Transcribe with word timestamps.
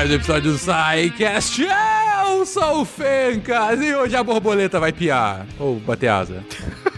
mais 0.00 0.10
um 0.10 0.14
episódio 0.14 0.52
do 0.52 0.56
SciCast. 0.56 1.62
Eu 1.62 2.46
sou 2.46 2.80
o 2.80 2.84
Fencas 2.86 3.82
e 3.82 3.94
hoje 3.94 4.16
a 4.16 4.24
borboleta 4.24 4.80
vai 4.80 4.94
piar. 4.94 5.46
Ou 5.58 5.78
bater 5.78 6.08
asa. 6.08 6.42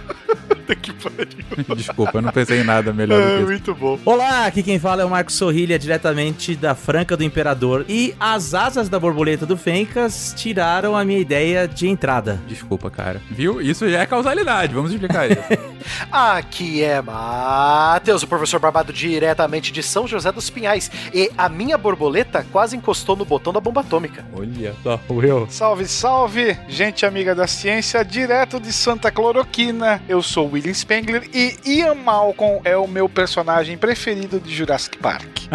que 0.80 0.91
pariu. 1.02 1.76
Desculpa, 1.76 2.18
eu 2.18 2.22
não 2.22 2.30
pensei 2.32 2.60
em 2.60 2.64
nada 2.64 2.92
melhor 2.92 3.20
do 3.20 3.22
É, 3.22 3.30
que 3.36 3.36
isso. 3.38 3.46
muito 3.46 3.74
bom. 3.74 3.98
Olá, 4.04 4.46
aqui 4.46 4.62
quem 4.62 4.78
fala 4.78 5.02
é 5.02 5.04
o 5.04 5.10
Marcos 5.10 5.34
Sorrilha, 5.34 5.78
diretamente 5.78 6.54
da 6.56 6.74
Franca 6.74 7.16
do 7.16 7.24
Imperador. 7.24 7.84
E 7.88 8.14
as 8.18 8.54
asas 8.54 8.88
da 8.88 8.98
borboleta 8.98 9.44
do 9.46 9.56
Fencas 9.56 10.34
tiraram 10.36 10.96
a 10.96 11.04
minha 11.04 11.18
ideia 11.18 11.66
de 11.68 11.88
entrada. 11.88 12.40
Desculpa, 12.46 12.90
cara. 12.90 13.20
Viu? 13.30 13.60
Isso 13.60 13.88
já 13.88 14.00
é 14.00 14.06
causalidade, 14.06 14.74
vamos 14.74 14.92
explicar 14.92 15.30
isso. 15.30 15.40
Aqui 16.10 16.82
é 16.82 17.00
Matheus, 17.02 18.22
o 18.22 18.26
professor 18.26 18.60
Barbado, 18.60 18.92
diretamente 18.92 19.72
de 19.72 19.82
São 19.82 20.06
José 20.06 20.30
dos 20.32 20.50
Pinhais. 20.50 20.90
E 21.12 21.30
a 21.36 21.48
minha 21.48 21.76
borboleta 21.78 22.46
quase 22.52 22.76
encostou 22.76 23.16
no 23.16 23.24
botão 23.24 23.52
da 23.52 23.60
bomba 23.60 23.80
atômica. 23.80 24.24
Olha 24.36 24.74
só, 24.82 25.00
Will. 25.10 25.46
Salve, 25.50 25.86
salve, 25.86 26.56
gente 26.68 27.04
amiga 27.06 27.34
da 27.34 27.46
ciência, 27.46 28.04
direto 28.04 28.60
de 28.60 28.72
Santa 28.72 29.10
Cloroquina. 29.10 30.00
Eu 30.08 30.22
sou 30.22 30.50
William 30.50 30.70
Spengler 30.92 31.24
e 31.32 31.56
Ian 31.64 31.94
Malcolm 31.94 32.60
é 32.64 32.76
o 32.76 32.86
meu 32.86 33.08
personagem 33.08 33.78
preferido 33.78 34.38
de 34.38 34.54
Jurassic 34.54 34.98
Park. 34.98 35.46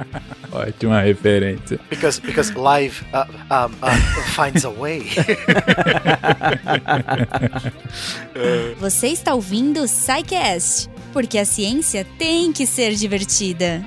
Ótima 0.50 1.02
referência. 1.02 1.78
Because, 1.90 2.18
because 2.18 2.54
life 2.54 3.04
uh, 3.12 3.26
um, 3.52 3.66
uh, 3.66 3.90
finds 4.34 4.64
a 4.64 4.70
way. 4.70 5.02
Você 8.80 9.08
está 9.08 9.34
ouvindo 9.34 9.82
o 9.82 9.86
SciCast, 9.86 10.88
porque 11.12 11.36
a 11.36 11.44
ciência 11.44 12.06
tem 12.18 12.50
que 12.50 12.66
ser 12.66 12.94
divertida. 12.94 13.84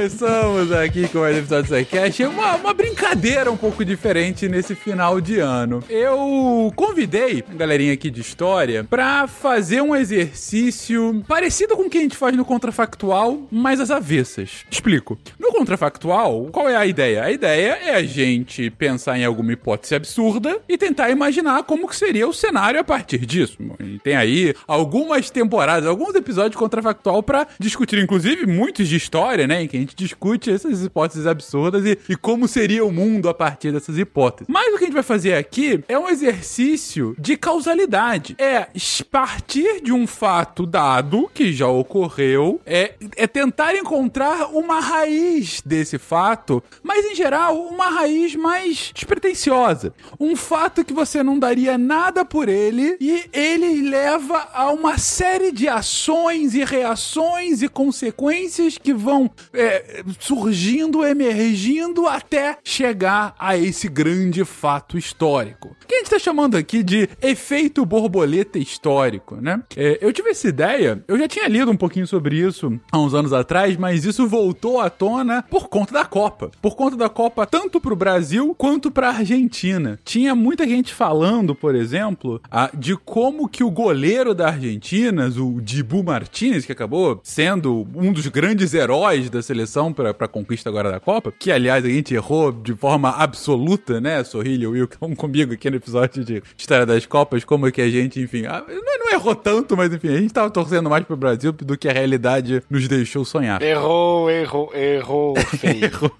Começamos 0.00 0.72
aqui 0.72 1.06
com 1.08 1.18
mais 1.18 1.36
um 1.36 1.40
episódio 1.40 1.68
do 1.68 1.76
SciCast. 1.76 2.24
Uma, 2.24 2.56
uma 2.56 2.72
brincadeira 2.72 3.52
um 3.52 3.56
pouco 3.56 3.84
diferente 3.84 4.48
nesse 4.48 4.74
final 4.74 5.20
de 5.20 5.40
ano. 5.40 5.84
Eu 5.90 6.72
convidei 6.74 7.44
a 7.46 7.54
galerinha 7.54 7.92
aqui 7.92 8.10
de 8.10 8.22
história 8.22 8.82
pra 8.82 9.26
fazer 9.26 9.82
um 9.82 9.94
exercício 9.94 11.22
parecido 11.28 11.76
com 11.76 11.82
o 11.82 11.90
que 11.90 11.98
a 11.98 12.00
gente 12.00 12.16
faz 12.16 12.34
no 12.34 12.46
contrafactual, 12.46 13.46
mas 13.50 13.78
às 13.78 13.90
avessas. 13.90 14.64
Explico. 14.70 15.18
No 15.38 15.52
contrafactual, 15.52 16.46
qual 16.50 16.66
é 16.66 16.76
a 16.76 16.86
ideia? 16.86 17.24
A 17.24 17.30
ideia 17.30 17.78
é 17.82 17.94
a 17.94 18.02
gente 18.02 18.70
pensar 18.70 19.18
em 19.18 19.26
alguma 19.26 19.52
hipótese 19.52 19.94
absurda 19.94 20.62
e 20.66 20.78
tentar 20.78 21.10
imaginar 21.10 21.62
como 21.64 21.86
que 21.86 21.94
seria 21.94 22.26
o 22.26 22.32
cenário 22.32 22.80
a 22.80 22.84
partir 22.84 23.26
disso. 23.26 23.58
E 23.78 23.98
tem 23.98 24.16
aí 24.16 24.54
algumas 24.66 25.28
temporadas, 25.28 25.86
alguns 25.86 26.14
episódios 26.14 26.52
de 26.52 26.56
contrafactual 26.56 27.22
pra 27.22 27.46
discutir, 27.58 27.98
inclusive 27.98 28.46
muitos 28.46 28.88
de 28.88 28.96
história, 28.96 29.46
né, 29.46 29.62
em 29.62 29.68
que 29.68 29.76
a 29.76 29.80
gente 29.80 29.89
discute 29.94 30.50
essas 30.50 30.84
hipóteses 30.84 31.26
absurdas 31.26 31.84
e, 31.84 31.98
e 32.08 32.16
como 32.16 32.46
seria 32.48 32.84
o 32.84 32.92
mundo 32.92 33.28
a 33.28 33.34
partir 33.34 33.72
dessas 33.72 33.98
hipóteses. 33.98 34.46
Mas 34.48 34.74
o 34.74 34.78
que 34.78 34.84
a 34.84 34.86
gente 34.86 34.94
vai 34.94 35.02
fazer 35.02 35.34
aqui 35.34 35.82
é 35.88 35.98
um 35.98 36.08
exercício 36.08 37.14
de 37.18 37.36
causalidade. 37.36 38.36
É 38.38 38.68
partir 39.10 39.82
de 39.82 39.92
um 39.92 40.06
fato 40.06 40.64
dado 40.64 41.30
que 41.34 41.52
já 41.52 41.66
ocorreu, 41.66 42.60
é, 42.64 42.94
é 43.16 43.26
tentar 43.26 43.74
encontrar 43.74 44.54
uma 44.54 44.80
raiz 44.80 45.60
desse 45.64 45.98
fato, 45.98 46.62
mas 46.82 47.04
em 47.04 47.14
geral 47.14 47.58
uma 47.66 47.88
raiz 47.88 48.34
mais 48.36 48.92
despretensiosa. 48.94 49.92
Um 50.18 50.36
fato 50.36 50.84
que 50.84 50.92
você 50.92 51.22
não 51.22 51.38
daria 51.38 51.76
nada 51.76 52.24
por 52.24 52.48
ele 52.48 52.96
e 53.00 53.24
ele 53.32 53.88
leva 53.88 54.48
a 54.52 54.70
uma 54.70 54.98
série 54.98 55.52
de 55.52 55.68
ações 55.68 56.54
e 56.54 56.64
reações 56.64 57.62
e 57.62 57.68
consequências 57.68 58.78
que 58.78 58.94
vão 58.94 59.30
é, 59.52 59.79
surgindo, 60.18 61.04
emergindo 61.04 62.06
até 62.06 62.58
chegar 62.64 63.34
a 63.38 63.56
esse 63.56 63.88
grande 63.88 64.44
fato 64.44 64.96
histórico. 64.98 65.76
Que 65.86 65.94
a 65.94 65.98
gente 65.98 66.06
está 66.06 66.18
chamando 66.18 66.56
aqui 66.56 66.82
de 66.82 67.08
efeito 67.20 67.84
borboleta 67.84 68.58
histórico, 68.58 69.36
né? 69.36 69.62
É, 69.76 69.98
eu 70.00 70.12
tive 70.12 70.30
essa 70.30 70.48
ideia, 70.48 71.02
eu 71.08 71.18
já 71.18 71.26
tinha 71.26 71.48
lido 71.48 71.70
um 71.70 71.76
pouquinho 71.76 72.06
sobre 72.06 72.36
isso 72.36 72.78
há 72.92 72.98
uns 72.98 73.14
anos 73.14 73.32
atrás, 73.32 73.76
mas 73.76 74.04
isso 74.04 74.26
voltou 74.26 74.80
à 74.80 74.88
tona 74.88 75.42
por 75.50 75.68
conta 75.68 75.92
da 75.92 76.04
Copa. 76.04 76.50
Por 76.60 76.76
conta 76.76 76.96
da 76.96 77.08
Copa, 77.08 77.46
tanto 77.46 77.80
pro 77.80 77.96
Brasil 77.96 78.54
quanto 78.56 78.90
pra 78.90 79.08
Argentina. 79.10 79.98
Tinha 80.04 80.34
muita 80.34 80.66
gente 80.66 80.92
falando, 80.94 81.54
por 81.54 81.74
exemplo, 81.74 82.40
a- 82.50 82.70
de 82.76 82.96
como 82.96 83.48
que 83.48 83.64
o 83.64 83.70
goleiro 83.70 84.34
da 84.34 84.48
Argentina, 84.48 85.26
o 85.28 85.60
Dibu 85.60 86.02
Martinez, 86.04 86.64
que 86.64 86.72
acabou 86.72 87.20
sendo 87.22 87.86
um 87.94 88.12
dos 88.12 88.26
grandes 88.28 88.74
heróis 88.74 89.28
da 89.30 89.42
seleção 89.42 89.69
pra, 89.94 90.12
pra 90.12 90.28
conquista 90.28 90.68
agora 90.68 90.90
da 90.90 90.98
Copa, 90.98 91.32
que 91.38 91.50
aliás 91.52 91.84
a 91.84 91.88
gente 91.88 92.14
errou 92.14 92.50
de 92.50 92.74
forma 92.74 93.10
absoluta, 93.10 94.00
né, 94.00 94.22
Sorrilha 94.24 94.64
e 94.64 94.66
Will, 94.66 94.88
que 94.88 94.96
estão 94.96 95.14
comigo 95.14 95.52
aqui 95.52 95.70
no 95.70 95.76
episódio 95.76 96.24
de 96.24 96.42
História 96.56 96.84
das 96.84 97.06
Copas, 97.06 97.44
como 97.44 97.66
é 97.66 97.72
que 97.72 97.80
a 97.80 97.88
gente, 97.88 98.20
enfim, 98.20 98.46
ah, 98.46 98.64
não, 98.68 98.98
não 98.98 99.12
errou 99.12 99.34
tanto, 99.34 99.76
mas 99.76 99.92
enfim, 99.92 100.08
a 100.08 100.16
gente 100.16 100.32
tava 100.32 100.50
torcendo 100.50 100.90
mais 100.90 101.04
pro 101.04 101.16
Brasil 101.16 101.52
do 101.52 101.76
que 101.76 101.88
a 101.88 101.92
realidade 101.92 102.62
nos 102.68 102.88
deixou 102.88 103.24
sonhar. 103.24 103.62
Errou, 103.62 104.30
errou, 104.30 104.70
errou, 104.74 105.36
feio. 105.36 105.80
Errou, 105.90 106.12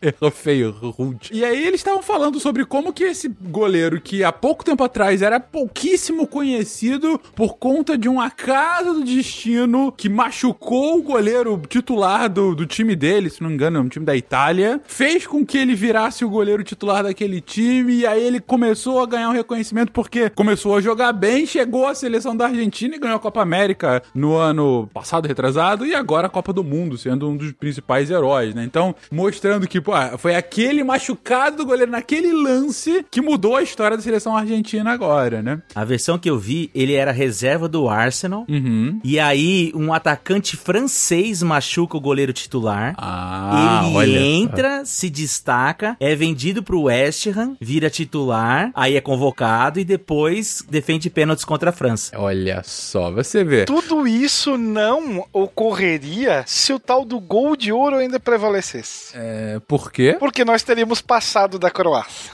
errou 0.00 0.30
feio, 0.30 0.70
rude. 0.70 1.30
E 1.32 1.44
aí 1.44 1.66
eles 1.66 1.80
estavam 1.80 2.02
falando 2.02 2.40
sobre 2.40 2.64
como 2.64 2.92
que 2.92 3.04
esse 3.04 3.28
goleiro 3.28 4.00
que 4.00 4.24
há 4.24 4.32
pouco 4.32 4.64
tempo 4.64 4.82
atrás 4.82 5.22
era 5.22 5.38
pouquíssimo 5.38 6.26
conhecido 6.26 7.20
por 7.34 7.56
conta 7.56 7.96
de 7.96 8.08
um 8.08 8.20
acaso 8.20 8.94
do 8.94 9.04
destino 9.04 9.92
que 9.92 10.08
machucou 10.08 10.98
o 10.98 11.02
goleiro 11.02 11.60
titular 11.68 12.28
do, 12.28 12.54
do 12.54 12.66
time 12.66 12.81
dele, 12.96 13.30
se 13.30 13.40
não 13.40 13.48
me 13.48 13.54
engano, 13.54 13.78
é 13.78 13.80
um 13.80 13.88
time 13.88 14.04
da 14.04 14.16
Itália, 14.16 14.80
fez 14.86 15.26
com 15.26 15.46
que 15.46 15.56
ele 15.56 15.74
virasse 15.74 16.24
o 16.24 16.28
goleiro 16.28 16.64
titular 16.64 17.02
daquele 17.02 17.40
time 17.40 17.94
e 17.94 18.06
aí 18.06 18.22
ele 18.22 18.40
começou 18.40 19.00
a 19.00 19.06
ganhar 19.06 19.28
um 19.28 19.32
reconhecimento 19.32 19.92
porque 19.92 20.30
começou 20.30 20.76
a 20.76 20.80
jogar 20.80 21.12
bem, 21.12 21.46
chegou 21.46 21.86
à 21.86 21.94
seleção 21.94 22.36
da 22.36 22.46
Argentina 22.46 22.96
e 22.96 22.98
ganhou 22.98 23.16
a 23.16 23.20
Copa 23.20 23.40
América 23.40 24.02
no 24.14 24.36
ano 24.36 24.88
passado, 24.92 25.28
retrasado, 25.28 25.86
e 25.86 25.94
agora 25.94 26.26
a 26.26 26.30
Copa 26.30 26.52
do 26.52 26.64
Mundo, 26.64 26.98
sendo 26.98 27.28
um 27.28 27.36
dos 27.36 27.52
principais 27.52 28.10
heróis, 28.10 28.54
né? 28.54 28.64
Então, 28.64 28.94
mostrando 29.10 29.66
que, 29.68 29.80
pô, 29.80 29.92
foi 30.18 30.34
aquele 30.34 30.82
machucado 30.82 31.58
do 31.58 31.66
goleiro 31.66 31.90
naquele 31.90 32.32
lance 32.32 33.04
que 33.10 33.20
mudou 33.20 33.56
a 33.56 33.62
história 33.62 33.96
da 33.96 34.02
seleção 34.02 34.36
argentina 34.36 34.90
agora, 34.90 35.42
né? 35.42 35.60
A 35.74 35.84
versão 35.84 36.18
que 36.18 36.28
eu 36.28 36.38
vi, 36.38 36.70
ele 36.74 36.94
era 36.94 37.12
reserva 37.12 37.68
do 37.68 37.88
Arsenal. 37.88 38.46
Uhum. 38.48 39.00
E 39.04 39.18
aí, 39.18 39.72
um 39.74 39.92
atacante 39.92 40.56
francês 40.56 41.42
machuca 41.42 41.96
o 41.96 42.00
goleiro 42.00 42.32
titular. 42.32 42.71
Ah, 42.96 43.82
ele 43.84 43.96
olha 43.96 44.20
entra, 44.20 44.84
se 44.84 45.08
destaca, 45.10 45.96
é 46.00 46.14
vendido 46.14 46.62
pro 46.62 46.82
West 46.82 47.26
Ham, 47.28 47.56
vira 47.60 47.90
titular, 47.90 48.70
aí 48.74 48.96
é 48.96 49.00
convocado 49.00 49.78
e 49.78 49.84
depois 49.84 50.64
defende 50.68 51.10
pênaltis 51.10 51.44
contra 51.44 51.70
a 51.70 51.72
França. 51.72 52.12
Olha 52.18 52.62
só, 52.64 53.10
você 53.10 53.44
vê. 53.44 53.64
Tudo 53.64 54.06
isso 54.06 54.56
não 54.56 55.26
ocorreria 55.32 56.44
se 56.46 56.72
o 56.72 56.78
tal 56.78 57.04
do 57.04 57.20
gol 57.20 57.56
de 57.56 57.72
ouro 57.72 57.96
ainda 57.96 58.18
prevalecesse. 58.18 59.12
É, 59.14 59.60
por 59.66 59.90
quê? 59.90 60.16
Porque 60.18 60.44
nós 60.44 60.62
teríamos 60.62 61.00
passado 61.00 61.58
da 61.58 61.70
Croácia. 61.70 62.32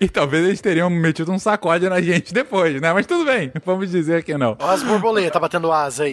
E 0.00 0.08
talvez 0.08 0.44
eles 0.46 0.60
teriam 0.60 0.88
metido 0.88 1.30
um 1.30 1.38
sacode 1.38 1.86
na 1.88 2.00
gente 2.00 2.32
depois, 2.32 2.80
né? 2.80 2.92
Mas 2.92 3.06
tudo 3.06 3.24
bem, 3.24 3.52
vamos 3.66 3.90
dizer 3.90 4.22
que 4.24 4.36
não. 4.36 4.56
Ó 4.58 4.70
as 4.70 4.82
borboletas 4.82 5.40
batendo 5.40 5.70
asa 5.70 6.04
aí. 6.04 6.12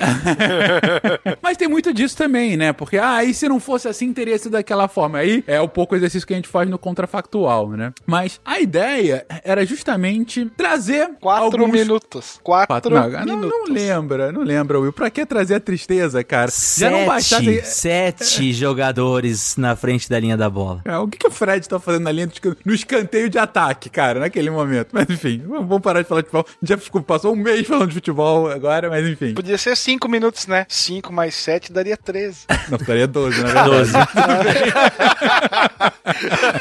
Mas 1.41 1.55
tem 1.57 1.67
muito 1.69 1.93
disso 1.93 2.17
também, 2.17 2.57
né? 2.57 2.73
Porque, 2.73 2.97
ah, 2.97 3.23
e 3.23 3.33
se 3.33 3.47
não 3.47 3.59
fosse 3.59 3.87
assim, 3.87 4.11
teria 4.13 4.37
sido 4.37 4.51
daquela 4.53 4.87
forma. 4.87 5.19
Aí 5.19 5.43
é 5.47 5.59
o 5.61 5.69
pouco 5.69 5.95
exercício 5.95 6.27
que 6.27 6.33
a 6.33 6.35
gente 6.35 6.49
faz 6.49 6.69
no 6.69 6.77
contrafactual, 6.77 7.69
né? 7.69 7.93
Mas 8.05 8.41
a 8.43 8.59
ideia 8.59 9.25
era 9.43 9.65
justamente 9.65 10.45
trazer 10.57 11.09
Quatro 11.21 11.45
alguns... 11.63 11.71
minutos. 11.71 12.39
Quatro, 12.43 12.67
Quatro, 12.67 12.93
não, 12.93 13.09
não, 13.09 13.37
minutos. 13.37 13.69
não 13.69 13.73
lembra, 13.73 14.31
não 14.31 14.41
lembra, 14.43 14.79
Will. 14.79 14.91
Pra 14.93 15.09
que 15.09 15.25
trazer 15.25 15.55
a 15.55 15.59
tristeza, 15.59 16.23
cara? 16.23 16.51
Sete, 16.51 17.05
bastasse- 17.05 17.61
sete 17.63 18.51
jogadores 18.53 19.55
na 19.57 19.75
frente 19.75 20.09
da 20.09 20.19
linha 20.19 20.35
da 20.35 20.49
bola. 20.49 20.81
É, 20.85 20.97
o 20.97 21.07
que, 21.07 21.17
que 21.17 21.29
Fred 21.41 21.67
tá 21.67 21.79
fazendo 21.79 22.03
na 22.03 22.11
linha 22.11 22.27
do 22.27 22.57
no 22.63 22.71
escanteio 22.71 23.27
de 23.27 23.39
ataque, 23.39 23.89
cara, 23.89 24.19
naquele 24.19 24.51
momento? 24.51 24.89
Mas 24.91 25.09
enfim, 25.09 25.41
vamos 25.43 25.81
parar 25.81 26.03
de 26.03 26.07
falar 26.07 26.21
de 26.21 26.27
futebol. 26.27 26.45
A 26.47 26.51
gente 26.61 26.69
já 26.69 26.77
ficou, 26.77 27.01
passou 27.01 27.33
um 27.33 27.35
mês 27.35 27.65
falando 27.65 27.87
de 27.87 27.95
futebol 27.95 28.47
agora, 28.47 28.91
mas 28.91 29.07
enfim. 29.07 29.33
Podia 29.33 29.57
ser 29.57 29.75
cinco 29.75 30.07
minutos, 30.07 30.45
né? 30.45 30.67
Cinco 30.69 31.11
mais 31.11 31.33
sete 31.33 31.73
daria 31.73 31.97
13. 31.97 32.45
Não, 32.69 32.77
ficaria 32.77 33.07
12, 33.07 33.41
na 33.41 33.47
verdade. 33.49 33.69
Doze. 33.69 33.93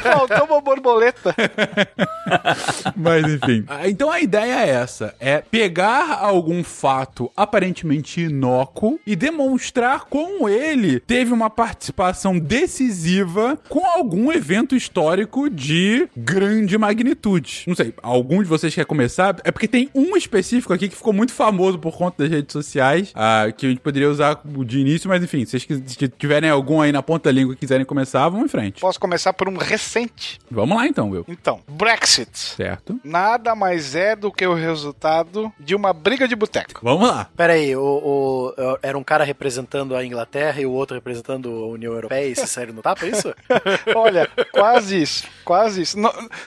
Faltou 0.03 0.47
uma 0.47 0.61
borboleta. 0.63 1.35
Mas 2.97 3.25
enfim. 3.27 3.65
Ah, 3.69 3.89
Então 3.89 4.11
a 4.11 4.21
ideia 4.21 4.65
é 4.65 4.69
essa: 4.71 5.15
é 5.21 5.39
pegar 5.39 6.19
algum 6.21 6.63
fato 6.65 7.31
aparentemente 7.37 8.23
inócuo 8.23 8.99
e 9.07 9.15
demonstrar 9.15 10.05
como 10.05 10.49
ele 10.49 11.01
teve 11.01 11.33
uma 11.33 11.51
participação 11.51 12.39
decisiva 12.39 13.59
com 13.69 13.85
algum 13.85 14.33
evento 14.33 14.70
histórico 14.75 15.49
de 15.51 16.09
grande 16.17 16.77
magnitude. 16.79 17.65
Não 17.67 17.75
sei, 17.75 17.95
algum 18.03 18.43
de 18.43 18.49
vocês 18.49 18.75
quer 18.75 18.85
começar? 18.85 19.37
É 19.45 19.51
porque 19.51 19.69
tem 19.69 19.91
um 19.95 20.17
específico 20.17 20.73
aqui 20.73 20.89
que 20.89 20.97
ficou 20.97 21.13
muito 21.13 21.33
famoso 21.33 21.79
por 21.79 21.97
conta 21.97 22.23
das 22.23 22.31
redes 22.33 22.53
sociais, 22.53 23.13
ah, 23.15 23.47
que 23.57 23.67
a 23.67 23.69
gente 23.69 23.81
poderia 23.81 24.09
usar 24.11 24.41
de 24.45 24.79
início, 24.81 25.09
mas 25.09 25.23
enfim, 25.23 25.45
se 25.45 25.59
vocês 25.59 25.97
tiverem 26.19 26.51
algum 26.51 26.81
aí 26.81 26.93
na 26.93 27.03
ponta 27.03 27.25
da 27.31 27.33
língua 27.33 27.55
e 27.55 27.57
quiserem 27.57 27.85
começar, 27.85 28.29
vamos 28.29 28.47
em 28.47 28.49
frente. 28.49 28.81
Posso 28.81 28.99
começar 29.01 29.33
por 29.33 29.49
um 29.49 29.57
recente? 29.57 30.39
Vamos 30.51 30.77
lá 30.77 30.87
então, 30.87 31.11
Will. 31.11 31.25
Então, 31.29 31.61
Brexit. 31.69 32.31
Certo. 32.37 32.99
Nada 33.05 33.55
mais 33.55 33.95
é 33.95 34.15
do 34.17 34.31
que 34.33 34.47
o 34.47 34.55
resultado 34.55 35.53
de 35.59 35.75
uma 35.75 35.93
briga 35.93 36.27
de 36.27 36.35
boteco. 36.37 36.81
Vamos 36.83 37.09
lá. 37.09 37.29
Pera 37.37 37.53
aí, 37.55 37.75
o, 37.77 37.81
o- 37.83 38.55
era 38.83 38.97
um 38.97 39.05
cara 39.05 39.25
representando 39.25 39.95
a 39.95 40.05
Inglaterra 40.05 40.61
e 40.61 40.67
o 40.67 40.73
outro 40.73 40.95
representando 40.95 41.49
a 41.51 41.67
União 41.69 41.93
Europeia 41.93 42.27
e 42.29 42.35
se 42.37 42.47
saíram 42.47 42.75
no 42.75 42.83
tapa, 42.83 43.07
é 43.07 43.11
isso? 43.11 43.35
Olha, 43.95 44.29
quase 44.61 45.03
isso, 45.03 45.25
quase 45.45 45.83
isso. 45.83 45.97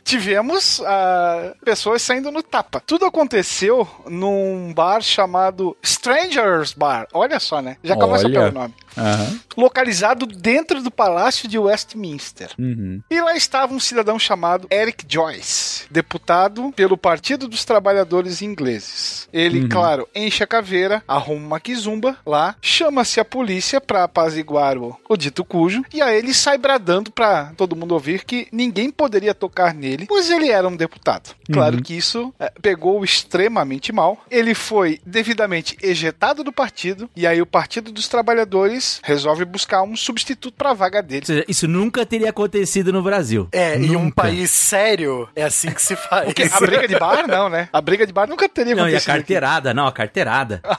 Tivemos 0.04 0.82
ah, 0.86 1.54
pessoas 1.64 2.02
saindo 2.02 2.32
no 2.32 2.44
tapa. 2.44 2.80
Tudo 2.80 3.06
aconteceu 3.06 3.88
num 4.08 4.74
bar 4.74 5.02
chamado 5.02 5.76
Strangers 5.82 6.74
Bar. 6.74 7.08
Olha 7.14 7.40
só, 7.40 7.62
né? 7.62 7.78
Já 7.84 7.96
começa 7.96 8.26
Olha. 8.26 8.40
pelo 8.40 8.52
nome. 8.52 8.74
Aham. 8.98 9.40
Localizado 9.58 10.26
dentro 10.26 10.82
do 10.82 10.90
Palácio 10.92 11.48
de 11.48 11.58
Westminster. 11.60 12.52
Uhum. 12.58 13.02
E 13.10 13.22
lá 13.22 13.36
estava 13.36 13.74
um 13.74 13.80
cidadão 13.80 14.18
chamado 14.20 14.68
Eric 14.72 15.06
Joyce, 15.08 15.86
deputado 15.92 16.72
pelo 16.76 16.98
Partido 16.98 17.48
dos 17.48 17.64
Trabalhadores 17.66 18.42
Ingleses. 18.42 19.28
Ele, 19.32 19.62
Uhum. 19.62 19.70
claro, 19.70 20.08
enche 20.16 20.44
a 20.44 20.48
caveira, 20.48 21.04
arruma 21.08 21.46
uma 21.46 21.60
quizumba 21.60 22.18
lá, 22.26 22.56
chama-se 22.62 23.20
a 23.20 23.26
polícia 23.26 23.80
pra 23.82 24.04
apaziguar 24.04 24.78
o, 24.78 24.98
o 25.08 25.18
dito 25.18 25.44
cujo, 25.44 25.84
e 25.94 26.02
aí 26.02 26.18
ele 26.18 26.34
sai 26.34 26.58
bradando 26.58 27.12
pra 27.12 27.52
todo 27.58 27.76
mundo 27.76 27.94
ouvir 27.94 28.24
que 28.26 28.48
ninguém 28.52 28.90
poderia 28.90 29.34
tocar 29.34 29.74
nele, 29.74 30.06
pois 30.08 30.30
ele 30.30 30.50
era 30.50 30.68
um 30.68 30.76
deputado. 30.76 31.36
Claro 31.52 31.78
Uhum. 31.78 31.82
que 31.84 31.96
isso 31.96 32.34
eh, 32.40 32.52
pegou 32.62 33.04
extremamente 33.04 33.92
mal. 33.92 34.24
Ele 34.30 34.54
foi 34.56 35.00
devidamente 35.06 35.78
ejetado 35.82 36.44
do 36.44 36.52
partido, 36.52 37.10
e 37.16 37.26
aí 37.28 37.42
o 37.42 37.46
Partido 37.46 37.92
dos 37.92 38.08
Trabalhadores 38.08 38.83
resolve 39.04 39.46
buscar 39.46 39.84
um 39.84 39.96
substituto 39.96 40.54
pra 40.56 40.74
vaga 40.74 41.02
dele. 41.02 41.22
Ou 41.22 41.28
seja, 41.28 41.46
isso 41.48 41.68
nunca 41.68 42.06
teria 42.06 42.30
acontecido 42.30 42.92
no 42.94 43.02
Brasil. 43.02 43.48
É, 43.52 43.76
em 43.78 43.96
um 43.96 44.04
Nunca. 44.06 44.24
país 44.24 44.52
sério, 44.52 45.28
é 45.36 45.44
assim 45.44 45.72
que 45.72 45.82
se 45.82 45.96
faz. 45.96 46.26
Porque 46.26 46.44
a 46.44 46.60
briga 46.60 46.88
de 46.88 46.98
bar, 46.98 47.28
não, 47.28 47.50
né? 47.50 47.70
A 47.72 47.82
briga 47.82 48.06
de 48.08 48.14
bar 48.14 48.28
nunca 48.28 48.48
teria 48.50 48.76
Não, 48.76 48.84
e 48.84 48.86
a 48.86 48.88
acontecido. 48.98 49.10
aqui. 49.12 49.20
carteirada, 49.20 49.74
não, 49.74 49.88
a 49.88 49.92
carteirada. 49.92 50.62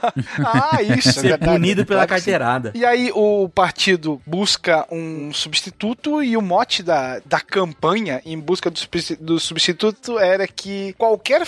Ah, 0.44 0.82
isso. 0.82 1.08
é 1.08 1.12
Ser 1.12 1.20
verdade, 1.28 1.52
punido 1.52 1.86
pela 1.86 2.06
claro 2.06 2.20
que 2.20 2.24
sim. 2.24 2.30
carteirada. 2.32 2.72
E 2.74 2.84
aí 2.84 3.10
o 3.14 3.48
partido 3.48 4.20
busca 4.26 4.86
um 4.90 5.32
substituto 5.32 6.22
e 6.22 6.36
o 6.36 6.42
mote 6.42 6.82
da, 6.82 7.20
da 7.24 7.40
campanha 7.40 8.20
em 8.24 8.38
busca 8.38 8.70
do, 8.70 8.80
do 9.20 9.40
substituto 9.40 10.18
era 10.18 10.46
que 10.46 10.92
qualquer 10.98 11.44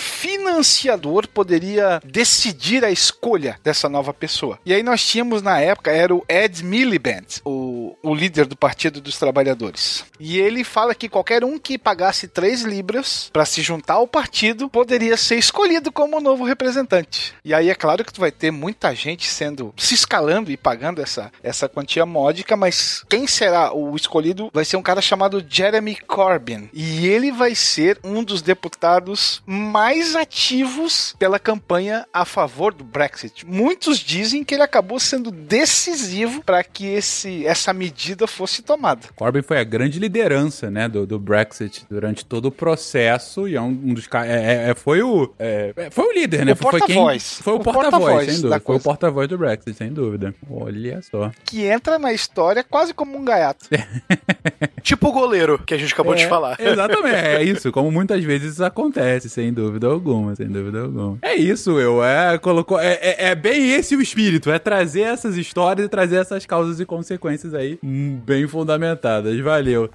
financiador 0.47 1.27
poderia 1.27 2.01
decidir 2.05 2.83
a 2.85 2.91
escolha 2.91 3.57
dessa 3.63 3.89
nova 3.89 4.13
pessoa. 4.13 4.59
E 4.65 4.73
aí 4.73 4.83
nós 4.83 5.05
tínhamos 5.05 5.41
na 5.41 5.59
época, 5.59 5.91
era 5.91 6.13
o 6.13 6.23
Ed 6.29 6.46
Miliband, 6.61 7.41
o, 7.45 7.95
o 8.01 8.13
líder 8.13 8.45
do 8.45 8.55
Partido 8.55 9.01
dos 9.01 9.17
Trabalhadores. 9.17 10.05
E 10.19 10.39
ele 10.39 10.63
fala 10.63 10.95
que 10.95 11.09
qualquer 11.09 11.43
um 11.43 11.59
que 11.59 11.77
pagasse 11.77 12.27
3 12.27 12.63
libras 12.63 13.29
para 13.31 13.45
se 13.45 13.61
juntar 13.61 13.95
ao 13.95 14.07
partido 14.07 14.69
poderia 14.69 15.17
ser 15.17 15.37
escolhido 15.37 15.91
como 15.91 16.19
novo 16.19 16.43
representante. 16.43 17.33
E 17.43 17.53
aí 17.53 17.69
é 17.69 17.75
claro 17.75 18.03
que 18.03 18.13
tu 18.13 18.21
vai 18.21 18.31
ter 18.31 18.51
muita 18.51 18.93
gente 18.95 19.27
sendo 19.27 19.73
se 19.77 19.93
escalando 19.93 20.51
e 20.51 20.57
pagando 20.57 21.01
essa, 21.01 21.31
essa 21.43 21.69
quantia 21.69 22.05
módica, 22.05 22.55
mas 22.55 23.03
quem 23.09 23.27
será 23.27 23.73
o 23.73 23.95
escolhido 23.95 24.49
vai 24.53 24.65
ser 24.65 24.77
um 24.77 24.81
cara 24.81 25.01
chamado 25.01 25.43
Jeremy 25.47 25.95
Corbyn. 25.95 26.69
E 26.73 27.07
ele 27.07 27.31
vai 27.31 27.55
ser 27.55 27.99
um 28.03 28.23
dos 28.23 28.41
deputados 28.41 29.41
mais 29.45 30.15
ativos 30.15 31.15
pela 31.19 31.39
campanha 31.39 32.05
a 32.13 32.25
favor 32.25 32.73
do 32.73 32.83
Brexit. 32.83 33.45
Muitos 33.45 33.99
dizem 33.99 34.43
que 34.43 34.55
ele 34.55 34.63
acabou 34.63 34.99
sendo 34.99 35.31
decisivo 35.31 36.36
para 36.39 36.63
que 36.63 36.85
esse, 36.87 37.45
essa 37.45 37.73
medida 37.73 38.27
fosse 38.27 38.61
tomada. 38.61 39.01
Corbyn 39.15 39.41
foi 39.41 39.59
a 39.59 39.63
grande 39.63 39.99
liderança, 39.99 40.69
né, 40.71 40.87
do, 40.87 41.05
do 41.05 41.19
Brexit 41.19 41.85
durante 41.89 42.25
todo 42.25 42.45
o 42.47 42.51
processo 42.51 43.47
e 43.47 43.55
é 43.55 43.61
um, 43.61 43.67
um 43.67 43.93
dos 43.93 44.07
caras. 44.07 44.29
É, 44.31 44.69
é- 44.69 44.75
foi 44.75 45.01
o. 45.01 45.33
é, 45.39 45.73
é, 45.75 45.89
foi 45.89 46.05
o 46.05 46.13
líder, 46.13 46.45
né? 46.45 46.53
O 46.53 46.55
foi 46.55 46.71
quem- 46.71 46.79
porta-voz. 46.95 47.39
Foi 47.41 47.53
o 47.53 47.55
O 47.57 47.59
porta-voz, 47.59 47.91
porta-voz 47.91 48.25
sem 48.25 48.35
da 48.35 48.41
dúvida. 48.41 48.59
Foi 48.65 48.75
o 48.75 48.79
porta-voz 48.79 49.27
do 49.27 49.37
Brexit, 49.37 49.73
sem 49.77 49.91
dúvida. 49.91 50.33
Olha 50.49 51.01
só. 51.01 51.31
Que 51.45 51.65
entra 51.65 51.97
na 51.99 52.13
história 52.13 52.63
quase 52.63 52.93
como 52.93 53.17
um 53.17 53.23
gaiato. 53.25 53.65
Tipo 54.81 55.09
o 55.09 55.11
goleiro 55.11 55.59
que 55.65 55.73
a 55.73 55.77
gente 55.77 55.93
acabou 55.93 56.15
de 56.15 56.23
É, 56.23 56.27
falar. 56.29 56.55
Exatamente, 56.61 57.15
é 57.15 57.43
isso. 57.43 57.71
Como 57.71 57.91
muitas 57.91 58.23
vezes 58.23 58.53
isso 58.53 58.63
acontece, 58.63 59.29
sem 59.29 59.51
dúvida 59.51 59.87
alguma, 59.87 60.35
sem 60.35 60.47
dúvida 60.47 60.81
alguma. 60.81 61.17
É 61.21 61.35
isso, 61.35 61.79
eu. 61.79 62.03
É, 62.03 62.37
colocou, 62.37 62.79
é, 62.79 62.93
é, 63.01 63.15
é 63.29 63.35
bem 63.35 63.71
esse 63.73 63.95
o 63.95 64.01
espírito, 64.01 64.49
é 64.51 64.57
trazer 64.59 65.01
essas 65.01 65.35
histórias 65.35 65.85
e 65.85 65.89
trazer 65.89 66.17
essas 66.27 66.45
causas 66.45 66.79
e 66.79 66.85
consequências 66.85 67.53
aí 67.53 67.79
hum, 67.83 68.19
bem 68.25 68.47
fundamentadas. 68.47 69.39
Valeu. 69.39 69.89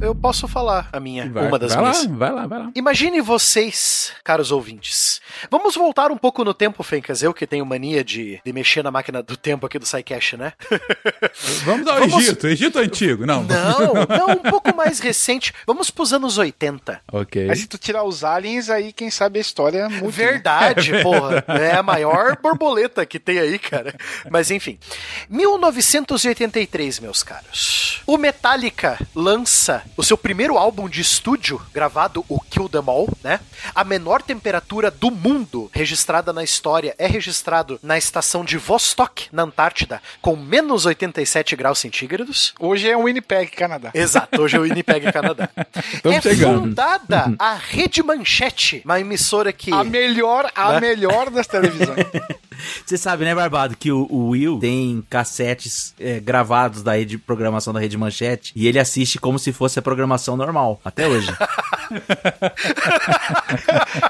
Eu 0.00 0.14
posso 0.14 0.48
falar 0.48 0.88
a 0.92 0.98
minha, 0.98 1.28
Vai, 1.30 1.46
uma 1.46 1.58
das 1.58 1.74
vai 1.74 1.82
minhas. 1.82 2.04
lá, 2.06 2.16
vai 2.16 2.32
lá, 2.32 2.46
vai 2.46 2.58
lá. 2.58 2.70
Imagine 2.74 3.20
vocês, 3.20 4.12
caros 4.24 4.50
ouvintes. 4.50 5.20
Vamos 5.50 5.74
voltar 5.74 6.10
um 6.10 6.16
pouco 6.16 6.42
no 6.44 6.54
tempo, 6.54 6.82
Fencas. 6.82 7.22
Eu 7.22 7.34
que 7.34 7.46
tenho 7.46 7.66
mania 7.66 8.02
de, 8.02 8.40
de 8.44 8.52
mexer 8.52 8.82
na 8.82 8.90
máquina 8.90 9.22
do 9.22 9.36
tempo 9.36 9.66
aqui 9.66 9.78
do 9.78 9.84
SciCash, 9.86 10.34
né? 10.38 10.52
Vamos 11.64 11.86
ao 11.86 11.98
Vamos- 12.00 12.24
Egito, 12.24 12.46
Egito 12.46 12.78
Antigo. 12.78 13.26
Não. 13.26 13.42
Não, 13.42 13.94
não, 14.08 14.30
um 14.32 14.50
pouco 14.50 14.74
mais 14.74 15.00
recente. 15.00 15.52
Vamos 15.66 15.90
pros 15.90 16.12
anos 16.14 16.38
80. 16.38 17.00
Ok. 17.12 17.46
Mas 17.46 17.60
se 17.60 17.66
tu 17.66 17.76
tirar 17.76 18.02
os 18.04 18.24
aliens, 18.24 18.70
aí 18.70 18.92
quem 18.92 19.10
sabe 19.10 19.38
a 19.38 19.42
história 19.42 19.88
muda. 19.88 20.04
né? 20.06 20.10
Verdade, 20.10 20.92
porra. 21.02 21.44
É 21.48 21.72
a 21.76 21.82
maior 21.82 22.36
borboleta 22.40 23.04
que 23.04 23.18
tem 23.20 23.38
aí, 23.38 23.58
cara. 23.58 23.94
Mas 24.30 24.50
enfim. 24.50 24.78
1983, 25.28 27.00
meus 27.00 27.22
caros. 27.22 28.00
O 28.06 28.16
Metallica 28.16 28.98
lança 29.14 29.82
o 30.00 30.02
seu 30.02 30.16
primeiro 30.16 30.56
álbum 30.56 30.88
de 30.88 31.02
estúdio, 31.02 31.60
gravado 31.74 32.24
o 32.26 32.40
Kill 32.40 32.70
Them 32.70 32.84
All, 32.86 33.06
né? 33.22 33.38
A 33.74 33.84
menor 33.84 34.22
temperatura 34.22 34.90
do 34.90 35.10
mundo 35.10 35.70
registrada 35.74 36.32
na 36.32 36.42
história 36.42 36.94
é 36.96 37.06
registrado 37.06 37.78
na 37.82 37.98
estação 37.98 38.42
de 38.42 38.56
Vostok, 38.56 39.28
na 39.30 39.42
Antártida, 39.42 40.00
com 40.22 40.34
menos 40.36 40.86
87 40.86 41.54
graus 41.54 41.80
centígrados. 41.80 42.54
Hoje 42.58 42.88
é 42.88 42.96
o 42.96 43.02
Winnipeg, 43.04 43.50
Canadá. 43.50 43.90
Exato, 43.92 44.40
hoje 44.40 44.56
é 44.56 44.60
o 44.60 44.62
Winnipeg, 44.62 45.12
Canadá. 45.12 45.50
Estamos 45.92 46.16
é 46.16 46.22
chegando. 46.22 46.60
fundada 46.60 47.34
a 47.38 47.52
Rede 47.52 48.02
Manchete, 48.02 48.80
uma 48.86 48.98
emissora 48.98 49.52
que... 49.52 49.70
A 49.70 49.84
melhor, 49.84 50.50
a 50.54 50.72
Né? 50.72 50.80
melhor 50.80 51.28
das 51.28 51.46
televisões. 51.46 52.06
Você 52.84 52.96
sabe, 52.96 53.24
né, 53.24 53.34
Barbado, 53.34 53.76
que 53.76 53.90
o, 53.92 54.06
o 54.10 54.28
Will 54.30 54.58
tem 54.58 55.04
cassetes 55.08 55.94
é, 55.98 56.20
gravados 56.20 56.82
da 56.82 56.92
rede 56.92 57.10
de 57.10 57.18
programação 57.18 57.72
da 57.72 57.80
Rede 57.80 57.98
Manchete 57.98 58.52
e 58.54 58.68
ele 58.68 58.78
assiste 58.78 59.18
como 59.18 59.38
se 59.38 59.52
fosse 59.52 59.78
a 59.78 59.82
programação 59.82 60.36
normal, 60.36 60.80
até 60.84 61.08
hoje. 61.08 61.28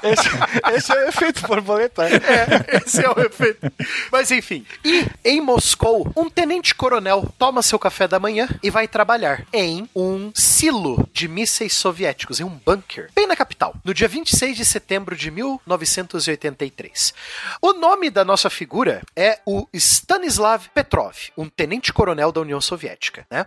esse, 0.03 0.29
esse 0.75 0.91
é 0.91 0.95
o 0.95 1.07
efeito 1.09 1.47
borboleta. 1.47 2.03
É, 2.31 2.77
esse 2.77 3.03
é 3.03 3.09
o 3.09 3.19
efeito. 3.19 3.71
Mas 4.11 4.31
enfim. 4.31 4.65
E 4.85 5.05
em 5.23 5.41
Moscou, 5.41 6.11
um 6.15 6.29
tenente-coronel 6.29 7.27
toma 7.37 7.61
seu 7.61 7.79
café 7.79 8.07
da 8.07 8.19
manhã 8.19 8.47
e 8.61 8.69
vai 8.69 8.87
trabalhar 8.87 9.45
em 9.51 9.89
um 9.95 10.31
silo 10.33 11.07
de 11.13 11.27
mísseis 11.27 11.73
soviéticos, 11.73 12.39
em 12.39 12.43
um 12.43 12.59
bunker, 12.65 13.09
bem 13.15 13.27
na 13.27 13.35
capital, 13.35 13.75
no 13.83 13.93
dia 13.93 14.07
26 14.07 14.55
de 14.57 14.65
setembro 14.65 15.15
de 15.15 15.31
1983. 15.31 17.13
O 17.61 17.73
nome 17.73 18.09
da 18.09 18.23
nossa 18.23 18.40
figura 18.49 19.01
é 19.15 19.39
o 19.45 19.67
Stanislav 19.73 20.67
Petrov, 20.73 21.15
um 21.37 21.49
tenente-coronel 21.49 22.31
da 22.31 22.41
União 22.41 22.61
Soviética, 22.61 23.25
né? 23.29 23.45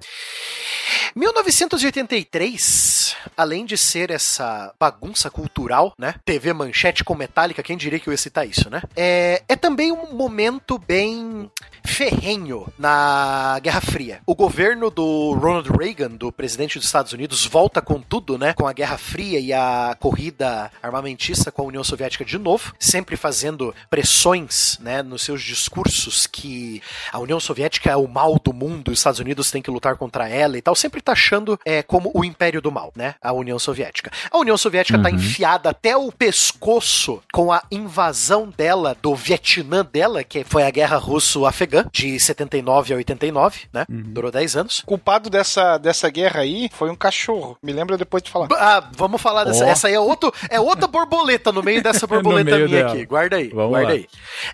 1983, 1.14 3.16
além 3.36 3.64
de 3.64 3.76
ser 3.76 4.10
essa 4.10 4.72
bagunça 4.78 5.30
cultural, 5.30 5.92
né? 5.98 6.14
TV 6.24 6.52
Manchete 6.52 7.04
com 7.04 7.14
Metallica, 7.14 7.62
quem 7.62 7.76
diria 7.76 8.00
que 8.00 8.08
eu 8.08 8.12
ia 8.12 8.18
citar 8.18 8.46
isso, 8.46 8.70
né? 8.70 8.82
É, 8.96 9.42
é 9.48 9.56
também 9.56 9.92
um 9.92 10.12
momento 10.12 10.78
bem 10.78 11.50
ferrenho 11.84 12.66
na 12.78 13.58
Guerra 13.62 13.80
Fria. 13.80 14.20
O 14.26 14.34
governo 14.34 14.90
do 14.90 15.32
Ronald 15.34 15.70
Reagan, 15.70 16.10
do 16.10 16.32
presidente 16.32 16.78
dos 16.78 16.86
Estados 16.86 17.12
Unidos, 17.12 17.46
volta 17.46 17.80
com 17.80 18.00
tudo, 18.00 18.38
né? 18.38 18.54
Com 18.54 18.66
a 18.66 18.72
Guerra 18.72 18.98
Fria 18.98 19.38
e 19.38 19.52
a 19.52 19.96
corrida 20.00 20.70
armamentista 20.82 21.52
com 21.52 21.62
a 21.62 21.66
União 21.66 21.84
Soviética 21.84 22.24
de 22.24 22.38
novo, 22.38 22.74
sempre 22.78 23.16
fazendo 23.16 23.74
pressões 23.88 24.78
né, 24.84 25.02
nos 25.02 25.22
seus 25.22 25.42
discursos 25.42 26.26
que 26.26 26.82
a 27.10 27.18
União 27.18 27.40
Soviética 27.40 27.90
é 27.90 27.96
o 27.96 28.06
mal 28.06 28.38
do 28.38 28.52
mundo, 28.52 28.88
os 28.90 28.98
Estados 28.98 29.18
Unidos 29.18 29.50
têm 29.50 29.62
que 29.62 29.70
lutar 29.70 29.96
contra 29.96 30.28
ela 30.28 30.58
e 30.58 30.62
tal, 30.62 30.74
sempre 30.74 31.00
taxando 31.00 31.58
é, 31.64 31.82
como 31.82 32.10
o 32.14 32.24
império 32.24 32.60
do 32.60 32.70
mal, 32.70 32.92
né? 32.94 33.14
A 33.22 33.32
União 33.32 33.58
Soviética. 33.58 34.10
A 34.30 34.38
União 34.38 34.56
Soviética 34.56 34.98
tá 35.02 35.10
enfiada 35.10 35.70
até 35.70 35.96
o 35.96 36.12
pescoço 36.12 37.22
com 37.32 37.50
a 37.50 37.62
invasão 37.70 38.52
dela 38.56 38.96
do 39.00 39.14
Vietnã 39.14 39.84
dela, 39.90 40.22
que 40.22 40.44
foi 40.44 40.64
a 40.64 40.70
guerra 40.70 40.96
russo-afegã, 40.98 41.86
de 41.90 42.20
79 42.20 42.92
a 42.92 42.96
89, 42.98 43.60
né? 43.72 43.86
Durou 43.88 44.30
10 44.30 44.56
anos. 44.56 44.78
O 44.80 44.86
culpado 44.86 45.30
dessa, 45.30 45.78
dessa 45.78 46.08
guerra 46.10 46.40
aí 46.40 46.68
foi 46.72 46.90
um 46.90 46.96
cachorro. 46.96 47.56
Me 47.62 47.72
lembra 47.72 47.96
depois 47.96 48.22
de 48.22 48.30
falar. 48.30 48.48
Ah, 48.52 48.90
vamos 48.92 49.20
falar 49.22 49.44
dessa. 49.44 49.64
Essa 49.66 49.88
aí 49.88 49.94
é, 49.94 50.00
outro, 50.00 50.32
é 50.50 50.60
outra 50.60 50.86
borboleta 50.86 51.50
no 51.50 51.62
meio 51.62 51.82
dessa 51.82 52.06
borboleta 52.08 52.56
meio 52.56 52.68
minha 52.68 52.82
dela. 52.82 52.92
aqui. 52.92 53.06
Guarda 53.06 53.36
aí, 53.36 53.48
Vamos 53.48 53.70
guarda 53.70 53.88
lá. 53.88 53.94
aí. 53.94 54.06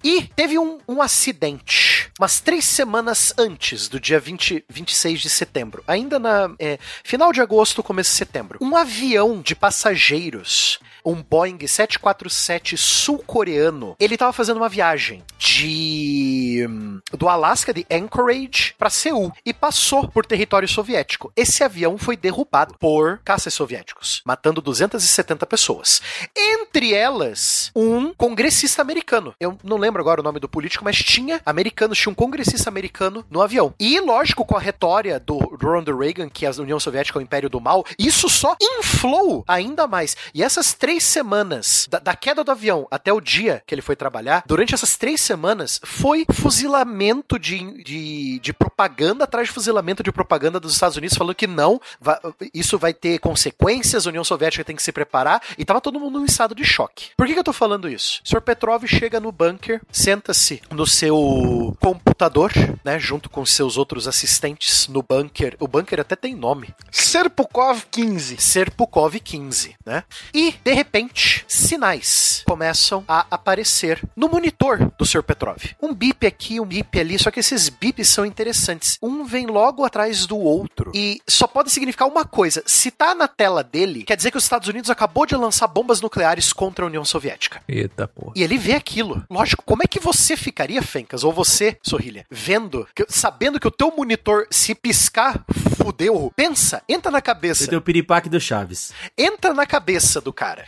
E 0.05 0.20
teve 0.23 0.59
um, 0.59 0.79
um 0.89 1.03
acidente 1.03 2.01
umas 2.21 2.39
três 2.39 2.67
semanas 2.67 3.33
antes 3.39 3.89
do 3.89 3.99
dia 3.99 4.21
20, 4.21 4.63
26 4.69 5.21
de 5.21 5.31
setembro. 5.31 5.83
Ainda 5.87 6.19
na 6.19 6.55
é, 6.59 6.79
final 7.03 7.33
de 7.33 7.41
agosto, 7.41 7.83
começo 7.83 8.11
de 8.11 8.17
setembro. 8.17 8.59
Um 8.61 8.77
avião 8.77 9.41
de 9.41 9.57
passageiros, 9.57 10.79
um 11.05 11.23
Boeing 11.23 11.59
747 11.67 12.77
sul-coreano, 12.77 13.97
ele 13.99 14.17
tava 14.17 14.33
fazendo 14.33 14.59
uma 14.59 14.69
viagem 14.69 15.23
de 15.39 16.67
hum, 16.69 17.01
do 17.13 17.29
Alasca, 17.29 17.73
de 17.73 17.87
Anchorage, 17.91 18.75
para 18.79 18.91
Seul 18.91 19.33
e 19.45 19.53
passou 19.53 20.09
por 20.09 20.27
território 20.27 20.69
soviético. 20.69 21.33
Esse 21.37 21.65
avião 21.65 21.97
foi 21.97 22.17
derrubado 22.17 22.75
por 22.79 23.19
caças 23.25 23.55
soviéticos, 23.55 24.23
matando 24.25 24.61
270 24.61 25.47
pessoas. 25.47 26.03
Entre 26.37 26.93
elas, 26.95 27.71
um 27.75 28.13
congressista 28.15 28.83
americano. 28.83 29.35
Eu 29.41 29.59
não 29.65 29.77
lembro 29.77 30.01
agora 30.01 30.21
o 30.21 30.25
nome 30.25 30.41
do 30.41 30.49
político, 30.49 30.85
mas 30.85 30.97
tinha 30.97 31.41
americanos, 31.45 31.99
tinha 31.99 32.13
um 32.13 32.15
congressista 32.15 32.69
americano 32.69 33.25
no 33.31 33.41
avião. 33.41 33.75
E, 33.79 33.99
lógico, 34.01 34.45
com 34.45 34.57
a 34.57 34.61
retória 34.61 35.19
do 35.19 35.39
Ronald 35.39 35.91
Reagan, 35.91 36.29
que 36.29 36.47
a 36.47 36.51
União 36.51 36.79
Soviética 36.79 37.19
é 37.19 37.21
o 37.21 37.23
império 37.23 37.49
do 37.49 37.61
mal, 37.61 37.85
isso 37.99 38.29
só 38.29 38.57
inflou 38.61 39.45
ainda 39.47 39.87
mais. 39.87 40.17
E 40.35 40.43
essas 40.43 40.75
três 40.75 40.90
semanas, 40.99 41.87
da, 41.91 41.99
da 41.99 42.17
queda 42.17 42.43
do 42.43 42.51
avião 42.51 42.87
até 42.91 43.13
o 43.13 43.21
dia 43.21 43.63
que 43.67 43.75
ele 43.75 43.83
foi 43.83 43.95
trabalhar, 43.95 44.43
durante 44.47 44.75
essas 44.75 44.97
três 44.97 45.21
semanas, 45.21 45.81
foi 45.85 46.25
fuzilamento 46.33 47.39
de, 47.39 47.83
de, 47.85 48.39
de 48.41 48.53
propaganda 48.53 49.25
atrás 49.25 49.49
de 49.49 49.55
fuzilamento 49.55 50.03
de 50.03 50.11
propaganda 50.11 50.59
dos 50.59 50.73
Estados 50.73 50.97
Unidos, 50.97 51.17
falando 51.17 51.35
que 51.35 51.47
não, 51.47 51.81
va- 52.01 52.21
isso 52.55 52.79
vai 52.79 52.93
ter 52.95 53.19
consequências, 53.19 54.07
a 54.07 54.11
União 54.11 54.25
Soviética 54.25 54.65
tem 54.65 54.75
que 54.77 54.83
se 54.83 54.93
preparar, 54.93 55.43
e 55.59 55.65
tava 55.65 55.81
todo 55.81 56.01
mundo 56.01 56.21
em 56.21 56.25
estado 56.25 56.55
de 56.55 56.65
choque. 56.65 57.11
Por 57.17 57.27
que, 57.27 57.35
que 57.35 57.39
eu 57.39 57.45
tô 57.45 57.53
falando 57.53 57.89
isso? 57.89 58.21
O 58.25 58.29
Sr. 58.29 58.41
Petrov 58.41 58.85
chega 58.87 59.21
no 59.21 59.31
bunker, 59.31 59.81
senta-se 59.93 60.63
no 60.71 60.87
seu 60.87 61.77
computador, 61.81 62.51
né, 62.85 62.99
junto 62.99 63.29
com 63.29 63.45
seus 63.45 63.77
outros 63.77 64.09
assistentes 64.09 64.89
no 64.89 65.03
bunker. 65.03 65.57
O 65.61 65.69
bunker 65.69 66.01
até 66.01 66.17
tem 66.17 66.35
nome. 66.35 66.75
Serpukov 66.91 67.83
15. 67.91 68.37
Serpukov 68.39 69.19
15, 69.21 69.77
né? 69.85 70.05
E, 70.33 70.53
de 70.65 70.73
repente, 70.81 71.45
sinais 71.49 72.43
começam 72.47 73.05
a 73.07 73.27
aparecer 73.31 74.03
no 74.17 74.29
monitor 74.29 74.91
do 74.99 75.05
Sr. 75.07 75.23
Petrov. 75.23 75.59
Um 75.81 75.95
bip 75.95 76.27
aqui, 76.27 76.59
um 76.61 76.65
bip 76.67 76.99
ali, 76.99 77.19
só 77.19 77.31
que 77.31 77.41
esses 77.41 77.69
bips 77.69 78.09
são 78.09 78.25
interessantes. 78.27 78.99
Um 79.03 79.25
vem 79.25 79.47
logo 79.47 79.85
atrás 79.85 80.27
do 80.27 80.37
outro. 80.39 80.91
E 80.95 81.21
só 81.29 81.47
pode 81.47 81.71
significar 81.71 82.09
uma 82.09 82.25
coisa. 82.25 82.63
Se 82.67 82.91
tá 82.91 83.15
na 83.15 83.29
tela 83.29 83.63
dele, 83.63 84.05
quer 84.05 84.17
dizer 84.17 84.31
que 84.31 84.37
os 84.39 84.45
Estados 84.45 84.69
Unidos 84.69 84.91
acabou 84.91 85.27
de 85.27 85.35
lançar 85.37 85.67
bombas 85.69 86.01
nucleares 86.01 86.53
contra 86.53 86.85
a 86.85 86.89
União 86.89 87.05
Soviética. 87.05 87.63
Eita, 87.69 88.09
porra. 88.09 88.33
E 88.35 88.43
ele 88.43 88.59
vê 88.59 88.75
aquilo. 88.75 89.25
Lógico, 89.31 89.63
como 89.65 89.83
é 89.83 89.87
que 89.87 90.01
você 90.01 90.37
ficaria, 90.37 90.83
Fencas, 90.83 91.23
ou 91.25 91.33
você, 91.33 91.77
Sorrilha, 91.83 92.27
vendo, 92.31 92.87
que- 92.95 93.07
sabendo 93.09 93.61
que 93.61 93.69
o 93.69 93.71
teu 93.71 93.95
monitor, 93.97 94.47
se 94.51 94.75
piscar, 94.75 95.45
fudeu? 95.81 96.33
Pensa, 96.37 96.83
entra 96.89 97.11
na 97.11 97.23
cabeça. 97.23 97.67
Tem 97.67 97.79
o 97.79 97.83
piripaque 97.83 98.29
do 98.29 98.39
Chaves. 98.39 98.93
Entra 99.17 99.55
na 99.55 99.65
cabeça 99.65 100.21
do 100.21 100.33
cara. 100.33 100.67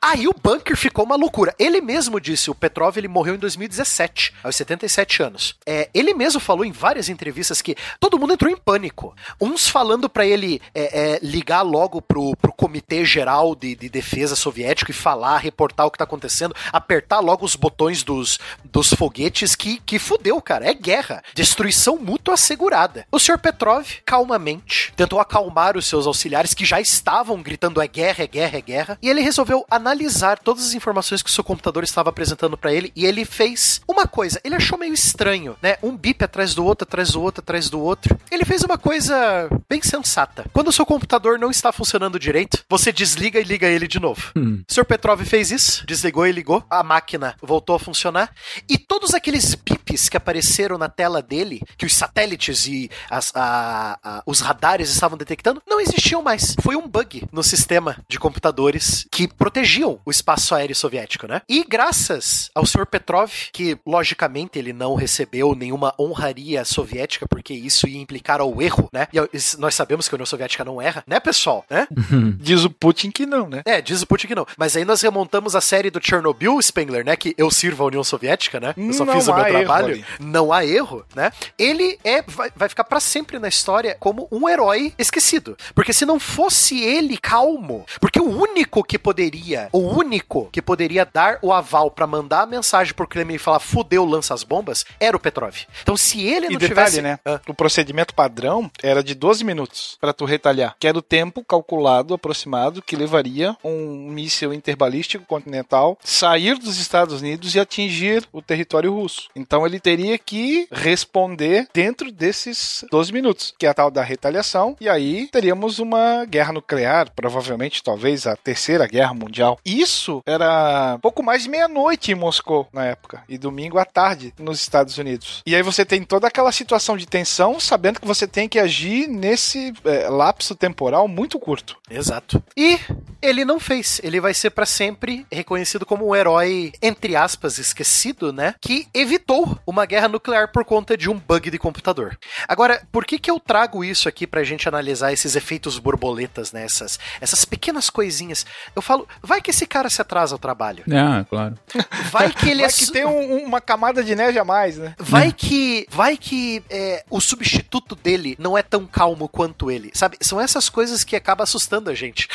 Aí 0.00 0.28
o 0.28 0.34
bunker 0.34 0.76
ficou 0.76 1.04
uma 1.04 1.16
loucura. 1.16 1.54
Ele 1.58 1.80
mesmo 1.80 2.20
disse, 2.20 2.50
o 2.50 2.54
Petrov 2.54 2.96
ele 2.96 3.08
morreu 3.08 3.34
em 3.34 3.38
2017, 3.38 4.34
aos 4.42 4.56
77 4.56 5.22
anos. 5.22 5.56
É, 5.64 5.88
ele 5.94 6.12
mesmo 6.12 6.40
falou 6.40 6.64
em 6.64 6.72
várias 6.72 7.08
entrevistas 7.08 7.62
que 7.62 7.74
todo 7.98 8.18
mundo 8.18 8.34
entrou 8.34 8.50
em 8.50 8.56
pânico. 8.56 9.14
Uns 9.40 9.68
falando 9.68 10.08
pra 10.08 10.26
ele 10.26 10.60
é, 10.74 11.14
é, 11.14 11.18
ligar 11.22 11.62
logo 11.62 12.02
pro, 12.02 12.36
pro 12.36 12.52
Comitê 12.52 13.04
Geral 13.04 13.54
de, 13.54 13.74
de 13.74 13.88
Defesa 13.88 14.36
Soviético 14.36 14.90
e 14.90 14.94
falar, 14.94 15.38
reportar 15.38 15.86
o 15.86 15.90
que 15.90 15.98
tá 15.98 16.04
acontecendo, 16.04 16.54
apertar 16.72 17.20
logo 17.20 17.44
os 17.44 17.56
botões 17.56 18.02
dos, 18.02 18.38
dos 18.64 18.92
foguetes 18.92 19.54
que, 19.54 19.80
que 19.80 19.98
fudeu, 19.98 20.40
cara. 20.42 20.68
É 20.68 20.74
guerra. 20.74 21.22
Destruição 21.34 21.96
mútua 21.96 22.34
assegurada. 22.34 23.06
O 23.10 23.18
Sr. 23.18 23.38
Petrov, 23.38 23.86
calmamente, 24.04 24.49
tentou 24.96 25.20
acalmar 25.20 25.76
os 25.76 25.86
seus 25.86 26.06
auxiliares 26.06 26.54
que 26.54 26.64
já 26.64 26.80
estavam 26.80 27.42
gritando 27.42 27.80
é 27.80 27.86
guerra, 27.86 28.24
é 28.24 28.26
guerra, 28.26 28.58
é 28.58 28.60
guerra. 28.60 28.98
E 29.02 29.08
ele 29.08 29.20
resolveu 29.20 29.64
analisar 29.70 30.38
todas 30.38 30.64
as 30.64 30.74
informações 30.74 31.22
que 31.22 31.30
o 31.30 31.32
seu 31.32 31.44
computador 31.44 31.84
estava 31.84 32.10
apresentando 32.10 32.56
pra 32.56 32.72
ele 32.72 32.92
e 32.96 33.04
ele 33.06 33.24
fez 33.24 33.80
uma 33.86 34.06
coisa. 34.06 34.40
Ele 34.44 34.54
achou 34.54 34.78
meio 34.78 34.94
estranho, 34.94 35.56
né? 35.62 35.76
Um 35.82 35.96
bip 35.96 36.24
atrás 36.24 36.54
do 36.54 36.64
outro, 36.64 36.84
atrás 36.86 37.10
do 37.12 37.20
outro, 37.22 37.40
atrás 37.42 37.68
do 37.70 37.80
outro. 37.80 38.18
Ele 38.30 38.44
fez 38.44 38.62
uma 38.62 38.78
coisa 38.78 39.48
bem 39.68 39.82
sensata. 39.82 40.44
Quando 40.52 40.68
o 40.68 40.72
seu 40.72 40.86
computador 40.86 41.38
não 41.38 41.50
está 41.50 41.72
funcionando 41.72 42.18
direito, 42.18 42.64
você 42.68 42.92
desliga 42.92 43.38
e 43.40 43.44
liga 43.44 43.66
ele 43.66 43.86
de 43.86 44.00
novo. 44.00 44.30
Hum. 44.36 44.62
O 44.68 44.72
Sr. 44.72 44.84
Petrov 44.84 45.20
fez 45.24 45.50
isso, 45.50 45.84
desligou 45.86 46.26
e 46.26 46.32
ligou, 46.32 46.64
a 46.70 46.82
máquina 46.82 47.34
voltou 47.42 47.76
a 47.76 47.78
funcionar, 47.78 48.32
e 48.68 48.78
todos 48.78 49.14
aqueles 49.14 49.54
bips 49.54 50.08
que 50.08 50.16
apareceram 50.16 50.78
na 50.78 50.88
tela 50.88 51.20
dele, 51.22 51.60
que 51.76 51.86
os 51.86 51.94
satélites 51.94 52.66
e 52.66 52.90
as- 53.10 53.32
a- 53.34 53.98
a- 54.02 54.22
os 54.26 54.39
radares 54.40 54.90
estavam 54.90 55.16
detectando, 55.18 55.62
não 55.66 55.80
existiam 55.80 56.22
mais. 56.22 56.54
Foi 56.60 56.76
um 56.76 56.86
bug 56.88 57.24
no 57.32 57.42
sistema 57.42 57.96
de 58.08 58.18
computadores 58.18 59.06
que 59.10 59.28
protegiam 59.28 60.00
o 60.04 60.10
espaço 60.10 60.54
aéreo 60.54 60.74
soviético, 60.74 61.26
né? 61.26 61.42
E 61.48 61.64
graças 61.64 62.50
ao 62.54 62.64
Sr. 62.66 62.86
Petrov, 62.86 63.30
que 63.52 63.78
logicamente 63.86 64.58
ele 64.58 64.72
não 64.72 64.94
recebeu 64.94 65.54
nenhuma 65.54 65.94
honraria 65.98 66.64
soviética, 66.64 67.26
porque 67.28 67.52
isso 67.54 67.86
ia 67.88 68.00
implicar 68.00 68.40
ao 68.40 68.60
erro, 68.60 68.88
né? 68.92 69.06
E 69.12 69.18
nós 69.58 69.74
sabemos 69.74 70.08
que 70.08 70.14
a 70.14 70.16
União 70.16 70.26
Soviética 70.26 70.64
não 70.64 70.80
erra, 70.80 71.02
né, 71.06 71.18
pessoal? 71.20 71.64
Né? 71.68 71.86
Diz 72.40 72.64
o 72.64 72.70
Putin 72.70 73.10
que 73.10 73.26
não, 73.26 73.48
né? 73.48 73.62
É, 73.64 73.80
diz 73.80 74.02
o 74.02 74.06
Putin 74.06 74.26
que 74.28 74.34
não. 74.34 74.46
Mas 74.56 74.76
aí 74.76 74.84
nós 74.84 75.00
remontamos 75.02 75.54
a 75.54 75.60
série 75.60 75.90
do 75.90 76.00
Chernobyl, 76.02 76.60
Spengler, 76.62 77.04
né? 77.04 77.16
Que 77.16 77.34
eu 77.36 77.50
sirvo 77.50 77.84
a 77.84 77.86
União 77.86 78.04
Soviética, 78.04 78.60
né? 78.60 78.74
Eu 78.76 78.92
só 78.92 79.04
Não 79.04 79.14
fiz 79.14 79.28
o 79.28 79.34
meu 79.34 79.44
há 79.44 79.48
erro 79.50 79.58
trabalho. 79.58 79.94
ali. 79.94 80.04
Não 80.18 80.52
há 80.52 80.64
erro, 80.64 81.04
né? 81.14 81.32
Ele 81.58 81.98
é 82.04 82.22
vai, 82.22 82.50
vai 82.54 82.68
ficar 82.68 82.84
pra 82.84 83.00
sempre 83.00 83.38
na 83.38 83.48
história 83.48 83.96
como 83.98 84.19
um 84.30 84.48
herói 84.48 84.92
esquecido. 84.98 85.56
Porque 85.74 85.92
se 85.92 86.04
não 86.06 86.18
fosse 86.20 86.80
ele 86.82 87.16
calmo, 87.16 87.84
porque 88.00 88.20
o 88.20 88.28
único 88.28 88.82
que 88.84 88.98
poderia, 88.98 89.68
o 89.72 89.78
único 89.78 90.48
que 90.52 90.62
poderia 90.62 91.04
dar 91.04 91.38
o 91.42 91.52
aval 91.52 91.90
pra 91.90 92.06
mandar 92.06 92.42
a 92.42 92.46
mensagem 92.46 92.94
pro 92.94 93.06
Kremlin 93.06 93.34
e 93.34 93.38
falar 93.38 93.60
fudeu, 93.60 94.04
lança 94.04 94.34
as 94.34 94.42
bombas, 94.42 94.84
era 94.98 95.16
o 95.16 95.20
Petrov. 95.20 95.54
Então 95.82 95.96
se 95.96 96.20
ele 96.26 96.46
E 96.46 96.50
não 96.50 96.58
detalhe, 96.58 96.68
tivesse... 96.90 97.02
né? 97.02 97.18
Ah, 97.24 97.40
O 97.48 97.54
procedimento 97.54 98.14
padrão 98.14 98.70
era 98.82 99.02
de 99.02 99.14
12 99.14 99.44
minutos 99.44 99.96
pra 100.00 100.12
tu 100.12 100.24
retalhar, 100.24 100.74
que 100.78 100.86
era 100.86 100.98
o 100.98 101.02
tempo 101.02 101.44
calculado, 101.44 102.14
aproximado, 102.14 102.82
que 102.82 102.96
levaria 102.96 103.56
um 103.64 104.08
míssil 104.10 104.52
interbalístico 104.52 105.24
continental 105.26 105.98
sair 106.02 106.58
dos 106.58 106.78
Estados 106.78 107.20
Unidos 107.20 107.54
e 107.54 107.60
atingir 107.60 108.24
o 108.32 108.40
território 108.42 108.92
russo. 108.92 109.28
Então 109.34 109.66
ele 109.66 109.78
teria 109.80 110.18
que 110.18 110.66
responder 110.70 111.68
dentro 111.72 112.10
desses 112.12 112.84
12 112.90 113.12
minutos, 113.12 113.54
que 113.58 113.66
é 113.66 113.68
a 113.68 113.74
tal 113.74 113.90
da 113.90 114.02
retaliação, 114.10 114.76
e 114.80 114.88
aí 114.88 115.28
teríamos 115.28 115.78
uma 115.78 116.24
guerra 116.24 116.52
nuclear, 116.52 117.10
provavelmente, 117.14 117.82
talvez 117.82 118.26
a 118.26 118.36
terceira 118.36 118.86
guerra 118.86 119.14
mundial. 119.14 119.58
Isso 119.64 120.22
era 120.26 120.98
pouco 121.00 121.22
mais 121.22 121.44
de 121.44 121.48
meia-noite 121.48 122.12
em 122.12 122.14
Moscou 122.14 122.68
na 122.72 122.84
época, 122.84 123.22
e 123.28 123.38
domingo 123.38 123.78
à 123.78 123.84
tarde 123.84 124.34
nos 124.38 124.60
Estados 124.60 124.98
Unidos. 124.98 125.42
E 125.46 125.54
aí 125.54 125.62
você 125.62 125.84
tem 125.84 126.02
toda 126.02 126.26
aquela 126.26 126.52
situação 126.52 126.96
de 126.96 127.06
tensão, 127.06 127.58
sabendo 127.60 128.00
que 128.00 128.06
você 128.06 128.26
tem 128.26 128.48
que 128.48 128.58
agir 128.58 129.06
nesse 129.06 129.72
eh, 129.84 130.08
lapso 130.08 130.54
temporal 130.54 131.06
muito 131.06 131.38
curto. 131.38 131.76
Exato. 131.88 132.42
E 132.56 132.78
ele 133.22 133.44
não 133.44 133.60
fez. 133.60 134.00
Ele 134.02 134.20
vai 134.20 134.34
ser 134.34 134.50
pra 134.50 134.66
sempre 134.66 135.26
reconhecido 135.30 135.86
como 135.86 136.08
um 136.08 136.14
herói, 136.14 136.72
entre 136.82 137.16
aspas, 137.16 137.58
esquecido, 137.58 138.32
né? 138.32 138.54
Que 138.60 138.86
evitou 138.94 139.58
uma 139.66 139.86
guerra 139.86 140.08
nuclear 140.08 140.50
por 140.50 140.64
conta 140.64 140.96
de 140.96 141.08
um 141.08 141.18
bug 141.18 141.50
de 141.50 141.58
computador. 141.58 142.18
Agora, 142.48 142.82
por 142.90 143.04
que 143.04 143.18
que 143.18 143.30
eu 143.30 143.38
trago 143.38 143.84
isso 143.84 143.99
isso 144.00 144.08
aqui 144.08 144.26
pra 144.26 144.42
gente 144.42 144.68
analisar 144.68 145.12
esses 145.12 145.36
efeitos 145.36 145.78
borboletas, 145.78 146.52
né? 146.52 146.64
Essas, 146.64 146.98
essas 147.20 147.44
pequenas 147.44 147.88
coisinhas. 147.90 148.44
Eu 148.74 148.82
falo, 148.82 149.06
vai 149.22 149.40
que 149.40 149.50
esse 149.50 149.66
cara 149.66 149.88
se 149.90 150.00
atrasa 150.00 150.34
ao 150.34 150.38
trabalho. 150.38 150.84
Ah, 151.10 151.24
claro. 151.28 151.58
Vai 152.12 152.30
que 152.32 152.48
ele 152.50 152.60
Vai 152.62 152.66
é. 152.70 152.72
que 152.72 152.84
su- 152.84 152.92
tem 152.92 153.04
um- 153.06 153.44
uma 153.44 153.60
camada 153.60 154.02
de 154.04 154.14
neve 154.14 154.38
a 154.38 154.44
mais, 154.44 154.76
né? 154.76 154.94
Vai 154.98 155.32
que, 155.32 155.86
vai 155.90 156.16
que 156.16 156.62
é, 156.68 157.02
o 157.10 157.20
substituto 157.20 157.94
dele 157.96 158.36
não 158.38 158.56
é 158.56 158.62
tão 158.62 158.86
calmo 158.86 159.26
quanto 159.28 159.70
ele, 159.70 159.90
sabe? 159.94 160.16
São 160.20 160.40
essas 160.40 160.68
coisas 160.68 161.02
que 161.04 161.16
acabam 161.16 161.42
assustando 161.42 161.88
a 161.90 161.94
gente. 161.94 162.28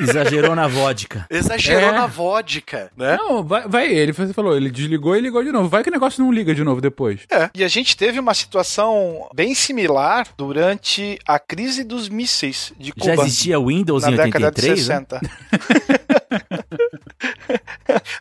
Exagerou 0.00 0.54
na 0.54 0.66
vodka. 0.68 1.26
Exagerou 1.30 1.88
É. 1.90 1.92
na 1.92 2.06
vodka, 2.06 2.90
né? 2.96 3.16
Não, 3.16 3.42
vai, 3.42 3.66
vai 3.68 3.86
ele, 3.92 4.12
você 4.12 4.32
falou, 4.32 4.56
ele 4.56 4.70
desligou 4.70 5.16
e 5.16 5.20
ligou 5.20 5.42
de 5.42 5.52
novo. 5.52 5.68
Vai 5.68 5.82
que 5.82 5.88
o 5.90 5.92
negócio 5.92 6.22
não 6.24 6.32
liga 6.32 6.54
de 6.54 6.64
novo 6.64 6.80
depois. 6.80 7.20
E 7.54 7.62
a 7.64 7.68
gente 7.68 7.96
teve 7.96 8.18
uma 8.18 8.34
situação 8.34 9.28
bem 9.34 9.54
similar 9.54 10.26
durante 10.36 11.02
a 11.26 11.38
crise 11.38 11.84
dos 11.84 12.08
mísseis 12.08 12.72
de 12.78 12.92
Já 12.96 13.12
Cuba. 13.12 13.24
existia 13.24 13.58
Windows 13.58 14.02
na 14.02 14.10
em 14.10 14.16
década 14.16 14.50
de 14.50 14.70
83? 14.70 14.88
né? 14.88 14.94
60. 14.94 15.20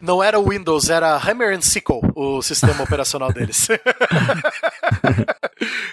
Não 0.01 0.21
era 0.21 0.39
o 0.39 0.49
Windows, 0.49 0.89
era 0.89 1.15
Hammer 1.17 1.55
and 1.55 1.61
Sickle, 1.61 2.01
o 2.15 2.41
sistema 2.41 2.83
operacional 2.83 3.31
deles. 3.31 3.67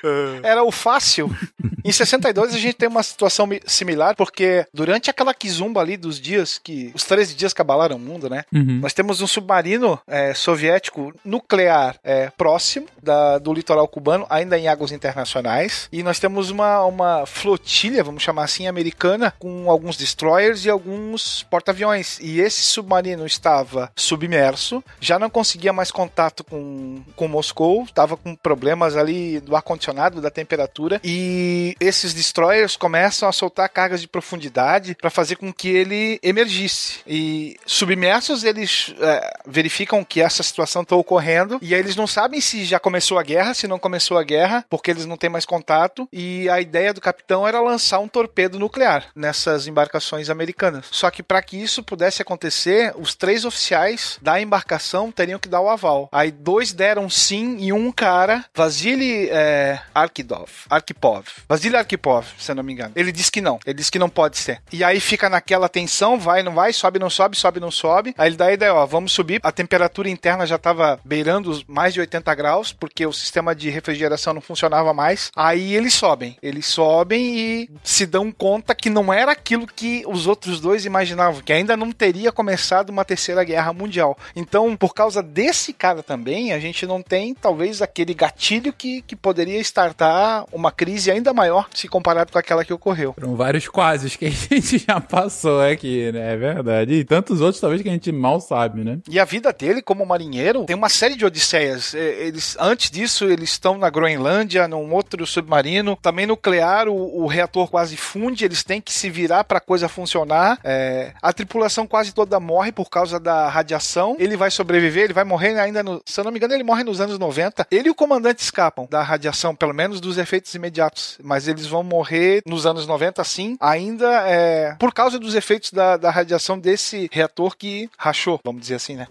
Era 0.43 0.63
o 0.63 0.73
fácil. 0.73 1.35
Em 1.85 1.93
62 1.93 2.55
a 2.55 2.59
gente 2.59 2.75
tem 2.75 2.89
uma 2.89 3.03
situação 3.03 3.47
mi- 3.47 3.61
similar, 3.67 4.15
porque 4.17 4.67
durante 4.73 5.11
aquela 5.11 5.33
quizumba 5.35 5.81
ali 5.81 5.97
dos 5.97 6.21
dias 6.21 6.59
que. 6.63 6.91
Os 6.95 7.05
13 7.05 7.35
dias 7.35 7.53
que 7.53 7.61
abalaram 7.61 7.97
o 7.97 7.99
mundo, 7.99 8.29
né? 8.29 8.45
Uhum. 8.53 8.81
Nós 8.81 8.93
temos 8.93 9.21
um 9.21 9.27
submarino 9.27 9.99
é, 10.07 10.35
soviético 10.35 11.13
nuclear 11.25 11.97
é, 12.03 12.31
próximo 12.31 12.87
da- 13.03 13.39
do 13.39 13.53
litoral 13.53 13.87
cubano, 13.89 14.27
ainda 14.29 14.59
em 14.59 14.69
águas 14.69 14.93
internacionais. 14.93 15.89
E 15.93 16.03
nós 16.03 16.19
temos 16.19 16.51
uma, 16.51 16.85
uma 16.85 17.27
flotilha, 17.27 18.03
vamos 18.05 18.23
chamar 18.23 18.45
assim, 18.45 18.67
americana, 18.67 19.33
com 19.39 19.71
alguns 19.71 19.97
destroyers 19.97 20.65
e 20.65 20.71
alguns 20.71 21.43
porta-aviões. 21.45 22.19
E 22.21 22.41
esse 22.41 22.63
submarino 22.63 23.27
estava 23.27 23.91
submerso, 23.97 24.83
já 25.01 25.19
não 25.19 25.31
conseguia 25.31 25.73
mais 25.73 25.91
contato 25.91 26.45
com, 26.45 27.03
com 27.17 27.29
Moscou, 27.29 27.85
estava 27.85 28.17
com 28.17 28.35
problemas 28.35 28.97
ali 28.97 29.41
do 29.41 29.55
ar-condicionado, 29.57 30.21
da 30.21 30.31
temperatura. 30.31 31.01
E 31.05 31.70
esses 31.81 32.15
destroyers 32.15 32.77
começam 32.77 33.29
a 33.29 33.33
soltar 33.33 33.69
cargas 33.69 34.01
de 34.01 34.09
profundidade 34.09 34.95
para 34.95 35.11
fazer 35.11 35.37
com 35.37 35.53
que 35.53 35.69
ele 35.69 36.19
emergisse. 36.23 37.01
E 37.07 37.57
submersos, 37.67 38.45
eles 38.45 38.95
é, 39.01 39.33
verificam 39.47 40.05
que 40.05 40.21
essa 40.21 40.43
situação 40.43 40.83
está 40.83 40.97
ocorrendo 40.97 41.59
e 41.63 41.75
aí 41.75 41.81
eles 41.81 41.97
não 41.97 42.07
sabem 42.07 42.41
se 42.41 42.65
já 42.65 42.79
começou 42.79 43.19
a 43.19 43.23
guerra, 43.23 43.55
se 43.55 43.67
não 43.67 43.79
começou 43.79 44.19
a 44.19 44.23
guerra, 44.23 44.65
porque 44.69 44.91
eles 44.91 45.07
não 45.07 45.17
têm 45.17 45.31
mais 45.31 45.45
contato. 45.45 46.09
E 46.13 46.49
a 46.49 46.61
ideia 46.61 46.93
do 46.93 47.01
capitão 47.01 47.47
era 47.47 47.61
lançar 47.61 47.99
um 47.99 48.09
torpedo 48.09 48.59
nuclear 48.59 49.07
nessas 49.15 49.67
embarcações 49.67 50.31
americanas. 50.31 50.87
Só 50.91 51.11
que 51.11 51.23
para 51.23 51.43
que 51.43 51.57
isso 51.57 51.83
pudesse 51.83 52.23
acontecer, 52.23 52.93
os 52.97 53.15
três 53.15 53.45
oficiais 53.45 54.19
da 54.23 54.41
embarcação 54.41 55.11
teriam 55.11 55.39
que 55.39 55.49
dar 55.49 55.61
o 55.61 55.69
aval. 55.69 56.09
Aí 56.13 56.31
dois 56.31 56.73
deram 56.73 57.09
sim 57.09 57.57
e 57.59 57.73
um 57.73 57.91
cara, 57.93 58.45
Vasily 58.55 59.29
é, 59.31 59.81
Arkidov, 59.95 60.51
Arkipov, 60.69 61.27
Vasily 61.61 61.77
Arkipov, 61.77 62.27
se 62.39 62.55
não 62.55 62.63
me 62.63 62.73
engano. 62.73 62.93
Ele 62.97 63.13
disse 63.13 63.31
que 63.31 63.43
não. 63.43 63.61
Ele 63.67 63.75
disse 63.75 63.93
que 63.93 63.99
não 63.99 64.09
pode 64.09 64.39
ser. 64.39 64.63
E 64.73 64.83
aí 64.83 64.99
fica 64.99 65.29
naquela 65.29 65.69
tensão, 65.69 66.19
vai, 66.19 66.43
não 66.43 66.55
vai, 66.55 66.73
sobe, 66.73 66.99
não 66.99 67.11
sobe, 67.11 67.37
sobe, 67.37 67.61
não 67.61 67.71
sobe. 67.71 68.15
Aí 68.17 68.31
ele 68.31 68.37
dá 68.37 68.47
a 68.47 68.53
ideia, 68.53 68.75
ó, 68.75 68.87
vamos 68.87 69.13
subir. 69.13 69.41
A 69.43 69.53
temperatura 69.53 70.09
interna 70.09 70.47
já 70.47 70.57
estava 70.57 70.99
beirando 71.05 71.51
os 71.51 71.63
mais 71.65 71.93
de 71.93 72.01
80 72.01 72.35
graus, 72.35 72.73
porque 72.73 73.05
o 73.05 73.13
sistema 73.13 73.55
de 73.55 73.69
refrigeração 73.69 74.33
não 74.33 74.41
funcionava 74.41 74.95
mais. 74.95 75.31
Aí 75.37 75.75
eles 75.75 75.93
sobem. 75.93 76.39
Eles 76.43 76.65
sobem 76.65 77.37
e 77.37 77.71
se 77.85 78.07
dão 78.07 78.33
conta 78.33 78.75
que 78.75 78.89
não 78.89 79.13
era 79.13 79.33
aquilo 79.33 79.67
que 79.67 80.03
os 80.07 80.27
outros 80.27 80.61
dois 80.61 80.87
imaginavam, 80.87 81.43
que 81.43 81.53
ainda 81.53 81.77
não 81.77 81.93
teria 81.93 82.33
começado 82.33 82.89
uma 82.89 83.05
terceira 83.05 83.45
guerra 83.45 83.75
mundial. 83.75 84.17
Então, 84.35 84.75
por 84.75 84.95
causa 84.95 85.23
desse 85.23 85.75
cara 85.75 86.03
também, 86.03 86.55
a 86.55 86.59
gente 86.59 86.87
não 86.87 87.03
tem 87.03 87.35
talvez 87.35 87.83
aquele 87.83 88.15
gatilho 88.15 88.73
que, 88.73 89.03
que 89.03 89.15
poderia 89.15 89.61
startar 89.61 90.47
uma 90.51 90.73
crise 90.73 91.11
ainda 91.11 91.35
maior 91.35 91.50
se 91.75 91.89
comparado 91.89 92.33
com 92.33 92.39
aquela 92.39 92.65
que 92.65 92.73
ocorreu. 92.73 93.15
Foram 93.15 93.37
vários 93.37 93.69
quases 93.69 94.17
que 94.17 94.27
a 94.27 94.31
gente 94.31 94.79
já 94.79 95.01
passou 95.01 95.61
aqui, 95.61 96.11
né? 96.13 96.35
É 96.35 96.37
verdade. 96.37 96.95
E 96.95 97.05
tantos 97.05 97.41
outros, 97.41 97.61
talvez, 97.61 97.83
que 97.83 97.89
a 97.89 97.93
gente 97.93 98.13
mal 98.13 98.41
sabe, 98.41 98.85
né? 98.85 98.99
E 99.09 99.19
a 99.19 99.25
vida 99.25 99.53
dele 99.53 99.83
como 99.83 100.05
marinheiro 100.07 100.65
tem 100.65 100.77
uma 100.77 100.89
série 100.89 101.17
de 101.17 101.25
odisseias. 101.25 101.95
É, 101.95 102.27
Eles, 102.27 102.57
antes 102.59 102.91
disso, 102.91 103.25
eles 103.25 103.51
estão 103.51 103.79
na 103.79 103.91
Groenlândia, 103.91 104.69
num 104.69 104.93
outro 104.93 105.27
submarino. 105.27 105.97
Também 106.01 106.27
nuclear, 106.27 106.89
o, 106.89 107.23
o 107.23 107.27
reator 107.27 107.69
quase 107.69 107.97
funde, 107.97 108.45
eles 108.45 108.63
têm 108.63 108.81
que 108.81 108.93
se 108.93 109.11
virar 109.11 109.45
para 109.45 109.59
a 109.59 109.61
coisa 109.61 109.89
funcionar. 109.89 110.59
É, 110.65 111.13
a 111.23 111.33
tripulação 111.33 111.87
quase 111.87 112.13
toda 112.13 112.39
morre 112.41 112.73
por 112.73 112.89
causa 112.89 113.19
da 113.19 113.49
radiação. 113.49 114.17
Ele 114.19 114.37
vai 114.37 114.51
sobreviver, 114.51 115.05
ele 115.05 115.13
vai 115.13 115.25
morrer 115.25 115.59
ainda 115.59 115.83
no. 115.83 116.01
Se 116.05 116.21
eu 116.21 116.25
não 116.25 116.31
me 116.33 116.39
engano, 116.39 116.55
ele 116.55 116.65
morre 116.65 116.85
nos 116.85 117.01
anos 117.01 117.19
90. 117.19 117.67
Ele 117.71 117.89
e 117.89 117.91
o 117.91 117.95
comandante 117.95 118.43
escapam 118.43 118.87
da 118.91 119.03
radiação, 119.03 119.55
pelo 119.55 119.75
menos 119.75 120.01
dos 120.01 120.19
efeitos 120.19 120.55
imediatos. 120.55 121.19
Mas 121.23 121.40
eles 121.49 121.67
vão 121.67 121.83
morrer 121.83 122.43
nos 122.47 122.67
anos 122.67 122.87
90, 122.87 123.23
sim, 123.25 123.57
ainda 123.61 124.07
é, 124.29 124.75
por 124.79 124.93
causa 124.93 125.19
dos 125.19 125.35
efeitos 125.35 125.71
da, 125.73 125.97
da 125.97 126.11
radiação 126.11 126.59
desse 126.59 127.09
reator 127.13 127.57
que 127.57 127.89
rachou, 127.99 128.41
vamos 128.45 128.61
dizer 128.63 128.75
assim, 128.77 128.97
né? 128.97 129.07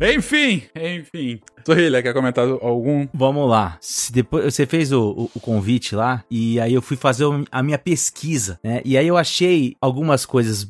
Enfim, 0.00 0.62
enfim. 0.76 1.40
Sorrilha, 1.66 2.00
quer 2.00 2.14
comentar 2.14 2.46
algum? 2.48 3.08
Vamos 3.12 3.50
lá. 3.50 3.76
Se 3.80 4.12
depois 4.12 4.54
você 4.54 4.64
fez 4.64 4.92
o, 4.92 5.10
o- 5.10 5.30
o 5.34 5.40
convite 5.40 5.94
lá 5.96 6.22
e 6.30 6.58
aí 6.60 6.72
eu 6.72 6.80
fui 6.80 6.96
fazer 6.96 7.24
o- 7.24 7.44
a 7.50 7.62
minha 7.64 7.76
pesquisa, 7.78 8.60
né? 8.62 8.80
E 8.84 8.96
aí 8.96 9.08
eu 9.08 9.16
achei 9.16 9.76
algumas 9.80 10.24
coisas 10.24 10.66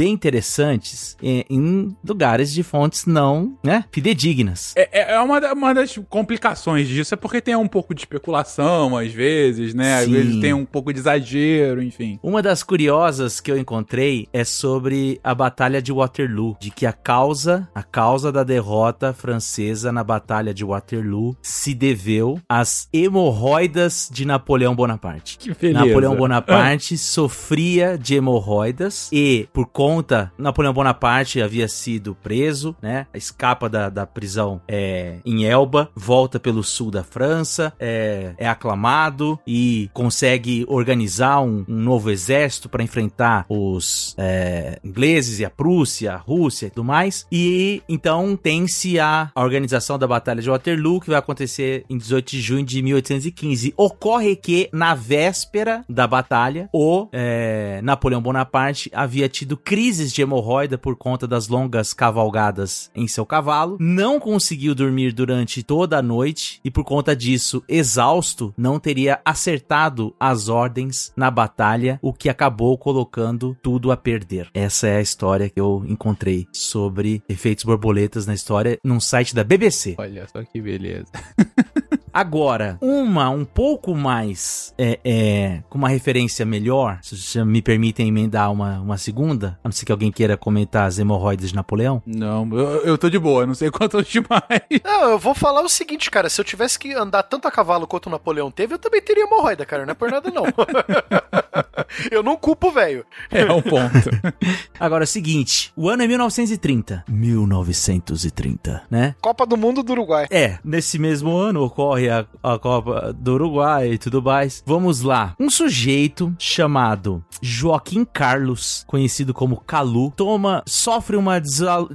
bem 0.00 0.14
interessantes 0.14 1.14
em, 1.22 1.44
em 1.50 1.96
lugares 2.02 2.50
de 2.54 2.62
fontes 2.62 3.04
não, 3.04 3.58
né? 3.62 3.84
Fidedignas. 3.92 4.72
É, 4.74 4.88
é- 4.98 5.12
é 5.12 5.20
uma, 5.20 5.52
uma 5.52 5.74
das 5.74 5.94
complicações 6.08 6.88
disso, 6.88 7.12
é 7.12 7.18
porque 7.18 7.38
tem 7.38 7.54
um 7.54 7.68
pouco 7.68 7.94
de 7.94 8.00
especulação, 8.00 8.96
às 8.96 9.12
vezes, 9.12 9.74
né? 9.74 9.98
Às 9.98 10.04
Sim. 10.06 10.12
vezes 10.12 10.40
tem 10.40 10.54
um 10.54 10.64
pouco 10.64 10.90
de 10.90 11.00
exagero, 11.00 11.82
enfim. 11.82 12.18
Uma 12.22 12.40
das 12.40 12.62
curiosas 12.62 13.40
que 13.40 13.50
eu 13.52 13.58
encontrei 13.58 14.26
é 14.32 14.42
sobre 14.42 15.20
a 15.22 15.34
Batalha 15.34 15.82
de 15.82 15.92
Waterloo, 15.92 16.56
de 16.58 16.70
que 16.70 16.86
a 16.86 16.94
causa, 16.94 17.68
a 17.74 17.82
causa 17.82 18.32
da 18.32 18.42
derrota 18.42 19.12
francesa 19.12 19.92
na 19.92 20.02
Batalha 20.02 20.54
de 20.54 20.64
Waterloo 20.64 21.36
se 21.42 21.74
deveu 21.74 22.40
às 22.48 22.88
hemorroidas 22.90 24.08
de 24.10 24.24
Napoleão 24.24 24.74
Bonaparte. 24.74 25.36
Que 25.36 25.52
beleza. 25.52 25.84
Napoleão 25.84 26.16
Bonaparte 26.16 26.96
sofria 26.96 27.98
de 27.98 28.14
hemorroidas 28.14 29.10
e, 29.12 29.46
por 29.52 29.66
conta, 29.66 29.89
Napoleão 30.38 30.72
Bonaparte 30.72 31.42
havia 31.42 31.68
sido 31.68 32.14
preso, 32.14 32.76
né? 32.80 33.06
Escapa 33.14 33.68
da, 33.68 33.88
da 33.88 34.06
prisão 34.06 34.60
é, 34.68 35.16
em 35.24 35.44
Elba, 35.44 35.90
volta 35.94 36.38
pelo 36.38 36.62
sul 36.62 36.90
da 36.90 37.02
França, 37.02 37.72
é, 37.78 38.34
é 38.38 38.48
aclamado 38.48 39.38
e 39.46 39.90
consegue 39.92 40.64
organizar 40.68 41.40
um, 41.40 41.64
um 41.68 41.74
novo 41.74 42.10
exército 42.10 42.68
para 42.68 42.82
enfrentar 42.82 43.44
os 43.48 44.14
é, 44.16 44.78
ingleses 44.84 45.40
e 45.40 45.44
a 45.44 45.50
Prússia, 45.50 46.14
a 46.14 46.16
Rússia 46.16 46.66
e 46.66 46.70
tudo 46.70 46.84
mais. 46.84 47.26
E 47.30 47.82
então 47.88 48.36
tem-se 48.36 48.98
a, 48.98 49.30
organização 49.34 49.98
da 49.98 50.06
Batalha 50.06 50.42
de 50.42 50.48
Waterloo, 50.50 51.00
que 51.00 51.10
vai 51.10 51.18
acontecer 51.18 51.84
em 51.88 51.96
18 51.98 52.30
de 52.30 52.40
junho 52.40 52.64
de 52.64 52.82
1815. 52.82 53.74
Ocorre 53.76 54.36
que, 54.36 54.68
na 54.72 54.94
véspera 54.94 55.84
da 55.88 56.06
batalha, 56.06 56.68
o 56.72 57.08
é, 57.12 57.80
Napoleão 57.82 58.20
Bonaparte 58.20 58.90
havia 58.94 59.28
tido 59.28 59.56
crises 59.80 60.12
de 60.12 60.20
hemorroida 60.20 60.76
por 60.76 60.94
conta 60.94 61.26
das 61.26 61.48
longas 61.48 61.94
cavalgadas 61.94 62.90
em 62.94 63.08
seu 63.08 63.24
cavalo, 63.24 63.78
não 63.80 64.20
conseguiu 64.20 64.74
dormir 64.74 65.10
durante 65.10 65.62
toda 65.62 65.96
a 65.96 66.02
noite 66.02 66.60
e, 66.62 66.70
por 66.70 66.84
conta 66.84 67.16
disso, 67.16 67.64
exausto, 67.66 68.52
não 68.58 68.78
teria 68.78 69.22
acertado 69.24 70.14
as 70.20 70.50
ordens 70.50 71.14
na 71.16 71.30
batalha, 71.30 71.98
o 72.02 72.12
que 72.12 72.28
acabou 72.28 72.76
colocando 72.76 73.56
tudo 73.62 73.90
a 73.90 73.96
perder. 73.96 74.50
Essa 74.52 74.86
é 74.86 74.98
a 74.98 75.00
história 75.00 75.48
que 75.48 75.58
eu 75.58 75.82
encontrei 75.88 76.46
sobre 76.52 77.22
efeitos 77.26 77.64
borboletas 77.64 78.26
na 78.26 78.34
história 78.34 78.78
num 78.84 79.00
site 79.00 79.34
da 79.34 79.42
BBC. 79.42 79.94
Olha 79.96 80.28
só 80.28 80.44
que 80.44 80.60
beleza. 80.60 81.10
Agora, 82.12 82.78
uma 82.80 83.30
um 83.30 83.44
pouco 83.44 83.94
mais 83.94 84.74
é, 84.76 84.98
é, 85.04 85.62
com 85.68 85.78
uma 85.78 85.88
referência 85.88 86.44
melhor, 86.44 86.98
se 87.02 87.16
vocês 87.16 87.46
me 87.46 87.62
permitem 87.62 88.08
emendar 88.08 88.50
uma, 88.50 88.80
uma 88.80 88.98
segunda, 88.98 89.58
a 89.62 89.68
não 89.68 89.72
ser 89.72 89.84
que 89.84 89.92
alguém 89.92 90.10
queira 90.10 90.36
comentar 90.36 90.86
as 90.86 90.98
hemorroides 90.98 91.50
de 91.50 91.54
Napoleão. 91.54 92.02
Não, 92.04 92.48
eu, 92.52 92.84
eu 92.84 92.98
tô 92.98 93.08
de 93.08 93.18
boa, 93.18 93.46
não 93.46 93.54
sei 93.54 93.70
quantos 93.72 94.06
demais. 94.06 94.40
Não, 94.84 95.10
eu 95.10 95.18
vou 95.18 95.34
falar 95.34 95.62
o 95.62 95.68
seguinte, 95.68 96.10
cara. 96.10 96.28
Se 96.28 96.40
eu 96.40 96.44
tivesse 96.44 96.78
que 96.78 96.92
andar 96.94 97.22
tanto 97.22 97.46
a 97.46 97.50
cavalo 97.50 97.86
quanto 97.86 98.06
o 98.06 98.10
Napoleão 98.10 98.50
teve, 98.50 98.74
eu 98.74 98.78
também 98.78 99.00
teria 99.00 99.24
hemorroida, 99.24 99.64
cara. 99.64 99.84
Não 99.84 99.92
é 99.92 99.94
por 99.94 100.10
nada, 100.10 100.30
não. 100.30 100.44
Eu 102.10 102.22
não 102.22 102.36
culpo 102.36 102.68
o 102.68 102.72
velho. 102.72 103.04
É 103.30 103.44
um 103.52 103.62
ponto. 103.62 104.10
Agora, 104.78 105.04
é 105.04 105.06
o 105.06 105.08
seguinte, 105.08 105.72
o 105.76 105.88
ano 105.88 106.02
é 106.02 106.06
1930. 106.06 107.04
1930, 107.08 108.82
né? 108.90 109.14
Copa 109.20 109.46
do 109.46 109.56
Mundo 109.56 109.82
do 109.82 109.92
Uruguai. 109.92 110.26
É, 110.30 110.58
nesse 110.64 110.98
mesmo 110.98 111.36
ano 111.36 111.62
ocorre 111.62 112.08
a, 112.08 112.26
a 112.42 112.58
Copa 112.58 113.12
do 113.12 113.34
Uruguai 113.34 113.92
e 113.92 113.98
tudo 113.98 114.22
mais. 114.22 114.62
Vamos 114.66 115.02
lá. 115.02 115.34
Um 115.38 115.50
sujeito 115.50 116.34
chamado 116.38 117.24
Joaquim 117.42 118.04
Carlos, 118.04 118.84
conhecido 118.86 119.32
como 119.32 119.60
Calu, 119.60 120.12
toma, 120.16 120.62
sofre 120.66 121.16
uma 121.16 121.40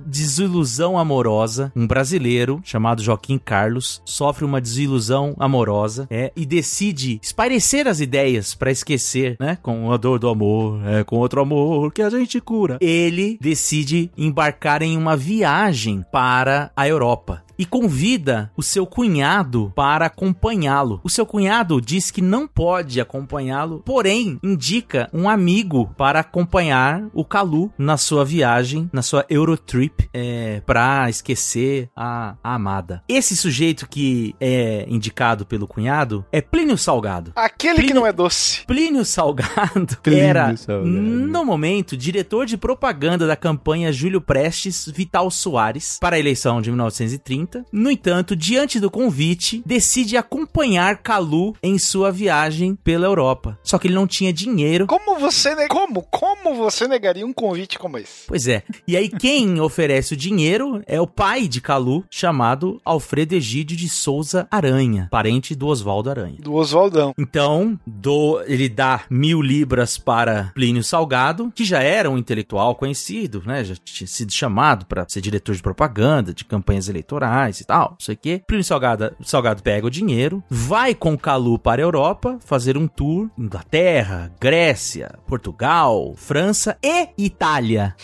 desilusão 0.05 0.97
amorosa. 0.97 1.71
Um 1.75 1.87
brasileiro 1.87 2.61
chamado 2.63 3.01
Joaquim 3.01 3.37
Carlos 3.37 4.01
sofre 4.05 4.45
uma 4.45 4.61
desilusão 4.61 5.35
amorosa, 5.39 6.07
é, 6.09 6.31
e 6.35 6.45
decide 6.45 7.19
espairecer 7.21 7.87
as 7.87 7.99
ideias 7.99 8.55
pra 8.55 8.71
esquecer, 8.71 9.35
né? 9.39 9.44
Com 9.61 9.91
a 9.91 9.97
dor 9.97 10.19
do 10.19 10.29
amor, 10.29 10.79
é 10.85 11.03
com 11.03 11.17
outro 11.17 11.41
amor 11.41 11.91
que 11.91 12.01
a 12.01 12.09
gente 12.09 12.41
cura. 12.41 12.77
Ele 12.81 13.37
decide 13.39 14.09
embarcar 14.17 14.81
em 14.81 14.97
uma 14.97 15.15
viagem 15.15 16.03
para 16.11 16.71
a 16.75 16.87
Europa 16.87 17.44
e 17.57 17.65
convida 17.65 18.51
o 18.55 18.63
seu 18.63 18.85
cunhado 18.85 19.71
para 19.75 20.05
acompanhá-lo. 20.07 20.99
O 21.03 21.09
seu 21.09 21.25
cunhado 21.25 21.79
diz 21.81 22.11
que 22.11 22.21
não 22.21 22.47
pode 22.47 22.99
acompanhá-lo, 23.01 23.81
porém 23.85 24.39
indica 24.43 25.09
um 25.13 25.29
amigo 25.29 25.87
para 25.97 26.19
acompanhar 26.19 27.03
o 27.13 27.23
Calu 27.23 27.71
na 27.77 27.97
sua 27.97 28.23
viagem, 28.25 28.89
na 28.91 29.01
sua 29.01 29.25
Eurotrip, 29.29 30.09
é, 30.13 30.61
para 30.65 31.09
esquecer 31.09 31.89
a, 31.95 32.35
a 32.43 32.55
amada. 32.55 33.03
Esse 33.07 33.35
sujeito 33.35 33.87
que 33.87 34.35
é 34.39 34.85
indicado 34.87 35.45
pelo 35.45 35.67
cunhado 35.67 36.25
é 36.31 36.41
Plínio 36.41 36.77
Salgado. 36.77 37.31
Aquele 37.35 37.75
que 37.75 37.81
Plínio- 37.81 37.95
não 37.95 38.07
é 38.07 38.11
doce. 38.11 38.65
Plínio 38.65 39.05
Salgado 39.05 39.97
Plínio 40.03 40.19
era, 40.23 40.55
Salgado. 40.57 40.87
no 40.87 41.45
momento, 41.45 41.95
diretor 41.97 42.45
de 42.45 42.57
propaganda 42.57 43.25
da 43.27 43.35
campanha 43.35 43.91
Júlio 43.91 44.21
Prestes 44.21 44.85
Vital 44.93 45.29
Soares 45.31 45.97
para 45.99 46.15
a 46.15 46.19
eleição 46.19 46.61
de 46.61 46.69
1930. 46.69 47.44
No 47.71 47.89
entanto, 47.91 48.35
diante 48.35 48.79
do 48.79 48.89
convite, 48.91 49.61
decide 49.65 50.17
acompanhar 50.17 50.97
Calu 50.97 51.55
em 51.61 51.77
sua 51.77 52.11
viagem 52.11 52.75
pela 52.75 53.05
Europa. 53.05 53.57
Só 53.63 53.77
que 53.77 53.87
ele 53.87 53.95
não 53.95 54.07
tinha 54.07 54.31
dinheiro. 54.33 54.87
Como 54.87 55.19
você 55.19 55.55
ne... 55.55 55.67
como 55.67 56.01
como 56.03 56.55
você 56.55 56.87
negaria 56.87 57.25
um 57.25 57.33
convite 57.33 57.77
como 57.79 57.97
esse? 57.97 58.25
Pois 58.27 58.47
é. 58.47 58.63
E 58.87 58.95
aí 58.95 59.09
quem 59.09 59.59
oferece 59.61 60.13
o 60.13 60.17
dinheiro 60.17 60.81
é 60.85 60.99
o 60.99 61.07
pai 61.07 61.47
de 61.47 61.61
Calu, 61.61 62.03
chamado 62.09 62.81
Alfredo 62.85 63.33
Egídio 63.35 63.75
de 63.77 63.89
Souza 63.89 64.47
Aranha, 64.51 65.07
parente 65.11 65.55
do 65.55 65.67
Oswaldo 65.67 66.09
Aranha. 66.09 66.37
Do 66.39 66.53
Oswaldão. 66.53 67.13
Então, 67.17 67.79
do- 67.85 68.41
ele 68.45 68.69
dá 68.69 69.01
mil 69.09 69.41
libras 69.41 69.97
para 69.97 70.51
Plínio 70.53 70.83
Salgado, 70.83 71.51
que 71.55 71.63
já 71.65 71.81
era 71.81 72.09
um 72.09 72.17
intelectual 72.17 72.75
conhecido, 72.75 73.41
né? 73.45 73.63
Já 73.63 73.75
tinha 73.75 74.07
sido 74.07 74.31
chamado 74.31 74.85
para 74.85 75.05
ser 75.07 75.21
diretor 75.21 75.55
de 75.55 75.61
propaganda, 75.61 76.33
de 76.33 76.45
campanhas 76.45 76.87
eleitorais 76.89 77.34
e 77.61 77.65
tal, 77.65 77.91
não 77.91 77.99
sei 77.99 78.15
o 78.15 78.17
quê. 78.17 78.41
Plínio 78.45 78.63
Salgado, 78.63 79.15
Salgado 79.23 79.61
pega 79.61 79.87
o 79.87 79.89
dinheiro, 79.89 80.43
vai 80.49 80.95
com 80.95 81.17
Calu 81.17 81.59
para 81.59 81.81
a 81.81 81.85
Europa 81.85 82.39
fazer 82.43 82.77
um 82.77 82.87
tour, 82.87 83.29
Inglaterra, 83.37 84.31
Grécia, 84.39 85.15
Portugal, 85.27 86.13
França 86.15 86.77
e 86.83 87.09
Itália. 87.17 87.95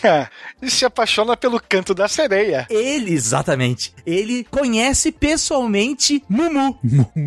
e 0.60 0.70
se 0.70 0.84
apaixona 0.84 1.36
pelo 1.36 1.60
canto 1.60 1.94
da 1.94 2.08
sereia. 2.08 2.66
Ele, 2.70 3.12
exatamente, 3.12 3.94
ele 4.06 4.44
conhece 4.44 5.10
pessoalmente 5.10 6.22
Mumu, 6.28 6.78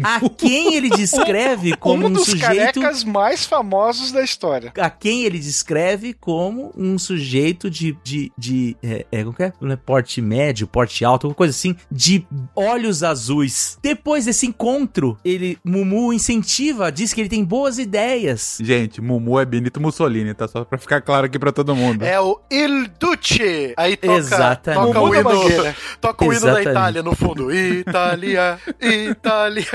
a 0.04 0.20
quem 0.30 0.76
ele 0.76 0.90
descreve 0.96 1.76
como 1.76 2.06
um 2.06 2.10
um, 2.10 2.14
dos 2.14 2.26
sujeito 2.26 2.80
carecas 2.80 3.04
mais 3.04 3.46
famosos 3.46 4.12
da 4.12 4.24
história. 4.24 4.72
a 4.78 4.90
quem 4.90 5.24
ele 5.24 5.40
descreve 5.40 6.14
como 6.14 6.72
um 6.76 6.98
sujeito 6.98 7.70
de. 7.70 7.98
de, 8.04 8.32
de 8.38 8.78
é, 8.84 9.06
é, 9.12 9.24
como 9.24 9.36
que 9.36 9.44
é? 9.44 9.54
É 9.72 9.76
porte 9.76 10.22
médio, 10.22 10.68
porte 10.68 11.04
alto, 11.04 11.28
alguma 11.28 11.36
coisa 11.36 11.52
assim, 11.52 11.76
de 11.96 12.28
olhos 12.54 13.04
azuis. 13.04 13.80
Depois 13.82 14.26
desse 14.26 14.46
encontro, 14.46 15.18
ele, 15.24 15.58
Mumu 15.64 16.12
incentiva, 16.12 16.92
diz 16.92 17.14
que 17.14 17.22
ele 17.22 17.30
tem 17.30 17.44
boas 17.44 17.80
ideias. 17.80 18.58
Gente, 18.62 19.00
Mumu 19.00 19.40
é 19.40 19.46
Benito 19.46 19.80
Mussolini, 19.80 20.34
tá? 20.34 20.46
Só 20.46 20.66
pra 20.66 20.78
ficar 20.78 21.00
claro 21.00 21.26
aqui 21.28 21.40
pra 21.40 21.54
todo 21.54 21.74
mundo. 21.74 22.04
É 22.04 22.20
o 22.20 22.38
Il 22.52 22.90
Duce. 23.00 23.74
Aí 23.78 23.96
toca, 23.96 24.14
Exatamente. 24.14 24.86
toca 24.94 25.00
o 25.00 25.08
Mumu 25.08 25.24
da 25.24 25.34
hino, 25.36 25.76
toca 26.02 26.26
o 26.26 26.34
hino 26.34 26.42
da. 26.42 26.62
Itália 26.62 27.02
no 27.04 27.16
fundo. 27.16 27.54
Itália, 27.54 28.60
Itália. 28.82 29.66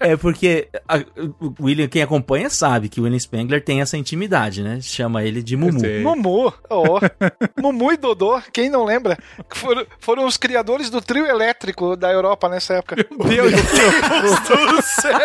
É 0.00 0.16
porque 0.16 0.68
a- 0.88 0.98
o 1.40 1.54
William, 1.64 1.88
quem 1.88 2.02
acompanha, 2.02 2.50
sabe 2.50 2.88
que 2.88 3.00
o 3.00 3.04
William 3.04 3.18
Spengler 3.18 3.64
tem 3.64 3.80
essa 3.80 3.96
intimidade, 3.96 4.62
né? 4.62 4.80
Chama 4.82 5.22
ele 5.24 5.42
de 5.42 5.56
Mumu. 5.56 5.80
Mumu, 6.02 6.52
ó. 6.68 7.00
Mumu 7.60 7.92
e 7.92 7.96
Dodô, 7.96 8.40
quem 8.52 8.68
não 8.68 8.84
lembra? 8.84 9.16
Foram, 9.54 9.86
foram 9.98 10.26
os 10.26 10.36
criadores 10.36 10.89
do 10.90 11.00
trio 11.00 11.26
elétrico 11.26 11.96
da 11.96 12.10
Europa 12.10 12.48
nessa 12.48 12.74
época. 12.74 12.96
Deus 12.96 13.52
do 13.52 14.82
céu! 14.82 15.20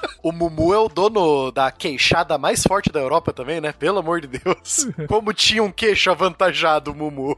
O 0.22 0.32
Mumu 0.32 0.74
é 0.74 0.78
o 0.78 0.88
dono 0.88 1.50
da 1.50 1.70
queixada 1.70 2.36
mais 2.36 2.62
forte 2.62 2.92
da 2.92 3.00
Europa 3.00 3.32
também, 3.32 3.60
né? 3.60 3.72
Pelo 3.72 4.00
amor 4.00 4.20
de 4.20 4.26
Deus. 4.26 4.86
Como 5.08 5.32
tinha 5.32 5.62
um 5.62 5.72
queixo 5.72 6.10
avantajado, 6.10 6.92
o 6.92 6.94
Mumu. 6.94 7.34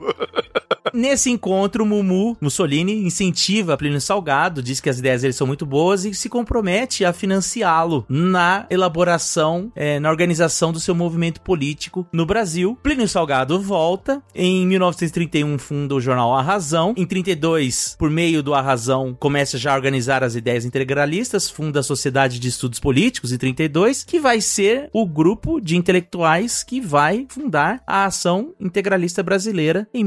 Nesse 0.92 1.30
encontro, 1.30 1.86
Mumu 1.86 2.36
Mussolini 2.40 3.04
incentiva 3.04 3.76
Plínio 3.76 4.00
Salgado, 4.00 4.62
diz 4.62 4.80
que 4.80 4.90
as 4.90 4.98
ideias 4.98 5.22
dele 5.22 5.32
são 5.32 5.46
muito 5.46 5.64
boas 5.64 6.04
e 6.04 6.12
se 6.12 6.28
compromete 6.28 7.04
a 7.04 7.12
financiá-lo 7.12 8.04
na 8.08 8.66
elaboração, 8.68 9.72
eh, 9.74 9.98
na 9.98 10.10
organização 10.10 10.72
do 10.72 10.78
seu 10.78 10.94
movimento 10.94 11.40
político 11.40 12.06
no 12.12 12.26
Brasil. 12.26 12.78
Plínio 12.82 13.08
Salgado 13.08 13.60
volta. 13.60 14.22
Em 14.34 14.66
1931 14.66 15.58
funda 15.58 15.94
o 15.94 16.00
jornal 16.00 16.34
A 16.34 16.42
Razão. 16.42 16.94
Em 16.96 17.06
32, 17.06 17.96
por 17.98 18.10
meio 18.10 18.42
do 18.42 18.54
A 18.54 18.60
Razão, 18.60 19.16
começa 19.18 19.56
já 19.56 19.72
a 19.72 19.76
organizar 19.76 20.22
as 20.22 20.34
ideias 20.34 20.64
integralistas, 20.64 21.48
funda 21.48 21.80
a 21.80 21.82
Sociedade 21.82 22.38
de 22.38 22.48
Estudos 22.48 22.78
Políticos 22.78 23.32
em 23.32 23.38
32, 23.38 24.04
que 24.04 24.20
vai 24.20 24.40
ser 24.40 24.90
o 24.92 25.06
grupo 25.06 25.60
de 25.60 25.76
intelectuais 25.76 26.62
que 26.62 26.80
vai 26.80 27.26
fundar 27.28 27.82
a 27.86 28.04
Ação 28.04 28.54
Integralista 28.60 29.22
Brasileira 29.22 29.88
em 29.94 30.04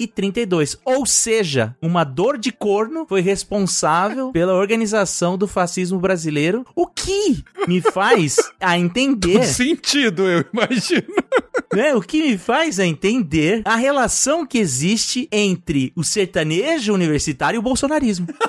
1932. 0.00 0.78
Ou 0.84 1.04
seja, 1.04 1.76
uma 1.80 2.04
dor 2.04 2.38
de 2.38 2.52
corno 2.52 3.06
foi 3.08 3.20
responsável 3.20 4.30
pela 4.32 4.54
organização 4.54 5.36
do 5.36 5.46
fascismo 5.46 5.98
brasileiro, 5.98 6.64
o 6.74 6.86
que 6.86 7.44
me 7.66 7.80
faz 7.80 8.36
a 8.60 8.78
entender 8.78 9.44
sentido, 9.44 10.28
eu 10.28 10.44
imagino. 10.52 11.14
né? 11.74 11.94
O 11.94 12.00
que 12.00 12.22
me 12.22 12.38
faz 12.38 12.80
a 12.80 12.86
entender 12.86 13.62
a 13.64 13.76
relação 13.76 14.46
que 14.46 14.58
existe 14.58 15.28
entre 15.30 15.92
o 15.94 16.02
sertanejo 16.02 16.92
universitário 16.92 17.58
e 17.58 17.60
o 17.60 17.62
bolsonarismo. 17.62 18.26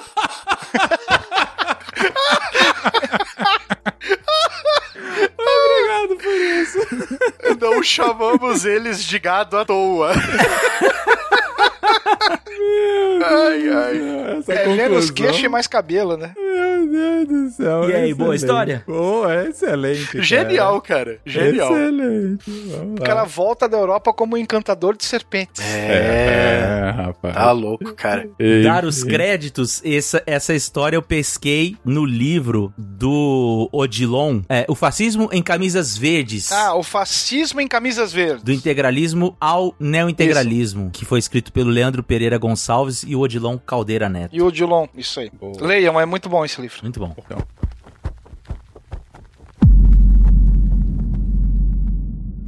Obrigado 5.38 6.16
por 6.18 6.36
isso. 6.36 6.80
Não 7.60 7.84
chamamos 7.84 8.66
eles 8.66 9.04
de 9.04 9.20
gado 9.20 9.58
à 9.58 9.66
toa. 9.66 10.14
ai, 13.24 13.70
ai. 13.70 14.38
Essa 14.40 14.54
É 14.54 14.68
menos 14.68 15.10
conclusão- 15.10 15.14
queixo 15.16 15.46
e 15.46 15.50
mais 15.50 15.68
cabelo, 15.68 16.18
né? 16.18 16.34
Meu 16.36 16.88
Deus 16.88 17.28
do 17.28 17.50
céu. 17.52 17.90
E 17.90 17.94
aí, 17.96 18.14
boa 18.14 18.36
excelente. 18.36 18.38
história? 18.38 18.84
Pô, 18.86 19.30
é 19.30 19.48
excelente. 19.50 20.06
cara. 20.08 20.24
Genial, 20.24 20.82
cara. 20.82 21.20
Genial. 21.26 21.72
Excelente. 21.72 22.44
Vamos 22.78 23.00
O 23.00 23.04
cara 23.04 23.24
volta 23.24 23.70
da 23.70 23.78
Europa 23.78 24.12
como 24.14 24.36
um 24.36 24.38
encantador 24.38 24.96
de 24.98 25.06
serpentes. 25.06 25.62
É. 25.64 26.88
É, 26.88 26.90
rapaz. 26.92 27.34
Tá 27.36 27.52
louco, 27.52 27.94
cara. 27.94 28.28
Ei, 28.40 28.64
Dar 28.64 28.84
os 28.86 29.04
créditos, 29.04 29.82
essa, 29.86 30.22
essa 30.26 30.54
história 30.54 30.96
eu 30.96 31.02
pesquei 31.02 31.76
no 31.86 32.04
livro 32.06 32.74
do 32.78 33.70
Odilon, 33.72 34.42
é, 34.50 34.66
O 34.68 34.76
Fascismo 34.76 35.30
em 35.32 35.42
Camisas 35.42 35.98
Verdes. 35.98 36.52
Ah, 36.52 36.76
o 36.76 36.84
fascismo 36.84 37.62
em 37.62 37.68
camisas 37.68 38.12
verdes. 38.12 38.44
Do 38.44 38.52
integralismo 38.52 39.36
ao 39.40 39.76
neointegralismo, 39.80 40.90
que 40.92 41.06
foi 41.06 41.20
escrito 41.20 41.52
pelo 41.54 41.70
Leandro 41.82 42.04
Pereira 42.04 42.38
Gonçalves 42.38 43.04
e 43.08 43.16
o 43.16 43.22
Odilon 43.22 43.58
Caldeira 43.58 44.08
Neto. 44.08 44.36
E 44.36 44.42
o 44.42 44.52
Dilon, 44.52 44.86
isso 44.96 45.20
aí. 45.20 45.32
Boa. 45.32 45.54
Leiam, 45.60 46.00
é 46.00 46.06
muito 46.06 46.30
bom 46.30 46.46
esse 46.46 46.62
livro. 46.62 46.78
Muito 46.84 47.00
bom. 47.00 47.16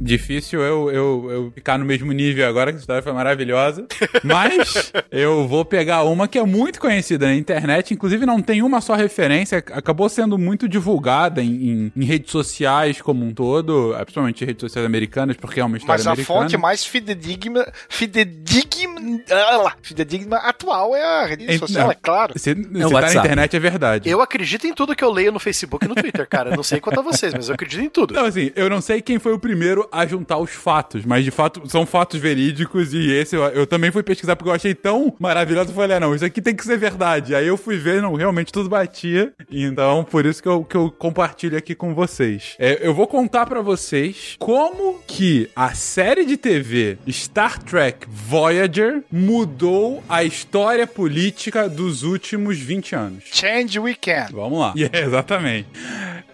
Difícil 0.04 0.60
eu, 0.60 0.90
eu, 0.90 1.28
eu 1.30 1.52
ficar 1.54 1.78
no 1.78 1.84
mesmo 1.84 2.12
nível 2.12 2.46
agora, 2.46 2.70
que 2.70 2.76
a 2.76 2.80
história 2.80 3.02
foi 3.02 3.12
maravilhosa. 3.12 3.86
Mas 4.22 4.92
eu 5.10 5.48
vou 5.48 5.64
pegar 5.64 6.02
uma 6.04 6.28
que 6.28 6.38
é 6.38 6.44
muito 6.44 6.78
conhecida 6.80 7.26
na 7.26 7.34
internet, 7.34 7.94
inclusive 7.94 8.26
não 8.26 8.40
tem 8.42 8.62
uma 8.62 8.80
só 8.80 8.94
referência, 8.94 9.58
acabou 9.58 10.08
sendo 10.08 10.36
muito 10.36 10.68
divulgada 10.68 11.42
em, 11.42 11.70
em, 11.70 11.92
em 11.96 12.04
redes 12.04 12.30
sociais 12.30 13.00
como 13.00 13.24
um 13.24 13.32
todo, 13.32 13.94
principalmente 14.02 14.44
redes 14.44 14.60
sociais 14.60 14.84
americanas, 14.86 15.36
porque 15.36 15.60
é 15.60 15.64
uma 15.64 15.76
história 15.76 15.98
Mas 15.98 16.06
a 16.06 16.12
americana. 16.12 16.40
fonte 16.40 16.56
mais 16.56 16.84
fidedigna, 16.84 17.66
fidedigna, 17.88 19.22
ah, 19.30 19.56
lá, 19.56 19.76
fidedigna 19.82 20.36
atual 20.36 20.94
é 20.94 21.02
a 21.02 21.26
rede 21.26 21.44
Ent- 21.50 21.58
social, 21.58 21.84
não. 21.86 21.92
é 21.92 21.94
claro. 21.94 22.32
Se, 22.38 22.54
se 22.54 22.54
tá 22.54 23.00
na 23.00 23.14
internet 23.14 23.56
é 23.56 23.60
verdade. 23.60 24.08
Eu 24.10 24.20
acredito 24.20 24.66
em 24.66 24.74
tudo 24.74 24.94
que 24.94 25.04
eu 25.04 25.10
leio 25.10 25.32
no 25.32 25.38
Facebook 25.40 25.84
e 25.84 25.88
no 25.88 25.94
Twitter, 25.94 26.28
cara. 26.28 26.50
Eu 26.50 26.56
não 26.56 26.62
sei 26.62 26.80
quanto 26.80 27.00
a 27.00 27.02
vocês, 27.02 27.32
mas 27.32 27.48
eu 27.48 27.54
acredito 27.54 27.82
em 27.82 27.88
tudo. 27.88 28.14
Não, 28.14 28.24
assim, 28.26 28.50
eu 28.54 28.68
não 28.68 28.80
sei 28.80 29.00
quem 29.00 29.18
foi 29.18 29.32
o 29.32 29.38
primeiro 29.38 29.88
a 29.94 30.06
juntar 30.06 30.38
os 30.38 30.50
fatos, 30.50 31.04
mas 31.04 31.24
de 31.24 31.30
fato 31.30 31.62
são 31.68 31.86
fatos 31.86 32.20
verídicos 32.20 32.92
e 32.92 33.10
esse 33.12 33.36
eu, 33.36 33.42
eu 33.44 33.66
também 33.66 33.90
fui 33.90 34.02
pesquisar 34.02 34.36
porque 34.36 34.50
eu 34.50 34.54
achei 34.54 34.74
tão 34.74 35.14
maravilhoso. 35.18 35.70
Eu 35.70 35.74
falei, 35.74 35.96
ah, 35.96 36.00
não, 36.00 36.14
isso 36.14 36.24
aqui 36.24 36.40
tem 36.42 36.54
que 36.54 36.64
ser 36.64 36.76
verdade. 36.76 37.34
Aí 37.34 37.46
eu 37.46 37.56
fui 37.56 37.76
ver, 37.76 38.02
não, 38.02 38.14
realmente 38.14 38.52
tudo 38.52 38.68
batia. 38.68 39.32
Então, 39.50 40.04
por 40.04 40.26
isso 40.26 40.42
que 40.42 40.48
eu, 40.48 40.64
que 40.64 40.76
eu 40.76 40.90
compartilho 40.90 41.56
aqui 41.56 41.74
com 41.74 41.94
vocês. 41.94 42.54
É, 42.58 42.86
eu 42.86 42.94
vou 42.94 43.06
contar 43.06 43.46
pra 43.46 43.60
vocês 43.60 44.36
como 44.38 45.00
que 45.06 45.48
a 45.54 45.74
série 45.74 46.24
de 46.24 46.36
TV 46.36 46.98
Star 47.10 47.62
Trek 47.62 48.06
Voyager 48.08 49.02
mudou 49.10 50.02
a 50.08 50.24
história 50.24 50.86
política 50.86 51.68
dos 51.68 52.02
últimos 52.02 52.58
20 52.58 52.94
anos. 52.94 53.24
Change 53.30 53.78
we 53.78 53.94
can. 53.94 54.26
Vamos 54.32 54.58
lá. 54.58 54.74
Yeah, 54.84 54.98
exatamente. 54.98 55.68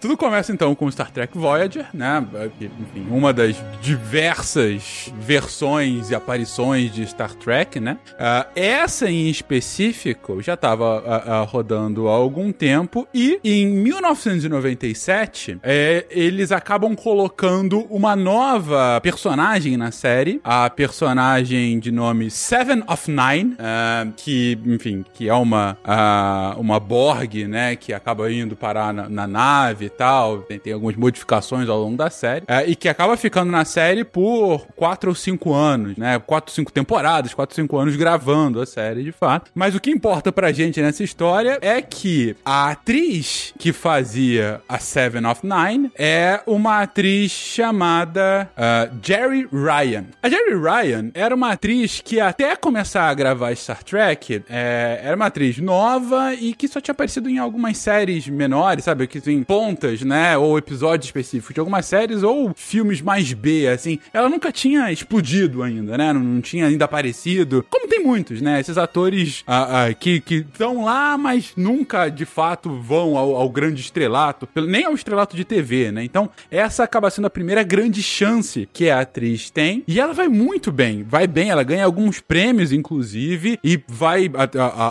Tudo 0.01 0.17
começa 0.17 0.51
então 0.51 0.73
com 0.73 0.89
Star 0.91 1.11
Trek 1.11 1.37
Voyager, 1.37 1.85
né? 1.93 2.25
Enfim, 2.59 3.07
uma 3.09 3.31
das 3.31 3.50
diversas 3.81 5.11
versões 5.19 6.09
e 6.09 6.15
aparições 6.15 6.91
de 6.91 7.05
Star 7.05 7.33
Trek, 7.33 7.79
né? 7.79 7.97
Ah, 8.19 8.47
essa 8.55 9.09
em 9.09 9.29
específico 9.29 10.41
já 10.41 10.53
estava 10.53 11.43
rodando 11.45 12.07
há 12.07 12.13
algum 12.13 12.51
tempo 12.51 13.07
e 13.13 13.39
em 13.43 13.67
1997 13.67 15.59
é, 15.63 16.05
eles 16.09 16.51
acabam 16.51 16.95
colocando 16.95 17.85
uma 17.89 18.15
nova 18.15 18.99
personagem 19.01 19.77
na 19.77 19.91
série, 19.91 20.39
a 20.43 20.69
personagem 20.69 21.79
de 21.79 21.91
nome 21.91 22.29
Seven 22.29 22.83
of 22.87 23.09
Nine, 23.09 23.55
ah, 23.59 24.07
que, 24.15 24.57
enfim, 24.65 25.03
que 25.13 25.27
é 25.27 25.33
uma, 25.33 25.77
ah, 25.83 26.55
uma 26.57 26.79
Borg, 26.79 27.47
né? 27.47 27.75
Que 27.75 27.93
acaba 27.93 28.31
indo 28.31 28.55
parar 28.55 28.93
na, 28.93 29.09
na 29.09 29.27
nave 29.27 29.85
e 29.85 29.89
tal. 29.89 30.39
Tem, 30.39 30.59
tem 30.59 30.73
algumas 30.73 30.95
modificações 30.95 31.69
ao 31.69 31.79
longo 31.79 31.97
da 31.97 32.09
série. 32.09 32.45
ah, 32.47 32.63
e 32.63 32.75
que 32.75 32.87
acaba 32.89 33.15
ficando 33.17 33.40
na 33.49 33.65
série 33.65 34.03
por 34.03 34.67
quatro 34.75 35.09
ou 35.09 35.15
cinco 35.15 35.53
anos, 35.53 35.97
né? 35.97 36.19
Quatro, 36.19 36.53
cinco 36.53 36.71
temporadas, 36.71 37.33
quatro, 37.33 37.55
cinco 37.55 37.77
anos 37.77 37.95
gravando 37.95 38.61
a 38.61 38.65
série, 38.65 39.03
de 39.03 39.11
fato. 39.11 39.51
Mas 39.55 39.75
o 39.75 39.79
que 39.79 39.89
importa 39.89 40.31
pra 40.31 40.51
gente 40.51 40.81
nessa 40.81 41.03
história 41.03 41.57
é 41.61 41.81
que 41.81 42.35
a 42.45 42.71
atriz 42.71 43.53
que 43.57 43.73
fazia 43.73 44.61
a 44.67 44.77
Seven 44.77 45.25
of 45.25 45.41
Nine 45.43 45.91
é 45.97 46.41
uma 46.45 46.81
atriz 46.81 47.31
chamada 47.31 48.49
ah, 48.57 48.89
Jerry 49.01 49.47
Ryan. 49.51 50.05
A 50.21 50.29
Jerry 50.29 50.55
Ryan 50.55 51.11
era 51.13 51.33
uma 51.33 51.51
atriz 51.51 52.01
que 52.03 52.19
até 52.19 52.55
começar 52.55 53.09
a 53.09 53.13
gravar 53.13 53.55
Star 53.55 53.83
Trek, 53.83 54.43
é, 54.49 55.01
era 55.03 55.15
uma 55.15 55.27
atriz 55.27 55.57
nova 55.59 56.33
e 56.33 56.53
que 56.53 56.67
só 56.67 56.79
tinha 56.79 56.93
aparecido 56.93 57.29
em 57.29 57.37
algumas 57.37 57.77
séries 57.77 58.27
menores, 58.27 58.85
sabe? 58.85 59.07
Que 59.07 59.21
tem 59.21 59.43
pontas, 59.43 60.01
né? 60.01 60.37
Ou 60.37 60.57
episódios 60.57 61.07
específicos 61.07 61.53
de 61.53 61.59
algumas 61.59 61.85
séries, 61.85 62.23
ou 62.23 62.51
filmes 62.55 63.01
mais 63.01 63.30
B, 63.35 63.67
assim. 63.67 63.99
Ela 64.13 64.29
nunca 64.29 64.51
tinha 64.51 64.91
explodido 64.91 65.63
ainda, 65.63 65.97
né? 65.97 66.13
Não, 66.13 66.21
não 66.21 66.41
tinha 66.41 66.65
ainda 66.67 66.85
aparecido. 66.85 67.65
Como 67.69 67.87
tem 67.87 68.03
muitos, 68.03 68.41
né? 68.41 68.59
Esses 68.59 68.77
atores 68.77 69.43
ah, 69.47 69.87
que 69.99 70.21
estão 70.29 70.83
lá, 70.83 71.17
mas 71.17 71.53
nunca 71.55 72.09
de 72.09 72.25
fato 72.25 72.69
vão 72.81 73.17
ao, 73.17 73.35
ao 73.35 73.49
grande 73.49 73.81
estrelato, 73.81 74.47
nem 74.55 74.85
ao 74.85 74.93
estrelato 74.93 75.35
de 75.35 75.43
TV, 75.43 75.91
né? 75.91 76.03
Então, 76.03 76.29
essa 76.49 76.83
acaba 76.83 77.09
sendo 77.09 77.25
a 77.25 77.29
primeira 77.29 77.63
grande 77.63 78.01
chance 78.01 78.67
que 78.73 78.89
a 78.89 79.01
atriz 79.01 79.49
tem. 79.49 79.83
E 79.87 79.99
ela 79.99 80.13
vai 80.13 80.27
muito 80.27 80.71
bem, 80.71 81.03
vai 81.03 81.27
bem, 81.27 81.49
ela 81.49 81.63
ganha 81.63 81.85
alguns 81.85 82.19
prêmios, 82.19 82.71
inclusive, 82.71 83.59
e 83.63 83.79
vai. 83.87 84.29
A, 84.33 84.43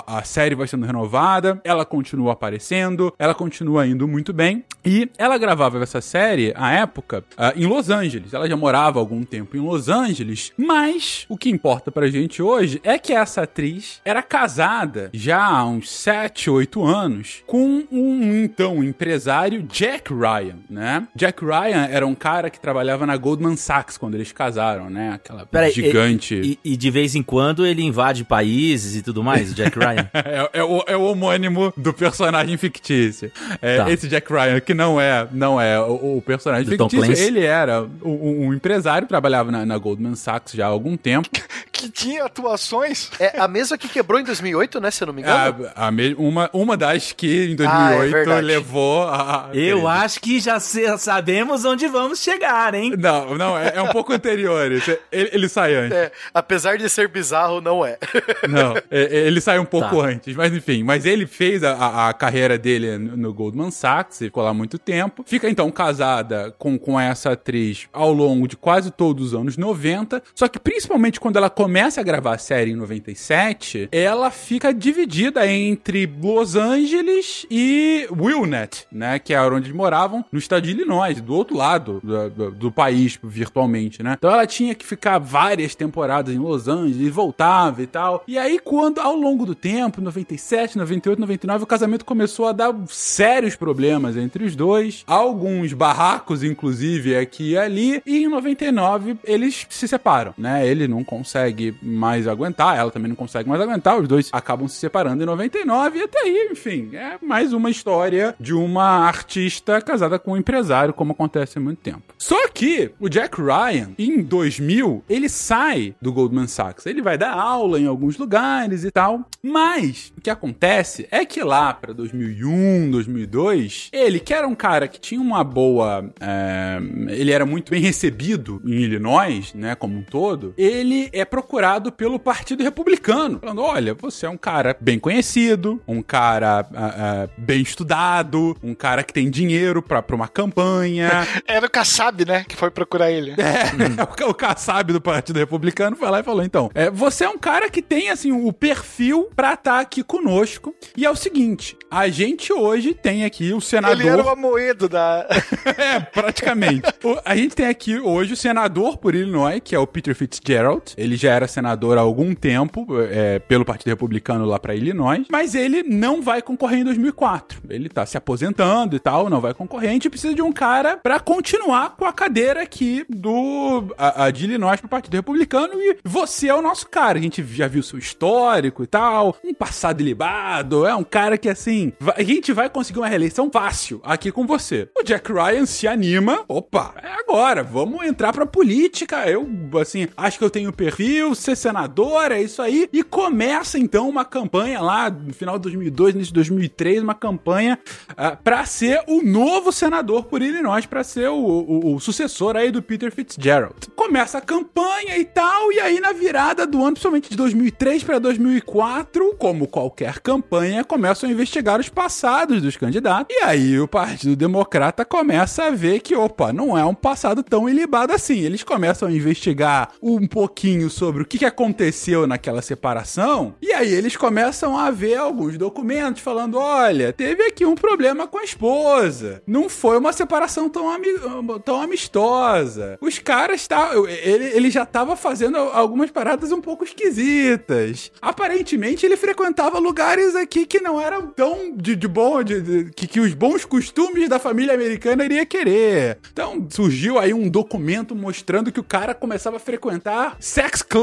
a- 0.07 0.19
a 0.19 0.23
série 0.25 0.55
vai 0.55 0.67
sendo 0.67 0.87
renovada, 0.87 1.61
ela 1.65 1.85
continua 1.85 2.33
aparecendo, 2.33 3.13
ela 3.19 3.35
continua 3.35 3.87
indo 3.87 4.07
muito 4.09 4.33
bem. 4.33 4.65
E 4.85 5.09
ela 5.19 5.37
gravava 5.39 5.83
essa 5.83 6.01
série, 6.01 6.53
à 6.57 6.73
época, 6.73 7.25
ah, 7.37 7.53
em 7.57 7.67
Los 7.67 7.91
Angeles. 7.91 8.20
Ela 8.33 8.49
já 8.49 8.57
morava 8.57 8.99
há 8.99 9.03
algum 9.03 9.23
tempo 9.25 9.57
em 9.57 9.61
Los 9.61 9.89
Angeles, 9.89 10.53
mas 10.57 11.25
o 11.29 11.37
que 11.37 11.51
importa 11.51 11.91
pra 11.91 12.09
gente 12.09 12.43
hoje 12.43 12.81
é 12.85 12.99
que 12.99 13.13
essa 13.13 13.43
atriz 13.43 14.01
era 14.05 14.23
casada 14.23 15.11
já 15.13 15.45
há 15.45 15.65
uns 15.65 15.91
7, 15.91 16.51
8 16.51 16.85
anos 16.85 17.43
com 17.47 17.85
um 17.91 18.45
então 18.45 18.83
empresário 18.83 19.63
Jack 19.63 20.13
Ryan, 20.13 20.59
né? 20.69 21.07
Jack 21.15 21.45
Ryan 21.45 21.89
era 21.91 22.07
um 22.07 22.15
cara 22.15 22.51
que 22.51 22.61
trabalhava 22.61 23.07
na 23.07 23.17
Goldman 23.17 23.57
Sachs 23.57 23.99
quando 23.99 24.15
eles 24.15 24.33
casaram, 24.33 24.89
né? 24.89 25.13
Aquela 25.15 25.45
gigante. 25.71 26.35
E, 26.35 26.59
e 26.73 26.77
de 26.77 26.91
vez 26.91 27.15
em 27.15 27.23
quando 27.23 27.67
ele 27.67 27.83
invade 27.83 28.25
países 28.25 28.97
e 28.97 29.03
tudo 29.03 29.23
mais, 29.23 29.53
o 29.53 29.55
Jack 29.55 29.79
Ryan. 29.79 30.09
É, 30.31 30.61
é 30.61 30.65
o, 30.65 30.85
é 30.87 30.97
o 30.97 31.03
homônimo 31.03 31.73
do 31.77 31.93
personagem 31.93 32.57
fictício. 32.57 33.33
É, 33.61 33.81
Tá. 33.85 33.91
Esse 33.91 34.09
Jack 34.09 34.31
Ryan, 34.33 34.61
que 34.61 34.75
não 34.75 35.01
é, 35.01 35.27
não 35.33 35.61
é 35.61 35.81
o, 35.81 36.19
o 36.19 36.23
personagem 36.23 36.65
Do 36.65 36.89
fictício, 36.89 37.25
ele 37.25 37.45
era 37.45 37.87
um, 38.11 38.47
um 38.47 38.55
empresário, 38.55 39.07
trabalhava 39.07 39.51
na, 39.51 39.65
na 39.65 39.79
Goldman 39.79 40.15
Sachs 40.15 40.53
já 40.53 40.67
há 40.67 40.69
algum 40.69 40.97
tempo. 40.97 41.29
Que 41.81 41.89
tinha 41.89 42.25
atuações. 42.25 43.11
É 43.19 43.41
a 43.41 43.49
mesma 43.49 43.79
que 43.79 43.89
quebrou 43.89 44.21
em 44.21 44.25
2008, 44.25 44.81
né? 44.81 44.91
Se 44.91 45.03
eu 45.03 45.07
não 45.07 45.15
me 45.15 45.23
engano. 45.23 45.67
A, 45.75 45.87
a 45.87 45.91
me- 45.91 46.15
uma, 46.19 46.51
uma 46.53 46.77
das 46.77 47.13
que 47.13 47.27
em 47.47 47.57
Ah, 47.67 47.93
é 47.95 48.11
2008 48.11 48.45
levou 48.47 49.05
a. 49.05 49.49
Eu 49.55 49.89
acho 49.89 50.21
que 50.21 50.39
já 50.41 50.59
sabemos 50.61 51.65
onde 51.65 51.87
vamos 51.89 52.21
chegar, 52.21 52.75
hein? 52.75 52.93
Não, 52.99 53.37
não, 53.37 53.57
é, 53.59 53.73
é 53.77 53.83
um 53.83 53.89
pouco 53.89 54.13
anterior. 54.13 54.71
Ele, 54.71 54.83
ele 55.11 55.49
sai 55.49 55.75
antes. 55.75 55.97
É, 55.97 56.13
apesar 56.35 56.77
de 56.77 56.89
ser 56.89 57.09
bizarro, 57.09 57.61
não 57.61 57.85
é. 57.85 57.99
Não, 58.49 58.77
é- 58.77 58.83
é- 58.91 59.27
ele 59.27 59.41
saiu 59.41 59.63
um 59.63 59.67
pouco 59.67 60.01
Tá. 60.03 60.09
antes, 60.09 60.35
mas 60.37 60.53
enfim. 60.53 60.83
Mas 60.83 61.05
ele 61.07 61.27
fez 61.27 61.63
a, 61.65 62.09
a- 62.09 62.13
carreira 62.13 62.59
dele 62.59 62.99
no, 62.99 63.17
no 63.17 63.33
Goldman 63.35 63.71
Sachs, 63.71 64.19
ficou 64.19 64.43
lá 64.43 64.53
muito 64.53 64.79
tempo. 64.79 65.23
Fica 65.27 65.49
então 65.49 65.71
casada 65.71 66.55
com, 66.59 66.79
com 66.79 66.99
essa 67.01 67.33
atriz 67.33 67.89
ao 67.93 68.13
longo 68.13 68.47
de 68.49 68.57
quase 68.57 68.91
todos 68.91 69.29
os 69.29 69.35
anos 69.35 69.57
90. 69.57 70.23
Só 70.35 70.49
que 70.49 70.59
principalmente 70.59 71.19
quando 71.21 71.37
ela 71.37 71.49
começa 71.49 71.70
a 71.79 72.03
gravar 72.03 72.35
a 72.35 72.39
série 72.39 72.71
em 72.73 72.77
97, 72.77 73.89
ela 73.93 74.31
fica 74.31 74.73
dividida 74.73 75.47
entre 75.47 76.11
Los 76.21 76.57
Angeles 76.57 77.47
e 77.51 78.07
Wilnet, 78.11 78.87
né? 78.91 79.19
Que 79.19 79.35
era 79.35 79.55
onde 79.55 79.67
eles 79.67 79.77
moravam, 79.77 80.25
no 80.33 80.39
estado 80.39 80.63
de 80.63 80.71
Illinois, 80.71 81.21
do 81.21 81.35
outro 81.35 81.57
lado 81.57 82.01
do, 82.03 82.31
do- 82.31 82.51
do 82.51 82.73
país, 82.73 83.19
virtualmente, 83.23 84.03
né? 84.03 84.15
Então 84.19 84.31
ela 84.31 84.47
tinha 84.47 84.75
que 84.75 84.85
ficar 84.85 85.19
várias 85.19 85.75
temporadas 85.75 86.35
em 86.35 86.39
Los 86.39 86.69
Angeles 86.69 86.97
e 87.01 87.11
voltava 87.11 87.83
e 87.83 87.87
tal. 87.87 88.25
E 88.27 88.39
aí, 88.39 88.59
quando 88.59 88.99
ao 89.01 89.15
longo 89.15 89.45
do 89.47 89.55
tempo, 89.55 90.01
97, 90.01 90.77
98, 90.79 91.19
99, 91.21 91.65
o 91.65 91.67
casamento 91.67 92.05
começou 92.05 92.47
a 92.49 92.53
dar 92.53 92.75
sérios 92.89 93.57
problemas 93.57 94.17
entre 94.17 94.45
os 94.45 94.57
dois, 94.57 95.05
alguns 95.07 95.73
barracos, 95.73 96.43
inclusive, 96.43 97.17
aqui 97.17 97.51
e 97.53 97.59
ali, 97.59 98.03
e 98.07 98.25
em 98.25 98.29
99 98.29 99.17
eles 99.25 99.67
se 99.69 99.87
separam, 99.89 100.35
né? 100.37 100.67
Ele 100.67 100.87
não 100.89 101.03
consegue 101.05 101.60
mais 101.83 102.27
aguentar, 102.27 102.79
ela 102.79 102.91
também 102.91 103.09
não 103.09 103.17
consegue 103.17 103.49
mais 103.49 103.61
aguentar, 103.61 103.99
os 103.99 104.09
dois 104.09 104.29
acabam 104.33 104.69
se 104.69 104.77
separando 104.77 105.23
em 105.23 105.27
99 105.27 105.99
e 105.99 106.03
até 106.03 106.21
aí, 106.21 106.49
enfim, 106.51 106.91
é 106.95 107.19
mais 107.23 107.53
uma 107.53 107.71
história 107.71 108.35
de 108.39 108.55
uma 108.55 109.07
artista 109.07 109.81
casada 109.81 110.19
com 110.19 110.33
um 110.33 110.37
empresário, 110.37 110.95
como 110.95 111.13
acontece 111.13 111.59
há 111.59 111.61
muito 111.61 111.79
tempo. 111.79 112.03
Só 112.19 112.49
que 112.49 112.91
o 112.99 113.09
Jack 113.09 113.41
Ryan, 113.41 113.91
em 113.99 114.23
2000, 114.23 115.05
ele 115.09 115.29
sai 115.29 115.95
do 116.01 116.13
Goldman 116.13 116.47
Sachs. 116.47 116.87
Ele 116.87 117.03
vai 117.03 117.17
dar 117.17 117.33
aula 117.33 117.79
em 117.79 117.87
alguns 117.87 118.19
lugares 118.19 118.85
e 118.85 118.91
tal, 118.91 119.25
mas 119.43 120.13
o 120.17 120.21
que 120.21 120.31
acontece 120.31 121.07
é 121.11 121.25
que 121.25 121.43
lá 121.43 121.73
para 121.73 121.93
2001, 121.93 122.91
2002, 122.91 123.89
ele 123.93 124.21
que 124.21 124.35
era 124.35 124.47
um 124.47 124.55
cara 124.55 124.87
que 124.87 125.01
tinha 125.01 125.21
uma 125.21 125.43
boa, 125.43 126.11
é, 126.21 126.79
ele 127.09 127.33
era 127.33 127.47
muito 127.47 127.71
bem 127.71 127.81
recebido 127.81 128.61
em 128.65 128.75
Illinois, 128.75 129.53
né, 129.55 129.75
como 129.75 129.97
um 129.97 130.03
todo. 130.03 130.55
Ele 130.57 131.09
é 131.13 131.25
procurado 131.25 131.50
pelo 131.97 132.19
Partido 132.19 132.63
Republicano, 132.63 133.39
falando: 133.41 133.63
olha, 133.63 133.95
você 133.95 134.27
é 134.27 134.29
um 134.29 134.37
cara 134.37 134.77
bem 134.81 134.99
conhecido, 134.99 135.81
um 135.87 136.03
cara 136.03 136.67
ah, 136.75 136.95
ah, 137.25 137.29
bem 137.37 137.61
estudado, 137.61 138.57
um 138.63 138.75
cara 138.75 139.03
que 139.03 139.13
tem 139.13 139.31
dinheiro 139.31 139.83
pra, 139.83 140.03
pra 140.03 140.17
uma 140.17 140.29
campanha. 140.29 141.27
Era 141.47 141.67
o 141.67 141.71
Kassab, 141.71 142.25
né? 142.25 142.45
Que 142.49 142.57
foi 142.57 142.71
procurar 142.71 143.11
ele. 143.11 143.33
É, 143.33 144.25
o, 144.25 144.31
o 144.31 144.35
Kassab 144.35 144.93
do 144.93 145.01
Partido 145.01 145.39
Republicano 145.39 145.97
foi 145.97 146.09
lá 146.09 146.21
e 146.21 146.23
falou: 146.23 146.43
então, 146.45 146.71
é, 146.75 146.91
você 146.91 147.25
é 147.25 147.29
um 147.29 147.39
cara 147.39 147.69
que 147.69 147.83
tem, 147.83 148.11
assim, 148.11 148.33
o 148.33 148.53
perfil 148.53 149.29
pra 149.35 149.55
estar 149.55 149.81
aqui 149.81 150.03
conosco. 150.03 150.75
E 150.97 151.05
é 151.05 151.11
o 151.11 151.17
seguinte: 151.17 151.77
a 151.91 152.09
gente 152.09 152.53
hoje 152.53 152.95
tem 152.95 153.25
aqui 153.25 153.53
o 153.53 153.61
senador. 153.61 154.01
Ele 154.01 154.09
era 154.09 154.23
o 154.23 154.29
Amoedo 154.29 154.89
da. 154.89 155.27
é, 155.77 156.01
praticamente. 156.01 156.89
O- 157.03 157.19
a 157.25 157.37
gente 157.37 157.55
tem 157.55 157.67
aqui 157.67 157.99
hoje 157.99 158.33
o 158.33 158.37
senador 158.37 158.97
por 158.97 159.15
Illinois, 159.15 159.61
que 159.63 159.75
é 159.75 159.79
o 159.79 159.87
Peter 159.87 160.15
Fitzgerald. 160.15 160.95
Ele 160.97 161.17
já 161.17 161.33
era 161.33 161.40
senador 161.47 161.99
há 161.99 162.01
algum 162.01 162.35
tempo, 162.35 162.87
é, 163.11 163.39
pelo 163.39 163.65
Partido 163.65 163.89
Republicano 163.89 164.45
lá 164.45 164.59
pra 164.59 164.75
Illinois. 164.75 165.27
Mas 165.31 165.55
ele 165.55 165.83
não 165.83 166.23
vai 166.23 166.43
concorrer 166.43 166.81
em 166.81 166.85
2004. 166.85 167.61
Ele 167.69 167.89
tá 167.89 168.05
se 168.07 168.17
aposentando 168.17 168.97
e 168.97 168.99
tal, 168.99 169.31
não 169.31 169.41
vai 169.41 169.55
concorrer. 169.55 169.91
A 169.91 169.93
gente 169.93 170.11
precisa 170.11 170.35
de 170.35 170.43
um 170.43 170.53
cara 170.53 170.97
pra 170.97 171.21
continuar 171.21 171.97
com 171.97 172.05
a 172.05 172.13
cadeira 172.13 172.63
aqui 172.63 173.05
do 173.09 173.95
a, 173.97 174.25
a 174.25 174.31
de 174.31 174.45
Illinois 174.45 174.81
pro 174.81 174.89
Partido 174.89 175.15
Republicano. 175.15 175.75
E 175.75 175.99
você 176.05 176.49
é 176.49 176.55
o 176.55 176.63
nosso 176.63 176.89
cara. 176.89 177.19
A 177.19 177.23
gente 177.23 177.43
já 177.43 177.67
viu 177.67 177.83
seu 177.83 177.99
histórico 177.99 178.83
e 178.83 178.87
tal. 178.87 179.37
Um 179.45 179.55
passado 179.55 180.01
ilibado. 180.01 180.87
É 180.87 180.95
um 180.95 181.05
cara 181.05 181.39
que, 181.39 181.49
assim, 181.49 181.93
a 182.15 182.23
gente 182.23 182.53
vai 182.53 182.69
conseguir 182.69 182.99
uma 182.99 183.09
reeleição 183.09 183.51
fácil 183.51 184.01
aqui 184.05 184.33
com 184.33 184.47
você. 184.47 184.89
O 184.99 185.03
Jack 185.03 185.33
Ryan 185.33 185.67
se 185.67 185.87
anima. 185.87 186.45
Opa, 186.49 186.95
é 187.03 187.09
agora. 187.21 187.63
Vamos 187.63 188.05
entrar 188.05 188.33
pra 188.33 188.47
política. 188.47 189.29
Eu, 189.29 189.49
assim, 189.81 190.09
acho 190.17 190.39
que 190.39 190.45
eu 190.45 190.51
tenho 190.51 190.73
perfil, 190.73 191.30
ser 191.35 191.57
senador, 191.57 192.33
é 192.33 192.41
isso 192.43 192.61
aí. 192.63 192.89
E 192.93 193.03
começa, 193.03 193.79
então, 193.79 194.09
uma 194.09 194.25
campanha 194.25 194.81
lá 194.81 195.11
no 195.11 195.33
final 195.33 195.57
de 195.59 195.63
2002, 195.63 196.15
início 196.15 196.29
de 196.33 196.35
2003, 196.35 197.03
uma 197.03 197.15
campanha 197.15 197.79
ah, 198.17 198.37
pra 198.37 198.65
ser 198.65 199.03
o 199.07 199.23
novo 199.23 199.73
senador 199.73 200.25
por 200.25 200.43
Illinois, 200.43 200.87
pra 200.87 201.03
ser 201.05 201.29
o, 201.29 201.35
o- 201.37 201.95
o 201.97 202.01
sucessor 202.01 202.57
aí 202.57 202.71
do 202.71 202.83
Peter 202.83 203.13
Fitzgerald. 203.13 203.75
Começa 203.97 204.39
a 204.39 204.41
campanha 204.41 205.17
e 205.19 205.25
tal, 205.25 205.73
e 205.73 205.81
aí 205.81 206.01
na 206.01 206.13
virada 206.13 206.67
do 206.67 206.79
ano, 206.83 206.93
principalmente 206.93 207.31
de 207.31 207.37
2003 207.37 208.03
pra 208.05 208.19
2004, 208.19 209.35
como 209.39 209.67
qualquer 209.67 210.21
campanha, 210.21 210.85
começam 210.85 211.29
a 211.29 211.33
investigar 211.33 211.81
os 211.81 211.89
passados 211.89 212.63
dos 212.63 212.77
candidatos. 212.77 213.35
E 213.35 213.43
aí 213.45 213.79
o 213.81 213.89
Partido 213.89 214.37
Democrata 214.37 215.05
começa 215.05 215.65
a 215.65 215.71
ver 215.71 216.01
que, 216.01 216.15
opa, 216.15 216.53
não 216.53 216.77
é 216.77 216.85
um 216.85 216.95
passado 216.95 217.43
tão 217.43 217.69
ilibado 217.69 218.13
assim. 218.13 218.39
Eles 218.41 218.63
começam 218.63 219.09
a 219.09 219.13
investigar 219.13 219.91
um 220.03 220.27
pouquinho 220.27 220.89
sobre 220.91 221.10
o 221.23 221.25
que 221.25 221.45
aconteceu 221.45 222.27
naquela 222.27 222.63
separação, 222.63 223.55
e 223.63 223.73
aí 223.73 223.93
eles 223.93 224.17
começam 224.17 224.77
a 224.77 224.91
ver 224.91 225.17
alguns 225.17 225.57
documentos 225.59 226.23
falando: 226.23 226.59
olha, 226.59 227.13
teve 227.13 227.43
aqui 227.45 227.65
um 227.65 227.75
problema 227.75 228.27
com 228.27 228.39
a 228.39 228.45
esposa. 228.45 229.43
Não 229.47 229.69
foi 229.69 229.97
uma 229.99 230.13
separação 230.13 230.69
tão, 230.69 230.91
ami- 230.91 231.19
tão 231.65 231.81
amistosa. 231.81 232.99
Os 233.01 233.19
caras 233.19 233.67
tá, 233.67 233.91
ele, 234.23 234.45
ele 234.47 234.71
já 234.71 234.85
tava 234.87 235.17
fazendo 235.17 235.57
algumas 235.57 236.11
paradas 236.11 236.53
um 236.53 236.61
pouco 236.61 236.85
esquisitas. 236.85 238.11
Aparentemente 238.21 239.07
ele 239.07 239.17
frequentava 239.17 239.79
lugares 239.79 240.35
aqui 240.37 240.67
que 240.67 240.81
não 240.81 241.01
eram 241.01 241.27
tão 241.29 241.75
de, 241.77 241.97
de 241.97 242.09
bom, 242.09 242.43
de, 242.43 242.61
de- 242.61 242.91
que, 242.93 243.07
que 243.07 243.21
os 243.21 243.35
bons 243.35 243.65
costumes 243.65 244.29
da 244.29 244.39
família 244.39 244.75
americana 244.75 245.25
iria 245.25 245.47
querer. 245.47 246.19
Então 246.33 246.67
surgiu 246.71 247.19
aí 247.19 247.33
um 247.33 247.49
documento 247.49 248.15
mostrando 248.15 248.73
que 248.73 248.81
o 248.81 248.85
cara 248.85 249.15
começava 249.15 249.57
a 249.57 249.61
frequentar 249.61 250.37
sex 250.41 250.83
clubs 250.83 251.00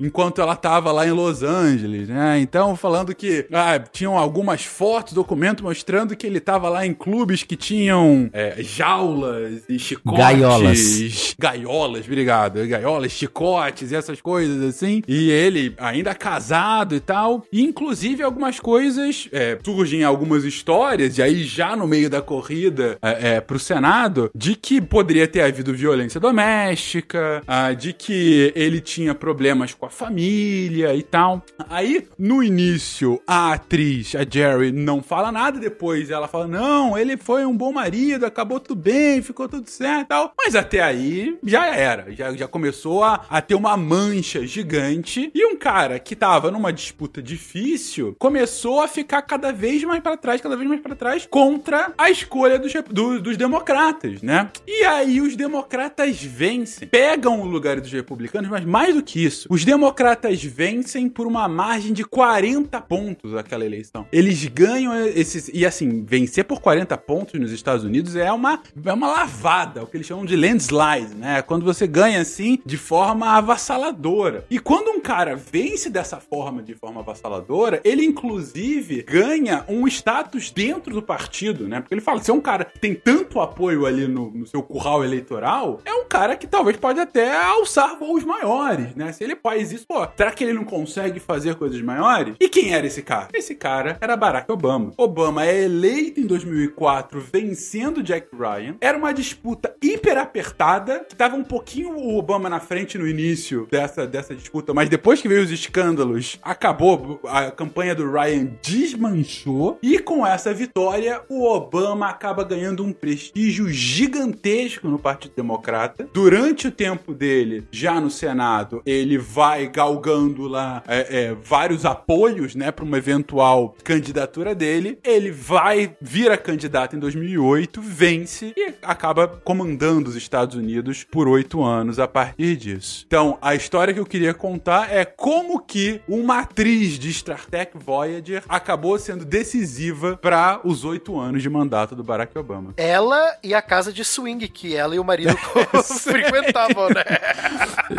enquanto 0.00 0.40
ela 0.40 0.56
tava 0.56 0.92
lá 0.92 1.06
em 1.06 1.12
Los 1.12 1.42
Angeles, 1.42 2.08
né? 2.08 2.38
Então 2.40 2.76
falando 2.76 3.14
que 3.14 3.46
ah, 3.52 3.78
tinham 3.78 4.16
algumas 4.16 4.64
fotos, 4.64 5.12
documento 5.12 5.62
mostrando 5.62 6.16
que 6.16 6.26
ele 6.26 6.40
tava 6.40 6.68
lá 6.68 6.86
em 6.86 6.94
clubes 6.94 7.42
que 7.42 7.56
tinham 7.56 8.28
é, 8.32 8.56
jaulas 8.60 9.62
e 9.68 9.78
chicotes. 9.78 10.18
Gaiolas. 10.18 11.34
Gaiolas, 11.38 12.04
obrigado. 12.04 12.66
Gaiolas, 12.66 13.12
chicotes 13.12 13.92
e 13.92 13.96
essas 13.96 14.20
coisas 14.20 14.62
assim. 14.62 15.02
E 15.06 15.30
ele 15.30 15.74
ainda 15.78 16.14
casado 16.14 16.94
e 16.94 17.00
tal. 17.00 17.44
E 17.52 17.62
inclusive 17.62 18.22
algumas 18.22 18.58
coisas 18.60 19.28
é, 19.32 19.58
surgem 19.62 20.04
algumas 20.04 20.44
histórias, 20.44 21.18
e 21.18 21.22
aí 21.22 21.44
já 21.44 21.76
no 21.76 21.86
meio 21.86 22.10
da 22.10 22.20
corrida 22.20 22.98
é, 23.02 23.36
é, 23.36 23.40
pro 23.40 23.58
Senado, 23.58 24.30
de 24.34 24.54
que 24.54 24.80
poderia 24.80 25.26
ter 25.26 25.42
havido 25.42 25.72
violência 25.72 26.20
doméstica, 26.20 27.42
ah, 27.46 27.72
de 27.72 27.92
que 27.92 28.52
ele 28.54 28.80
tinha 28.80 29.14
problemas 29.30 29.72
com 29.74 29.86
a 29.86 29.90
família 29.90 30.92
e 30.94 31.02
tal. 31.04 31.44
Aí, 31.68 32.08
no 32.18 32.42
início, 32.42 33.22
a 33.26 33.52
atriz, 33.52 34.16
a 34.16 34.24
Jerry, 34.28 34.72
não 34.72 35.00
fala 35.00 35.30
nada, 35.30 35.60
depois 35.60 36.10
ela 36.10 36.26
fala: 36.26 36.48
não, 36.48 36.98
ele 36.98 37.16
foi 37.16 37.46
um 37.46 37.56
bom 37.56 37.72
marido, 37.72 38.26
acabou 38.26 38.58
tudo 38.58 38.74
bem, 38.80 39.22
ficou 39.22 39.48
tudo 39.48 39.70
certo 39.70 40.02
e 40.02 40.04
tal. 40.06 40.32
Mas 40.36 40.56
até 40.56 40.80
aí 40.80 41.38
já 41.44 41.66
era, 41.68 42.12
já, 42.12 42.32
já 42.32 42.48
começou 42.48 43.04
a, 43.04 43.24
a 43.30 43.40
ter 43.40 43.54
uma 43.54 43.76
mancha 43.76 44.44
gigante. 44.44 45.30
E 45.32 45.46
um 45.46 45.56
cara 45.56 46.00
que 46.00 46.16
tava 46.16 46.50
numa 46.50 46.72
disputa 46.72 47.22
difícil 47.22 48.16
começou 48.18 48.80
a 48.80 48.88
ficar 48.88 49.22
cada 49.22 49.52
vez 49.52 49.84
mais 49.84 50.02
pra 50.02 50.16
trás, 50.16 50.40
cada 50.40 50.56
vez 50.56 50.68
mais 50.68 50.80
pra 50.80 50.96
trás, 50.96 51.26
contra 51.30 51.92
a 51.96 52.10
escolha 52.10 52.58
dos, 52.58 52.72
do- 52.90 53.20
dos 53.20 53.36
democratas, 53.36 54.22
né? 54.22 54.50
E 54.66 54.84
aí 54.84 55.20
os 55.20 55.36
democratas 55.36 56.20
vencem, 56.20 56.88
pegam 56.88 57.40
o 57.40 57.44
lugar 57.46 57.80
dos 57.80 57.92
republicanos, 57.92 58.50
mas 58.50 58.64
mais 58.64 58.92
do 58.94 59.02
que 59.02 59.19
isso, 59.24 59.48
os 59.50 59.64
democratas 59.64 60.42
vencem 60.42 61.08
por 61.08 61.26
uma 61.26 61.48
margem 61.48 61.92
de 61.92 62.04
40 62.04 62.80
pontos 62.82 63.34
aquela 63.34 63.64
eleição. 63.64 64.06
Eles 64.12 64.44
ganham 64.46 64.94
esses. 65.06 65.50
E 65.52 65.66
assim, 65.66 66.04
vencer 66.04 66.44
por 66.44 66.60
40 66.60 66.96
pontos 66.98 67.38
nos 67.38 67.52
Estados 67.52 67.84
Unidos 67.84 68.16
é 68.16 68.30
uma, 68.32 68.60
é 68.84 68.92
uma 68.92 69.08
lavada, 69.08 69.82
o 69.82 69.86
que 69.86 69.96
eles 69.96 70.06
chamam 70.06 70.24
de 70.24 70.36
landslide, 70.36 71.14
né? 71.14 71.42
Quando 71.42 71.64
você 71.64 71.86
ganha 71.86 72.20
assim 72.20 72.58
de 72.64 72.76
forma 72.76 73.28
avassaladora. 73.28 74.44
E 74.50 74.58
quando 74.58 74.90
um 74.90 75.00
cara 75.00 75.36
vence 75.36 75.90
dessa 75.90 76.18
forma, 76.18 76.62
de 76.62 76.74
forma 76.74 77.00
avassaladora, 77.00 77.80
ele 77.84 78.04
inclusive 78.04 79.02
ganha 79.02 79.64
um 79.68 79.86
status 79.86 80.50
dentro 80.50 80.94
do 80.94 81.02
partido, 81.02 81.68
né? 81.68 81.80
Porque 81.80 81.94
ele 81.94 82.00
fala: 82.00 82.22
se 82.22 82.30
é 82.30 82.34
um 82.34 82.40
cara 82.40 82.64
que 82.64 82.78
tem 82.78 82.94
tanto 82.94 83.40
apoio 83.40 83.86
ali 83.86 84.06
no, 84.06 84.30
no 84.30 84.46
seu 84.46 84.62
curral 84.62 85.04
eleitoral, 85.04 85.80
é 85.84 85.92
um 85.92 86.04
cara 86.04 86.36
que 86.36 86.46
talvez 86.46 86.76
pode 86.76 87.00
até 87.00 87.40
alçar 87.42 87.98
voos 87.98 88.24
maiores, 88.24 88.94
né? 88.94 89.09
Se 89.12 89.24
ele 89.24 89.36
faz 89.36 89.72
isso, 89.72 89.86
pô, 89.86 90.06
será 90.16 90.30
que 90.30 90.44
ele 90.44 90.52
não 90.52 90.64
consegue 90.64 91.20
fazer 91.20 91.54
coisas 91.54 91.80
maiores? 91.80 92.34
E 92.40 92.48
quem 92.48 92.72
era 92.72 92.86
esse 92.86 93.02
cara? 93.02 93.28
Esse 93.32 93.54
cara 93.54 93.98
era 94.00 94.16
Barack 94.16 94.50
Obama. 94.50 94.92
Obama 94.96 95.44
é 95.44 95.64
eleito 95.64 96.20
em 96.20 96.26
2004 96.26 97.20
vencendo 97.32 98.02
Jack 98.02 98.28
Ryan. 98.32 98.76
Era 98.80 98.96
uma 98.96 99.12
disputa 99.12 99.74
hiper 99.82 100.18
apertada, 100.18 101.04
que 101.08 101.16
tava 101.16 101.36
um 101.36 101.44
pouquinho 101.44 101.96
o 101.96 102.18
Obama 102.18 102.48
na 102.48 102.60
frente 102.60 102.98
no 102.98 103.06
início 103.06 103.66
dessa, 103.70 104.06
dessa 104.06 104.34
disputa, 104.34 104.74
mas 104.74 104.88
depois 104.88 105.20
que 105.20 105.28
veio 105.28 105.42
os 105.42 105.50
escândalos, 105.50 106.38
acabou, 106.42 107.20
a 107.26 107.50
campanha 107.50 107.94
do 107.94 108.10
Ryan 108.10 108.50
desmanchou, 108.62 109.78
e 109.82 109.98
com 109.98 110.26
essa 110.26 110.52
vitória, 110.52 111.20
o 111.28 111.44
Obama 111.44 112.08
acaba 112.08 112.44
ganhando 112.44 112.84
um 112.84 112.92
prestígio 112.92 113.68
gigantesco 113.68 114.88
no 114.88 114.98
Partido 114.98 115.32
Democrata. 115.34 116.08
Durante 116.12 116.68
o 116.68 116.72
tempo 116.72 117.14
dele, 117.14 117.66
já 117.70 118.00
no 118.00 118.10
Senado, 118.10 118.82
ele 118.84 118.99
vai 119.18 119.68
galgando 119.68 120.46
lá 120.46 120.82
é, 120.86 121.24
é, 121.24 121.34
vários 121.34 121.84
apoios, 121.84 122.54
né, 122.54 122.70
para 122.70 122.84
uma 122.84 122.98
eventual 122.98 123.74
candidatura 123.84 124.54
dele. 124.54 124.98
Ele 125.04 125.30
vai 125.30 125.96
vira 126.00 126.36
candidato 126.36 126.96
em 126.96 126.98
2008, 126.98 127.80
vence 127.80 128.52
e 128.56 128.74
acaba 128.82 129.28
comandando 129.28 130.08
os 130.08 130.16
Estados 130.16 130.56
Unidos 130.56 131.04
por 131.04 131.28
oito 131.28 131.62
anos 131.62 131.98
a 131.98 132.08
partir 132.08 132.56
disso. 132.56 133.04
Então, 133.06 133.38
a 133.40 133.54
história 133.54 133.92
que 133.92 134.00
eu 134.00 134.06
queria 134.06 134.34
contar 134.34 134.92
é 134.92 135.04
como 135.04 135.60
que 135.60 136.00
uma 136.08 136.40
atriz 136.40 136.98
de 136.98 137.12
Star 137.12 137.46
Trek 137.46 137.76
Voyager 137.78 138.42
acabou 138.48 138.98
sendo 138.98 139.24
decisiva 139.24 140.16
para 140.16 140.60
os 140.64 140.84
oito 140.84 141.18
anos 141.18 141.42
de 141.42 141.50
mandato 141.50 141.94
do 141.94 142.02
Barack 142.02 142.36
Obama. 142.38 142.74
Ela 142.76 143.36
e 143.42 143.54
a 143.54 143.62
casa 143.62 143.92
de 143.92 144.04
swing 144.04 144.48
que 144.48 144.74
ela 144.74 144.94
e 144.94 144.98
o 144.98 145.04
marido 145.04 145.36
frequentavam, 145.84 146.88
né? 146.88 147.04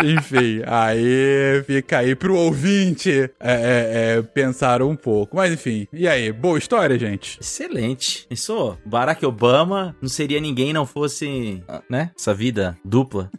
Enfim, 0.04 0.62
aí 0.92 1.64
fica 1.66 2.00
aí 2.00 2.16
pro 2.16 2.36
ouvinte 2.36 3.30
é, 3.40 3.54
é, 3.54 4.18
é, 4.18 4.22
pensar 4.22 4.82
um 4.82 4.96
pouco. 4.96 5.36
Mas 5.36 5.54
enfim, 5.54 5.88
e 5.92 6.08
aí? 6.08 6.32
Boa 6.32 6.58
história, 6.58 6.98
gente? 6.98 7.40
Excelente. 7.40 8.26
Pensou? 8.30 8.78
Barack 8.86 9.26
Obama 9.26 9.96
não 10.02 10.10
seria 10.10 10.40
ninguém 10.40 10.74
não 10.74 10.86
fosse, 10.86 11.64
né? 11.90 12.12
Essa 12.18 12.34
vida 12.34 12.78
dupla. 12.84 13.30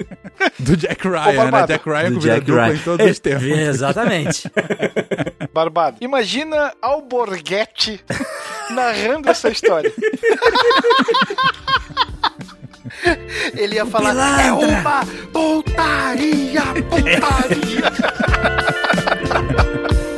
Do 0.58 0.76
Jack 0.76 1.06
Ryan, 1.06 1.24
né? 1.26 1.36
Barbado. 1.36 1.66
Jack 1.72 1.88
Ryan 1.88 2.08
do 2.10 2.14
com 2.14 2.20
vida 2.20 2.34
Jack 2.34 2.46
dupla 2.46 2.64
Ryan. 2.66 2.74
em 2.74 2.78
todos 2.78 3.06
os 3.10 3.18
É, 3.18 3.20
tempos. 3.20 3.44
Exatamente. 3.48 4.50
Barbado. 5.52 5.96
Imagina 6.00 6.72
Alborguete 6.80 8.00
narrando 8.70 9.28
essa 9.28 9.48
história. 9.48 9.92
Ele 13.56 13.76
ia 13.76 13.86
falar, 13.86 14.40
é 14.40 14.52
uma 14.52 15.00
puta 15.32 15.72
Putaria, 15.72 16.62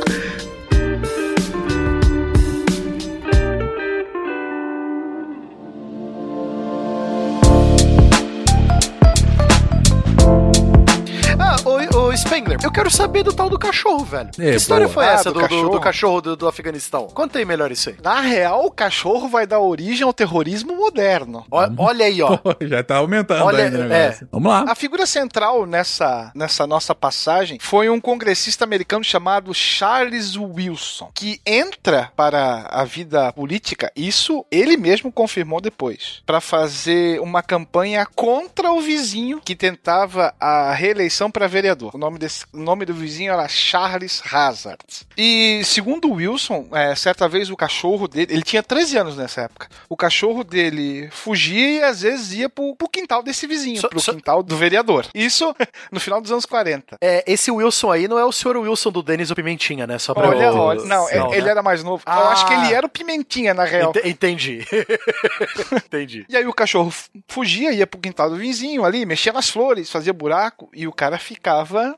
ô, 11.65 11.97
ô 12.07 12.17
Spengler, 12.17 12.57
eu 12.63 12.71
quero 12.71 12.89
saber 12.89 13.23
do 13.23 13.33
tal 13.33 13.49
do 13.49 13.57
cachorro, 13.59 14.03
velho. 14.03 14.29
É, 14.39 14.51
que 14.51 14.57
história 14.57 14.87
boa. 14.87 14.93
foi 14.93 15.05
Ah, 15.05 15.11
essa 15.13 15.31
do 15.31 15.33
do, 15.33 15.39
do- 15.39 15.47
do 15.47 15.49
cachorro? 15.49 15.79
cachorro 15.81 16.21
do, 16.21 16.35
do 16.35 16.47
Afeganistão? 16.47 17.07
Conta 17.07 17.39
aí 17.39 17.45
melhor 17.45 17.71
isso 17.71 17.89
aí. 17.89 17.95
Na 18.03 18.19
real, 18.21 18.65
o 18.65 18.71
cachorro 18.71 19.27
vai 19.27 19.45
dar 19.45 19.59
origem 19.59 20.03
ao 20.05 20.13
terrorismo 20.13 20.75
moderno. 20.75 21.45
Ó- 21.51 21.69
olha 21.77 22.05
aí, 22.05 22.21
ó. 22.21 22.37
Pô, 22.41 22.55
já 22.61 22.83
tá 22.83 22.97
aumentando 22.97 23.43
Olha, 23.45 23.65
ainda 23.65 23.79
o 23.79 23.83
negócio. 23.87 24.27
Vamos 24.31 24.51
lá. 24.51 24.65
A 24.67 24.75
figura 24.75 25.05
central 25.05 25.65
nessa, 25.65 26.31
nessa 26.35 26.65
nossa 26.65 26.95
passagem 26.95 27.57
foi 27.61 27.89
um 27.89 27.99
congressista 27.99 28.63
americano 28.63 29.03
chamado 29.03 29.53
Charles 29.53 30.35
Wilson, 30.35 31.11
que 31.13 31.39
entra 31.45 32.11
para 32.15 32.67
a 32.69 32.83
vida 32.83 33.31
política, 33.33 33.91
isso 33.95 34.45
ele 34.51 34.77
mesmo 34.77 35.11
confirmou 35.11 35.61
depois, 35.61 36.21
para 36.25 36.41
fazer 36.41 37.19
uma 37.21 37.41
campanha 37.43 38.05
contra 38.15 38.71
o 38.71 38.81
vizinho 38.81 39.41
que 39.43 39.55
tentava 39.55 40.33
a 40.39 40.73
reeleição 40.73 41.29
para 41.29 41.47
vereador. 41.51 41.91
O 41.93 41.97
nome, 41.97 42.17
desse, 42.17 42.45
o 42.53 42.57
nome 42.57 42.85
do 42.85 42.93
vizinho 42.93 43.31
era 43.33 43.47
Charles 43.47 44.21
Hazard. 44.31 44.79
E 45.17 45.61
segundo 45.63 46.11
Wilson, 46.11 46.67
é, 46.71 46.95
certa 46.95 47.27
vez 47.27 47.49
o 47.49 47.55
cachorro 47.57 48.07
dele, 48.07 48.33
ele 48.33 48.41
tinha 48.41 48.63
13 48.63 48.97
anos 48.97 49.17
nessa 49.17 49.41
época, 49.41 49.67
o 49.89 49.95
cachorro 49.97 50.43
dele 50.43 51.09
fugia 51.11 51.79
e 51.79 51.83
às 51.83 52.01
vezes 52.01 52.33
ia 52.33 52.49
pro, 52.49 52.75
pro 52.75 52.89
quintal 52.89 53.21
desse 53.21 53.45
vizinho, 53.45 53.79
Só- 53.81 53.87
pro 53.89 53.99
só- 53.99 54.13
quintal 54.13 54.41
do 54.41 54.55
vereador. 54.57 55.05
Isso 55.13 55.53
no 55.91 55.99
final 55.99 56.21
dos 56.21 56.31
anos 56.31 56.45
40. 56.45 56.97
É, 57.01 57.23
esse 57.27 57.51
Wilson 57.51 57.91
aí 57.91 58.07
não 58.07 58.17
é 58.17 58.25
o 58.25 58.31
senhor 58.31 58.55
Wilson 58.57 58.91
do 58.91 59.03
Denis 59.03 59.29
o 59.31 59.35
Pimentinha, 59.35 59.85
né? 59.85 59.97
Só 59.99 60.13
pra 60.13 60.29
Olha, 60.29 60.43
eu- 60.45 60.55
olha, 60.55 60.83
não, 60.85 61.09
é- 61.09 61.19
né? 61.29 61.37
ele 61.37 61.49
era 61.49 61.61
mais 61.61 61.83
novo. 61.83 62.03
Eu 62.05 62.11
Ah. 62.13 62.29
acho 62.31 62.45
que 62.47 62.53
ele 62.53 62.73
era 62.73 62.85
o 62.85 62.89
Pimentinha, 62.89 63.53
na 63.53 63.63
real. 63.65 63.91
Ente- 63.95 64.07
Entendi. 64.07 64.65
Entendi. 65.85 66.25
E 66.29 66.37
aí 66.37 66.45
o 66.47 66.53
cachorro 66.53 66.93
fugia, 67.27 67.71
ia 67.73 67.87
pro 67.87 67.99
quintal 67.99 68.29
do 68.29 68.35
vizinho 68.37 68.83
ali, 68.85 69.05
mexia 69.05 69.33
nas 69.33 69.49
flores, 69.49 69.89
fazia 69.89 70.13
buraco, 70.13 70.69
e 70.73 70.87
o 70.87 70.91
cara 70.91 71.17
ficava, 71.17 71.40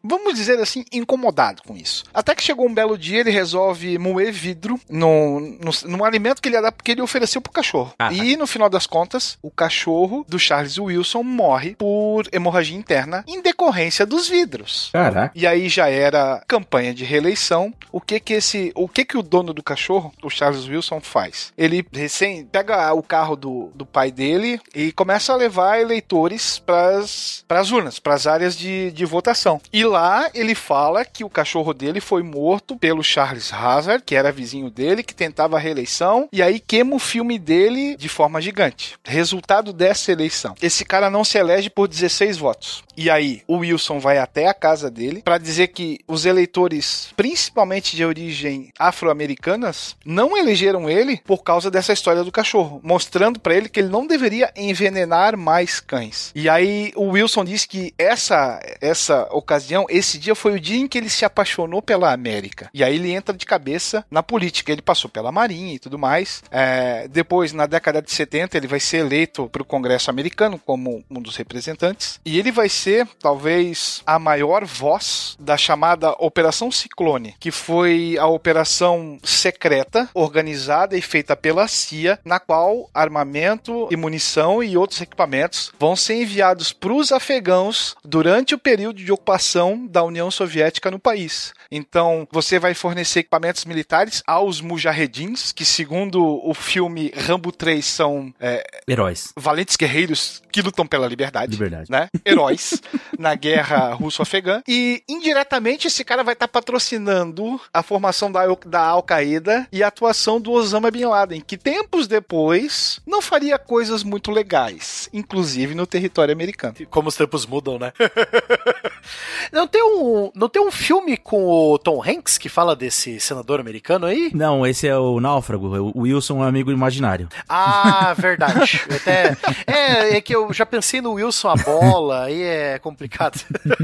vamos 0.03 0.33
dizer 0.35 0.59
assim, 0.59 0.83
incomodado 0.91 1.61
com 1.63 1.75
isso. 1.75 2.03
Até 2.13 2.33
que 2.35 2.43
chegou 2.43 2.67
um 2.67 2.73
belo 2.73 2.97
dia, 2.97 3.19
ele 3.19 3.29
resolve 3.31 3.97
moer 3.97 4.31
vidro 4.31 4.79
no, 4.89 5.39
no, 5.39 5.71
num 5.85 6.03
alimento 6.05 6.41
que 6.41 6.49
ele, 6.49 6.55
ia 6.55 6.61
dar- 6.61 6.71
que 6.71 6.91
ele 6.91 7.01
ofereceu 7.01 7.41
pro 7.41 7.51
cachorro. 7.51 7.93
Ah. 7.99 8.11
E 8.11 8.35
no 8.37 8.47
final 8.47 8.69
das 8.69 8.87
contas, 8.87 9.37
o 9.41 9.51
cachorro 9.51 10.25
do 10.27 10.39
Charles 10.39 10.77
Wilson 10.77 11.23
morre 11.23 11.75
por 11.75 12.27
hemorragia 12.31 12.77
interna 12.77 13.23
em 13.27 13.41
decorrência 13.41 14.05
dos 14.05 14.27
vidros. 14.27 14.89
Caraca. 14.93 15.31
E 15.35 15.45
aí 15.45 15.67
já 15.69 15.89
era 15.89 16.43
campanha 16.47 16.93
de 16.93 17.03
reeleição. 17.03 17.73
O 17.91 17.99
que 18.01 18.19
que 18.19 18.33
esse, 18.33 18.71
o 18.75 18.87
que 18.87 19.05
que 19.05 19.17
o 19.17 19.23
dono 19.23 19.53
do 19.53 19.63
cachorro, 19.63 20.13
o 20.23 20.29
Charles 20.29 20.67
Wilson, 20.67 20.99
faz? 21.01 21.51
Ele 21.57 21.85
recém 21.91 22.45
pega 22.45 22.93
o 22.93 23.03
carro 23.03 23.35
do, 23.35 23.71
do 23.75 23.85
pai 23.85 24.11
dele 24.11 24.59
e 24.73 24.91
começa 24.91 25.33
a 25.33 25.35
levar 25.35 25.79
eleitores 25.79 26.59
para 26.59 26.97
as 26.97 27.71
urnas, 27.71 27.99
para 27.99 28.13
as 28.13 28.27
áreas 28.27 28.57
de, 28.57 28.91
de 28.91 29.05
votação. 29.05 29.32
E 29.71 29.83
lá 29.83 30.29
ele 30.33 30.55
fala 30.55 31.05
que 31.05 31.23
o 31.23 31.29
cachorro 31.29 31.73
dele 31.73 31.99
foi 31.99 32.23
morto 32.23 32.75
pelo 32.75 33.03
Charles 33.03 33.51
Hazard, 33.53 34.03
que 34.05 34.15
era 34.15 34.31
vizinho 34.31 34.69
dele, 34.69 35.03
que 35.03 35.15
tentava 35.15 35.57
a 35.57 35.59
reeleição, 35.59 36.27
e 36.31 36.41
aí 36.41 36.59
queima 36.59 36.95
o 36.95 36.99
filme 36.99 37.37
dele 37.37 37.95
de 37.95 38.09
forma 38.09 38.41
gigante. 38.41 38.95
Resultado 39.03 39.73
dessa 39.73 40.11
eleição. 40.11 40.55
Esse 40.61 40.85
cara 40.85 41.09
não 41.09 41.23
se 41.23 41.37
elege 41.37 41.69
por 41.69 41.87
16 41.87 42.37
votos. 42.37 42.83
E 42.95 43.09
aí, 43.09 43.41
o 43.47 43.57
Wilson 43.57 43.99
vai 43.99 44.19
até 44.19 44.47
a 44.47 44.53
casa 44.53 44.89
dele 44.89 45.21
para 45.23 45.37
dizer 45.37 45.69
que 45.69 45.99
os 46.07 46.25
eleitores, 46.25 47.09
principalmente 47.15 47.95
de 47.95 48.05
origem 48.05 48.71
afro-americanas, 48.77 49.95
não 50.05 50.37
elegeram 50.37 50.89
ele 50.89 51.19
por 51.25 51.43
causa 51.43 51.71
dessa 51.71 51.93
história 51.93 52.23
do 52.23 52.31
cachorro, 52.31 52.79
mostrando 52.83 53.39
para 53.39 53.55
ele 53.55 53.69
que 53.69 53.79
ele 53.79 53.89
não 53.89 54.05
deveria 54.05 54.51
envenenar 54.55 55.35
mais 55.37 55.79
cães. 55.79 56.31
E 56.35 56.47
aí, 56.47 56.91
o 56.95 57.09
Wilson 57.09 57.45
diz 57.45 57.65
que 57.65 57.93
essa 57.97 58.59
essa 58.81 59.22
ocasião, 59.31 59.85
esse 59.89 60.17
dia 60.17 60.35
foi 60.35 60.53
o 60.53 60.59
dia 60.59 60.79
em 60.79 60.87
que 60.87 60.97
ele 60.97 61.09
se 61.09 61.25
apaixonou 61.25 61.81
pela 61.81 62.11
América. 62.11 62.69
E 62.73 62.83
aí 62.83 62.95
ele 62.95 63.11
entra 63.11 63.35
de 63.35 63.45
cabeça 63.45 64.05
na 64.09 64.23
política. 64.23 64.71
Ele 64.71 64.81
passou 64.81 65.09
pela 65.09 65.31
Marinha 65.31 65.75
e 65.75 65.79
tudo 65.79 65.97
mais. 65.97 66.43
É, 66.51 67.07
depois, 67.07 67.53
na 67.53 67.65
década 67.65 68.01
de 68.01 68.11
70, 68.11 68.57
ele 68.57 68.67
vai 68.67 68.79
ser 68.79 68.97
eleito 68.97 69.47
para 69.49 69.61
o 69.61 69.65
Congresso 69.65 70.09
americano 70.09 70.59
como 70.63 71.03
um 71.09 71.21
dos 71.21 71.35
representantes. 71.35 72.19
E 72.25 72.39
ele 72.39 72.51
vai 72.51 72.69
ser, 72.69 73.07
talvez, 73.19 74.01
a 74.05 74.17
maior 74.19 74.65
voz 74.65 75.35
da 75.39 75.57
chamada 75.57 76.11
Operação 76.19 76.71
Ciclone, 76.71 77.35
que 77.39 77.51
foi 77.51 78.17
a 78.19 78.27
operação 78.27 79.17
secreta, 79.23 80.09
organizada 80.13 80.97
e 80.97 81.01
feita 81.01 81.35
pela 81.35 81.67
CIA, 81.67 82.19
na 82.25 82.39
qual 82.39 82.89
armamento 82.93 83.87
e 83.91 83.95
munição 83.95 84.63
e 84.63 84.77
outros 84.77 85.01
equipamentos 85.01 85.71
vão 85.79 85.95
ser 85.95 86.21
enviados 86.21 86.73
para 86.73 86.93
os 86.93 87.11
afegãos 87.11 87.95
durante 88.03 88.55
o 88.55 88.59
período 88.59 89.03
de 89.03 89.11
ocupação 89.13 89.85
da 89.87 90.03
União 90.03 90.29
Soviética 90.29 90.91
no 90.91 90.99
país. 90.99 91.53
Então, 91.71 92.27
você 92.31 92.59
vai 92.59 92.73
fornecer 92.73 93.19
equipamentos 93.19 93.65
militares 93.65 94.21
aos 94.27 94.61
mujahedins, 94.61 95.51
que 95.51 95.65
segundo 95.65 96.21
o 96.47 96.53
filme 96.53 97.11
Rambo 97.15 97.51
3 97.51 97.83
são 97.85 98.33
é, 98.39 98.63
Heróis. 98.87 99.33
valentes 99.35 99.75
guerreiros 99.75 100.41
que 100.51 100.61
lutam 100.61 100.85
pela 100.85 101.07
liberdade. 101.07 101.53
Liberdade. 101.53 101.89
Né? 101.91 102.09
Heróis 102.25 102.81
na 103.17 103.33
guerra 103.35 103.93
russo-afegã. 103.93 104.61
E 104.67 105.01
indiretamente 105.09 105.87
esse 105.87 106.03
cara 106.03 106.23
vai 106.23 106.33
estar 106.33 106.47
patrocinando 106.47 107.59
a 107.73 107.81
formação 107.81 108.31
da, 108.31 108.41
Al- 108.43 108.59
da 108.65 108.81
Al-Qaeda 108.81 109.67
e 109.71 109.81
a 109.81 109.87
atuação 109.87 110.39
do 110.39 110.51
Osama 110.51 110.91
Bin 110.91 111.05
Laden, 111.05 111.41
que 111.41 111.57
tempos 111.57 112.07
depois 112.07 112.99
não 113.05 113.21
faria 113.21 113.57
coisas 113.57 114.03
muito 114.03 114.29
legais, 114.31 115.09
inclusive 115.13 115.73
no 115.73 115.87
território 115.87 116.33
americano. 116.33 116.75
Como 116.89 117.09
os 117.09 117.15
tempos 117.15 117.45
mudam, 117.45 117.79
né? 117.79 117.91
não, 119.51 119.67
tem 119.67 119.83
um, 119.83 120.31
não 120.35 120.49
tem 120.49 120.61
um 120.61 120.71
filme 120.71 121.17
com 121.17 121.47
o 121.47 121.77
Tom 121.77 122.01
Hanks 122.03 122.37
que 122.37 122.49
fala 122.49 122.75
desse 122.75 123.19
senador 123.19 123.59
americano 123.59 124.05
aí? 124.05 124.31
Não, 124.33 124.65
esse 124.65 124.87
é 124.87 124.97
o 124.97 125.19
Náufrago. 125.19 125.91
O 125.93 126.01
Wilson 126.01 126.35
é 126.35 126.37
um 126.37 126.43
amigo 126.43 126.71
imaginário. 126.71 127.27
Ah, 127.47 128.13
verdade. 128.17 128.81
Até, 128.89 129.37
é, 129.65 130.17
é 130.17 130.21
que 130.21 130.35
eu 130.35 130.51
já 130.53 130.65
pensei 130.65 131.01
no 131.01 131.13
Wilson 131.13 131.49
a 131.49 131.55
bola, 131.55 132.25
aí 132.25 132.41
é 132.41 132.79
complicado. 132.79 133.39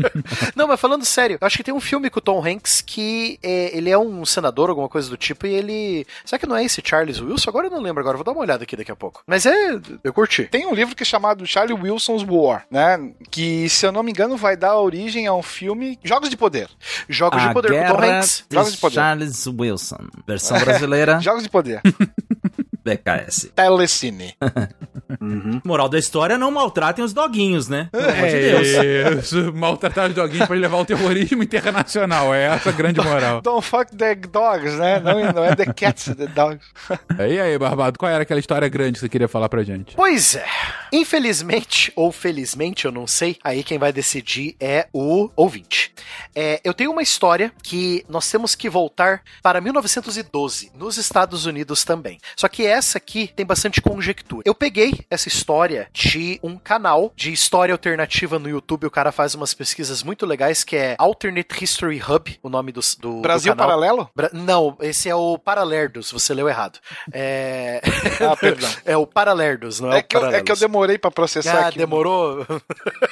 não, 0.56 0.68
mas 0.68 0.80
falando 0.80 1.06
sério, 1.06 1.38
eu 1.40 1.46
acho 1.46 1.58
que 1.58 1.64
tem 1.64 1.74
um 1.74 1.80
filme 1.80 2.10
com 2.10 2.20
o 2.20 2.22
Tom 2.22 2.46
Hanks 2.46 2.82
que 2.82 3.40
é, 3.42 3.76
ele 3.76 3.90
é 3.90 3.98
um 3.98 4.26
senador, 4.26 4.70
alguma 4.70 4.90
coisa 4.90 5.10
do 5.10 5.18
tipo, 5.18 5.46
e 5.46 5.54
ele. 5.54 6.08
Será 6.26 6.40
que 6.40 6.48
não 6.48 6.56
é 6.56 6.64
esse 6.64 6.82
Charles 6.84 7.20
Wilson? 7.20 7.50
Agora 7.50 7.68
eu 7.68 7.72
não 7.72 7.82
lembro 7.82 8.02
agora, 8.02 8.18
vou 8.18 8.24
dar 8.24 8.32
uma 8.32 8.42
olhada 8.42 8.64
aqui 8.64 8.76
daqui 8.76 8.92
a 8.92 8.96
pouco. 8.96 9.24
Mas 9.26 9.46
é. 9.46 9.80
Eu 10.04 10.14
curti. 10.14 10.46
Tem 10.46 10.66
um 10.66 10.74
livro 10.74 10.96
que 10.96 11.04
é 11.04 11.06
chamado 11.06 11.46
Charlie 11.46 11.80
Wilson's 11.80 12.24
War, 12.28 12.66
né? 12.70 13.12
Que, 13.30 13.68
se 13.70 13.86
eu 13.86 13.92
não 13.92 14.04
me 14.04 14.12
engano, 14.12 14.38
vai 14.38 14.56
dar 14.56 14.78
origem 14.80 15.09
a 15.28 15.34
um 15.34 15.42
filme 15.44 16.00
Jogos 16.04 16.30
de 16.30 16.38
Poder. 16.38 16.70
Jogos 17.08 17.42
de 17.42 17.48
A 17.50 17.54
poder 17.54 17.70
com 17.88 17.94
Tom 17.96 18.04
Hanks. 18.04 18.46
de 18.50 18.56
Jogos 18.56 18.72
de 18.74 18.78
Poder. 18.80 18.96
Charles 18.96 19.48
Wilson. 19.48 19.98
Versão 20.28 20.60
brasileira, 20.60 21.20
Jogos 21.22 21.44
de 21.44 21.50
Poder. 21.50 21.82
BKS. 22.84 23.52
Telecine. 23.56 24.36
Moral 25.64 25.90
da 25.90 25.98
história, 26.00 26.38
não 26.38 26.52
maltratem 26.52 27.04
os 27.04 27.14
doguinhos, 27.14 27.68
né? 27.68 27.90
Pelo 27.92 28.10
amor 28.10 28.28
de 28.28 28.40
Deus. 28.40 28.68
É 28.68 29.14
isso, 29.14 29.54
maltratar 29.54 30.10
os 30.10 30.16
doguinhos 30.16 30.48
pra 30.48 30.56
levar 30.56 30.78
o 30.78 30.86
terrorismo 30.86 31.44
internacional. 31.44 32.34
É 32.34 32.46
essa 32.46 32.70
a 32.70 32.72
grande 32.72 33.02
moral. 33.02 33.42
Don't 33.44 33.66
fuck 33.66 33.96
the 33.96 34.16
dogs, 34.16 34.76
né? 34.78 35.00
Não, 35.00 35.34
não 35.34 35.44
é 35.44 35.56
the 35.56 35.66
cats, 35.74 36.14
the 36.16 36.28
dogs. 36.28 36.66
E 37.18 37.40
aí, 37.40 37.58
Barbado, 37.58 37.98
qual 37.98 38.12
era 38.12 38.24
aquela 38.24 38.40
história 38.40 38.68
grande 38.68 38.94
que 38.94 39.00
você 39.00 39.10
queria 39.10 39.28
falar 39.28 39.50
pra 39.50 39.64
gente? 39.64 39.96
Pois 39.96 40.36
é. 40.36 40.46
Infelizmente, 40.92 41.92
ou 41.96 42.12
felizmente, 42.12 42.86
eu 42.86 42.92
não 42.92 43.06
sei, 43.06 43.38
aí 43.44 43.64
quem 43.64 43.78
vai 43.78 43.92
decidir 43.92 44.56
é 44.60 44.88
o 44.94 45.30
ouvinte. 45.36 45.94
É, 46.36 46.60
eu 46.64 46.74
tenho 46.74 46.92
uma 46.92 47.02
história 47.02 47.52
que 47.62 48.06
nós 48.10 48.30
temos 48.30 48.56
que 48.56 48.70
voltar 48.70 49.22
para 49.42 49.62
1912, 49.62 50.72
nos 50.76 50.98
Estados 50.98 51.46
Unidos 51.46 51.84
também. 51.84 52.20
Só 52.36 52.48
que 52.48 52.66
essa 52.70 52.98
aqui 52.98 53.32
tem 53.36 53.46
bastante 53.46 53.82
conjectura. 53.82 54.44
Eu 54.46 54.56
peguei 54.56 54.94
essa 55.10 55.28
história 55.28 55.88
de 55.94 56.40
um 56.44 56.58
canal 56.58 57.12
de 57.16 57.32
história 57.34 57.74
alternativa 57.74 58.40
no 58.40 58.50
YouTube, 58.50 58.86
o 58.86 58.92
cara 58.92 59.12
faz 59.12 59.36
umas 59.36 59.54
pesquisas 59.54 60.04
muito 60.04 60.26
legais, 60.26 60.64
que 60.64 60.76
é 60.76 60.96
Alternate 60.98 61.64
History 61.64 62.02
Hub, 62.02 62.40
o 62.42 62.50
nome 62.50 62.72
do, 62.72 62.80
do, 63.00 63.16
do 63.16 63.22
Brasil 63.22 63.52
canal. 63.54 63.68
Paralelo? 63.68 64.10
Bra- 64.16 64.30
Não, 64.34 64.78
esse 64.82 65.10
é 65.10 65.16
o 65.16 65.38
Paralerdos, 65.38 66.12
você 66.12 66.34
leu 66.34 66.48
errado. 66.48 66.80
É... 67.12 67.82
Ah, 68.20 68.36
perdão. 68.36 68.70
é 68.86 68.98
o 68.98 69.08
Paralerdos, 69.08 69.80
não 69.80 69.92
é, 69.94 69.98
É 69.98 70.00
o 70.02 70.04
que, 70.04 70.18
eu, 70.18 70.26
é 70.28 70.42
que 70.42 70.52
eu 70.52 70.56
demorei 70.56 70.98
pra 70.98 71.10
processar 71.12 71.66
Ah, 71.66 71.68
aqui. 71.68 71.78
demorou? 71.78 72.46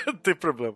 Não 0.06 0.14
tem 0.22 0.36
problema. 0.36 0.74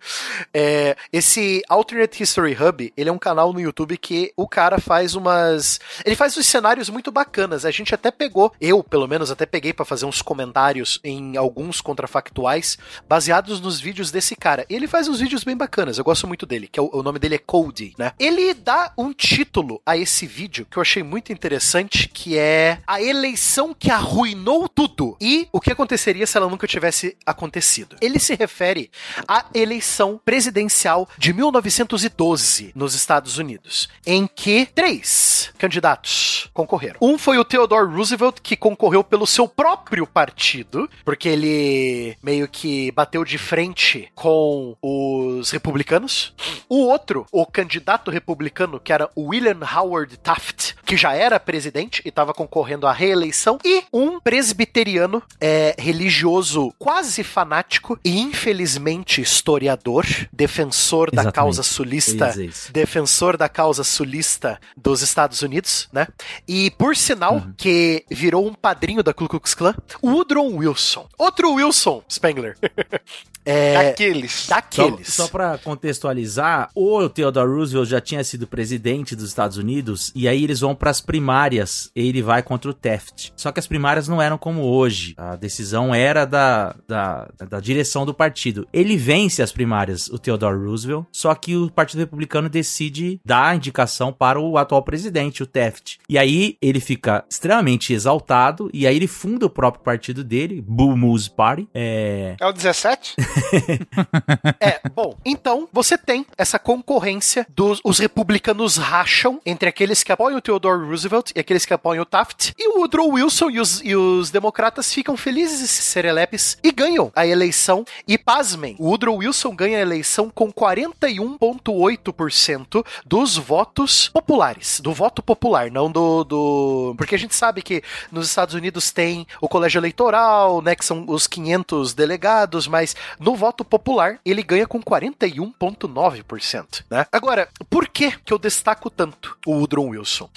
É, 0.54 0.96
esse 1.12 1.62
Alternate 1.68 2.22
History 2.24 2.56
Hub, 2.60 2.94
ele 2.96 3.10
é 3.10 3.12
um 3.12 3.18
canal 3.18 3.52
no 3.54 3.60
YouTube 3.60 3.98
que 3.98 4.32
o 4.38 4.48
cara 4.48 4.80
faz 4.80 5.16
umas. 5.16 5.80
Ele 6.06 6.16
faz 6.16 6.36
uns 6.38 6.46
cenários 6.46 6.90
muito 6.90 7.12
bacanas. 7.12 7.66
A 7.66 7.72
gente 7.72 7.94
até 7.94 8.10
pegou, 8.12 8.54
eu 8.60 8.71
pelo 8.84 9.08
menos 9.08 9.32
até 9.32 9.46
peguei 9.46 9.74
para 9.74 9.84
fazer 9.84 10.06
uns 10.06 10.22
comentários 10.22 11.00
em 11.04 11.36
alguns 11.36 11.82
contrafactuais 11.82 12.78
baseados 13.10 13.60
nos 13.60 13.80
vídeos 13.80 14.12
desse 14.12 14.36
cara. 14.36 14.66
Ele 14.70 14.88
faz 14.88 15.08
uns 15.08 15.20
vídeos 15.20 15.44
bem 15.44 15.58
bacanas, 15.58 15.98
eu 15.98 16.04
gosto 16.04 16.28
muito 16.28 16.46
dele, 16.46 16.68
que 16.68 16.80
é 16.80 16.84
o, 16.84 16.90
o 16.94 17.04
nome 17.04 17.20
dele 17.20 17.36
é 17.36 17.38
Cody, 17.40 17.94
né? 17.98 18.14
Ele 18.18 18.54
dá 18.54 18.94
um 18.98 19.12
título 19.12 19.82
a 19.86 19.98
esse 19.98 20.26
vídeo 20.26 20.66
que 20.70 20.78
eu 20.78 20.82
achei 20.82 21.04
muito 21.04 21.34
interessante, 21.34 22.08
que 22.08 22.38
é 22.38 22.80
A 22.88 23.02
eleição 23.02 23.74
que 23.74 23.92
arruinou 23.92 24.70
tudo. 24.70 25.18
E 25.20 25.48
o 25.52 25.60
que 25.60 25.72
aconteceria 25.72 26.26
se 26.26 26.38
ela 26.38 26.50
nunca 26.50 26.68
tivesse 26.68 27.18
acontecido. 27.26 27.96
Ele 28.00 28.20
se 28.20 28.36
refere 28.36 28.92
à 29.28 29.46
eleição 29.54 30.20
presidencial 30.24 31.08
de 31.18 31.34
1912 31.34 32.72
nos 32.76 32.94
Estados 32.94 33.38
Unidos, 33.38 33.90
em 34.06 34.28
que 34.28 34.66
três 34.66 35.52
candidatos 35.58 36.50
concorreram. 36.54 37.00
Um 37.02 37.18
foi 37.18 37.38
o 37.38 37.46
Theodore 37.46 37.94
Roosevelt, 37.94 38.40
que 38.42 38.56
concorreu 38.62 39.04
pelo 39.04 39.26
seu 39.26 39.48
próprio 39.48 40.06
partido, 40.06 40.88
porque 41.04 41.28
ele 41.28 42.16
meio 42.22 42.48
que 42.48 42.92
bateu 42.92 43.26
de 43.26 43.40
frente 43.40 44.12
com 44.14 44.78
os 44.80 45.50
republicanos. 45.50 46.32
O 46.70 46.86
outro, 46.86 47.26
o 47.32 47.44
candidato 47.44 48.12
republicano, 48.12 48.80
que 48.80 48.94
era 48.94 49.10
William 49.18 49.60
Howard 49.76 50.16
Taft, 50.18 50.76
que 50.92 50.98
já 50.98 51.14
era 51.14 51.40
presidente 51.40 52.02
e 52.04 52.10
estava 52.10 52.34
concorrendo 52.34 52.86
à 52.86 52.92
reeleição, 52.92 53.58
e 53.64 53.86
um 53.94 54.20
presbiteriano 54.20 55.24
é, 55.40 55.74
religioso 55.80 56.74
quase 56.78 57.24
fanático 57.24 57.98
e 58.04 58.20
infelizmente 58.20 59.22
historiador, 59.22 60.06
defensor 60.34 61.10
da 61.10 61.22
Exatamente. 61.22 61.36
causa 61.36 61.62
Eu 61.62 61.64
ia 61.64 61.72
sulista, 61.72 62.34
defensor 62.74 63.38
da 63.38 63.48
causa 63.48 63.86
sulista 63.86 64.60
dos 64.76 65.02
Estados 65.02 65.42
Unidos, 65.42 65.88
né? 65.94 66.10
E 66.46 66.72
por 66.72 66.98
sinal 66.98 67.42
que 67.56 68.04
virou 68.12 68.46
um 68.46 68.54
padrinho 68.54 69.02
da 69.02 69.14
Ku 69.14 69.30
Klux 69.30 69.54
Klan, 69.54 69.76
Woodrow 70.04 70.58
Wilson. 70.58 71.08
Outro 71.18 71.54
Wilson 71.54 72.04
Spengler. 72.10 72.58
é, 73.46 73.74
Daqueles. 73.74 74.32
Só, 74.32 74.56
daqueles. 74.56 75.14
só 75.14 75.28
para 75.28 75.58
contextualizar, 75.58 76.70
o 76.76 77.10
Theodore 77.10 77.50
Roosevelt 77.50 77.90
já 77.90 78.02
tinha 78.02 78.24
sido 78.24 78.48
presidente 78.48 79.16
dos 79.16 79.30
Estados 79.30 79.58
Unidos 79.58 80.12
e 80.16 80.28
aí 80.28 80.44
eles 80.44 80.60
vão 80.60 80.76
para 80.76 80.90
as 80.90 81.02
primárias. 81.02 81.92
E 81.96 82.08
ele 82.08 82.22
vai 82.22 82.44
contra 82.44 82.70
o 82.70 82.74
Taft. 82.74 83.32
Só 83.36 83.52
que 83.52 83.60
as 83.60 83.68
primárias 83.68 84.08
não 84.08 84.22
eram 84.22 84.38
como 84.38 84.64
hoje. 84.64 85.14
A 85.18 85.36
decisão 85.36 85.94
era 85.94 86.26
da, 86.26 86.76
da, 86.88 87.30
da 87.50 87.60
direção 87.60 88.06
do 88.06 88.14
partido. 88.14 88.68
Ele 88.72 88.98
vence 88.98 89.42
as 89.42 89.52
primárias, 89.52 90.08
o 90.08 90.20
Theodore 90.20 90.58
Roosevelt. 90.58 91.06
Só 91.12 91.34
que 91.36 91.56
o 91.56 91.70
Partido 91.70 92.00
Republicano 92.00 92.50
decide 92.50 93.20
dar 93.26 93.50
a 93.50 93.56
indicação 93.56 94.14
para 94.14 94.40
o 94.40 94.58
atual 94.58 94.84
presidente, 94.84 95.44
o 95.44 95.48
Taft. 95.48 95.98
E 96.08 96.18
aí 96.18 96.58
ele 96.62 96.80
fica 96.80 97.24
extremamente 97.30 97.94
exaltado 97.94 98.70
e 98.74 98.86
aí 98.86 98.96
ele 98.96 99.08
funda 99.08 99.46
o 99.46 99.50
próprio 99.50 99.84
partido 99.84 100.24
dele, 100.24 100.62
Bull 100.62 100.96
Moose 100.96 101.30
Party. 101.30 101.68
É, 101.74 102.36
É 102.40 102.48
o 102.48 102.52
17? 102.52 103.16
É, 104.60 104.82
bom, 104.94 105.16
então 105.26 105.68
você 105.72 105.98
tem 105.98 106.26
essa 106.38 106.60
concorrência 106.60 107.48
dos 107.50 107.80
os 107.84 107.98
republicanos 108.00 108.78
racham 108.78 109.40
entre 109.46 109.70
aqueles 109.70 110.04
que 110.04 110.12
apoiam 110.12 110.38
o 110.38 110.42
Theodore 110.42 110.86
Roosevelt 110.86 111.32
e 111.36 111.40
aqueles 111.40 111.66
que 111.66 111.74
apoiam 111.74 112.04
o 112.04 112.06
Taft, 112.06 112.54
e 112.58 112.68
o 112.68 112.80
Woodrow 112.80 113.10
Wilson 113.10 113.50
e 113.50 113.60
os, 113.60 113.82
e 113.84 113.94
os 113.96 114.30
democratas 114.32 114.94
ficam 114.94 115.18
felizes 115.18 115.62
e 115.62 115.68
serelepes 115.68 116.58
e 116.64 116.72
ganham 116.72 117.12
a 117.16 117.26
eleição. 117.26 117.84
E 118.08 118.16
pasmem, 118.18 118.76
o 118.80 118.88
Woodrow 118.88 119.18
Wilson 119.18 119.56
ganha 119.56 119.78
a 119.78 119.82
eleição 119.82 120.30
com 120.30 120.52
41,8% 120.52 122.86
dos 123.06 123.38
votos 123.38 124.10
populares, 124.10 124.80
do 124.80 124.94
voto 124.94 125.24
popular, 125.24 125.72
não 125.72 125.92
do, 125.92 126.24
do. 126.24 126.96
Porque 126.98 127.16
a 127.16 127.20
gente 127.20 127.36
sabe 127.36 127.62
que 127.62 127.84
nos 128.12 128.28
Estados 128.28 128.56
Unidos 128.56 128.92
tem 128.92 129.28
o 129.40 129.48
colégio 129.48 129.80
eleitoral, 129.80 130.62
né, 130.62 130.76
que 130.76 130.86
são 130.86 131.06
os 131.08 131.28
500 131.28 131.94
delegados, 131.94 132.68
mas 132.68 132.96
no 133.22 133.36
voto 133.36 133.64
popular 133.64 134.20
ele 134.26 134.42
ganha 134.42 134.66
com 134.66 134.82
41,9%, 134.82 136.84
né? 136.90 137.06
Agora, 137.12 137.48
por 137.70 137.88
que 137.88 138.12
que 138.26 138.34
eu 138.34 138.40
destaco 138.40 138.90
tanto 138.90 139.38
o 139.46 139.52
Woodrow 139.52 139.90
Wilson? 139.90 140.28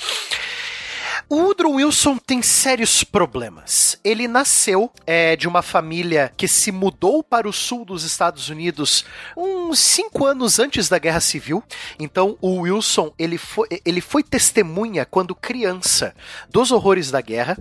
O 1.27 1.37
Woodrow 1.37 1.73
Wilson 1.73 2.19
tem 2.19 2.43
sérios 2.43 3.03
problemas. 3.03 3.99
Ele 4.05 4.29
nasceu 4.29 4.93
é, 5.07 5.35
de 5.35 5.49
uma 5.49 5.63
família 5.63 6.31
que 6.37 6.47
se 6.47 6.71
mudou 6.71 7.23
para 7.23 7.49
o 7.49 7.53
sul 7.53 7.85
dos 7.85 8.05
Estados 8.05 8.51
Unidos 8.51 9.07
uns 9.35 9.79
cinco 9.79 10.27
anos 10.27 10.59
antes 10.59 10.89
da 10.89 10.99
Guerra 10.99 11.21
Civil. 11.21 11.65
Então, 11.99 12.37
o 12.43 12.61
Wilson 12.61 13.11
ele 13.19 13.39
foi, 13.39 13.69
ele 13.87 14.03
foi 14.03 14.23
testemunha 14.23 15.07
quando 15.07 15.35
criança 15.35 16.15
dos 16.51 16.71
horrores 16.71 17.11
da 17.11 17.23
guerra. 17.23 17.57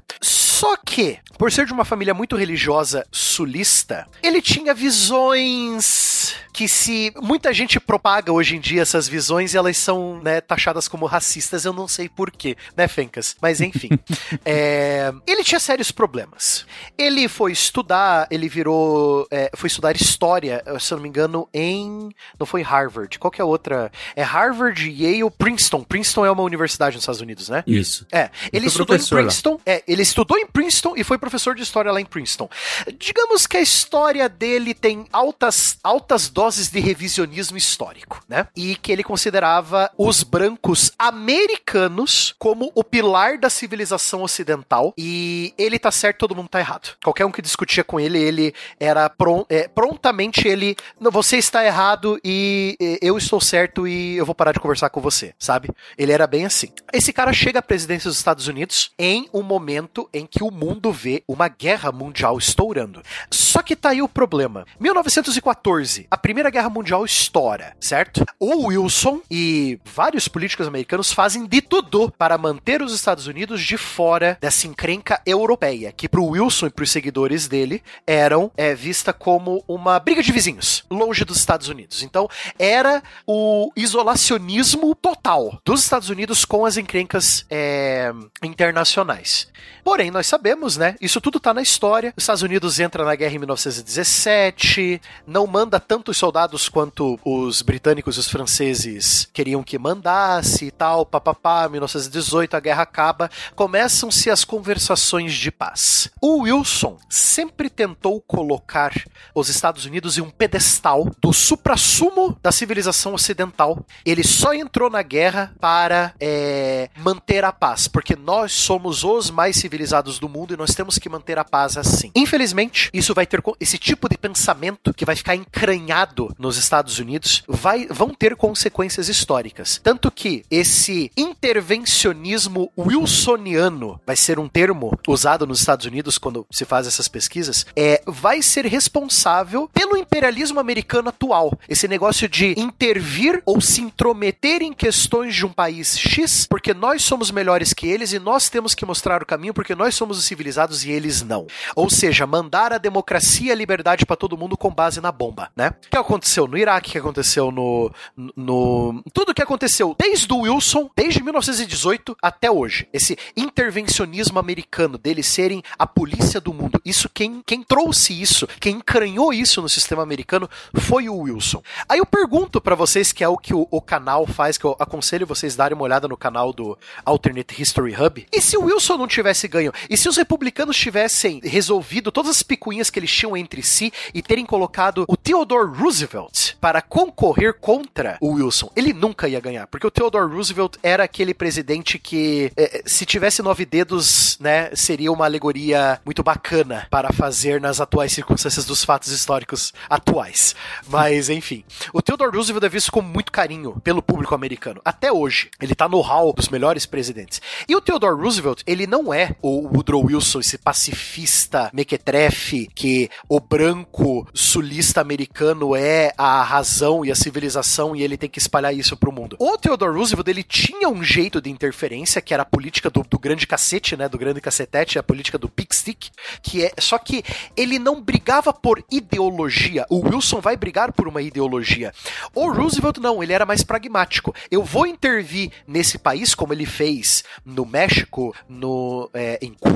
Só 0.54 0.78
que, 0.78 1.18
por 1.36 1.51
ser 1.51 1.66
de 1.66 1.74
uma 1.74 1.84
família 1.84 2.14
muito 2.14 2.36
religiosa 2.36 3.04
sulista, 3.12 4.08
ele 4.22 4.39
tinha 4.39 4.72
visões 4.72 6.36
que 6.54 6.68
se 6.68 7.12
muita 7.22 7.51
gente 7.51 7.80
propaga 7.80 8.32
hoje 8.32 8.56
em 8.56 8.60
dia 8.60 8.84
essas 8.84 9.08
visões 9.08 9.54
e 9.54 9.58
elas 9.58 9.76
são 9.76 10.22
né, 10.22 10.39
taxadas 10.39 10.88
como 10.88 11.08
racistas, 11.08 11.66
eu 11.66 11.74
não 11.74 11.88
sei 11.88 12.08
porquê, 12.08 12.56
né, 12.78 12.88
Fencas? 12.88 13.36
Mas 13.41 13.60
enfim. 13.60 13.89
é, 14.45 15.12
ele 15.26 15.43
tinha 15.43 15.60
sérios 15.60 15.91
problemas. 15.91 16.66
Ele 16.95 17.28
foi 17.28 17.51
estudar, 17.51 18.28
ele 18.30 18.47
virou. 18.47 19.28
é, 19.32 19.49
foi 19.56 19.68
estudar 19.68 19.95
história, 19.95 20.64
se 20.80 20.93
eu 20.93 20.97
não 20.97 21.04
me 21.04 21.10
engano, 21.10 21.49
em. 21.51 22.12
Não 22.39 22.45
foi 22.45 22.62
Harvard. 22.62 23.18
Qual 23.18 23.32
que 23.32 23.41
é 23.41 23.43
a 23.43 23.47
outra? 23.47 23.91
É 24.16 24.22
Harvard, 24.22 24.88
Yale, 24.88 25.32
Princeton. 25.32 25.84
Princeton 25.84 26.26
é 26.26 26.32
uma 26.32 26.43
universidade 26.43 26.95
nos 26.95 27.04
Estados 27.04 27.22
Unidos, 27.22 27.49
né? 27.49 27.64
isso. 27.66 28.06
É, 28.12 28.30
ele 28.51 28.68
estudou 28.68 28.95
em 28.95 28.99
lá. 28.99 29.08
Princeton. 29.08 29.60
É, 29.66 29.84
ele 29.88 30.04
estudou 30.04 30.38
em 30.38 30.42
Princeton 30.45 30.93
e 30.97 31.03
foi 31.03 31.17
professor 31.17 31.55
de 31.55 31.63
história 31.63 31.91
lá 31.91 31.99
em 31.99 32.05
Princeton. 32.05 32.49
Digamos 32.97 33.47
que 33.47 33.57
a 33.57 33.61
história 33.61 34.27
dele 34.27 34.73
tem 34.73 35.05
altas, 35.11 35.77
altas 35.83 36.29
doses 36.29 36.69
de 36.69 36.79
revisionismo 36.79 37.57
histórico, 37.57 38.21
né? 38.27 38.47
E 38.55 38.75
que 38.75 38.91
ele 38.91 39.03
considerava 39.03 39.89
os 39.97 40.23
brancos 40.23 40.91
americanos 40.97 42.35
como 42.37 42.71
o 42.75 42.83
pilar 42.83 43.37
da 43.37 43.49
civilização 43.49 44.23
ocidental. 44.23 44.93
E 44.97 45.53
ele 45.57 45.79
tá 45.79 45.91
certo, 45.91 46.19
todo 46.19 46.35
mundo 46.35 46.49
tá 46.49 46.59
errado. 46.59 46.95
Qualquer 47.03 47.25
um 47.25 47.31
que 47.31 47.41
discutia 47.41 47.83
com 47.83 47.99
ele, 47.99 48.17
ele 48.19 48.53
era 48.79 49.11
é, 49.49 49.67
prontamente 49.67 50.47
ele. 50.47 50.75
"Não, 50.99 51.11
Você 51.11 51.37
está 51.37 51.65
errado 51.65 52.19
e 52.23 52.33
e, 52.33 52.99
eu 53.01 53.17
estou 53.17 53.39
certo 53.39 53.87
e 53.87 54.17
eu 54.17 54.25
vou 54.25 54.33
parar 54.33 54.51
de 54.51 54.59
conversar 54.59 54.89
com 54.89 54.99
você, 55.01 55.33
sabe? 55.37 55.69
Ele 55.97 56.11
era 56.11 56.25
bem 56.25 56.45
assim. 56.45 56.69
Esse 56.91 57.13
cara 57.13 57.31
chega 57.33 57.59
à 57.59 57.61
presidência 57.61 58.09
dos 58.09 58.17
Estados 58.17 58.47
Unidos 58.47 58.91
em 58.97 59.29
um 59.33 59.43
momento 59.43 60.09
em 60.13 60.25
que 60.25 60.32
o 60.41 60.49
mundo 60.49 60.91
vê 60.91 61.23
uma 61.27 61.49
guerra 61.49 61.91
mundial 61.91 62.38
estourando. 62.38 63.03
Só 63.29 63.61
que 63.61 63.75
tá 63.75 63.89
aí 63.89 64.01
o 64.01 64.07
problema. 64.07 64.65
1914, 64.79 66.07
a 66.09 66.17
Primeira 66.17 66.49
Guerra 66.49 66.69
Mundial 66.69 67.03
estoura, 67.03 67.75
certo? 67.79 68.25
O 68.39 68.67
Wilson 68.67 69.21
e 69.29 69.79
vários 69.84 70.27
políticos 70.27 70.67
americanos 70.67 71.11
fazem 71.11 71.45
de 71.45 71.61
tudo 71.61 72.11
para 72.17 72.38
manter 72.38 72.81
os 72.81 72.93
Estados 72.93 73.27
Unidos 73.27 73.61
de 73.61 73.77
fora 73.77 74.38
dessa 74.39 74.65
encrenca 74.65 75.21
europeia, 75.25 75.91
que 75.91 76.09
pro 76.09 76.25
Wilson 76.25 76.67
e 76.67 76.71
pros 76.71 76.91
seguidores 76.91 77.47
dele 77.47 77.84
eram 78.07 78.49
é, 78.55 78.73
vista 78.73 79.11
como 79.11 79.63
uma 79.67 79.99
briga 79.99 80.23
de 80.23 80.31
vizinhos, 80.31 80.84
longe 80.89 81.25
dos 81.25 81.38
Estados 81.38 81.67
Unidos. 81.67 82.03
Então, 82.03 82.29
era 82.57 83.03
o 83.27 83.71
isolacionismo 83.75 84.95
total 84.95 85.59
dos 85.65 85.84
Estados 85.84 86.09
Unidos 86.09 86.45
com 86.45 86.65
as 86.65 86.77
encrencas 86.77 87.45
é, 87.49 88.11
internacionais. 88.41 89.51
Porém, 89.84 90.11
nós 90.11 90.22
sabemos, 90.24 90.78
né? 90.78 90.95
Isso 91.01 91.21
tudo 91.21 91.39
tá 91.39 91.53
na 91.53 91.61
história. 91.61 92.13
Os 92.15 92.24
Estados 92.24 92.41
Unidos 92.41 92.80
entra 92.80 93.03
na 93.03 93.15
guerra 93.15 93.36
em 93.36 93.39
1917, 93.39 95.01
não 95.26 95.45
manda 95.47 95.80
tantos 95.80 96.17
soldados 96.17 96.69
quanto 96.69 97.19
os 97.24 97.61
britânicos 97.61 98.17
e 98.17 98.19
os 98.19 98.30
franceses 98.30 99.28
queriam 99.34 99.63
que 99.63 99.78
mandasse 99.78 100.65
e 100.65 100.71
tal, 100.71 101.05
papapá, 101.05 101.67
1918 101.69 102.55
a 102.55 102.59
guerra 102.59 102.84
acaba, 102.84 103.30
começam-se 103.55 104.30
as 104.30 104.43
conversações 104.43 105.34
de 105.34 105.51
paz. 105.51 106.09
O 106.21 106.43
Wilson 106.43 106.97
sempre 107.09 107.69
tentou 107.69 108.21
colocar 108.21 108.93
os 109.34 109.49
Estados 109.49 109.86
Unidos 109.86 110.17
em 110.17 110.21
um 110.21 110.30
pedestal 110.30 111.09
do 111.21 111.34
suprassumo 111.34 112.38
da 112.41 112.51
civilização 112.51 113.13
ocidental. 113.13 113.86
Ele 114.05 114.24
só 114.24 114.53
entrou 114.53 114.89
na 114.89 115.01
guerra 115.01 115.53
para 115.59 116.13
é, 116.19 116.89
manter 116.97 117.43
a 117.43 117.51
paz, 117.51 117.88
porque 117.88 118.15
nós 118.15 118.51
somos 118.51 119.03
os 119.03 119.30
mais 119.30 119.55
civilizados 119.57 120.12
lados 120.14 120.20
do 120.20 120.30
mundo 120.30 120.53
e 120.53 120.57
nós 120.57 120.76
temos 120.76 120.97
que 120.97 121.09
manter 121.09 121.38
a 121.38 121.43
paz 121.43 121.78
assim. 121.78 122.11
Infelizmente, 122.16 122.89
isso 122.93 123.14
vai 123.14 123.26
ter 123.26 123.41
esse 123.59 123.78
tipo 123.78 124.07
de 124.09 124.18
pensamento 124.18 124.93
que 124.93 125.05
vai 125.05 125.16
ficar 125.16 125.36
encranhado 125.36 126.34
nos 126.38 126.57
Estados 126.57 126.99
Unidos, 126.99 127.43
vai, 127.47 127.88
vão 127.88 128.09
ter 128.09 128.36
consequências 128.36 129.09
históricas. 129.09 129.80
Tanto 129.84 130.11
que 130.11 130.43
esse 130.49 131.11
intervencionismo 131.18 132.72
wilsoniano 132.78 133.99
vai 134.05 134.16
ser 134.16 134.39
um 134.39 134.47
termo 134.47 134.97
usado 135.07 135.47
nos 135.47 135.59
Estados 135.59 135.86
Unidos 135.86 136.18
quando 136.18 136.45
se 136.51 136.66
faz 136.66 136.88
essas 136.88 137.07
pesquisas, 137.07 137.66
é 137.76 138.01
vai 138.05 138.41
ser 138.41 138.66
responsável 138.66 139.70
pelo 139.74 139.97
imperialismo 139.97 140.59
americano 140.59 141.09
atual. 141.09 141.57
Esse 141.68 141.88
negócio 141.88 142.28
de 142.28 142.59
intervir 142.59 143.41
ou 143.45 143.61
se 143.61 143.82
intrometer 143.82 144.61
em 144.61 144.74
questões 144.74 145.36
de 145.36 145.45
um 145.45 145.51
país 145.51 145.97
X, 145.97 146.47
porque 146.49 146.74
nós 146.74 147.03
somos 147.03 147.32
melhores 147.32 147.74
que 147.74 147.88
eles 147.88 148.14
e 148.14 148.20
nós 148.20 148.49
temos 148.49 148.76
que 148.76 148.86
mostrar 148.86 149.22
o 149.22 149.26
caminho 149.26 149.53
porque 149.53 149.76
nós 149.76 149.95
somos 149.95 150.03
os 150.12 150.26
civilizados 150.26 150.84
e 150.84 150.91
eles 150.91 151.22
não. 151.22 151.47
Ou 151.76 151.89
seja, 151.89 152.26
mandar 152.28 152.74
a 152.74 152.78
democracia 152.78 153.49
e 153.49 153.51
a 153.51 153.56
liberdade 153.56 154.06
para 154.06 154.16
todo 154.16 154.38
mundo 154.38 154.58
com 154.58 154.74
base 154.74 155.01
na 155.01 155.12
bomba, 155.12 155.51
né? 155.56 155.74
O 155.86 155.89
que 155.89 155.97
aconteceu 155.97 156.47
no 156.47 156.58
Iraque, 156.58 156.89
o 156.89 156.91
que 156.93 156.97
aconteceu 156.97 157.51
no, 157.51 157.91
no 158.36 159.04
tudo 159.14 159.34
que 159.34 159.41
aconteceu 159.41 159.95
desde 159.97 160.32
o 160.34 160.41
Wilson, 160.41 160.89
desde 160.95 161.24
1918 161.24 162.16
até 162.22 162.49
hoje. 162.49 162.88
Esse 162.91 163.18
intervencionismo 163.36 164.39
americano 164.39 164.97
deles 164.97 165.28
serem 165.28 165.64
a 165.78 165.86
polícia 165.86 166.39
do 166.39 166.54
mundo. 166.54 166.82
Isso 166.84 167.10
quem 167.10 167.41
quem 167.45 167.64
trouxe 167.64 168.20
isso, 168.20 168.47
quem 168.60 168.78
encranhou 168.78 169.34
isso 169.34 169.62
no 169.62 169.70
sistema 169.70 170.04
americano 170.04 170.49
foi 170.74 171.10
o 171.10 171.16
Wilson. 171.16 171.62
Aí 171.88 171.99
eu 171.99 172.06
pergunto 172.06 172.60
para 172.60 172.76
vocês 172.76 173.12
que 173.12 173.24
é 173.24 173.28
o 173.28 173.38
que 173.38 173.54
o, 173.54 173.68
o 173.70 173.82
canal 173.82 174.26
faz, 174.26 174.58
que 174.58 174.66
eu 174.66 174.76
aconselho 174.80 175.28
vocês 175.28 175.56
darem 175.56 175.76
uma 175.76 175.84
olhada 175.84 176.08
no 176.08 176.18
canal 176.18 176.54
do 176.54 176.78
Alternate 177.06 177.62
History 177.62 177.95
Hub. 177.95 178.26
E 178.32 178.41
se 178.41 178.58
o 178.58 178.66
Wilson 178.66 178.97
não 178.97 179.08
tivesse 179.08 179.47
ganho? 179.47 179.72
E 179.93 179.97
se 179.97 180.09
os 180.09 180.17
republicanos 180.17 180.75
tivessem 180.75 181.39
resolvido 181.43 182.11
todas 182.11 182.31
as 182.31 182.41
picuinhas 182.41 182.89
que 182.89 182.97
eles 182.97 183.11
tinham 183.11 183.37
entre 183.37 183.61
si 183.61 183.93
e 184.11 184.23
terem 184.23 184.43
colocado 184.43 185.05
o 185.07 185.15
Theodore 185.15 185.69
Roosevelt 185.71 186.55
para 186.59 186.81
concorrer 186.81 187.53
contra 187.53 188.17
o 188.19 188.31
Wilson? 188.31 188.71
Ele 188.75 188.91
nunca 188.91 189.27
ia 189.27 189.39
ganhar, 189.39 189.67
porque 189.67 189.85
o 189.85 189.91
Theodore 189.91 190.33
Roosevelt 190.33 190.77
era 190.81 191.03
aquele 191.03 191.31
presidente 191.31 191.99
que, 191.99 192.51
eh, 192.57 192.81
se 192.87 193.05
tivesse 193.05 193.43
nove 193.43 193.65
dedos, 193.65 194.35
né, 194.39 194.71
seria 194.75 195.11
uma 195.11 195.25
alegoria 195.25 196.01
muito 196.03 196.23
bacana 196.23 196.87
para 196.89 197.13
fazer 197.13 197.61
nas 197.61 197.79
atuais 197.79 198.11
circunstâncias 198.11 198.65
dos 198.65 198.83
fatos 198.83 199.11
históricos 199.11 199.75
atuais. 199.87 200.55
Mas, 200.87 201.29
enfim. 201.29 201.63
O 201.93 202.01
Theodore 202.01 202.35
Roosevelt 202.35 202.63
é 202.63 202.69
visto 202.69 202.91
com 202.91 203.03
muito 203.03 203.31
carinho 203.31 203.79
pelo 203.83 204.01
público 204.01 204.33
americano. 204.33 204.81
Até 204.83 205.11
hoje. 205.11 205.51
Ele 205.61 205.75
tá 205.75 205.87
no 205.87 206.01
hall 206.01 206.33
dos 206.33 206.49
melhores 206.49 206.87
presidentes. 206.87 207.39
E 207.69 207.75
o 207.75 207.81
Theodore 207.81 208.19
Roosevelt, 208.19 208.63
ele 208.65 208.87
não 208.87 209.13
é 209.13 209.35
o 209.39 209.82
Woodrow 209.84 210.05
Wilson, 210.05 210.39
esse 210.39 210.57
pacifista 210.57 211.69
mequetrefe 211.73 212.69
que 212.73 213.09
o 213.27 213.39
branco 213.39 214.25
sulista 214.34 215.01
americano 215.01 215.75
é 215.75 216.13
a 216.17 216.41
razão 216.41 217.03
e 217.03 217.11
a 217.11 217.15
civilização 217.15 217.93
e 217.93 218.01
ele 218.01 218.15
tem 218.15 218.29
que 218.29 218.39
espalhar 218.39 218.73
isso 218.73 218.95
pro 218.95 219.11
mundo. 219.11 219.36
O 219.39 219.57
Theodore 219.57 219.97
Roosevelt, 219.97 220.27
ele 220.29 220.43
tinha 220.43 220.88
um 220.88 221.03
jeito 221.03 221.41
de 221.41 221.49
interferência, 221.49 222.21
que 222.21 222.34
era 222.34 222.43
a 222.43 222.45
política 222.45 222.89
do, 222.89 223.03
do 223.03 223.19
grande 223.19 223.45
cacete, 223.45 223.97
né, 223.97 224.07
do 224.07 224.17
grande 224.17 224.39
cacetete, 224.39 224.97
a 224.97 225.03
política 225.03 225.38
do 225.38 225.49
pig 225.49 225.75
stick, 225.75 226.05
que 226.41 226.63
é, 226.63 226.71
só 226.79 226.97
que 226.97 227.23
ele 227.57 227.77
não 227.77 228.01
brigava 228.01 228.53
por 228.53 228.84
ideologia. 228.89 229.86
O 229.89 230.07
Wilson 230.07 230.39
vai 230.39 230.55
brigar 230.55 230.93
por 230.93 231.09
uma 231.09 231.21
ideologia. 231.21 231.91
O 232.34 232.49
Roosevelt 232.49 232.99
não, 232.99 233.21
ele 233.21 233.34
era 233.34 233.45
mais 233.45 233.63
pragmático. 233.63 234.34
Eu 234.49 234.63
vou 234.63 234.88
intervir 234.88 235.51
nesse 235.67 235.97
país 235.97 236.34
como 236.34 236.53
ele 236.53 236.65
fez 236.65 237.23
no 237.45 237.65
México, 237.65 238.34
no, 238.47 239.09
é, 239.13 239.38
em 239.41 239.53
Cuba, 239.53 239.72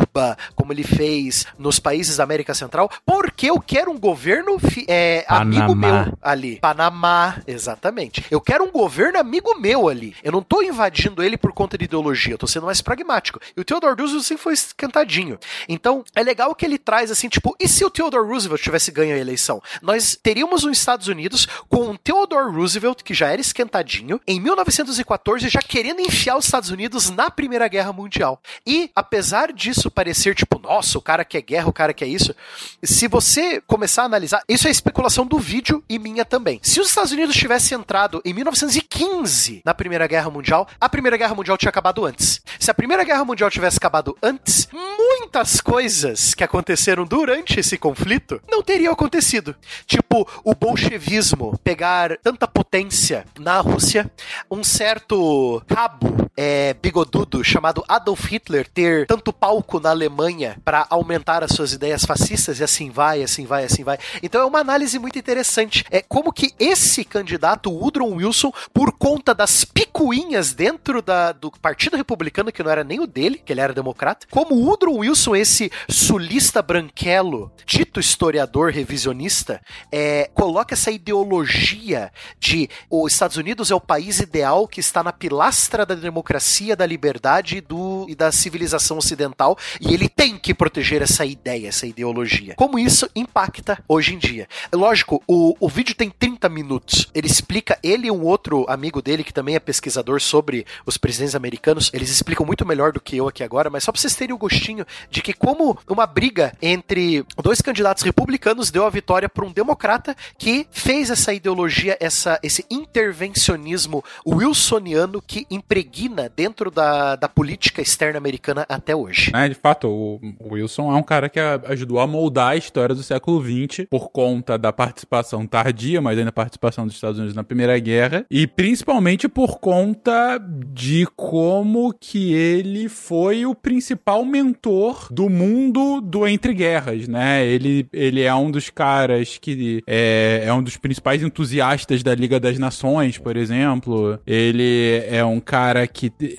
como 0.55 0.73
ele 0.73 0.83
fez 0.83 1.45
nos 1.57 1.79
países 1.79 2.17
da 2.17 2.23
América 2.23 2.53
Central, 2.53 2.89
porque 3.05 3.49
eu 3.49 3.59
quero 3.59 3.91
um 3.91 3.99
governo 3.99 4.57
é, 4.87 5.25
amigo 5.27 5.75
meu 5.75 6.17
ali. 6.21 6.59
Panamá, 6.59 7.41
exatamente. 7.45 8.25
Eu 8.29 8.41
quero 8.41 8.63
um 8.63 8.71
governo 8.71 9.19
amigo 9.19 9.57
meu 9.59 9.87
ali. 9.87 10.15
Eu 10.23 10.31
não 10.31 10.41
tô 10.41 10.61
invadindo 10.61 11.23
ele 11.23 11.37
por 11.37 11.53
conta 11.53 11.77
de 11.77 11.85
ideologia, 11.85 12.33
eu 12.33 12.37
tô 12.37 12.47
sendo 12.47 12.65
mais 12.65 12.81
pragmático. 12.81 13.39
E 13.55 13.61
o 13.61 13.63
Theodore 13.63 13.95
Roosevelt 13.99 14.25
sempre 14.25 14.43
foi 14.43 14.53
esquentadinho. 14.53 15.37
Então, 15.67 16.03
é 16.15 16.23
legal 16.23 16.53
que 16.55 16.65
ele 16.65 16.77
traz 16.77 17.11
assim, 17.11 17.29
tipo, 17.29 17.55
e 17.59 17.67
se 17.67 17.83
o 17.85 17.89
Theodore 17.89 18.27
Roosevelt 18.27 18.61
tivesse 18.61 18.91
ganho 18.91 19.15
a 19.15 19.19
eleição? 19.19 19.61
Nós 19.81 20.17
teríamos 20.21 20.63
os 20.63 20.77
Estados 20.77 21.07
Unidos 21.07 21.47
com 21.69 21.91
o 21.91 21.97
Theodore 21.97 22.53
Roosevelt, 22.53 23.03
que 23.03 23.13
já 23.13 23.29
era 23.29 23.41
esquentadinho, 23.41 24.19
em 24.27 24.39
1914 24.39 25.49
já 25.49 25.61
querendo 25.61 26.01
enfiar 26.01 26.37
os 26.37 26.45
Estados 26.45 26.69
Unidos 26.69 27.09
na 27.09 27.29
Primeira 27.29 27.67
Guerra 27.67 27.93
Mundial. 27.93 28.41
E, 28.65 28.89
apesar 28.95 29.51
disso 29.53 29.86
parecer 29.91 30.35
tipo, 30.35 30.59
nossa, 30.59 30.97
o 30.97 31.01
cara 31.01 31.23
quer 31.25 31.41
guerra, 31.41 31.67
o 31.67 31.73
cara 31.73 31.93
quer 31.93 32.07
isso, 32.07 32.35
se 32.83 33.07
você 33.07 33.61
começar 33.61 34.03
a 34.03 34.05
analisar, 34.05 34.41
isso 34.47 34.67
é 34.67 34.71
especulação 34.71 35.25
do 35.25 35.39
vídeo 35.39 35.83
e 35.89 35.97
minha 35.99 36.25
também. 36.25 36.59
Se 36.63 36.79
os 36.79 36.89
Estados 36.89 37.11
Unidos 37.11 37.35
tivessem 37.35 37.77
entrado 37.77 38.21
em 38.23 38.33
1915 38.33 39.61
na 39.65 39.73
Primeira 39.73 40.07
Guerra 40.07 40.29
Mundial, 40.29 40.67
a 40.79 40.89
Primeira 40.89 41.17
Guerra 41.17 41.35
Mundial 41.35 41.57
tinha 41.57 41.69
acabado 41.69 42.05
antes. 42.05 42.41
Se 42.59 42.71
a 42.71 42.73
Primeira 42.73 43.03
Guerra 43.03 43.25
Mundial 43.25 43.49
tivesse 43.49 43.77
acabado 43.77 44.17
antes, 44.21 44.67
muitas 44.71 45.61
coisas 45.61 46.33
que 46.33 46.43
aconteceram 46.43 47.05
durante 47.05 47.59
esse 47.59 47.77
conflito 47.77 48.41
não 48.49 48.63
teriam 48.63 48.93
acontecido. 48.93 49.55
Tipo, 49.85 50.27
o 50.43 50.53
bolchevismo 50.53 51.57
pegar 51.63 52.17
tanta 52.17 52.47
potência 52.47 53.25
na 53.39 53.59
Rússia, 53.59 54.09
um 54.49 54.63
certo 54.63 55.61
cabo 55.67 56.26
é, 56.37 56.75
bigodudo 56.75 57.43
chamado 57.43 57.83
Adolf 57.87 58.25
Hitler 58.25 58.67
ter 58.71 59.07
tanto 59.07 59.33
palco 59.33 59.79
na 59.79 59.89
Alemanha 59.89 60.61
para 60.63 60.85
aumentar 60.89 61.43
as 61.43 61.51
suas 61.51 61.73
ideias 61.73 62.05
fascistas 62.05 62.59
e 62.59 62.63
assim 62.63 62.91
vai, 62.91 63.23
assim 63.23 63.45
vai, 63.45 63.65
assim 63.65 63.83
vai. 63.83 63.97
Então 64.21 64.41
é 64.41 64.45
uma 64.45 64.59
análise 64.59 64.99
muito 64.99 65.17
interessante. 65.17 65.83
É 65.89 66.01
como 66.01 66.31
que 66.31 66.53
esse 66.59 67.03
candidato, 67.03 67.71
Woodrow 67.71 68.13
Wilson, 68.13 68.51
por 68.71 68.91
conta 68.91 69.33
das 69.33 69.65
picuinhas 69.65 70.53
dentro 70.53 71.01
da, 71.01 71.31
do 71.31 71.49
Partido 71.51 71.97
Republicano, 71.97 72.51
que 72.51 72.61
não 72.61 72.71
era 72.71 72.83
nem 72.83 72.99
o 72.99 73.07
dele, 73.07 73.41
que 73.43 73.51
ele 73.51 73.61
era 73.61 73.73
democrata, 73.73 74.27
como 74.29 74.55
Woodrow 74.55 74.97
Wilson, 74.97 75.35
esse 75.35 75.71
sulista 75.89 76.61
branquelo, 76.61 77.51
dito 77.65 77.99
historiador 77.99 78.71
revisionista, 78.71 79.59
é, 79.91 80.29
coloca 80.33 80.75
essa 80.75 80.91
ideologia 80.91 82.11
de 82.39 82.69
os 82.89 83.13
Estados 83.13 83.37
Unidos 83.37 83.71
é 83.71 83.75
o 83.75 83.81
país 83.81 84.19
ideal 84.19 84.67
que 84.67 84.79
está 84.79 85.03
na 85.03 85.11
pilastra 85.11 85.85
da 85.85 85.95
democracia, 85.95 86.26
da 86.75 86.85
liberdade 86.85 87.61
do, 87.61 88.05
e 88.09 88.15
da 88.15 88.31
civilização 88.31 88.97
ocidental 88.97 89.57
e 89.79 89.93
ele 89.93 90.09
tem 90.09 90.37
que 90.37 90.53
proteger 90.53 91.01
essa 91.01 91.25
ideia, 91.25 91.67
essa 91.67 91.85
ideologia. 91.85 92.53
Como 92.55 92.77
isso 92.77 93.09
impacta 93.15 93.83
hoje 93.87 94.13
em 94.13 94.17
dia? 94.17 94.47
Lógico, 94.73 95.23
o, 95.27 95.55
o 95.59 95.69
vídeo 95.69 95.95
tem 95.95 96.09
30 96.09 96.49
minutos. 96.49 97.07
Ele 97.13 97.27
explica, 97.27 97.77
ele 97.81 98.07
e 98.07 98.11
um 98.11 98.23
outro 98.23 98.65
amigo 98.67 99.01
dele, 99.01 99.23
que 99.23 99.33
também 99.33 99.55
é 99.55 99.59
pesquisador 99.59 100.21
sobre 100.21 100.65
os 100.85 100.97
presidentes 100.97 101.35
americanos, 101.35 101.91
eles 101.93 102.09
explicam 102.09 102.45
muito 102.45 102.65
melhor 102.65 102.91
do 102.91 102.99
que 102.99 103.17
eu 103.17 103.27
aqui 103.27 103.43
agora, 103.43 103.69
mas 103.69 103.83
só 103.83 103.91
pra 103.91 103.99
vocês 103.99 104.15
terem 104.15 104.33
o 104.33 104.37
gostinho 104.37 104.85
de 105.09 105.21
que 105.21 105.33
como 105.33 105.77
uma 105.87 106.05
briga 106.05 106.53
entre 106.61 107.25
dois 107.41 107.61
candidatos 107.61 108.03
republicanos 108.03 108.71
deu 108.71 108.85
a 108.85 108.89
vitória 108.89 109.29
para 109.29 109.45
um 109.45 109.51
democrata 109.51 110.15
que 110.37 110.67
fez 110.71 111.09
essa 111.09 111.33
ideologia, 111.33 111.97
essa, 111.99 112.39
esse 112.41 112.65
intervencionismo 112.69 114.03
wilsoniano 114.25 115.21
que 115.21 115.45
impregna 115.49 116.16
dentro 116.35 116.71
da, 116.71 117.15
da 117.15 117.29
política 117.29 117.81
externa 117.81 118.17
americana 118.17 118.65
até 118.67 118.95
hoje. 118.95 119.31
É, 119.33 119.47
de 119.47 119.55
fato, 119.55 119.87
o, 119.87 120.19
Wilson 120.53 120.91
é 120.91 120.95
um 120.95 121.03
cara 121.03 121.29
que 121.29 121.39
ajudou 121.39 121.99
a 121.99 122.07
moldar 122.07 122.49
a 122.49 122.55
história 122.55 122.95
do 122.95 123.03
século 123.03 123.41
XX 123.41 123.85
por 123.89 124.09
conta 124.09 124.57
da 124.57 124.71
participação 124.73 125.45
tardia, 125.45 126.01
mas 126.01 126.17
ainda 126.17 126.31
participação 126.31 126.85
dos 126.85 126.95
Estados 126.95 127.17
Unidos 127.17 127.35
na 127.35 127.43
Primeira 127.43 127.77
Guerra, 127.79 128.25
e 128.29 128.47
principalmente 128.47 129.27
por 129.27 129.59
conta 129.59 130.39
de 130.73 131.05
como 131.15 131.93
que 131.93 132.33
ele 132.33 132.89
foi 132.89 133.45
o 133.45 133.53
principal 133.53 134.23
mentor 134.23 135.07
do 135.11 135.29
mundo 135.29 136.01
do 136.01 136.27
entre 136.27 136.53
guerras, 136.53 137.07
né? 137.07 137.45
Ele, 137.45 137.87
ele 137.91 138.21
é 138.21 138.33
um 138.33 138.51
dos 138.51 138.69
caras 138.69 139.37
que 139.37 139.83
é, 139.87 140.43
é 140.45 140.53
um 140.53 140.63
dos 140.63 140.77
principais 140.77 141.23
entusiastas 141.23 142.03
da 142.03 142.13
Liga 142.13 142.39
das 142.39 142.57
Nações, 142.57 143.17
por 143.17 143.35
exemplo. 143.35 144.19
Ele 144.25 145.03
é 145.09 145.23
um 145.23 145.39
cara 145.39 145.85
que 145.87 145.96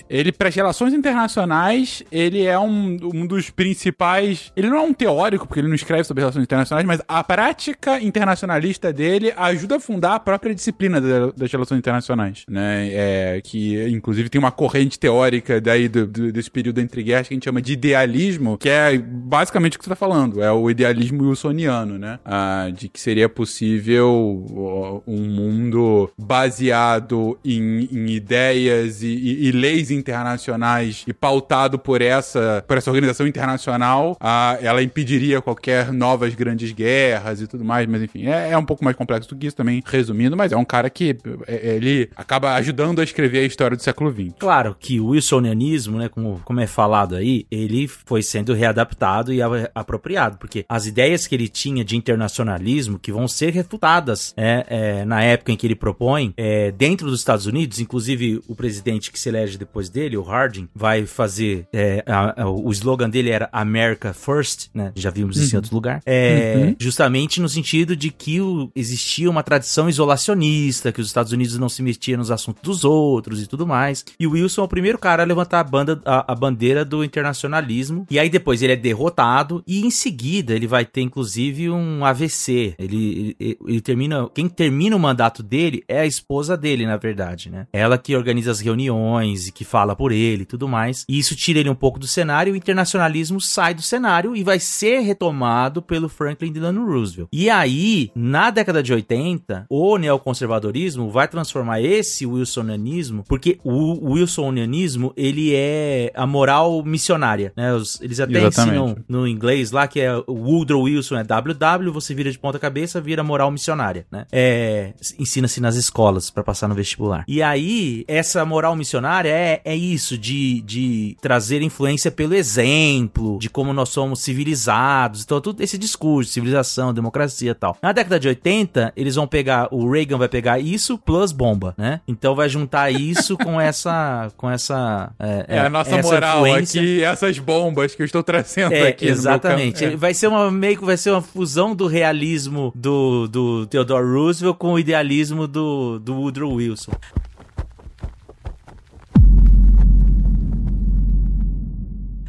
ele 0.08 0.32
para 0.32 0.48
as 0.48 0.54
relações 0.54 0.94
internacionais 0.94 2.02
ele 2.10 2.44
é 2.44 2.58
um, 2.58 2.96
um 3.14 3.26
dos 3.26 3.50
principais. 3.50 4.52
Ele 4.56 4.68
não 4.68 4.76
é 4.76 4.80
um 4.80 4.92
teórico, 4.92 5.46
porque 5.46 5.60
ele 5.60 5.68
não 5.68 5.74
escreve 5.74 6.04
sobre 6.04 6.22
relações 6.22 6.42
internacionais, 6.42 6.86
mas 6.86 7.00
a 7.06 7.22
prática 7.22 8.00
internacionalista 8.00 8.92
dele 8.92 9.32
ajuda 9.36 9.76
a 9.76 9.80
fundar 9.80 10.14
a 10.14 10.20
própria 10.20 10.54
disciplina 10.54 11.00
das 11.00 11.50
relações 11.50 11.78
internacionais, 11.78 12.44
né? 12.48 12.88
É, 12.92 13.40
que 13.42 13.88
inclusive 13.88 14.28
tem 14.28 14.38
uma 14.38 14.50
corrente 14.50 14.98
teórica 14.98 15.60
daí 15.60 15.88
do, 15.88 16.06
do, 16.06 16.32
desse 16.32 16.50
período 16.50 16.80
entre 16.80 17.02
guerras 17.02 17.28
que 17.28 17.34
a 17.34 17.36
gente 17.36 17.44
chama 17.44 17.62
de 17.62 17.72
idealismo, 17.72 18.58
que 18.58 18.68
é 18.68 18.98
basicamente 18.98 19.76
o 19.76 19.78
que 19.78 19.84
você 19.84 19.92
está 19.92 19.96
falando, 19.96 20.42
é 20.42 20.50
o 20.50 20.70
idealismo 20.70 21.24
wilsoniano, 21.24 21.98
né? 21.98 22.18
Ah, 22.24 22.70
de 22.74 22.88
que 22.88 23.00
seria 23.00 23.28
possível 23.28 25.02
um 25.06 25.24
mundo 25.24 26.10
baseado 26.18 27.38
em, 27.44 27.88
em 27.92 28.10
ideias 28.10 29.02
e, 29.02 29.08
e, 29.08 29.47
e 29.48 29.52
leis 29.52 29.90
internacionais 29.90 31.04
e 31.06 31.12
pautado 31.12 31.78
por 31.78 32.02
essa, 32.02 32.64
por 32.66 32.76
essa 32.76 32.90
organização 32.90 33.26
internacional, 33.26 34.16
a, 34.20 34.58
ela 34.60 34.82
impediria 34.82 35.40
qualquer 35.40 35.92
novas 35.92 36.34
grandes 36.34 36.72
guerras 36.72 37.40
e 37.40 37.46
tudo 37.46 37.64
mais, 37.64 37.86
mas 37.86 38.02
enfim, 38.02 38.26
é, 38.26 38.50
é 38.50 38.58
um 38.58 38.64
pouco 38.64 38.84
mais 38.84 38.96
complexo 38.96 39.28
do 39.30 39.36
que 39.36 39.46
isso 39.46 39.56
também, 39.56 39.82
resumindo, 39.84 40.36
mas 40.36 40.52
é 40.52 40.56
um 40.56 40.64
cara 40.64 40.90
que 40.90 41.16
é, 41.46 41.76
ele 41.76 42.10
acaba 42.16 42.54
ajudando 42.54 43.00
a 43.00 43.04
escrever 43.04 43.40
a 43.40 43.44
história 43.44 43.76
do 43.76 43.82
século 43.82 44.10
XX. 44.12 44.34
Claro 44.38 44.76
que 44.78 45.00
o 45.00 45.08
wilsonianismo, 45.08 45.98
né, 45.98 46.08
como, 46.08 46.40
como 46.44 46.60
é 46.60 46.66
falado 46.66 47.16
aí, 47.16 47.46
ele 47.50 47.88
foi 47.88 48.22
sendo 48.22 48.54
readaptado 48.54 49.32
e 49.32 49.40
apropriado, 49.74 50.38
porque 50.38 50.64
as 50.68 50.86
ideias 50.86 51.26
que 51.26 51.34
ele 51.34 51.48
tinha 51.48 51.84
de 51.84 51.96
internacionalismo, 51.96 52.98
que 52.98 53.12
vão 53.12 53.26
ser 53.26 53.52
refutadas 53.52 54.34
é, 54.36 54.66
é, 54.68 55.04
na 55.04 55.22
época 55.22 55.52
em 55.52 55.56
que 55.56 55.66
ele 55.66 55.74
propõe, 55.74 56.32
é, 56.36 56.70
dentro 56.72 57.08
dos 57.08 57.20
Estados 57.20 57.46
Unidos, 57.46 57.80
inclusive 57.80 58.42
o 58.46 58.54
presidente 58.54 59.10
que 59.10 59.18
se 59.18 59.28
elege 59.38 59.58
depois 59.58 59.88
dele, 59.88 60.16
o 60.16 60.22
Harding, 60.22 60.68
vai 60.74 61.06
fazer, 61.06 61.66
é, 61.72 62.02
a- 62.06 62.42
a- 62.42 62.48
o 62.50 62.70
slogan 62.72 63.08
dele 63.08 63.30
era 63.30 63.48
America 63.52 64.12
First, 64.12 64.68
né, 64.74 64.92
já 64.94 65.10
vimos 65.10 65.36
isso 65.36 65.54
em 65.54 65.58
outro 65.58 65.74
lugar, 65.74 66.00
é, 66.06 66.74
justamente 66.78 67.40
no 67.40 67.48
sentido 67.48 67.94
de 67.96 68.10
que 68.10 68.40
o- 68.40 68.70
existia 68.74 69.30
uma 69.30 69.42
tradição 69.42 69.88
isolacionista, 69.88 70.92
que 70.92 71.00
os 71.00 71.06
Estados 71.06 71.32
Unidos 71.32 71.58
não 71.58 71.68
se 71.68 71.82
metiam 71.82 72.18
nos 72.18 72.30
assuntos 72.30 72.62
dos 72.62 72.84
outros 72.84 73.42
e 73.42 73.46
tudo 73.46 73.66
mais. 73.66 74.04
E 74.18 74.26
o 74.26 74.30
Wilson 74.32 74.62
é 74.62 74.64
o 74.64 74.68
primeiro 74.68 74.98
cara 74.98 75.22
a 75.22 75.26
levantar 75.26 75.60
a, 75.60 75.64
banda, 75.64 76.00
a, 76.04 76.32
a 76.32 76.34
bandeira 76.34 76.84
do 76.84 77.04
internacionalismo. 77.04 78.06
E 78.10 78.18
aí 78.18 78.28
depois 78.28 78.62
ele 78.62 78.72
é 78.72 78.76
derrotado 78.76 79.62
e 79.66 79.84
em 79.84 79.90
seguida 79.90 80.54
ele 80.54 80.66
vai 80.66 80.84
ter 80.84 81.02
inclusive 81.02 81.70
um 81.70 82.04
AVC. 82.04 82.74
Ele, 82.78 83.36
ele, 83.38 83.58
ele 83.66 83.80
termina, 83.80 84.28
quem 84.34 84.48
termina 84.48 84.96
o 84.96 85.00
mandato 85.00 85.42
dele 85.42 85.82
é 85.88 86.00
a 86.00 86.06
esposa 86.06 86.56
dele, 86.56 86.86
na 86.86 86.96
verdade, 86.96 87.50
né? 87.50 87.66
Ela 87.72 87.98
que 87.98 88.14
organiza 88.16 88.50
as 88.50 88.60
reuniões 88.60 89.27
e 89.36 89.52
que 89.52 89.64
fala 89.64 89.94
por 89.94 90.12
ele 90.12 90.42
e 90.42 90.46
tudo 90.46 90.68
mais. 90.68 91.04
E 91.08 91.18
isso 91.18 91.36
tira 91.36 91.58
ele 91.58 91.70
um 91.70 91.74
pouco 91.74 91.98
do 91.98 92.06
cenário. 92.06 92.50
E 92.50 92.54
o 92.54 92.56
internacionalismo 92.56 93.40
sai 93.40 93.74
do 93.74 93.82
cenário 93.82 94.34
e 94.34 94.42
vai 94.42 94.58
ser 94.58 95.00
retomado 95.00 95.82
pelo 95.82 96.08
Franklin 96.08 96.52
Delano 96.52 96.86
Roosevelt. 96.86 97.28
E 97.32 97.50
aí, 97.50 98.10
na 98.14 98.50
década 98.50 98.82
de 98.82 98.92
80, 98.92 99.66
o 99.68 99.98
neoconservadorismo 99.98 101.10
vai 101.10 101.28
transformar 101.28 101.80
esse 101.80 102.26
wilsonianismo, 102.26 103.24
porque 103.28 103.58
o 103.64 104.12
wilsonianismo, 104.12 105.12
ele 105.16 105.54
é 105.54 106.12
a 106.14 106.26
moral 106.26 106.82
missionária, 106.84 107.52
né? 107.56 107.70
Eles 108.00 108.20
até 108.20 108.38
Exatamente. 108.38 108.76
ensinam 108.76 108.96
no 109.08 109.26
inglês 109.26 109.70
lá, 109.70 109.86
que 109.86 110.00
é 110.00 110.14
o 110.26 110.32
Woodrow 110.32 110.82
Wilson 110.82 111.16
é 111.16 111.24
WW, 111.24 111.92
você 111.92 112.14
vira 112.14 112.30
de 112.30 112.38
ponta 112.38 112.58
cabeça, 112.58 113.00
vira 113.00 113.22
moral 113.22 113.50
missionária, 113.50 114.06
né? 114.10 114.26
É, 114.32 114.92
ensina-se 115.18 115.60
nas 115.60 115.76
escolas 115.76 116.30
pra 116.30 116.42
passar 116.42 116.68
no 116.68 116.74
vestibular. 116.74 117.24
E 117.26 117.42
aí, 117.42 118.04
essa 118.06 118.44
moral 118.44 118.74
missionária 118.76 119.08
é, 119.26 119.60
é 119.64 119.74
isso, 119.74 120.16
de, 120.18 120.60
de 120.62 121.16
trazer 121.20 121.62
influência 121.62 122.10
pelo 122.10 122.34
exemplo, 122.34 123.38
de 123.38 123.48
como 123.48 123.72
nós 123.72 123.88
somos 123.88 124.20
civilizados, 124.20 125.22
então 125.22 125.40
tudo 125.40 125.62
esse 125.62 125.78
discurso, 125.78 126.32
civilização, 126.32 126.92
democracia 126.92 127.50
e 127.50 127.54
tal. 127.54 127.76
Na 127.82 127.92
década 127.92 128.18
de 128.20 128.28
80, 128.28 128.92
eles 128.96 129.14
vão 129.14 129.26
pegar, 129.26 129.68
o 129.70 129.90
Reagan 129.90 130.18
vai 130.18 130.28
pegar 130.28 130.58
isso 130.58 130.98
plus 130.98 131.32
bomba, 131.32 131.74
né? 131.76 132.00
Então 132.06 132.34
vai 132.34 132.48
juntar 132.48 132.90
isso 132.90 133.36
com 133.36 133.60
essa, 133.60 134.30
com 134.36 134.50
essa... 134.50 135.10
É, 135.18 135.58
a 135.58 135.70
nossa 135.70 135.96
essa 135.96 136.08
moral 136.08 136.46
influência. 136.46 136.80
aqui, 136.80 137.02
essas 137.04 137.38
bombas 137.38 137.94
que 137.94 138.02
eu 138.02 138.06
estou 138.06 138.22
trazendo 138.22 138.74
É, 138.74 138.88
aqui. 138.88 139.06
exatamente. 139.06 139.84
É. 139.84 139.96
Vai 139.96 140.14
ser 140.14 140.28
uma 140.28 140.50
meio 140.50 140.78
que 140.78 140.84
vai 140.84 140.96
ser 140.96 141.10
uma 141.10 141.22
fusão 141.22 141.74
do 141.74 141.86
realismo 141.86 142.72
do, 142.74 143.26
do 143.28 143.66
Theodore 143.66 144.06
Roosevelt 144.06 144.56
com 144.56 144.72
o 144.72 144.78
idealismo 144.78 145.46
do, 145.46 145.98
do 145.98 146.14
Woodrow 146.14 146.52
Wilson. 146.54 146.92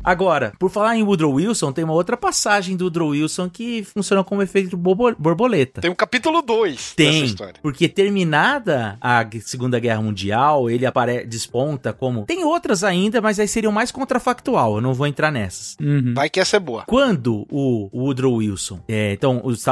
Agora, 0.10 0.54
por 0.58 0.70
falar 0.72 0.98
em 0.98 1.04
Woodrow 1.04 1.34
Wilson, 1.34 1.72
tem 1.72 1.84
uma 1.84 1.94
outra 1.94 2.18
passagem 2.18 2.76
do 2.76 2.86
Woodrow 2.86 3.10
Wilson 3.10 3.48
que 3.50 3.84
funciona 3.84 4.24
como 4.24 4.42
efeito 4.42 4.76
borbo- 4.76 5.16
borboleta. 5.20 5.82
Tem 5.82 5.92
um 5.92 5.96
capítulo 5.96 6.42
2 6.42 6.72
dessa 6.76 6.94
Tem, 6.96 7.24
história. 7.26 7.56
porque 7.62 7.88
terminada 7.88 8.98
a 9.00 9.24
Gu- 9.24 9.42
Segunda 9.42 9.80
Guerra 9.80 10.02
Mundial, 10.02 10.70
ele 10.70 10.86
apare 10.86 11.26
desponta 11.26 11.94
como... 11.94 12.26
Tem 12.26 12.44
outras 12.44 12.84
ainda, 12.84 13.22
mas 13.22 13.40
aí 13.40 13.48
seriam 13.48 13.72
mais 13.72 13.92
contrafactual, 13.92 14.76
eu 14.76 14.82
não 14.82 14.94
vou 14.94 15.06
entrar 15.08 15.32
nessas. 15.32 15.76
Uhum. 15.80 16.14
Vai 16.16 16.30
que 16.30 16.40
essa 16.40 16.58
é 16.58 16.60
boa. 16.60 16.84
Quando 16.88 17.46
o 17.52 17.90
Woodrow 17.94 18.34
Wilson, 18.36 18.80
é, 18.88 19.14
então 19.14 19.42
os, 19.44 19.64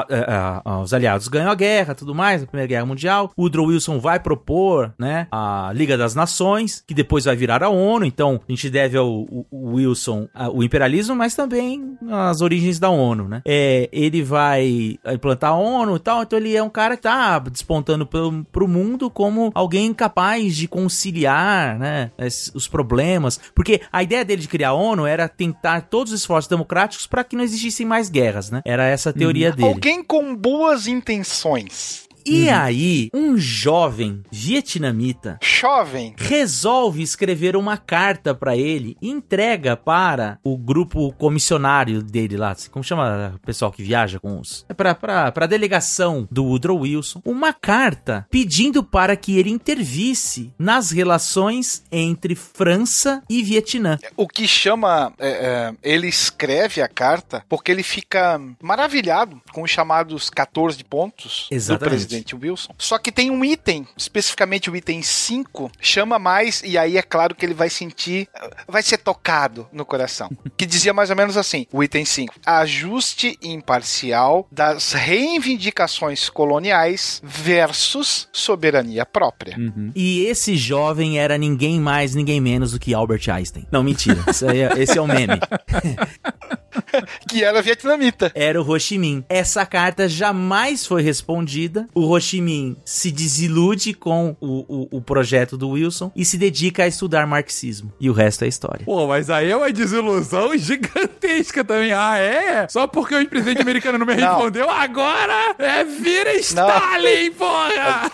os 0.83 0.93
aliados 0.93 1.27
ganham 1.27 1.49
a 1.51 1.55
guerra, 1.55 1.95
tudo 1.95 2.13
mais, 2.13 2.43
a 2.43 2.45
Primeira 2.47 2.67
Guerra 2.67 2.85
Mundial, 2.85 3.31
o 3.35 3.43
Woodrow 3.43 3.67
Wilson 3.67 3.99
vai 3.99 4.19
propor, 4.19 4.93
né, 4.99 5.27
a 5.31 5.71
Liga 5.73 5.97
das 5.97 6.13
Nações, 6.15 6.83
que 6.85 6.93
depois 6.93 7.25
vai 7.25 7.35
virar 7.35 7.63
a 7.63 7.69
ONU. 7.69 8.05
Então 8.05 8.39
a 8.47 8.51
gente 8.51 8.69
deve 8.69 8.97
ao, 8.97 9.07
o- 9.09 9.45
o 9.51 9.73
Wilson 9.75 10.26
o 10.53 10.63
imperialismo, 10.63 11.15
mas 11.15 11.35
também 11.35 11.97
as 12.09 12.41
origens 12.41 12.79
da 12.79 12.89
ONU, 12.89 13.27
né? 13.27 13.41
É, 13.45 13.89
ele 13.91 14.23
vai 14.23 14.97
implantar 15.13 15.51
a 15.51 15.57
ONU 15.57 15.95
e 15.95 15.99
tal, 15.99 16.23
então 16.23 16.37
ele 16.37 16.55
é 16.55 16.61
um 16.61 16.69
cara 16.69 16.95
que 16.95 17.03
tá 17.03 17.39
despontando 17.39 18.05
pro, 18.05 18.45
pro 18.51 18.67
mundo 18.67 19.09
como 19.09 19.51
alguém 19.53 19.93
capaz 19.93 20.55
de 20.55 20.67
conciliar, 20.67 21.77
né, 21.79 22.11
os 22.53 22.67
problemas, 22.67 23.39
porque 23.55 23.81
a 23.91 24.03
ideia 24.03 24.23
dele 24.23 24.41
de 24.41 24.47
criar 24.47 24.69
a 24.69 24.73
ONU 24.73 25.05
era 25.05 25.27
tentar 25.27 25.81
todos 25.81 26.13
os 26.13 26.21
esforços 26.21 26.49
democráticos 26.49 27.07
para 27.07 27.23
que 27.23 27.35
não 27.35 27.43
existissem 27.43 27.85
mais 27.85 28.09
guerras, 28.09 28.51
né? 28.51 28.61
Era 28.65 28.85
essa 28.85 29.09
a 29.09 29.13
teoria 29.13 29.51
dele. 29.51 29.67
Alguém 29.67 30.03
com 30.03 30.35
boas 30.35 30.87
intenções. 30.87 32.06
E 32.27 32.49
aí, 32.49 33.09
um 33.13 33.37
jovem 33.37 34.21
vietnamita 34.31 35.39
Jovem. 35.41 36.13
resolve 36.17 37.01
escrever 37.01 37.55
uma 37.55 37.77
carta 37.77 38.35
pra 38.35 38.55
ele 38.55 38.97
e 39.01 39.09
entrega 39.09 39.75
para 39.77 40.39
o 40.43 40.57
grupo 40.57 41.13
comissionário 41.13 42.01
dele 42.01 42.37
lá, 42.37 42.55
como 42.71 42.83
chama 42.83 43.33
o 43.35 43.39
pessoal 43.39 43.71
que 43.71 43.83
viaja 43.83 44.19
com 44.19 44.39
os... 44.39 44.65
É 44.69 44.73
pra, 44.73 44.93
pra, 44.93 45.31
pra 45.31 45.45
delegação 45.45 46.27
do 46.29 46.45
Woodrow 46.45 46.79
Wilson, 46.79 47.21
uma 47.25 47.53
carta 47.53 48.27
pedindo 48.29 48.83
para 48.83 49.15
que 49.15 49.37
ele 49.37 49.49
intervisse 49.49 50.53
nas 50.57 50.91
relações 50.91 51.83
entre 51.91 52.35
França 52.35 53.23
e 53.29 53.43
Vietnã. 53.43 53.97
O 54.15 54.27
que 54.27 54.47
chama. 54.47 55.13
é, 55.19 55.29
é, 55.29 55.73
ele 55.83 56.07
escreve 56.07 56.81
a 56.81 56.87
carta 56.87 57.43
porque 57.47 57.71
ele 57.71 57.83
fica 57.83 58.39
maravilhado 58.61 59.41
com 59.53 59.63
os 59.63 59.71
chamados 59.71 60.29
14 60.29 60.83
pontos 60.83 61.47
do 61.49 61.55
Exatamente. 61.55 62.16
Presidente 62.17 62.35
Wilson. 62.35 62.73
Só 62.77 62.97
que 62.97 63.11
tem 63.11 63.31
um 63.31 63.43
item, 63.43 63.87
especificamente 63.95 64.69
o 64.69 64.75
item 64.75 65.01
5, 65.01 65.71
chama 65.79 66.19
mais, 66.19 66.61
e 66.63 66.77
aí 66.77 66.97
é 66.97 67.01
claro 67.01 67.35
que 67.35 67.45
ele 67.45 67.53
vai 67.53 67.69
sentir. 67.69 68.27
Vai 68.67 68.83
ser 68.83 68.97
tocado 68.97 69.67
no 69.71 69.85
coração. 69.85 70.29
Que 70.57 70.65
dizia 70.65 70.91
mais 70.91 71.11
ou 71.11 71.15
menos 71.15 71.37
assim: 71.37 71.67
o 71.71 71.83
item 71.83 72.03
5. 72.03 72.33
Ajuste 72.43 73.37
imparcial 73.43 74.47
das 74.51 74.91
reivindicações 74.91 76.29
coloniais 76.29 77.21
versus 77.23 78.27
soberania 78.33 79.05
própria. 79.05 79.55
Uhum. 79.55 79.91
E 79.95 80.25
esse 80.25 80.57
jovem 80.57 81.19
era 81.19 81.37
ninguém 81.37 81.79
mais, 81.79 82.15
ninguém 82.15 82.41
menos 82.41 82.71
do 82.71 82.79
que 82.79 82.91
Albert 82.91 83.29
Einstein. 83.29 83.67
Não, 83.71 83.83
mentira. 83.83 84.19
É- 84.51 84.81
esse 84.81 84.97
é 84.97 85.01
o 85.01 85.05
meme. 85.05 85.39
Que 87.29 87.43
era 87.43 87.61
vietnamita. 87.61 88.31
era 88.35 88.61
o 88.61 88.67
Ho 88.69 88.79
Chi 88.79 88.97
Minh. 88.97 89.23
Essa 89.29 89.65
carta 89.65 90.07
jamais 90.07 90.85
foi 90.85 91.01
respondida. 91.01 91.87
O 91.93 92.07
Ho 92.09 92.19
Chi 92.19 92.41
Minh 92.41 92.77
se 92.85 93.11
desilude 93.11 93.93
com 93.93 94.35
o, 94.39 94.87
o, 94.91 94.97
o 94.97 95.01
projeto 95.01 95.57
do 95.57 95.69
Wilson 95.69 96.11
e 96.15 96.23
se 96.25 96.37
dedica 96.37 96.83
a 96.83 96.87
estudar 96.87 97.25
marxismo. 97.27 97.91
E 97.99 98.09
o 98.09 98.13
resto 98.13 98.43
é 98.45 98.47
história. 98.47 98.85
Pô, 98.85 99.07
mas 99.07 99.29
aí 99.29 99.49
é 99.51 99.55
uma 99.57 99.71
desilusão 99.71 100.55
gigantesca 100.57 101.63
também. 101.63 101.91
Ah, 101.93 102.17
é? 102.17 102.67
Só 102.69 102.87
porque 102.87 103.15
o 103.15 103.27
presidente 103.29 103.61
americano 103.61 103.97
não 103.97 104.05
me 104.05 104.15
Não. 104.17 104.29
respondeu, 104.35 104.69
agora 104.69 105.55
é 105.59 105.83
vira 105.83 106.33
Stalin, 106.37 107.31
porra! 107.31 108.11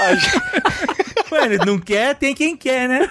A 0.00 0.14
gente- 0.14 0.42
Mano, 1.30 1.64
não 1.66 1.78
quer, 1.78 2.14
tem 2.14 2.34
quem 2.34 2.56
quer, 2.56 2.88
né? 2.88 3.10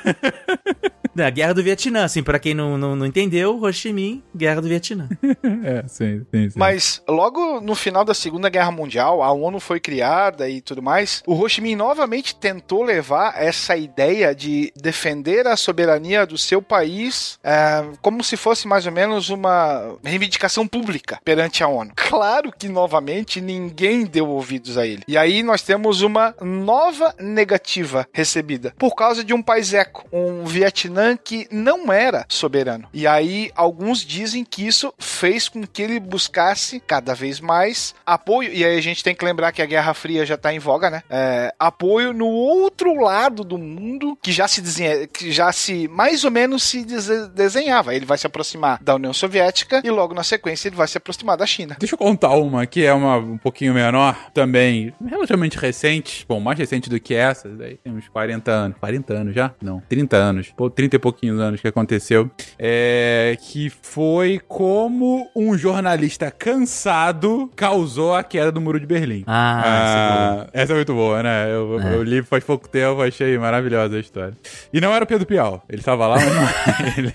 Na 1.14 1.30
Guerra 1.30 1.54
do 1.54 1.64
Vietnã, 1.64 2.06
assim, 2.06 2.24
pra 2.24 2.40
quem 2.40 2.54
não, 2.54 2.78
não, 2.78 2.96
não 2.96 3.06
entendeu, 3.06 3.62
Ho 3.62 3.74
Chi 3.74 3.92
Minh, 3.92 4.24
Guerra 4.36 4.62
do 4.62 4.68
Vietnã. 4.68 5.10
é, 5.64 5.84
sim, 5.88 6.26
sim, 6.32 6.50
sim. 6.50 6.60
Mas 6.60 7.02
logo 7.08 7.60
no 7.60 7.76
final 7.76 8.06
da 8.06 8.14
Segunda 8.14 8.50
Guerra 8.50 8.72
Mundial, 8.72 9.22
a 9.22 9.32
ONU 9.32 9.60
foi 9.60 9.80
criada 9.80 10.50
e 10.50 10.62
tudo 10.62 10.82
mais. 10.82 11.22
O 11.28 11.34
Ho 11.36 11.50
Chi 11.50 11.62
Minh 11.62 11.76
novamente 11.76 12.36
tentou 12.36 12.84
levar 12.84 13.42
essa 13.42 13.76
ideia 13.76 14.34
de 14.34 14.72
defender 14.76 15.48
a 15.48 15.58
soberania 15.58 16.26
do 16.26 16.38
seu 16.38 16.62
país 16.62 17.40
é, 17.44 17.84
como 18.02 18.24
se 18.24 18.38
fosse 18.38 18.68
mais 18.68 18.86
ou 18.86 18.92
menos 18.92 19.30
uma 19.30 19.98
reivindicação 20.04 20.68
pública 20.68 21.20
perante 21.24 21.64
a 21.64 21.68
ONU. 21.68 21.92
Claro 22.12 22.52
que 22.52 22.68
novamente 22.68 23.40
ninguém 23.40 24.06
deu 24.06 24.28
ouvidos 24.28 24.78
a 24.78 24.86
ele. 24.86 25.02
E 25.08 25.18
aí 25.18 25.42
nós 25.42 25.62
temos 25.62 26.02
uma 26.02 26.36
nova 26.42 27.16
negativa 27.18 28.06
recebida 28.12 28.74
por 28.78 28.96
causa 28.96 29.24
de 29.24 29.34
um 29.34 29.42
país 29.42 29.74
eco, 29.74 30.06
um 30.12 30.44
Vietnã 30.44 31.01
que 31.24 31.48
não 31.52 31.92
era 31.92 32.26
soberano. 32.28 32.88
E 32.94 33.06
aí, 33.08 33.52
alguns 33.56 34.06
dizem 34.06 34.44
que 34.44 34.66
isso 34.66 34.94
fez 34.98 35.48
com 35.48 35.66
que 35.66 35.82
ele 35.82 36.00
buscasse 36.00 36.80
cada 36.80 37.14
vez 37.14 37.40
mais 37.40 37.94
apoio. 38.06 38.52
E 38.52 38.64
aí 38.64 38.78
a 38.78 38.82
gente 38.82 39.04
tem 39.04 39.16
que 39.16 39.26
lembrar 39.26 39.52
que 39.52 39.62
a 39.62 39.66
Guerra 39.66 39.94
Fria 39.94 40.26
já 40.26 40.36
está 40.36 40.54
em 40.54 40.60
voga, 40.60 40.90
né? 40.90 41.04
É, 41.10 41.54
apoio 41.60 42.14
no 42.14 42.28
outro 42.28 42.94
lado 42.96 43.44
do 43.44 43.58
mundo 43.58 44.18
que 44.22 44.32
já 44.32 44.48
se 44.48 44.62
desenha, 44.62 45.08
que 45.08 45.32
já 45.32 45.52
se 45.52 45.88
mais 45.88 46.24
ou 46.24 46.32
menos 46.32 46.64
se 46.64 46.86
desenhava. 47.34 47.96
Ele 47.96 48.06
vai 48.06 48.18
se 48.18 48.28
aproximar 48.28 48.80
da 48.82 48.96
União 48.96 49.14
Soviética 49.14 49.82
e 49.84 49.90
logo 49.90 50.14
na 50.14 50.24
sequência 50.24 50.68
ele 50.68 50.76
vai 50.76 50.88
se 50.88 50.98
aproximar 50.98 51.38
da 51.38 51.46
China. 51.46 51.76
Deixa 51.80 51.96
eu 51.96 52.00
contar 52.00 52.36
uma 52.36 52.66
que 52.66 52.84
é 52.84 52.94
uma 52.94 53.18
um 53.18 53.38
pouquinho 53.38 53.74
menor, 53.74 54.18
também 54.34 54.94
relativamente 55.06 55.58
recente, 55.58 56.26
bom, 56.28 56.40
mais 56.40 56.58
recente 56.58 56.90
do 56.90 57.00
que 57.00 57.14
essas, 57.14 57.60
aí 57.60 57.78
tem 57.78 57.94
uns 57.94 58.08
40 58.08 58.52
anos. 58.52 58.78
40 58.80 59.14
anos 59.14 59.36
já? 59.36 59.54
Não, 59.62 59.82
30 59.88 60.18
anos. 60.18 60.54
Pô, 60.56 60.70
30 60.70 60.91
e 60.96 61.00
pouquinhos 61.00 61.40
anos 61.40 61.62
que 61.62 61.68
aconteceu. 61.68 62.30
É, 62.58 63.38
que 63.42 63.72
foi 63.82 64.40
como 64.48 65.30
um 65.36 65.58
jornalista 65.58 66.32
cansado 66.32 67.50
causou 67.56 68.16
a 68.16 68.24
queda 68.24 68.52
do 68.52 68.62
Muro 68.62 68.80
de 68.80 68.86
Berlim. 68.86 69.24
Ah, 69.28 69.62
ah 69.66 70.48
essa 70.54 70.74
é 70.74 70.76
muito 70.76 70.94
boa, 70.94 71.22
né? 71.24 71.52
Eu, 71.52 71.80
é. 71.80 71.96
eu, 71.96 72.04
li 72.04 72.22
faz 72.22 72.44
pouco 72.44 72.68
tempo, 72.68 73.02
achei 73.02 73.38
maravilhosa 73.38 73.98
a 73.98 74.00
história. 74.00 74.34
E 74.72 74.80
não 74.82 74.94
era 74.94 75.04
o 75.04 75.08
Pedro 75.08 75.26
Pial. 75.26 75.64
Ele 75.70 75.82
estava 75.82 76.08
lá, 76.08 76.16
mas 76.16 76.36
não 76.36 76.42
ele... 76.98 77.12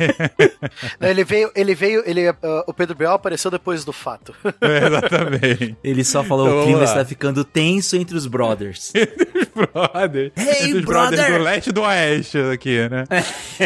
ele 1.00 1.24
veio, 1.24 1.50
ele 1.54 1.74
veio, 1.74 2.02
ele, 2.06 2.30
uh, 2.30 2.34
o 2.66 2.74
Pedro 2.74 2.96
Pial 2.96 3.14
apareceu 3.14 3.50
depois 3.50 3.84
do 3.84 3.92
fato. 3.92 4.34
É, 4.66 4.86
exatamente. 4.86 5.76
Ele 5.84 6.02
só 6.02 6.24
falou, 6.24 6.48
então, 6.48 6.60
o 6.60 6.64
clima 6.64 6.84
está 6.84 7.04
ficando 7.04 7.44
tenso 7.44 7.94
entre 7.96 8.16
os 8.16 8.26
brothers. 8.26 8.92
entre 8.96 9.38
os 9.38 9.46
brothers. 9.46 10.32
Hey, 10.36 10.68
entre 10.68 10.78
os 10.78 10.84
brother. 10.84 11.16
brothers 11.16 11.38
do 11.38 11.44
leste 11.44 11.70
e 11.70 11.72
do 11.72 11.82
oeste 11.82 12.38
aqui, 12.52 12.88
né? 12.88 13.04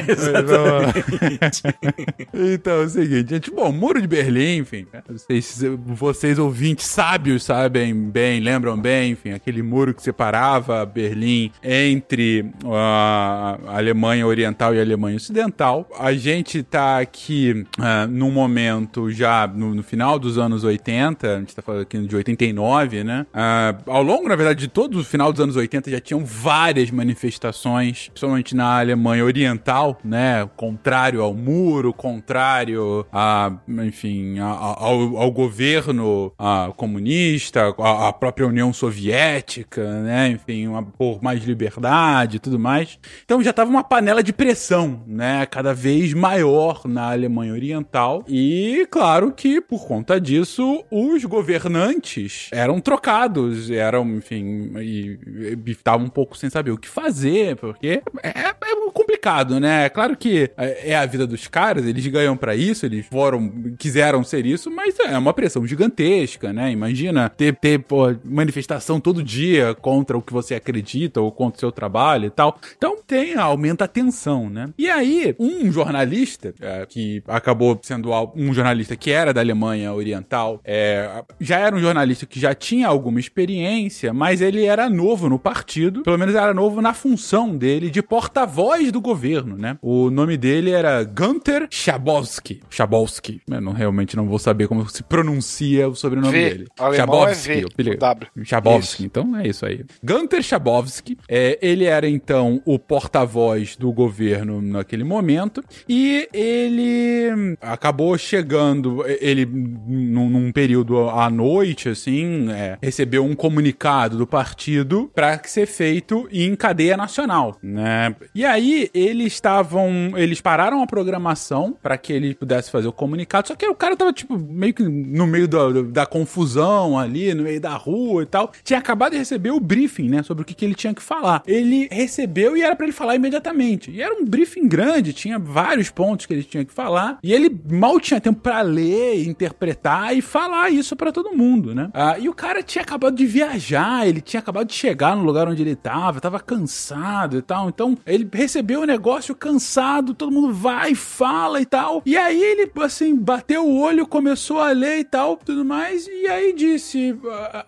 Então, 2.32 2.74
é 2.74 2.84
o 2.84 2.88
seguinte, 2.88 3.30
gente, 3.30 3.50
bom, 3.50 3.72
Muro 3.72 4.00
de 4.00 4.06
Berlim, 4.06 4.58
enfim, 4.58 4.86
né? 4.92 5.02
vocês, 5.08 5.62
vocês 5.86 6.38
ouvintes 6.38 6.86
sábios 6.86 7.44
sabem 7.44 7.94
bem, 7.94 8.40
lembram 8.40 8.78
bem, 8.78 9.12
enfim, 9.12 9.30
aquele 9.30 9.62
muro 9.62 9.94
que 9.94 10.02
separava 10.02 10.84
Berlim 10.86 11.50
entre 11.62 12.50
a 12.64 13.58
Alemanha 13.68 14.26
Oriental 14.26 14.74
e 14.74 14.78
a 14.78 14.82
Alemanha 14.82 15.16
Ocidental. 15.16 15.88
A 15.98 16.12
gente 16.12 16.62
tá 16.62 16.98
aqui 16.98 17.64
uh, 17.78 18.06
num 18.08 18.30
momento 18.30 19.10
já 19.10 19.46
no, 19.46 19.74
no, 19.74 19.82
final 19.82 20.18
dos 20.18 20.38
anos 20.38 20.64
80, 20.64 21.36
a 21.36 21.40
gente 21.40 21.54
tá 21.54 21.62
falando 21.62 21.82
aqui 21.82 21.98
de 21.98 22.16
89, 22.16 23.04
né? 23.04 23.26
Uh, 23.32 23.90
ao 23.90 24.02
longo, 24.02 24.28
na 24.28 24.36
verdade, 24.36 24.60
de 24.60 24.68
todo 24.68 24.98
o 24.98 25.04
final 25.04 25.32
dos 25.32 25.40
anos 25.40 25.56
80 25.56 25.90
já 25.90 26.00
tinham 26.00 26.24
várias 26.24 26.90
manifestações, 26.90 28.08
principalmente 28.08 28.54
na 28.54 28.78
Alemanha 28.78 29.24
Oriental, 29.24 29.89
né? 30.04 30.48
Contrário 30.56 31.22
ao 31.22 31.34
muro, 31.34 31.92
contrário 31.92 33.06
a, 33.12 33.52
enfim, 33.68 34.38
a, 34.38 34.46
a, 34.46 34.84
ao, 34.84 35.16
ao, 35.16 35.30
governo 35.30 36.32
a, 36.38 36.72
comunista, 36.76 37.74
a, 37.78 38.12
própria 38.12 38.46
União 38.46 38.72
Soviética, 38.72 40.02
né? 40.02 40.28
Enfim, 40.28 40.66
uma, 40.66 40.82
por 40.82 41.22
mais 41.22 41.44
liberdade 41.44 42.36
e 42.36 42.40
tudo 42.40 42.58
mais. 42.58 42.98
Então 43.24 43.42
já 43.42 43.52
tava 43.52 43.70
uma 43.70 43.84
panela 43.84 44.22
de 44.22 44.32
pressão, 44.32 45.02
né? 45.06 45.46
Cada 45.46 45.72
vez 45.72 46.12
maior 46.14 46.82
na 46.86 47.10
Alemanha 47.10 47.52
Oriental. 47.52 48.24
E 48.28 48.86
claro 48.90 49.32
que 49.32 49.60
por 49.60 49.86
conta 49.86 50.20
disso, 50.20 50.84
os 50.90 51.24
governantes 51.24 52.48
eram 52.52 52.80
trocados, 52.80 53.70
eram, 53.70 54.16
enfim, 54.16 54.72
e 54.78 55.18
estavam 55.66 56.06
um 56.06 56.10
pouco 56.10 56.36
sem 56.36 56.50
saber 56.50 56.70
o 56.70 56.78
que 56.78 56.88
fazer, 56.88 57.56
porque 57.56 58.02
é, 58.22 58.28
é 58.28 58.54
complicado, 58.92 59.58
né? 59.58 59.79
É 59.84 59.88
claro 59.88 60.16
que 60.16 60.50
é, 60.56 60.90
é 60.90 60.96
a 60.96 61.06
vida 61.06 61.26
dos 61.26 61.46
caras, 61.46 61.86
eles 61.86 62.06
ganham 62.06 62.36
para 62.36 62.54
isso, 62.54 62.86
eles 62.86 63.06
foram, 63.06 63.74
quiseram 63.78 64.22
ser 64.22 64.46
isso, 64.46 64.70
mas 64.70 64.98
é 65.00 65.16
uma 65.16 65.32
pressão 65.32 65.66
gigantesca, 65.66 66.52
né? 66.52 66.70
Imagina 66.70 67.28
ter, 67.28 67.54
ter 67.56 67.78
pô, 67.80 68.14
manifestação 68.24 69.00
todo 69.00 69.22
dia 69.22 69.74
contra 69.74 70.16
o 70.16 70.22
que 70.22 70.32
você 70.32 70.54
acredita 70.54 71.20
ou 71.20 71.30
contra 71.32 71.56
o 71.56 71.60
seu 71.60 71.72
trabalho 71.72 72.26
e 72.26 72.30
tal. 72.30 72.58
Então 72.76 72.96
tem, 73.06 73.34
aumenta 73.34 73.84
a 73.84 73.88
tensão, 73.88 74.48
né? 74.48 74.70
E 74.78 74.88
aí, 74.88 75.34
um 75.38 75.70
jornalista, 75.72 76.54
é, 76.60 76.86
que 76.86 77.22
acabou 77.26 77.78
sendo 77.82 78.10
um 78.34 78.52
jornalista 78.52 78.96
que 78.96 79.10
era 79.10 79.32
da 79.32 79.40
Alemanha 79.40 79.92
Oriental, 79.92 80.60
é, 80.64 81.22
já 81.40 81.58
era 81.58 81.74
um 81.74 81.80
jornalista 81.80 82.26
que 82.26 82.40
já 82.40 82.54
tinha 82.54 82.88
alguma 82.88 83.20
experiência, 83.20 84.12
mas 84.12 84.40
ele 84.40 84.64
era 84.64 84.88
novo 84.88 85.28
no 85.28 85.38
partido, 85.38 86.02
pelo 86.02 86.18
menos 86.18 86.34
era 86.34 86.52
novo 86.54 86.80
na 86.80 86.94
função 86.94 87.56
dele 87.56 87.90
de 87.90 88.02
porta-voz 88.02 88.92
do 88.92 89.00
governo, 89.00 89.56
né? 89.56 89.69
O 89.82 90.10
nome 90.10 90.36
dele 90.36 90.70
era 90.70 91.02
Gunter 91.04 91.66
Schabowski. 91.70 92.60
Schabowski. 92.70 93.40
Eu 93.50 93.60
não, 93.60 93.72
realmente 93.72 94.16
não 94.16 94.26
vou 94.26 94.38
saber 94.38 94.68
como 94.68 94.88
se 94.88 95.02
pronuncia 95.02 95.88
o 95.88 95.94
sobrenome 95.94 96.32
v. 96.32 96.50
dele. 96.50 96.66
Schabowski. 96.94 97.50
É 97.50 97.82
v, 97.82 98.44
Schabowski. 98.44 99.04
Então 99.04 99.36
é 99.36 99.46
isso 99.46 99.66
aí. 99.66 99.84
Gunter 100.02 100.42
Schabowski. 100.42 101.18
É, 101.28 101.58
ele 101.60 101.84
era 101.84 102.08
então 102.08 102.62
o 102.64 102.78
porta-voz 102.78 103.76
do 103.76 103.92
governo 103.92 104.60
naquele 104.62 105.04
momento 105.04 105.62
e 105.88 106.28
ele 106.32 107.56
acabou 107.60 108.16
chegando, 108.16 109.04
ele 109.20 109.46
num, 109.46 110.28
num 110.28 110.52
período 110.52 111.08
à 111.08 111.28
noite, 111.30 111.88
assim, 111.88 112.50
é, 112.50 112.78
recebeu 112.82 113.24
um 113.24 113.34
comunicado 113.34 114.16
do 114.16 114.26
partido 114.26 115.10
para 115.14 115.40
ser 115.44 115.66
feito 115.66 116.28
em 116.32 116.54
cadeia 116.54 116.96
nacional, 116.96 117.58
né? 117.62 118.14
E 118.34 118.44
aí 118.44 118.90
eles 118.94 119.32
estavam, 119.50 120.12
eles 120.16 120.40
pararam 120.40 120.82
a 120.82 120.86
programação 120.86 121.76
para 121.82 121.98
que 121.98 122.12
ele 122.12 122.34
pudesse 122.34 122.70
fazer 122.70 122.86
o 122.86 122.92
comunicado, 122.92 123.48
só 123.48 123.54
que 123.56 123.66
o 123.66 123.74
cara 123.74 123.96
tava, 123.96 124.12
tipo, 124.12 124.38
meio 124.38 124.72
que 124.72 124.82
no 124.82 125.26
meio 125.26 125.48
da, 125.48 125.82
da 125.82 126.06
confusão 126.06 126.98
ali, 126.98 127.34
no 127.34 127.42
meio 127.42 127.60
da 127.60 127.74
rua 127.74 128.22
e 128.22 128.26
tal. 128.26 128.52
Tinha 128.62 128.78
acabado 128.78 129.12
de 129.12 129.18
receber 129.18 129.50
o 129.50 129.60
briefing, 129.60 130.08
né, 130.08 130.22
sobre 130.22 130.42
o 130.42 130.46
que, 130.46 130.54
que 130.54 130.64
ele 130.64 130.74
tinha 130.74 130.94
que 130.94 131.02
falar. 131.02 131.42
Ele 131.46 131.88
recebeu 131.90 132.56
e 132.56 132.62
era 132.62 132.76
para 132.76 132.86
ele 132.86 132.92
falar 132.92 133.16
imediatamente. 133.16 133.90
E 133.90 134.00
era 134.00 134.14
um 134.14 134.24
briefing 134.24 134.68
grande, 134.68 135.12
tinha 135.12 135.38
vários 135.38 135.90
pontos 135.90 136.26
que 136.26 136.32
ele 136.32 136.44
tinha 136.44 136.64
que 136.64 136.72
falar, 136.72 137.18
e 137.22 137.32
ele 137.32 137.50
mal 137.70 137.98
tinha 137.98 138.20
tempo 138.20 138.40
para 138.40 138.60
ler, 138.60 139.26
interpretar 139.26 140.16
e 140.16 140.22
falar 140.22 140.70
isso 140.70 140.94
para 140.94 141.12
todo 141.12 141.36
mundo, 141.36 141.74
né? 141.74 141.90
Ah, 141.92 142.18
e 142.18 142.28
o 142.28 142.34
cara 142.34 142.62
tinha 142.62 142.82
acabado 142.82 143.16
de 143.16 143.26
viajar, 143.26 144.06
ele 144.06 144.20
tinha 144.20 144.40
acabado 144.40 144.68
de 144.68 144.74
chegar 144.74 145.16
no 145.16 145.24
lugar 145.24 145.48
onde 145.48 145.62
ele 145.62 145.74
tava, 145.74 146.20
tava 146.20 146.38
cansado 146.38 147.38
e 147.38 147.42
tal. 147.42 147.68
Então, 147.68 147.96
ele 148.06 148.28
recebeu 148.32 148.82
o 148.82 148.86
negócio 148.86 149.34
cansado, 149.40 150.12
todo 150.14 150.30
mundo 150.30 150.52
vai, 150.52 150.94
fala 150.94 151.60
e 151.60 151.66
tal. 151.66 152.02
E 152.04 152.16
aí 152.16 152.40
ele, 152.40 152.70
assim, 152.82 153.16
bateu 153.16 153.66
o 153.66 153.80
olho, 153.80 154.06
começou 154.06 154.60
a 154.60 154.70
ler 154.70 154.98
e 154.98 155.04
tal, 155.04 155.36
tudo 155.36 155.64
mais, 155.64 156.06
e 156.06 156.28
aí 156.28 156.52
disse: 156.52 157.18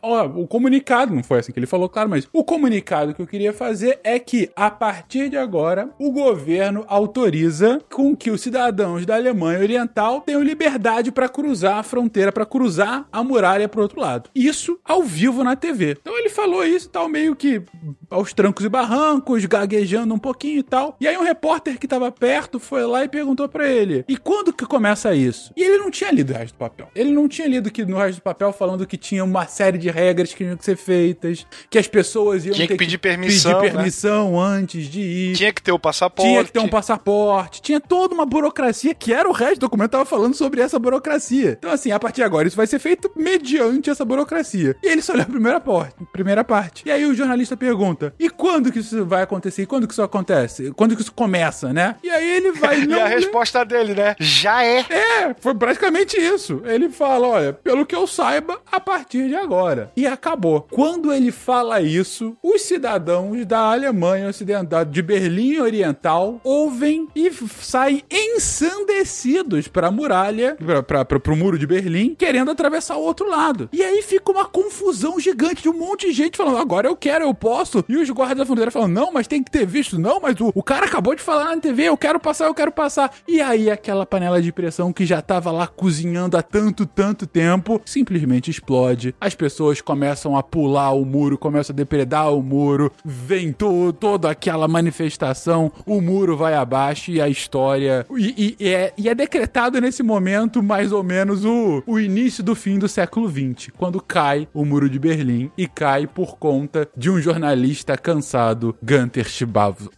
Ó, 0.03 0.27
o 0.27 0.47
comunicado, 0.47 1.15
não 1.15 1.25
foi 1.25 1.39
assim 1.39 1.51
que 1.51 1.59
ele 1.59 1.67
falou, 1.67 1.89
claro, 1.89 2.11
mas 2.11 2.29
o 2.33 2.45
comunicado 2.45 3.15
que 3.15 3.23
eu 3.23 3.27
queria 3.27 3.53
fazer 3.53 3.99
é 4.05 4.19
que, 4.19 4.51
a 4.55 4.71
partir 4.71 5.31
de 5.31 5.37
agora, 5.37 5.89
o 5.99 6.13
governo 6.13 6.85
autoriza 6.87 7.81
com 7.91 8.15
que 8.15 8.31
os 8.31 8.43
cidadãos 8.43 9.07
da 9.07 9.17
Alemanha 9.17 9.61
Oriental 9.61 10.21
tenham 10.21 10.43
liberdade 10.43 11.11
para 11.11 11.29
cruzar 11.29 11.79
a 11.79 11.83
fronteira, 11.83 12.31
para 12.31 12.45
cruzar 12.45 13.07
a 13.11 13.25
muralha 13.25 13.69
pro 13.69 13.83
outro 13.83 14.01
lado. 14.01 14.29
Isso 14.35 14.79
ao 14.85 15.03
vivo 15.03 15.43
na 15.43 15.57
TV. 15.57 15.97
Então 16.01 16.19
ele 16.19 16.29
falou 16.29 16.65
isso 16.65 16.89
tal, 16.91 17.09
meio 17.09 17.35
que 17.35 17.63
aos 18.11 18.33
trancos 18.33 18.65
e 18.65 18.69
barrancos, 18.69 19.45
gaguejando 19.47 20.15
um 20.15 20.19
pouquinho 20.19 20.59
e 20.59 20.63
tal. 20.63 20.97
E 21.01 21.09
aí 21.09 21.17
um 21.17 21.23
repórter 21.23 21.62
que 21.79 21.89
tava 21.89 22.11
perto 22.11 22.59
foi 22.59 22.85
lá 22.85 23.05
e 23.05 23.09
perguntou 23.09 23.49
para 23.49 23.69
ele: 23.69 24.05
"E 24.09 24.17
quando 24.17 24.53
que 24.53 24.67
começa 24.67 25.15
isso?" 25.15 25.53
E 25.57 25.63
ele 25.63 25.79
não 25.79 25.91
tinha 25.91 26.11
lido 26.11 26.33
o 26.33 26.37
resto 26.37 26.55
do 26.55 26.59
papel. 26.59 26.89
Ele 26.95 27.11
não 27.13 27.29
tinha 27.29 27.47
lido 27.47 27.71
que 27.71 27.85
no 27.85 27.97
resto 27.97 28.17
do 28.19 28.23
papel 28.23 28.53
falando 28.53 28.87
que 28.87 28.97
tinha 28.97 29.25
uma 29.25 29.47
série 29.47 29.79
de 29.79 29.91
regras 29.91 30.31
que 30.31 30.39
tinham 30.39 30.57
que 30.57 30.65
ser 30.65 30.77
feitas, 30.77 31.47
que 31.71 31.79
as 31.79 31.87
pessoas 31.87 32.45
iam 32.45 32.55
tinha 32.55 32.67
ter 32.67 32.75
que 32.75 32.79
pedir 32.79 32.99
permissão, 32.99 33.61
pedir 33.61 33.73
permissão 33.73 34.33
né? 34.33 34.39
antes 34.39 34.87
de 34.87 35.01
ir. 35.01 35.37
Tinha 35.37 35.53
que 35.53 35.63
ter 35.63 35.73
o 35.73 35.79
passaporte. 35.79 36.31
Tinha 36.31 36.45
que 36.45 36.53
ter 36.53 36.59
um 36.61 36.69
passaporte. 36.69 37.63
Tinha 37.63 37.81
toda 37.81 38.15
uma 38.15 38.27
burocracia 38.27 38.95
que 38.95 39.13
era 39.13 39.29
o 39.29 39.33
resto 39.33 39.57
do 39.57 39.61
documento 39.61 39.91
tava 39.91 40.05
falando 40.05 40.35
sobre 40.35 40.61
essa 40.61 40.79
burocracia. 40.79 41.57
Então 41.59 41.71
assim, 41.71 41.91
a 41.91 41.99
partir 41.99 42.17
de 42.17 42.25
agora 42.25 42.49
isso 42.49 42.57
vai 42.57 42.67
ser 42.67 42.79
feito 42.79 43.11
mediante 43.17 43.91
essa 43.91 44.05
burocracia. 44.05 44.77
E 44.83 44.89
ele 44.89 45.03
só 45.03 45.13
leu 45.13 45.23
a 45.23 45.27
primeira 45.27 45.61
parte, 45.61 45.97
primeira 46.13 46.45
parte. 46.45 46.83
E 46.87 46.91
aí 46.91 47.05
o 47.05 47.15
jornalista 47.15 47.57
pergunta: 47.57 48.15
"E 48.19 48.29
quando 48.31 48.73
que 48.73 48.79
isso 48.79 49.05
vai 49.05 49.23
acontecer? 49.23 49.63
E 49.63 49.67
quando 49.67 49.87
que 49.87 49.93
isso 49.93 50.03
acontece? 50.03 50.73
Quando 50.73 50.97
que 50.97 51.03
isso 51.03 51.13
começa, 51.13 51.52
né?" 51.73 51.97
E 52.03 52.11
aí 52.11 52.31
ele 52.37 52.53
vai 52.53 52.83
E 52.93 53.01
a 53.01 53.07
resposta 53.07 53.65
dele, 53.65 53.95
né? 53.95 54.17
Já 54.19 54.65
é. 54.65 54.81
É, 54.81 55.35
foi 55.39 55.55
praticamente 55.55 56.17
isso. 56.17 56.63
Ele 56.65 56.89
fala: 56.91 57.27
"Olha, 57.27 57.53
pelo 57.53 57.87
que 57.87 57.95
eu 57.95 58.07
saiba, 58.07 58.61
a 58.71 58.81
partir 58.81 59.29
de 59.29 59.37
agora." 59.37 59.91
E 59.97 60.07
acabou. 60.07 60.67
Quando 60.71 61.13
ele 61.13 61.31
fala 61.31 61.81
isso, 61.81 62.37
os 62.43 62.63
cidadãos 62.63 63.45
da 63.47 63.73
Alemanha 63.73 64.29
Ocidental, 64.29 64.85
de 64.85 65.03
Berlim 65.03 65.59
Oriental, 65.59 66.41
ouvem 66.45 67.09
e 67.15 67.31
saem 67.61 68.03
ensandecidos 68.11 69.69
para 69.69 69.89
a 69.89 69.91
muralha, 69.91 70.57
para 70.87 71.33
o 71.33 71.37
muro 71.37 71.59
de 71.59 71.67
Berlim, 71.67 72.15
querendo 72.15 72.51
atravessar 72.51 72.97
o 72.97 73.03
outro 73.03 73.29
lado. 73.29 73.69
E 73.73 73.83
aí 73.83 74.03
fica 74.03 74.31
uma 74.31 74.45
confusão 74.45 75.19
gigante 75.19 75.63
de 75.63 75.69
um 75.69 75.73
monte 75.79 76.07
de 76.07 76.13
gente 76.13 76.37
falando: 76.37 76.59
agora 76.59 76.89
eu 76.89 76.97
quero, 76.97 77.25
eu 77.25 77.35
posso. 77.35 77.85
E 77.89 77.97
os 77.97 78.09
guardas 78.11 78.39
da 78.39 78.47
fronteira 78.47 78.71
falam: 78.71 78.89
não, 78.89 79.13
mas 79.13 79.27
tem 79.27 79.43
que 79.43 79.51
ter 79.51 79.67
visto, 79.67 79.99
não, 79.99 80.21
mas 80.21 80.39
o, 80.41 80.53
o 80.55 80.63
cara 80.63 80.87
acabou 80.87 81.15
de 81.15 81.23
falar 81.23 81.42
na 81.45 81.57
TV, 81.61 81.85
eu 81.85 81.97
quero 81.97 82.19
passar, 82.21 82.47
eu 82.47 82.55
quero 82.55 82.73
passar. 82.73 83.13
E 83.27 83.41
aí 83.41 83.71
aquela 83.71 84.05
panela 84.07 84.41
de 84.41 84.53
pressão 84.53 84.93
que 84.93 85.05
já 85.07 85.21
tava 85.23 85.51
lá 85.51 85.67
cozinhando 85.67 86.37
há 86.37 86.43
tanto, 86.43 86.87
tanto 86.87 87.27
tempo, 87.27 87.81
simplesmente 87.85 88.51
explode. 88.51 89.15
As 89.21 89.35
pessoas 89.35 89.81
começam 89.81 90.37
a 90.37 90.43
pular 90.43 90.93
o 90.93 91.05
muro, 91.05 91.37
começam 91.39 91.73
a 91.75 91.77
depredar 91.77 92.33
o 92.33 92.43
muro, 92.43 92.93
vem 93.05 93.53
to 93.53 93.93
toda 93.93 94.31
aquela 94.31 94.67
manifestação, 94.69 95.71
o 95.87 96.01
muro 96.01 96.37
vai 96.37 96.55
abaixo 96.55 97.11
e 97.11 97.21
a 97.21 97.29
história. 97.29 98.07
E, 98.17 98.35
e- 98.37 98.57
e 98.61 98.69
é, 98.69 98.93
e 98.97 99.09
é 99.09 99.15
decretado 99.15 99.81
nesse 99.81 100.03
momento 100.03 100.63
mais 100.63 100.93
ou 100.93 101.03
menos 101.03 101.45
o, 101.45 101.83
o 101.87 101.99
início 101.99 102.43
do 102.43 102.55
fim 102.55 102.79
do 102.79 102.89
século 102.89 103.29
XX, 103.29 103.71
quando 103.77 104.01
cai 104.01 104.49
o 104.55 104.65
muro 104.65 104.89
de 104.89 104.99
Berlim 104.99 105.51
e 105.57 105.67
cai 105.67 106.07
por 106.07 106.37
conta 106.37 106.89
de 106.97 107.11
um 107.11 107.21
jornalista 107.21 107.97
cansado, 107.97 108.77
Gunter 108.83 109.27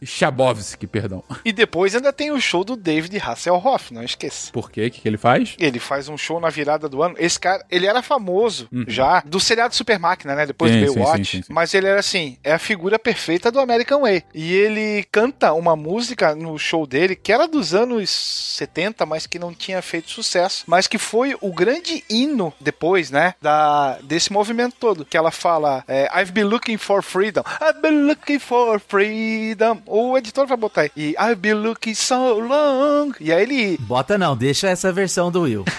Schabowski, 0.05 0.86
perdão. 0.86 1.22
E 1.45 1.53
depois 1.53 1.95
ainda 1.95 2.12
tem 2.12 2.30
o 2.30 2.41
show 2.41 2.64
do 2.64 2.76
David 2.76 3.16
Hasselhoff, 3.18 3.93
não 3.93 4.03
esqueça. 4.03 4.53
Por 4.53 4.70
quê? 4.70 4.87
O 4.87 4.91
que, 4.91 5.01
que 5.01 5.09
ele 5.09 5.16
faz? 5.16 5.55
Ele 5.59 5.78
faz 5.78 6.09
um 6.09 6.16
show 6.16 6.41
na 6.41 6.51
virada 6.51 6.89
do 6.89 7.03
ano. 7.03 7.14
Esse 7.18 7.39
cara, 7.39 7.64
ele 7.70 7.87
era 7.87 8.03
famoso 8.03 8.68
já 8.87 9.20
do 9.24 9.41
seriado 9.41 9.74
Super 9.74 9.99
Máquina, 9.99 10.35
né? 10.35 10.47
Depois 10.47 10.72
Sim, 10.72 10.85
do 10.85 10.95
Baywatch. 10.95 11.24
sim, 11.24 11.43
sim. 11.43 11.53
Mas 11.53 11.72
ele 11.74 11.87
era 11.87 12.01
assim, 12.01 12.39
é 12.43 12.53
a 12.53 12.59
figura 12.59 12.99
perfeita 12.99 13.51
do 13.51 13.61
American 13.61 14.03
Way. 14.03 14.24
E 14.35 14.53
ele 14.53 15.05
canta 15.11 15.53
uma 15.53 15.76
música 15.76 16.35
no 16.35 16.59
show 16.59 16.87
dele 16.87 17.16
que 17.16 17.32
era 17.32 17.47
dos 17.47 17.74
anos 17.74 18.11
70, 18.11 19.07
mas 19.07 19.26
que 19.26 19.39
não 19.39 19.53
tinha 19.55 19.80
feito 19.82 20.11
sucesso. 20.11 20.64
Mas 20.66 20.87
que 20.87 20.99
foi 20.99 21.37
o 21.41 21.53
grande 21.53 22.05
hino 22.09 22.53
depois, 22.61 23.11
né? 23.11 23.35
Da, 23.41 23.99
desse 24.03 24.32
movimento 24.32 24.76
todo. 24.78 25.05
Que 25.05 25.16
ela 25.16 25.30
fala: 25.30 25.85
é, 25.89 26.11
I've 26.14 26.32
been 26.32 26.45
looking 26.45 26.76
for 26.76 27.03
freedom. 27.03 27.43
I've 27.61 27.80
been 27.80 28.07
looking 28.07 28.39
for 28.39 28.80
freedom. 28.80 29.80
O 29.87 30.16
editor 30.16 30.47
vai 30.47 30.57
botar 30.57 30.82
aí. 30.82 30.91
E 30.97 31.14
I've 31.25 31.41
been 31.41 31.62
looking 31.62 31.95
so 31.95 32.39
long. 32.39 33.14
E 33.18 33.33
aí 33.33 33.43
ele 33.43 33.79
Bota 33.79 34.18
não, 34.18 34.37
deixa 34.37 34.68
essa 34.68 34.93
versão 34.93 35.31
do 35.31 35.43
Will. 35.43 35.64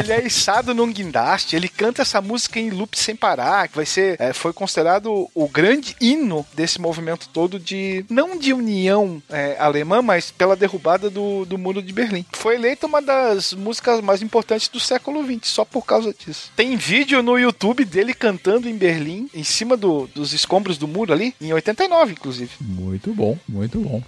Ele 0.00 0.12
é 0.12 0.26
içado 0.26 0.74
num 0.74 0.92
guindaste, 0.92 1.54
ele 1.56 1.68
canta 1.68 2.02
essa 2.02 2.20
música 2.20 2.58
em 2.58 2.70
loop 2.70 2.98
sem 2.98 3.14
parar, 3.14 3.68
que 3.68 3.76
vai 3.76 3.86
ser, 3.86 4.16
é, 4.20 4.32
foi 4.32 4.52
considerado 4.52 5.28
o 5.34 5.48
grande 5.48 5.94
hino 6.00 6.46
desse 6.54 6.80
movimento 6.80 7.28
todo 7.28 7.58
de, 7.58 8.04
não 8.08 8.38
de 8.38 8.52
união 8.52 9.22
é, 9.28 9.56
alemã, 9.58 10.00
mas 10.02 10.30
pela 10.30 10.56
derrubada 10.56 11.08
do, 11.10 11.44
do 11.44 11.58
muro 11.58 11.82
de 11.82 11.92
Berlim. 11.92 12.24
Foi 12.32 12.54
eleita 12.54 12.86
uma 12.86 13.00
das 13.02 13.52
músicas 13.52 14.00
mais 14.00 14.22
importantes 14.22 14.68
do 14.68 14.80
século 14.80 15.24
XX, 15.24 15.38
só 15.48 15.64
por 15.64 15.84
causa 15.84 16.14
disso. 16.14 16.50
Tem 16.56 16.76
vídeo 16.76 17.22
no 17.22 17.38
YouTube 17.38 17.84
dele 17.84 18.14
cantando 18.14 18.68
em 18.68 18.76
Berlim, 18.76 19.28
em 19.34 19.44
cima 19.44 19.76
do- 19.76 20.06
dos 20.14 20.32
escombros 20.32 20.78
do 20.78 20.88
muro 20.88 21.12
ali, 21.12 21.34
em 21.40 21.52
89, 21.52 22.12
inclusive. 22.12 22.50
Muito 22.60 23.12
bom, 23.14 23.36
muito 23.48 23.78
bom. 23.80 24.02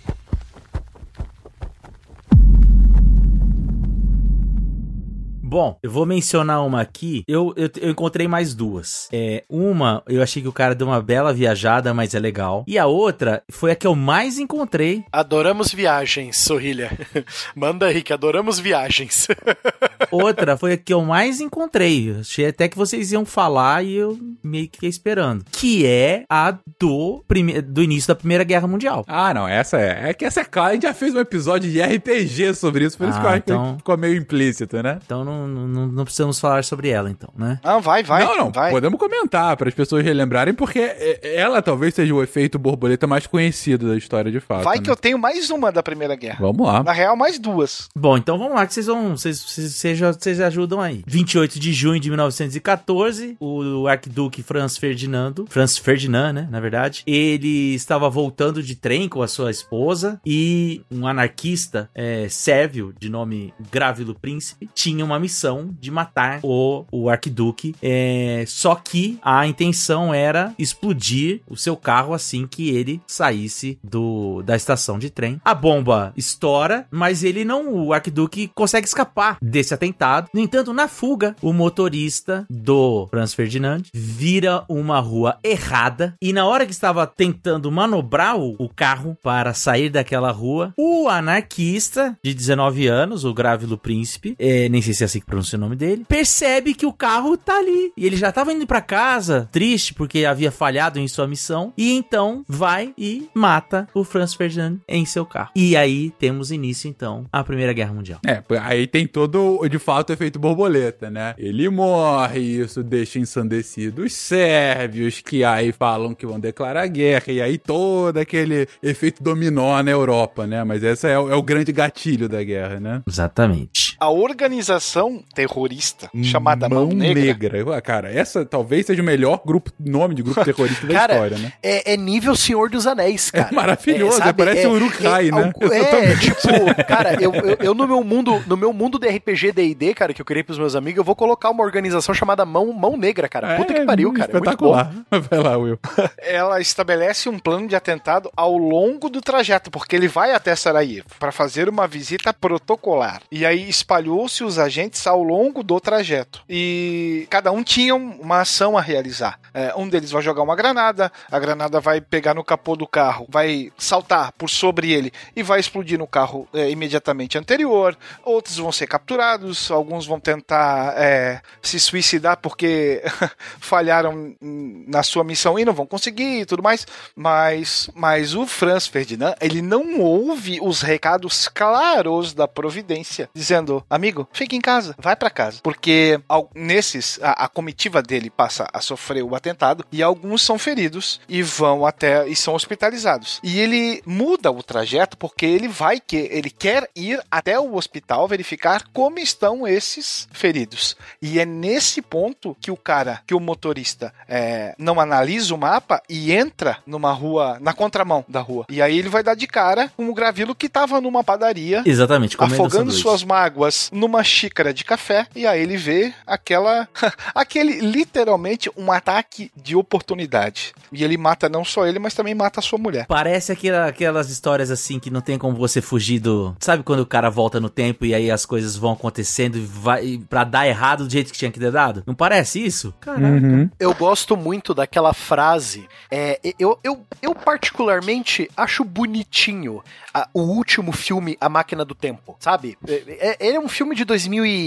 Bom, 5.53 5.79
eu 5.83 5.91
vou 5.91 6.07
mencionar 6.07 6.65
uma 6.65 6.81
aqui. 6.81 7.25
Eu, 7.29 7.53
eu, 7.59 7.69
eu 7.79 7.91
encontrei 7.91 8.27
mais 8.27 8.55
duas. 8.55 9.07
É, 9.13 9.45
uma, 9.51 10.03
eu 10.09 10.23
achei 10.23 10.41
que 10.41 10.49
o 10.49 10.53
cara 10.53 10.75
deu 10.75 10.87
uma 10.87 11.03
bela 11.03 11.31
viajada, 11.31 11.93
mas 11.93 12.15
é 12.15 12.19
legal. 12.19 12.65
E 12.67 12.79
a 12.79 12.87
outra 12.87 13.43
foi 13.51 13.71
a 13.71 13.77
que 13.77 13.87
eu 13.87 13.95
mais 13.95 14.39
encontrei. 14.39 15.05
Adoramos 15.13 15.71
viagens, 15.71 16.39
Sorrilha. 16.39 16.91
Manda 17.55 17.85
aí, 17.87 18.01
que 18.03 18.15
adoramos 18.15 18.59
viagens. 18.59 19.29
Outra 20.11 20.57
foi 20.59 20.73
a 20.73 20.77
que 20.77 20.93
eu 20.93 21.03
mais 21.03 21.41
encontrei. 21.41 22.11
Eu 22.11 22.21
Achei 22.21 22.47
até 22.47 22.69
que 22.69 22.77
vocês 22.77 23.13
iam 23.13 23.25
falar 23.25 23.83
e 23.85 23.95
eu 23.95 24.19
meio 24.43 24.67
que 24.69 24.77
fiquei 24.77 24.89
esperando. 24.91 25.45
Que 25.51 25.87
é 25.87 26.25
a 26.29 26.57
do, 26.79 27.25
prime- 27.27 27.63
do 27.63 27.83
início 27.83 28.09
da 28.09 28.15
Primeira 28.15 28.45
Guerra 28.45 28.67
Mundial. 28.67 29.05
Ah, 29.09 29.33
não, 29.33 29.47
essa 29.49 29.79
é. 29.79 30.11
É 30.11 30.15
que 30.15 30.25
essa 30.25 30.41
é 30.41 30.45
clara. 30.45 30.71
A 30.71 30.75
gente 30.75 30.83
já 30.83 30.93
fez 30.95 31.15
um 31.15 31.19
episódio 31.21 31.71
de 31.71 31.81
RPG 31.81 32.55
sobre 32.55 32.85
isso, 32.85 32.99
por 32.99 33.09
isso 33.09 33.19
Ah, 33.19 33.21
que 33.21 33.27
eu 33.27 33.31
acho 33.31 33.39
então- 33.39 33.73
que 33.73 33.79
ficou 33.79 33.97
meio 33.97 34.17
implícito, 34.17 34.83
né? 34.83 34.99
Então 35.05 35.25
não, 35.25 35.42
não, 35.47 35.87
não 35.87 36.05
precisamos 36.05 36.39
falar 36.41 36.65
sobre 36.65 36.89
ela, 36.89 37.11
então, 37.11 37.31
né? 37.37 37.59
Ah, 37.63 37.79
vai, 37.79 38.03
vai. 38.03 38.25
não, 38.25 38.37
não, 38.37 38.53
vai. 38.53 38.71
podemos 38.71 38.99
comentar 38.99 39.57
para 39.57 39.69
as 39.69 39.75
pessoas 39.75 40.05
relembrarem, 40.05 40.55
porque 40.55 40.81
ela 41.23 41.63
talvez 41.63 41.95
seja 41.95 42.15
o 42.15 42.23
efeito 42.23 42.59
borboleta 42.59 43.07
mais 43.07 43.27
conhecido 43.27 43.89
da 43.89 43.97
história 43.97 44.31
de 44.31 44.41
fato. 44.41 44.65
Vai 44.65 44.79
né? 44.79 44.85
que 44.85 44.91
eu 44.91 44.97
tenho 44.97 45.19
mais 45.19 45.51
uma 45.51 45.71
da 45.71 45.83
Primeira 45.83 46.15
Guerra. 46.15 46.39
Vamos 46.41 46.67
lá. 46.67 46.83
Na 46.83 46.93
real, 46.93 47.17
mais 47.17 47.39
duas. 47.39 47.89
Bom, 47.95 48.17
então 48.17 48.39
vamos 48.39 48.55
lá 48.55 48.67
que 48.67 48.75
vocês 48.75 48.87
vão. 48.87 49.17
Vocês, 49.17 49.41
vocês, 49.41 49.99
vocês 49.99 50.41
ajudam 50.41 50.81
aí. 50.81 51.03
28 51.07 51.59
de 51.59 51.73
junho 51.73 52.01
de 52.01 52.09
1914, 52.09 53.37
o 53.41 53.87
arquiduque 53.87 54.43
Franz 54.43 54.77
Ferdinando, 54.77 55.47
Franz 55.49 55.79
Ferdinand, 55.79 56.33
né, 56.33 56.49
na 56.51 56.61
verdade, 56.61 57.03
ele 57.07 57.75
estava 57.75 58.09
voltando 58.09 58.63
de 58.63 58.75
trem 58.75 59.09
com 59.09 59.23
a 59.23 59.29
sua 59.29 59.51
esposa 59.51 60.21
e 60.25 60.83
um 60.91 61.07
anarquista 61.07 61.91
é, 61.95 62.29
sérvio 62.29 62.95
de 62.99 63.09
nome 63.09 63.53
Grávilo 63.71 64.15
Príncipe 64.15 64.69
tinha 64.75 65.05
uma 65.05 65.19
missão 65.19 65.32
de 65.81 65.91
matar 65.91 66.41
o, 66.43 66.85
o 66.91 67.09
arquiduque, 67.09 67.75
é, 67.83 68.45
só 68.47 68.75
que 68.75 69.19
a 69.23 69.47
intenção 69.47 70.13
era 70.13 70.55
explodir 70.59 71.41
o 71.49 71.57
seu 71.57 71.77
carro 71.77 72.15
assim 72.15 72.47
que 72.47 72.71
ele 72.71 73.01
saísse 73.07 73.79
do, 73.83 74.43
da 74.43 74.57
estação 74.57 74.99
de 74.99 75.11
trem. 75.11 75.41
A 75.45 75.55
bomba 75.55 76.13
estoura, 76.17 76.87
mas 76.91 77.25
ele 77.25 77.45
não, 77.45 77.75
o 77.75 77.93
arquiduque 77.93 78.51
consegue 78.55 78.87
escapar 78.87 79.39
desse 79.41 79.75
atentado. 79.75 80.29
No 80.33 80.41
entanto, 80.41 80.73
na 80.73 80.89
fuga, 80.89 81.37
o 81.41 81.53
motorista 81.53 82.47
do 82.49 83.07
Franz 83.11 83.35
Ferdinand 83.35 83.83
vira 83.93 84.65
uma 84.69 85.01
rua 85.01 85.39
errada 85.43 86.15
e 86.21 86.33
na 86.33 86.47
hora 86.47 86.67
que 86.67 86.73
estava 86.73 87.07
tentando 87.07 87.71
manobrar 87.71 88.37
o, 88.37 88.55
o 88.59 88.69
carro 88.69 89.17
para 89.23 89.55
sair 89.55 89.91
daquela 89.91 90.31
rua, 90.31 90.73
o 90.77 91.09
anarquista 91.09 92.17
de 92.23 92.35
19 92.35 92.87
anos, 92.87 93.25
o 93.25 93.35
Grávilo 93.35 93.79
Príncipe, 93.79 94.35
é, 94.39 94.69
nem 94.69 94.83
sei 94.83 94.95
se 94.95 95.05
é 95.05 95.07
assim 95.07 95.22
que 95.23 95.27
pronuncia 95.27 95.57
o 95.57 95.61
nome 95.61 95.77
dele, 95.77 96.05
percebe 96.09 96.75
que 96.75 96.87
o 96.87 96.93
carro 96.93 97.37
tá 97.37 97.57
ali. 97.59 97.93
E 97.97 98.05
ele 98.07 98.17
já 98.17 98.29
estava 98.29 98.53
indo 98.53 98.67
para 98.67 98.81
casa, 98.81 99.49
triste 99.53 99.95
porque 99.95 100.25
havia 100.25 100.51
falhado 100.51 100.99
em 100.99 101.09
sua 101.09 101.27
missão, 101.27 101.73
e 101.77 101.93
então 101.93 102.45
vai 102.49 102.93
e 102.99 103.29
mata 103.35 103.89
o 103.95 104.05
Franz 104.05 104.35
Ferdinand 104.35 104.79
em 104.89 105.05
seu 105.05 105.25
carro. 105.25 105.51
E 105.55 105.77
aí 105.77 106.11
temos 106.19 106.51
início 106.51 106.89
então 106.89 107.25
a 107.33 107.43
Primeira 107.45 107.73
Guerra 107.73 107.93
Mundial. 107.93 108.21
É, 108.27 108.43
aí 108.61 108.87
tem 108.87 109.07
todo, 109.07 109.67
de 109.69 109.79
fato, 109.79 110.11
o 110.11 110.13
efeito 110.13 110.39
borboleta, 110.39 111.11
né? 111.11 111.35
Ele 111.39 111.69
morre, 111.69 112.41
isso 112.41 112.83
deixa 112.83 113.19
ensandecido 113.19 114.03
os 114.03 114.13
sérvios, 114.13 115.21
que 115.21 115.45
aí 115.45 115.73
falam 115.73 116.15
que 116.15 116.27
vão 116.27 116.39
declarar 116.41 116.87
guerra, 116.87 117.25
e 117.33 117.41
aí 117.41 117.59
todo 117.59 118.19
aquele 118.19 118.67
efeito 118.83 119.23
dominó 119.23 119.83
na 119.83 119.91
Europa, 119.91 120.47
né? 120.47 120.63
Mas 120.65 120.83
esse 120.83 121.09
é, 121.09 121.19
o- 121.19 121.31
é 121.31 121.35
o 121.35 121.43
grande 121.43 121.73
gatilho 121.73 122.29
da 122.29 122.43
guerra, 122.43 122.81
né? 122.81 123.03
Exatamente. 123.07 123.97
A 124.01 124.11
organização 124.11 125.02
terrorista 125.35 126.11
chamada 126.23 126.69
Mão, 126.69 126.89
Negra. 126.89 127.65
Ah, 127.77 127.81
Cara, 127.81 128.13
essa 128.13 128.45
talvez 128.45 128.87
seja 128.87 129.03
o 129.03 129.05
melhor 129.05 129.41
grupo, 129.45 129.71
nome 129.79 130.15
de 130.15 130.23
grupo 130.23 130.43
terrorista 130.45 130.87
da 130.87 130.93
Cara, 130.95 131.13
história, 131.15 131.39
né? 131.39 131.53
É, 131.63 131.93
é 131.95 131.97
nível 131.97 132.35
Senhor 132.37 132.69
dos 132.71 132.87
Anéis, 132.87 133.31
cara. 133.31 133.49
É 133.51 133.55
maravilhoso, 133.55 134.19
sabe? 134.19 134.33
parece 134.45 134.67
Uruk-hai, 134.67 135.31
né? 135.31 135.45
algo- 135.45 135.53
É, 135.73 135.79
Exatamente. 135.79 136.31
tipo, 136.35 136.85
cara, 136.87 137.15
eu, 137.23 137.33
eu, 137.35 137.57
eu 137.61 137.75
no 137.75 137.87
meu 137.87 138.03
mundo, 138.05 138.43
no 138.47 138.57
meu 138.57 138.73
mundo 138.73 138.99
de 138.99 139.09
RPG 139.09 139.53
D&D, 139.53 139.95
cara, 139.95 140.13
que 140.13 140.21
eu 140.21 140.25
criei 140.27 140.43
pros 140.43 140.59
meus 140.59 140.75
amigos, 140.77 140.99
eu 140.99 141.05
vou 141.05 141.17
colocar 141.17 141.51
uma 141.51 141.63
organização 141.65 142.15
chamada 142.15 142.45
Mão, 142.45 142.73
Mão 142.73 142.97
Negra, 142.97 143.29
cara. 143.29 143.57
Puta 143.57 143.73
que 143.75 143.85
pariu, 143.85 144.13
cara. 144.13 144.31
É 144.31 144.35
muito 144.41 144.57
bom. 144.57 144.77
É, 144.77 144.83
Espetacular. 144.83 144.93
Vai 145.31 145.39
lá, 145.41 145.57
Will. 145.57 145.79
Ela 146.19 146.61
estabelece 146.61 147.29
um 147.29 147.39
plano 147.39 147.67
de 147.69 147.75
atentado 147.77 148.31
ao 148.37 148.57
longo 148.57 149.09
do 149.09 149.21
trajeto, 149.21 149.71
porque 149.71 149.95
ele 149.97 150.09
vai 150.09 150.33
até 150.35 150.55
Sarajevo 150.55 151.07
para 151.19 151.31
fazer 151.33 151.69
uma 151.69 151.87
visita 151.87 152.33
protocolar. 152.33 153.23
E 153.31 153.47
aí 153.47 153.69
espalhou-se 153.69 154.43
os 154.45 154.59
agentes 154.59 154.92
ao 155.07 155.23
longo 155.23 155.63
do 155.63 155.79
trajeto. 155.81 156.43
E 156.49 157.27
cada 157.31 157.51
um 157.53 157.63
tinha 157.63 157.95
um- 157.95 158.21
uma 158.21 158.41
ação 158.41 158.77
a 158.77 158.81
realizar. 158.81 159.39
É, 159.55 159.75
um 159.77 159.89
deles 159.89 160.11
vai 160.11 160.23
jogar 160.23 160.43
uma 160.43 160.57
granada, 160.57 161.11
a 161.31 161.39
granada 161.39 161.81
vai 161.81 162.01
pegar 162.01 162.35
no 162.35 162.45
capô 162.45 162.77
do 162.77 162.87
carro, 162.87 163.27
vai 163.29 163.71
saltar 163.77 164.33
por 164.33 164.49
sobre 164.49 164.93
ele 164.93 165.13
e 165.37 165.43
vai 165.43 165.61
explodir 165.61 165.99
no 165.99 166.07
carro 166.07 166.49
é, 166.55 166.71
imediatamente 166.71 167.37
anterior. 167.39 167.97
Outros 168.25 168.57
vão 168.57 168.73
ser 168.73 168.87
capturados, 168.87 169.71
alguns 169.71 170.07
vão 170.07 170.19
tentar 170.21 170.95
é, 170.97 171.41
se 171.61 171.79
suicidar 171.81 172.37
porque 172.39 173.03
falharam 173.61 174.35
na 174.41 175.03
sua 175.03 175.25
missão 175.25 175.59
e 175.59 175.65
não 175.65 175.73
vão 175.73 175.87
conseguir 175.87 176.41
e 176.41 176.47
tudo 176.47 176.63
mais. 176.63 176.87
Mas, 177.17 177.89
mas 177.95 178.35
o 178.35 178.47
Franz 178.47 178.87
Ferdinand, 178.87 179.35
ele 179.41 179.63
não 179.63 180.01
ouve 180.01 180.59
os 180.63 180.81
recados 180.83 181.49
claros 181.49 182.33
da 182.35 182.49
providência, 182.49 183.29
dizendo: 183.35 183.85
amigo, 183.89 184.29
fique 184.33 184.57
em 184.57 184.61
casa. 184.61 184.82
Casa, 184.83 184.95
vai 184.99 185.17
pra 185.17 185.31
casa. 185.31 185.61
Porque 185.63 186.21
al- 186.29 186.51
nesses, 186.55 187.19
a, 187.23 187.45
a 187.45 187.49
comitiva 187.49 188.03
dele 188.03 188.31
passa 188.31 188.67
a 188.73 188.81
sofrer 188.81 189.23
o 189.23 189.35
atentado 189.35 189.85
e 189.93 190.03
alguns 190.03 190.43
são 190.43 190.59
feridos 190.59 191.21
e 191.29 191.43
vão 191.43 191.87
até 191.87 192.27
e 192.29 192.35
são 192.37 192.55
hospitalizados. 192.55 193.41
E 193.43 193.59
ele 193.61 194.03
muda 194.07 194.51
o 194.51 194.63
trajeto 194.63 195.17
porque 195.17 195.47
ele 195.47 195.69
vai 195.69 196.01
que 196.01 196.17
ele 196.17 196.51
quer 196.51 196.89
ir 196.97 197.21
até 197.31 197.59
o 197.59 197.75
hospital 197.75 198.27
verificar 198.29 198.85
como 198.93 199.19
estão 199.19 199.67
esses 199.67 200.29
feridos. 200.33 200.97
E 201.21 201.39
é 201.39 201.45
nesse 201.45 202.03
ponto 202.03 202.57
que 202.61 202.71
o 202.71 202.77
cara, 202.77 203.21
que 203.27 203.35
o 203.35 203.41
motorista 203.41 204.13
é, 204.29 204.75
não 204.79 204.99
analisa 205.01 205.55
o 205.55 205.59
mapa 205.59 206.03
e 206.09 206.33
entra 206.33 206.79
numa 206.87 207.13
rua, 207.13 207.59
na 207.61 207.73
contramão 207.73 208.25
da 208.29 208.41
rua. 208.41 208.67
E 208.69 208.81
aí 208.83 208.99
ele 208.99 209.09
vai 209.09 209.23
dar 209.23 209.35
de 209.35 209.47
cara 209.47 209.91
com 209.97 210.09
o 210.09 210.15
Gravilo 210.15 210.55
que 210.55 210.69
tava 210.69 211.01
numa 211.01 211.23
padaria 211.25 211.83
Exatamente, 211.85 212.37
afogando 212.39 212.71
sanduíche. 212.91 213.03
suas 213.03 213.23
mágoas 213.25 213.91
numa 213.93 214.23
xícara 214.25 214.72
de 214.73 214.85
café 214.85 215.27
e 215.35 215.47
aí 215.47 215.61
ele 215.61 215.77
vê 215.77 216.13
aquela 216.27 216.89
aquele 217.35 217.81
literalmente 217.81 218.71
um 218.77 218.91
ataque 218.93 219.51
de 219.57 219.75
oportunidade. 219.77 220.73
E 220.93 221.03
ele 221.05 221.17
mata 221.17 221.49
não 221.49 221.65
só 221.65 221.87
ele, 221.87 221.99
mas 221.99 222.15
também 222.15 222.35
mata 222.35 222.61
a 222.61 222.63
sua 222.63 222.79
mulher. 222.79 223.07
Parece 223.07 223.53
aquela- 223.53 223.87
aquelas 223.87 224.31
histórias 224.31 224.71
assim 224.71 224.99
que 224.99 225.11
não 225.11 225.21
tem 225.21 225.39
como 225.39 225.57
você 225.57 225.81
fugir 225.81 226.19
do. 226.21 226.55
Sabe 226.61 226.83
quando 226.83 227.01
o 227.01 227.07
cara 227.07 227.31
volta 227.31 227.59
no 227.61 227.69
tempo 227.71 228.05
e 228.05 228.15
aí 228.15 228.31
as 228.31 228.45
coisas 228.45 228.77
vão 228.77 228.93
acontecendo 228.93 229.57
e 229.57 229.61
vai 229.61 230.21
pra 230.29 230.45
dar 230.45 230.67
errado 230.67 231.07
do 231.07 231.13
jeito 231.13 231.33
que 231.33 231.39
tinha 231.39 231.51
que 231.51 231.59
ter 231.61 231.71
dado? 231.73 232.03
Não 232.07 232.15
parece 232.15 232.65
isso? 232.65 232.93
Caraca. 233.01 233.25
Uhum. 233.25 233.71
Eu 233.79 233.95
gosto 233.95 234.37
muito 234.37 234.75
daquela 234.75 235.13
frase. 235.15 235.89
É, 236.11 236.39
eu, 236.59 236.79
eu, 236.85 237.05
eu 237.23 237.35
particularmente 237.35 238.51
acho 238.57 238.85
bonitinho 238.85 239.83
a- 240.13 240.29
o 240.35 240.41
último 240.43 240.93
filme, 240.93 241.37
A 241.41 241.49
Máquina 241.49 241.85
do 241.85 241.95
Tempo, 241.95 242.37
sabe? 242.39 242.77
É, 242.87 243.37
é- 243.41 243.47
ele 243.49 243.57
é 243.57 243.61
um 243.61 243.69
filme 243.69 243.95
de 243.97 244.05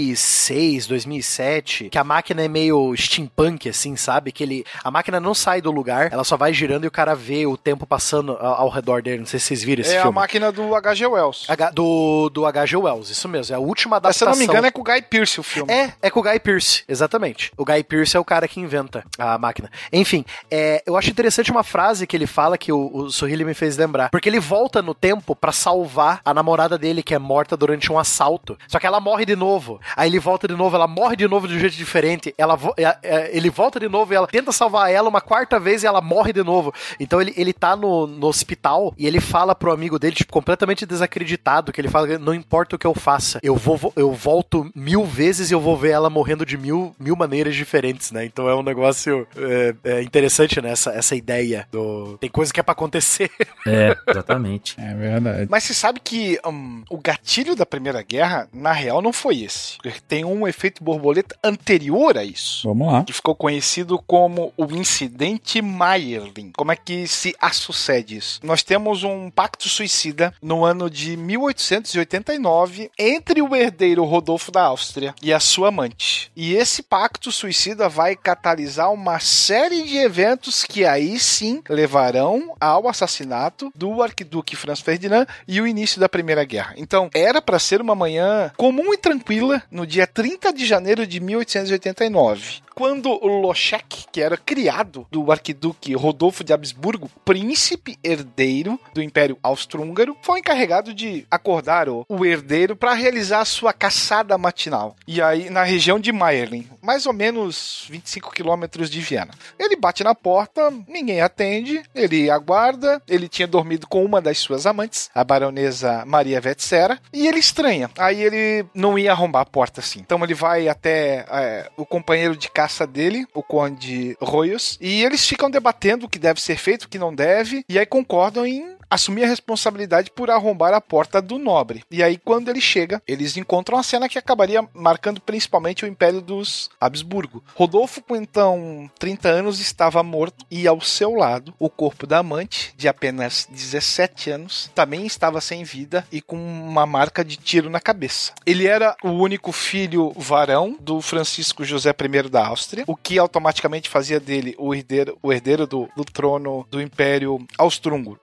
2006, 0.06 0.86
2007, 0.86 1.88
que 1.90 1.98
a 1.98 2.04
máquina 2.04 2.42
é 2.42 2.48
meio 2.48 2.94
steampunk, 2.96 3.68
assim, 3.68 3.96
sabe? 3.96 4.30
Que 4.32 4.42
ele, 4.44 4.64
a 4.84 4.90
máquina 4.90 5.18
não 5.18 5.34
sai 5.34 5.60
do 5.60 5.70
lugar, 5.70 6.12
ela 6.12 6.24
só 6.24 6.36
vai 6.36 6.52
girando 6.52 6.84
e 6.84 6.86
o 6.86 6.90
cara 6.90 7.14
vê 7.14 7.46
o 7.46 7.56
tempo 7.56 7.86
passando 7.86 8.32
ao, 8.32 8.62
ao 8.62 8.68
redor 8.68 9.02
dele. 9.02 9.18
Não 9.20 9.26
sei 9.26 9.40
se 9.40 9.46
vocês 9.46 9.62
viram 9.62 9.80
esse 9.82 9.94
é 9.94 9.98
a 9.98 10.02
filme. 10.02 10.14
máquina 10.14 10.52
do 10.52 10.74
H.G. 10.74 11.06
Wells. 11.06 11.46
H- 11.48 11.70
do, 11.70 12.28
do 12.30 12.46
H.G. 12.46 12.76
Wells, 12.76 13.10
isso 13.10 13.28
mesmo. 13.28 13.54
É 13.54 13.56
a 13.56 13.60
última 13.60 14.00
Mas, 14.02 14.16
se 14.16 14.24
eu 14.24 14.28
adaptação. 14.28 14.30
não 14.30 14.38
me 14.38 14.44
engano, 14.44 14.66
é 14.66 14.70
com 14.70 14.80
o 14.80 14.84
Guy 14.84 15.02
Pearce 15.02 15.40
o 15.40 15.42
filme. 15.42 15.72
É, 15.72 15.92
é 16.02 16.10
com 16.10 16.20
o 16.20 16.22
Guy 16.22 16.38
Pearce, 16.40 16.84
exatamente. 16.88 17.50
O 17.56 17.64
Guy 17.64 17.82
Pearce 17.84 18.16
é 18.16 18.20
o 18.20 18.24
cara 18.24 18.46
que 18.46 18.60
inventa 18.60 19.04
a 19.18 19.38
máquina. 19.38 19.70
Enfim, 19.92 20.24
é, 20.50 20.82
eu 20.86 20.96
acho 20.96 21.10
interessante 21.10 21.50
uma 21.50 21.62
frase 21.64 22.06
que 22.06 22.16
ele 22.16 22.26
fala 22.26 22.58
que 22.58 22.72
o, 22.72 22.90
o 22.94 23.10
Suhili 23.10 23.44
me 23.44 23.54
fez 23.54 23.76
lembrar. 23.76 24.10
Porque 24.10 24.28
ele 24.28 24.40
volta 24.40 24.82
no 24.82 24.94
tempo 24.94 25.34
pra 25.34 25.52
salvar 25.52 26.20
a 26.24 26.34
namorada 26.34 26.76
dele, 26.78 27.02
que 27.02 27.14
é 27.14 27.18
morta 27.18 27.56
durante 27.56 27.90
um 27.92 27.98
assalto. 27.98 28.58
Só 28.68 28.78
que 28.78 28.86
ela 28.86 29.00
morre 29.00 29.24
de 29.24 29.36
novo. 29.36 29.80
Aí 29.94 30.08
ele 30.08 30.18
volta 30.18 30.48
de 30.48 30.54
novo, 30.54 30.74
ela 30.74 30.86
morre 30.88 31.16
de 31.16 31.28
novo 31.28 31.46
de 31.46 31.54
um 31.54 31.58
jeito 31.58 31.76
diferente. 31.76 32.34
Ela, 32.38 32.58
é, 32.76 32.96
é, 33.02 33.36
ele 33.36 33.50
volta 33.50 33.78
de 33.78 33.88
novo 33.88 34.12
e 34.12 34.16
ela 34.16 34.26
tenta 34.26 34.52
salvar 34.52 34.90
ela 34.90 35.08
uma 35.08 35.20
quarta 35.20 35.60
vez 35.60 35.82
e 35.82 35.86
ela 35.86 36.00
morre 36.00 36.32
de 36.32 36.42
novo. 36.42 36.72
Então 36.98 37.20
ele, 37.20 37.32
ele 37.36 37.52
tá 37.52 37.76
no, 37.76 38.06
no 38.06 38.26
hospital 38.26 38.94
e 38.96 39.06
ele 39.06 39.20
fala 39.20 39.54
pro 39.54 39.72
amigo 39.72 39.98
dele, 39.98 40.16
tipo, 40.16 40.32
completamente 40.32 40.86
desacreditado, 40.86 41.72
que 41.72 41.80
ele 41.80 41.88
fala, 41.88 42.18
não 42.18 42.34
importa 42.34 42.76
o 42.76 42.78
que 42.78 42.86
eu 42.86 42.94
faça, 42.94 43.38
eu 43.42 43.54
vou 43.56 43.92
eu 43.94 44.12
volto 44.12 44.70
mil 44.74 45.04
vezes 45.04 45.50
e 45.50 45.54
eu 45.54 45.60
vou 45.60 45.76
ver 45.76 45.90
ela 45.90 46.10
morrendo 46.10 46.44
de 46.46 46.56
mil, 46.56 46.94
mil 46.98 47.14
maneiras 47.14 47.54
diferentes, 47.54 48.10
né? 48.10 48.24
Então 48.24 48.48
é 48.48 48.54
um 48.54 48.62
negócio 48.62 49.26
é, 49.36 49.74
é 49.84 50.02
interessante, 50.02 50.60
né? 50.60 50.70
Essa, 50.70 50.90
essa 50.90 51.14
ideia 51.14 51.66
do... 51.70 52.16
Tem 52.18 52.30
coisa 52.30 52.52
que 52.52 52.60
é 52.60 52.62
pra 52.62 52.72
acontecer. 52.72 53.30
É, 53.66 53.96
exatamente. 54.08 54.74
É 54.78 54.94
verdade. 54.94 55.46
Mas 55.50 55.64
você 55.64 55.74
sabe 55.74 56.00
que 56.00 56.38
hum, 56.46 56.82
o 56.88 56.98
gatilho 56.98 57.56
da 57.56 57.66
Primeira 57.66 58.02
Guerra, 58.02 58.48
na 58.52 58.72
real, 58.72 59.02
não 59.02 59.12
foi 59.12 59.42
esse. 59.42 59.75
Tem 60.08 60.24
um 60.24 60.46
efeito 60.46 60.82
borboleta 60.82 61.36
anterior 61.42 62.16
a 62.18 62.24
isso. 62.24 62.68
Vamos 62.68 62.92
lá. 62.92 63.04
Que 63.04 63.12
ficou 63.12 63.34
conhecido 63.34 63.98
como 64.06 64.52
o 64.56 64.66
incidente 64.72 65.60
Mayerling. 65.62 66.52
Como 66.56 66.72
é 66.72 66.76
que 66.76 67.06
se 67.06 67.34
sucede 67.52 68.16
isso? 68.16 68.40
Nós 68.42 68.62
temos 68.62 69.02
um 69.02 69.30
pacto 69.30 69.68
suicida 69.68 70.32
no 70.42 70.64
ano 70.64 70.90
de 70.90 71.16
1889 71.16 72.90
entre 72.98 73.40
o 73.42 73.54
herdeiro 73.54 74.04
Rodolfo 74.04 74.50
da 74.50 74.62
Áustria 74.62 75.14
e 75.22 75.32
a 75.32 75.40
sua 75.40 75.68
amante. 75.68 76.30
E 76.36 76.54
esse 76.54 76.82
pacto 76.82 77.32
suicida 77.32 77.88
vai 77.88 78.16
catalisar 78.16 78.92
uma 78.92 79.18
série 79.18 79.82
de 79.82 79.96
eventos 79.96 80.64
que 80.64 80.84
aí 80.84 81.18
sim 81.18 81.62
levarão 81.68 82.54
ao 82.60 82.88
assassinato 82.88 83.72
do 83.74 84.02
arquiduque 84.02 84.56
Franz 84.56 84.80
Ferdinand 84.80 85.26
e 85.46 85.60
o 85.60 85.66
início 85.66 86.00
da 86.00 86.08
Primeira 86.08 86.44
Guerra. 86.44 86.74
Então, 86.76 87.10
era 87.14 87.40
para 87.40 87.58
ser 87.58 87.80
uma 87.80 87.94
manhã 87.94 88.52
comum 88.56 88.92
e 88.92 88.98
tranquila 88.98 89.62
no 89.70 89.86
dia 89.86 90.06
30 90.06 90.52
de 90.52 90.66
janeiro 90.66 91.06
de 91.06 91.20
1889 91.20 92.65
quando 92.76 93.10
o 93.10 93.40
Loschek, 93.40 94.04
que 94.12 94.20
era 94.20 94.36
criado 94.36 95.06
do 95.10 95.32
arquiduque 95.32 95.94
Rodolfo 95.94 96.44
de 96.44 96.52
Habsburgo, 96.52 97.10
príncipe 97.24 97.98
herdeiro 98.04 98.78
do 98.92 99.02
Império 99.02 99.38
Austro-Húngaro, 99.42 100.14
foi 100.20 100.40
encarregado 100.40 100.92
de 100.92 101.26
acordar 101.30 101.88
o, 101.88 102.04
o 102.06 102.24
herdeiro 102.26 102.76
para 102.76 102.92
realizar 102.92 103.40
a 103.40 103.46
sua 103.46 103.72
caçada 103.72 104.36
matinal. 104.36 104.94
E 105.06 105.22
aí, 105.22 105.48
na 105.48 105.62
região 105.62 105.98
de 105.98 106.12
Mayerling, 106.12 106.68
mais 106.82 107.06
ou 107.06 107.14
menos 107.14 107.86
25 107.88 108.30
quilômetros 108.30 108.90
de 108.90 109.00
Viena. 109.00 109.32
Ele 109.58 109.76
bate 109.76 110.04
na 110.04 110.14
porta, 110.14 110.70
ninguém 110.86 111.22
atende, 111.22 111.82
ele 111.94 112.30
aguarda, 112.30 113.00
ele 113.08 113.26
tinha 113.26 113.48
dormido 113.48 113.86
com 113.86 114.04
uma 114.04 114.20
das 114.20 114.36
suas 114.36 114.66
amantes, 114.66 115.10
a 115.14 115.24
baronesa 115.24 116.04
Maria 116.04 116.42
Vetsera, 116.42 117.00
e 117.10 117.26
ele 117.26 117.38
estranha. 117.38 117.90
Aí 117.96 118.22
ele 118.22 118.66
não 118.74 118.98
ia 118.98 119.12
arrombar 119.12 119.42
a 119.42 119.46
porta 119.46 119.80
assim. 119.80 120.00
Então 120.00 120.22
ele 120.22 120.34
vai 120.34 120.68
até 120.68 121.24
é, 121.30 121.70
o 121.76 121.86
companheiro 121.86 122.36
de 122.36 122.50
caça 122.66 122.84
dele, 122.84 123.24
o 123.32 123.44
conde 123.44 124.16
Royos, 124.20 124.76
e 124.80 125.04
eles 125.04 125.24
ficam 125.24 125.48
debatendo 125.48 126.06
o 126.06 126.08
que 126.08 126.18
deve 126.18 126.40
ser 126.40 126.58
feito, 126.58 126.84
o 126.84 126.88
que 126.88 126.98
não 126.98 127.14
deve, 127.14 127.64
e 127.68 127.78
aí 127.78 127.86
concordam 127.86 128.44
em 128.44 128.75
assumir 128.90 129.24
a 129.24 129.28
responsabilidade 129.28 130.10
por 130.10 130.30
arrombar 130.30 130.72
a 130.72 130.80
porta 130.80 131.20
do 131.20 131.38
nobre. 131.38 131.84
E 131.90 132.02
aí, 132.02 132.16
quando 132.16 132.48
ele 132.48 132.60
chega, 132.60 133.02
eles 133.06 133.36
encontram 133.36 133.78
a 133.78 133.82
cena 133.82 134.08
que 134.08 134.18
acabaria 134.18 134.66
marcando 134.74 135.20
principalmente 135.20 135.84
o 135.84 135.88
Império 135.88 136.20
dos 136.20 136.70
Habsburgo. 136.80 137.42
Rodolfo, 137.54 138.02
com 138.02 138.16
então 138.16 138.90
30 138.98 139.28
anos, 139.28 139.60
estava 139.60 140.02
morto 140.02 140.44
e 140.50 140.66
ao 140.66 140.80
seu 140.80 141.14
lado, 141.14 141.54
o 141.58 141.68
corpo 141.68 142.06
da 142.06 142.18
amante, 142.18 142.74
de 142.76 142.88
apenas 142.88 143.46
17 143.50 144.30
anos, 144.30 144.70
também 144.74 145.06
estava 145.06 145.40
sem 145.40 145.64
vida 145.64 146.06
e 146.10 146.20
com 146.20 146.36
uma 146.36 146.86
marca 146.86 147.24
de 147.24 147.36
tiro 147.36 147.68
na 147.68 147.80
cabeça. 147.80 148.32
Ele 148.44 148.66
era 148.66 148.96
o 149.02 149.10
único 149.10 149.52
filho 149.52 150.12
varão 150.16 150.76
do 150.80 151.00
Francisco 151.00 151.64
José 151.64 151.90
I 151.90 152.28
da 152.28 152.46
Áustria, 152.46 152.84
o 152.86 152.96
que 152.96 153.18
automaticamente 153.18 153.88
fazia 153.88 154.20
dele 154.20 154.54
o 154.58 154.74
herdeiro, 154.74 155.18
o 155.22 155.32
herdeiro 155.32 155.66
do, 155.66 155.88
do 155.96 156.04
trono 156.04 156.66
do 156.70 156.80
Império 156.80 157.44
Austro-Húngaro. 157.58 158.20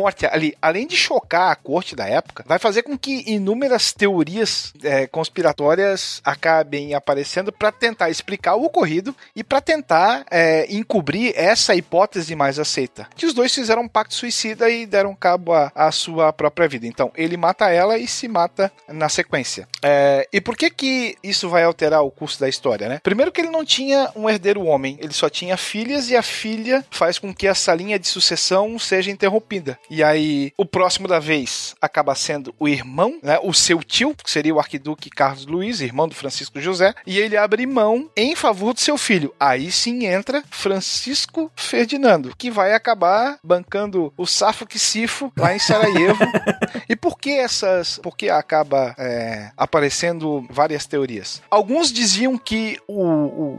Morte 0.00 0.26
ali, 0.26 0.56
além 0.60 0.86
de 0.86 0.96
chocar 0.96 1.50
a 1.50 1.56
corte 1.56 1.94
da 1.94 2.06
época, 2.06 2.44
vai 2.46 2.58
fazer 2.58 2.82
com 2.82 2.96
que 2.96 3.24
inúmeras 3.26 3.92
teorias 3.92 4.72
é, 4.82 5.06
conspiratórias 5.06 6.20
acabem 6.24 6.94
aparecendo 6.94 7.52
para 7.52 7.70
tentar 7.70 8.08
explicar 8.10 8.54
o 8.54 8.64
ocorrido 8.64 9.14
e 9.36 9.44
para 9.44 9.60
tentar 9.60 10.24
é, 10.30 10.66
encobrir 10.72 11.32
essa 11.36 11.74
hipótese 11.74 12.34
mais 12.34 12.58
aceita. 12.58 13.06
Que 13.14 13.26
os 13.26 13.34
dois 13.34 13.54
fizeram 13.54 13.82
um 13.82 13.88
pacto 13.88 14.14
suicida 14.14 14.70
e 14.70 14.86
deram 14.86 15.14
cabo 15.14 15.52
à 15.52 15.92
sua 15.92 16.32
própria 16.32 16.68
vida. 16.68 16.86
Então, 16.86 17.12
ele 17.14 17.36
mata 17.36 17.68
ela 17.68 17.98
e 17.98 18.06
se 18.06 18.26
mata 18.26 18.72
na 18.88 19.08
sequência. 19.08 19.68
É, 19.82 20.26
e 20.32 20.40
por 20.40 20.56
que 20.56 20.70
que 20.70 21.16
isso 21.22 21.48
vai 21.48 21.64
alterar 21.64 22.02
o 22.02 22.10
curso 22.10 22.40
da 22.40 22.48
história, 22.48 22.88
né? 22.88 23.00
Primeiro 23.02 23.32
que 23.32 23.40
ele 23.40 23.50
não 23.50 23.64
tinha 23.64 24.10
um 24.16 24.28
herdeiro 24.28 24.64
homem, 24.64 24.98
ele 25.00 25.12
só 25.12 25.28
tinha 25.28 25.56
filhas 25.56 26.08
e 26.08 26.16
a 26.16 26.22
filha 26.22 26.84
faz 26.90 27.18
com 27.18 27.34
que 27.34 27.46
essa 27.46 27.74
linha 27.74 27.98
de 27.98 28.08
sucessão 28.08 28.78
seja 28.78 29.10
interrompida. 29.10 29.78
E 29.90 30.02
aí, 30.04 30.52
o 30.56 30.64
próximo 30.64 31.08
da 31.08 31.18
vez 31.18 31.74
acaba 31.80 32.14
sendo 32.14 32.54
o 32.58 32.68
irmão, 32.68 33.18
né? 33.22 33.38
O 33.42 33.52
seu 33.52 33.82
tio, 33.82 34.14
que 34.14 34.30
seria 34.30 34.54
o 34.54 34.60
arquiduque 34.60 35.10
Carlos 35.10 35.46
Luiz, 35.46 35.80
irmão 35.80 36.06
do 36.08 36.14
Francisco 36.14 36.60
José, 36.60 36.94
e 37.06 37.18
ele 37.18 37.36
abre 37.36 37.66
mão 37.66 38.08
em 38.16 38.36
favor 38.36 38.72
do 38.72 38.80
seu 38.80 38.96
filho. 38.96 39.34
Aí 39.38 39.70
sim 39.72 40.06
entra 40.06 40.42
Francisco 40.50 41.50
Ferdinando, 41.56 42.32
que 42.36 42.50
vai 42.50 42.72
acabar 42.72 43.38
bancando 43.42 44.12
o 44.16 44.26
Safo 44.26 44.64
que 44.66 44.78
Sifo 44.78 45.32
lá 45.36 45.54
em 45.54 45.58
Sarajevo. 45.58 46.18
e 46.88 46.94
por 46.94 47.18
que 47.18 47.30
essas. 47.30 47.98
Por 47.98 48.16
que 48.16 48.28
acaba 48.30 48.94
é, 48.98 49.50
aparecendo 49.56 50.46
várias 50.50 50.86
teorias? 50.86 51.42
Alguns 51.50 51.92
diziam 51.92 52.38
que 52.38 52.78
o, 52.86 53.02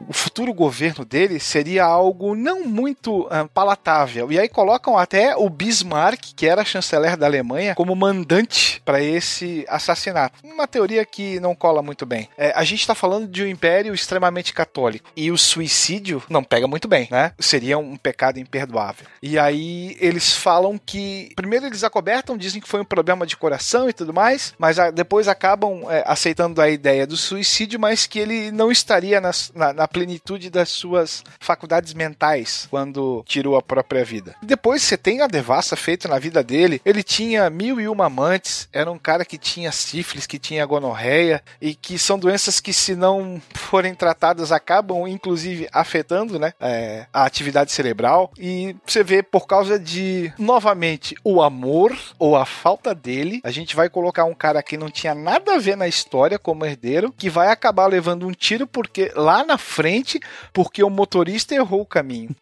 o- 0.08 0.14
futuro 0.14 0.54
governo 0.54 1.04
dele 1.04 1.40
seria 1.40 1.84
algo 1.84 2.36
não 2.36 2.64
muito 2.64 3.28
palatável. 3.54 4.32
E 4.32 4.40
aí 4.40 4.48
colocam 4.48 4.98
até 4.98 5.36
o 5.36 5.50
Bismarck 5.50 6.21
Bismarck, 6.22 6.34
que 6.36 6.48
era 6.48 6.64
chanceler 6.64 7.18
da 7.18 7.26
Alemanha, 7.26 7.76
como 7.76 7.96
mandante 7.96 8.82
para 8.86 9.02
esse 9.02 9.66
assassinato. 9.68 10.40
Uma 10.44 10.68
teoria 10.68 11.04
que 11.06 11.40
não 11.40 11.56
cola 11.56 11.82
muito 11.82 12.06
bem. 12.06 12.30
É, 12.38 12.52
a 12.56 12.64
gente 12.64 12.82
está 12.82 12.94
falando 12.96 13.28
de 13.28 13.44
um 13.44 13.48
império 13.48 13.94
extremamente 13.94 14.54
católico 14.54 15.10
e 15.16 15.32
o 15.32 15.38
suicídio 15.38 16.22
não 16.30 16.44
pega 16.44 16.68
muito 16.68 16.88
bem, 16.88 17.08
né? 17.12 17.34
Seria 17.40 17.78
um 17.78 17.98
pecado 17.98 18.40
imperdoável. 18.40 19.08
E 19.22 19.38
aí 19.38 19.98
eles 20.00 20.34
falam 20.36 20.78
que 20.84 21.32
primeiro 21.36 21.66
eles 21.66 21.84
acobertam, 21.84 22.38
dizem 22.38 22.62
que 22.62 22.68
foi 22.70 22.82
um 22.82 22.86
problema 22.86 23.26
de 23.26 23.36
coração 23.38 23.90
e 23.90 23.94
tudo 23.94 24.14
mais, 24.14 24.54
mas 24.58 24.78
a- 24.80 24.92
depois 24.92 25.28
acabam 25.28 25.84
é, 25.90 26.04
aceitando 26.06 26.62
a 26.62 26.70
ideia 26.70 27.08
do 27.08 27.18
suicídio, 27.18 27.80
mas 27.80 28.06
que 28.06 28.20
ele 28.20 28.52
não 28.52 28.72
estaria 28.72 29.20
nas- 29.20 29.52
na, 29.56 29.74
na 29.74 29.88
plenitude 29.88 30.50
das 30.50 30.70
suas 30.70 31.24
faculdades 31.40 31.94
mentais 31.94 32.68
quando 32.70 33.24
tirou 33.28 33.56
a 33.58 33.62
própria 33.62 34.04
vida. 34.04 34.36
Depois 34.42 34.82
você 34.82 34.98
tem 34.98 35.22
a 35.22 35.28
devassa 35.28 35.76
feita 35.76 36.08
na 36.12 36.20
vida 36.20 36.44
dele. 36.44 36.82
Ele 36.86 37.02
tinha 37.02 37.50
mil 37.50 37.80
e 37.80 37.88
uma 37.88 38.06
amantes, 38.06 38.68
era 38.74 38.92
um 38.92 38.98
cara 38.98 39.24
que 39.24 39.38
tinha 39.38 39.72
sífilis, 39.72 40.28
que 40.28 40.38
tinha 40.38 40.66
gonorreia 40.66 41.42
e 41.62 41.74
que 41.74 41.98
são 41.98 42.20
doenças 42.20 42.60
que 42.60 42.74
se 42.74 42.96
não 42.96 43.42
forem 43.54 43.96
tratadas 43.96 44.52
acabam 44.52 45.08
inclusive 45.08 45.68
afetando, 45.72 46.38
né, 46.38 46.54
é, 46.60 47.06
a 47.14 47.24
atividade 47.26 47.72
cerebral 47.72 48.32
e 48.38 48.76
você 48.86 49.04
vê 49.04 49.24
por 49.24 49.48
causa 49.48 49.80
de 49.80 50.32
novamente 50.38 51.16
o 51.24 51.42
amor 51.42 51.98
ou 52.20 52.36
a 52.36 52.46
falta 52.46 52.94
dele, 52.94 53.40
a 53.44 53.52
gente 53.52 53.76
vai 53.76 53.90
colocar 53.90 54.26
um 54.26 54.34
cara 54.34 54.62
que 54.62 54.78
não 54.78 54.90
tinha 54.90 55.16
nada 55.16 55.56
a 55.56 55.60
ver 55.60 55.78
na 55.78 55.88
história 55.88 56.38
como 56.38 56.66
herdeiro, 56.66 57.14
que 57.18 57.30
vai 57.30 57.48
acabar 57.48 57.88
levando 57.88 58.28
um 58.28 58.32
tiro 58.32 58.68
porque 58.68 59.12
lá 59.16 59.44
na 59.44 59.58
frente, 59.58 60.20
porque 60.52 60.84
o 60.84 60.90
motorista 60.90 61.56
errou 61.56 61.82
o 61.82 61.86
caminho. 61.86 62.36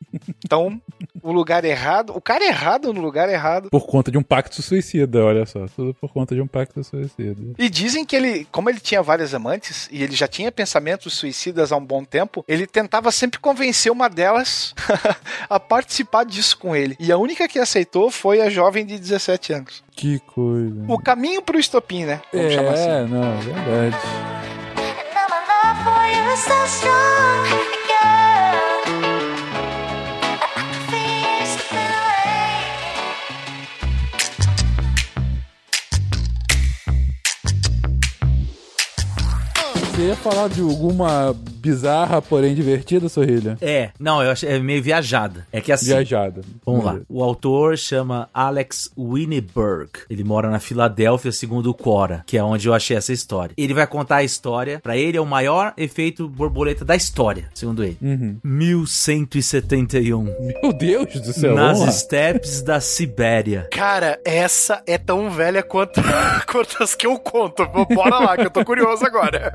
Então, 0.43 0.81
o 1.21 1.31
lugar 1.31 1.63
errado, 1.65 2.13
o 2.15 2.21
cara 2.21 2.43
errado 2.43 2.93
no 2.93 3.01
lugar 3.01 3.29
errado. 3.29 3.58
Por 3.69 3.85
conta 3.85 4.11
de 4.11 4.17
um 4.17 4.23
pacto 4.23 4.61
suicida, 4.61 5.23
olha 5.23 5.45
só. 5.45 5.65
Tudo 5.75 5.93
por 5.93 6.11
conta 6.11 6.35
de 6.35 6.41
um 6.41 6.47
pacto 6.47 6.83
suicida. 6.83 7.41
E 7.57 7.69
dizem 7.69 8.05
que 8.05 8.15
ele, 8.15 8.47
como 8.51 8.69
ele 8.69 8.79
tinha 8.79 9.01
várias 9.01 9.33
amantes 9.33 9.89
e 9.91 10.03
ele 10.03 10.15
já 10.15 10.27
tinha 10.27 10.51
pensamentos 10.51 11.13
suicidas 11.13 11.71
há 11.71 11.77
um 11.77 11.85
bom 11.85 12.03
tempo, 12.03 12.43
ele 12.47 12.65
tentava 12.65 13.11
sempre 13.11 13.39
convencer 13.39 13.91
uma 13.91 14.09
delas 14.09 14.73
a 15.49 15.59
participar 15.59 16.23
disso 16.23 16.57
com 16.57 16.75
ele. 16.75 16.95
E 16.99 17.11
a 17.11 17.17
única 17.17 17.47
que 17.47 17.59
aceitou 17.59 18.09
foi 18.09 18.41
a 18.41 18.49
jovem 18.49 18.85
de 18.85 18.97
17 18.97 19.53
anos. 19.53 19.83
Que 19.91 20.19
coisa. 20.19 20.85
O 20.87 20.97
caminho 20.97 21.41
pro 21.41 21.59
estopim, 21.59 22.05
né? 22.05 22.21
Vamos 22.31 22.53
chamar 22.53 22.73
assim. 22.73 22.89
É, 22.89 23.05
não, 23.05 23.33
é 23.33 23.37
verdade. 23.41 23.97
Falar 40.23 40.47
de 40.49 40.61
alguma 40.61 41.35
bizarra, 41.59 42.21
porém 42.21 42.55
divertida, 42.55 43.09
Sorrilha? 43.09 43.57
É, 43.61 43.89
não, 43.99 44.23
eu 44.23 44.31
achei 44.31 44.49
é 44.49 44.59
meio 44.59 44.81
viajada. 44.81 45.45
É 45.51 45.61
que 45.61 45.71
assim. 45.71 45.87
Viajada. 45.87 46.41
Vamos 46.65 46.83
lá. 46.83 46.99
O 47.07 47.23
autor 47.23 47.77
chama 47.77 48.29
Alex 48.33 48.91
Winneberg. 48.97 49.89
Ele 50.09 50.23
mora 50.23 50.49
na 50.49 50.59
Filadélfia, 50.59 51.31
segundo 51.31 51.69
o 51.69 51.73
Quora, 51.73 52.23
que 52.25 52.37
é 52.37 52.43
onde 52.43 52.67
eu 52.67 52.73
achei 52.73 52.97
essa 52.97 53.13
história. 53.13 53.53
Ele 53.57 53.73
vai 53.73 53.85
contar 53.85 54.17
a 54.17 54.23
história. 54.23 54.79
Pra 54.79 54.97
ele 54.97 55.17
é 55.17 55.21
o 55.21 55.25
maior 55.25 55.73
efeito 55.77 56.27
borboleta 56.27 56.83
da 56.83 56.95
história, 56.95 57.49
segundo 57.53 57.83
ele. 57.83 57.97
Uhum. 58.01 58.37
1171. 58.43 60.23
Meu 60.23 60.73
Deus 60.73 61.13
do 61.21 61.33
céu. 61.33 61.55
nas 61.55 61.79
estepes 61.81 62.61
da 62.61 62.79
Sibéria. 62.79 63.67
Cara, 63.71 64.19
essa 64.25 64.81
é 64.87 64.97
tão 64.97 65.29
velha 65.29 65.61
quanto, 65.61 66.01
quanto 66.51 66.81
as 66.83 66.95
que 66.95 67.05
eu 67.05 67.17
conto. 67.19 67.65
Bora 67.93 68.19
lá, 68.19 68.37
que 68.37 68.45
eu 68.45 68.51
tô 68.51 68.63
curioso 68.63 69.05
agora. 69.05 69.53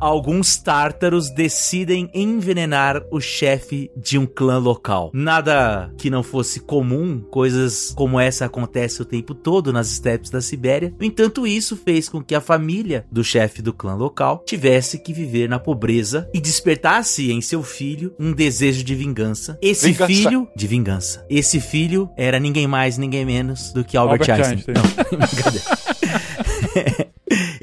Alguns 0.00 0.56
tártaros 0.56 1.30
decidem 1.44 2.08
envenenar 2.14 3.02
o 3.10 3.20
chefe 3.20 3.90
de 3.94 4.16
um 4.16 4.24
clã 4.24 4.56
local. 4.56 5.10
Nada 5.12 5.92
que 5.98 6.08
não 6.08 6.22
fosse 6.22 6.58
comum, 6.58 7.20
coisas 7.30 7.92
como 7.94 8.18
essa 8.18 8.46
acontecem 8.46 9.02
o 9.02 9.04
tempo 9.04 9.34
todo 9.34 9.70
nas 9.70 9.90
estepes 9.90 10.30
da 10.30 10.40
Sibéria. 10.40 10.94
No 10.98 11.04
entanto, 11.04 11.46
isso 11.46 11.76
fez 11.76 12.08
com 12.08 12.22
que 12.22 12.34
a 12.34 12.40
família 12.40 13.04
do 13.12 13.22
chefe 13.22 13.60
do 13.60 13.74
clã 13.74 13.94
local 13.94 14.42
tivesse 14.46 14.98
que 14.98 15.12
viver 15.12 15.46
na 15.46 15.58
pobreza 15.58 16.30
e 16.32 16.40
despertasse 16.40 17.30
em 17.30 17.42
seu 17.42 17.62
filho 17.62 18.14
um 18.18 18.32
desejo 18.32 18.82
de 18.82 18.94
vingança. 18.94 19.58
Esse 19.60 19.92
Vingança. 19.92 20.06
filho 20.14 20.48
de 20.56 20.66
vingança. 20.66 21.26
Esse 21.28 21.60
filho 21.60 22.08
era 22.16 22.40
ninguém 22.40 22.66
mais, 22.66 22.96
ninguém 22.96 23.26
menos 23.26 23.70
do 23.70 23.84
que 23.84 23.98
Albert, 23.98 24.30
Albert 24.30 24.48
Einstein. 24.48 24.74
Einstein. 24.74 25.18
Não, 25.18 25.18
brincadeira. 25.28 27.03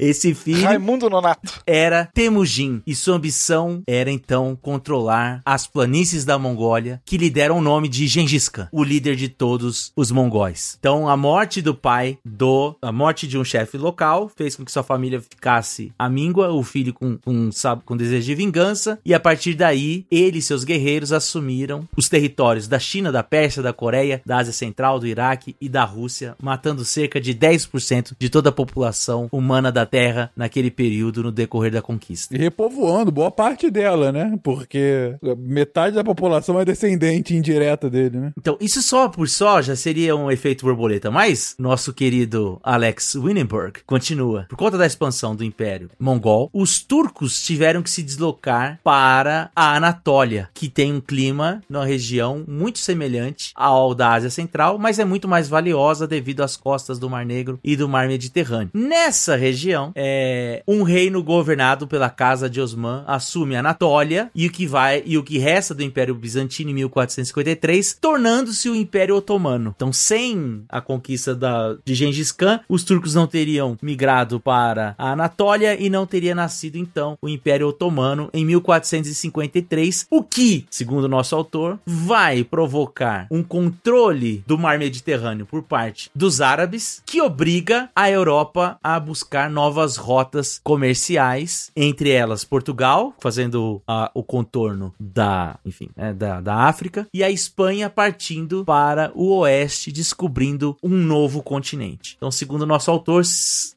Esse 0.02 0.34
filho 0.34 0.64
Raimundo 0.64 1.08
Nonato. 1.08 1.62
era 1.64 2.06
Temujin 2.12 2.82
e 2.84 2.92
sua 2.92 3.14
ambição 3.14 3.84
era 3.86 4.10
então 4.10 4.58
controlar 4.60 5.40
as 5.44 5.68
planícies 5.68 6.24
da 6.24 6.36
Mongólia, 6.36 7.00
que 7.04 7.16
lhe 7.16 7.30
deram 7.30 7.58
o 7.58 7.60
nome 7.60 7.88
de 7.88 8.08
Gengis 8.08 8.48
Khan, 8.48 8.68
o 8.72 8.82
líder 8.82 9.14
de 9.14 9.28
todos 9.28 9.92
os 9.94 10.10
mongóis. 10.10 10.76
Então, 10.80 11.08
a 11.08 11.16
morte 11.16 11.62
do 11.62 11.72
pai 11.72 12.18
do, 12.24 12.76
a 12.82 12.90
morte 12.90 13.28
de 13.28 13.38
um 13.38 13.44
chefe 13.44 13.78
local 13.78 14.28
fez 14.36 14.56
com 14.56 14.64
que 14.64 14.72
sua 14.72 14.82
família 14.82 15.20
ficasse 15.20 15.92
amíngua, 15.96 16.52
o 16.52 16.64
filho 16.64 16.92
com, 16.92 17.16
com, 17.18 17.52
sabe, 17.52 17.82
com 17.84 17.96
desejo 17.96 18.26
de 18.26 18.34
vingança, 18.34 18.98
e 19.04 19.14
a 19.14 19.20
partir 19.20 19.54
daí, 19.54 20.04
ele 20.10 20.38
e 20.38 20.42
seus 20.42 20.64
guerreiros 20.64 21.12
assumiram 21.12 21.88
os 21.96 22.08
territórios 22.08 22.66
da 22.66 22.80
China, 22.80 23.12
da 23.12 23.22
Pérsia, 23.22 23.62
da 23.62 23.72
Coreia, 23.72 24.20
da 24.26 24.38
Ásia 24.38 24.52
Central, 24.52 24.98
do 24.98 25.06
Iraque 25.06 25.54
e 25.60 25.68
da 25.68 25.84
Rússia, 25.84 26.34
matando 26.42 26.84
cerca 26.84 27.20
de 27.20 27.32
10% 27.32 28.14
de 28.18 28.28
toda 28.28 28.48
a 28.48 28.52
população 28.52 29.28
humana 29.30 29.70
da 29.70 29.91
Terra 29.92 30.32
naquele 30.34 30.70
período 30.70 31.22
no 31.22 31.30
decorrer 31.30 31.70
da 31.70 31.82
conquista. 31.82 32.34
E 32.34 32.38
repovoando 32.38 33.12
boa 33.12 33.30
parte 33.30 33.70
dela, 33.70 34.10
né? 34.10 34.38
Porque 34.42 35.14
metade 35.36 35.94
da 35.94 36.02
população 36.02 36.58
é 36.58 36.64
descendente 36.64 37.36
indireta 37.36 37.90
dele, 37.90 38.18
né? 38.18 38.32
Então, 38.38 38.56
isso 38.58 38.80
só 38.80 39.06
por 39.10 39.28
só 39.28 39.60
já 39.60 39.76
seria 39.76 40.16
um 40.16 40.30
efeito 40.30 40.64
borboleta, 40.64 41.10
mas 41.10 41.54
nosso 41.58 41.92
querido 41.92 42.58
Alex 42.62 43.16
Winenberg 43.16 43.80
continua. 43.84 44.46
Por 44.48 44.56
conta 44.56 44.78
da 44.78 44.86
expansão 44.86 45.36
do 45.36 45.44
Império 45.44 45.90
Mongol, 46.00 46.48
os 46.54 46.82
turcos 46.82 47.42
tiveram 47.42 47.82
que 47.82 47.90
se 47.90 48.02
deslocar 48.02 48.80
para 48.82 49.50
a 49.54 49.76
Anatólia, 49.76 50.48
que 50.54 50.70
tem 50.70 50.94
um 50.94 51.02
clima 51.02 51.60
na 51.68 51.84
região 51.84 52.44
muito 52.48 52.78
semelhante 52.78 53.52
ao 53.54 53.94
da 53.94 54.12
Ásia 54.12 54.30
Central, 54.30 54.78
mas 54.78 54.98
é 54.98 55.04
muito 55.04 55.28
mais 55.28 55.50
valiosa 55.50 56.06
devido 56.06 56.42
às 56.42 56.56
costas 56.56 56.98
do 56.98 57.10
Mar 57.10 57.26
Negro 57.26 57.60
e 57.62 57.76
do 57.76 57.86
Mar 57.86 58.08
Mediterrâneo. 58.08 58.70
Nessa 58.72 59.36
região, 59.36 59.81
é, 59.96 60.62
um 60.68 60.82
reino 60.82 61.22
governado 61.22 61.88
pela 61.88 62.10
casa 62.10 62.48
de 62.48 62.60
Osman 62.60 63.02
assume 63.06 63.56
a 63.56 63.60
Anatólia 63.60 64.30
e 64.34 64.46
o 64.46 64.52
que 64.52 64.66
vai 64.66 65.02
e 65.04 65.16
o 65.18 65.22
que 65.22 65.38
resta 65.38 65.74
do 65.74 65.82
Império 65.82 66.14
Bizantino 66.14 66.70
em 66.70 66.74
1453, 66.74 67.98
tornando-se 68.00 68.68
o 68.68 68.74
Império 68.74 69.16
Otomano. 69.16 69.72
Então, 69.74 69.92
sem 69.92 70.64
a 70.68 70.80
conquista 70.80 71.34
da, 71.34 71.76
de 71.84 71.94
Gengis 71.94 72.32
Khan, 72.32 72.60
os 72.68 72.84
turcos 72.84 73.14
não 73.14 73.26
teriam 73.26 73.76
migrado 73.82 74.38
para 74.38 74.94
a 74.98 75.12
Anatólia 75.12 75.80
e 75.80 75.88
não 75.88 76.06
teria 76.06 76.34
nascido 76.34 76.76
então 76.76 77.16
o 77.20 77.28
Império 77.28 77.68
Otomano 77.68 78.28
em 78.32 78.44
1453, 78.44 80.06
o 80.10 80.22
que, 80.22 80.66
segundo 80.70 81.04
o 81.04 81.08
nosso 81.08 81.34
autor, 81.34 81.78
vai 81.86 82.44
provocar 82.44 83.26
um 83.30 83.42
controle 83.42 84.44
do 84.46 84.58
Mar 84.58 84.78
Mediterrâneo 84.78 85.46
por 85.46 85.62
parte 85.62 86.10
dos 86.14 86.40
árabes, 86.40 87.02
que 87.06 87.20
obriga 87.20 87.90
a 87.94 88.10
Europa 88.10 88.78
a 88.82 88.98
buscar 88.98 89.50
novas 89.50 89.71
rotas 89.96 90.60
comerciais, 90.62 91.70
entre 91.76 92.10
elas 92.10 92.44
Portugal, 92.44 93.14
fazendo 93.20 93.82
ah, 93.86 94.10
o 94.14 94.22
contorno 94.22 94.94
da, 94.98 95.58
enfim, 95.64 95.88
né, 95.96 96.12
da, 96.12 96.40
da 96.40 96.54
África, 96.56 97.06
e 97.12 97.22
a 97.24 97.30
Espanha 97.30 97.88
partindo 97.90 98.64
para 98.64 99.10
o 99.14 99.36
oeste, 99.38 99.90
descobrindo 99.92 100.76
um 100.82 100.88
novo 100.90 101.42
continente. 101.42 102.14
Então, 102.16 102.30
segundo 102.30 102.62
o 102.62 102.66
nosso 102.66 102.90
autor, 102.90 103.22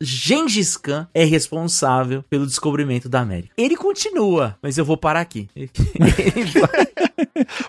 Gengis 0.02 0.78
Khan 0.78 1.08
é 1.14 1.24
responsável 1.24 2.24
pelo 2.30 2.46
descobrimento 2.46 3.10
da 3.10 3.22
América. 3.22 3.54
Ele 3.58 3.76
continua, 3.76 4.58
mas 4.62 4.78
eu 4.78 4.86
vou 4.86 4.98
parar 4.98 5.22
aqui. 5.22 5.50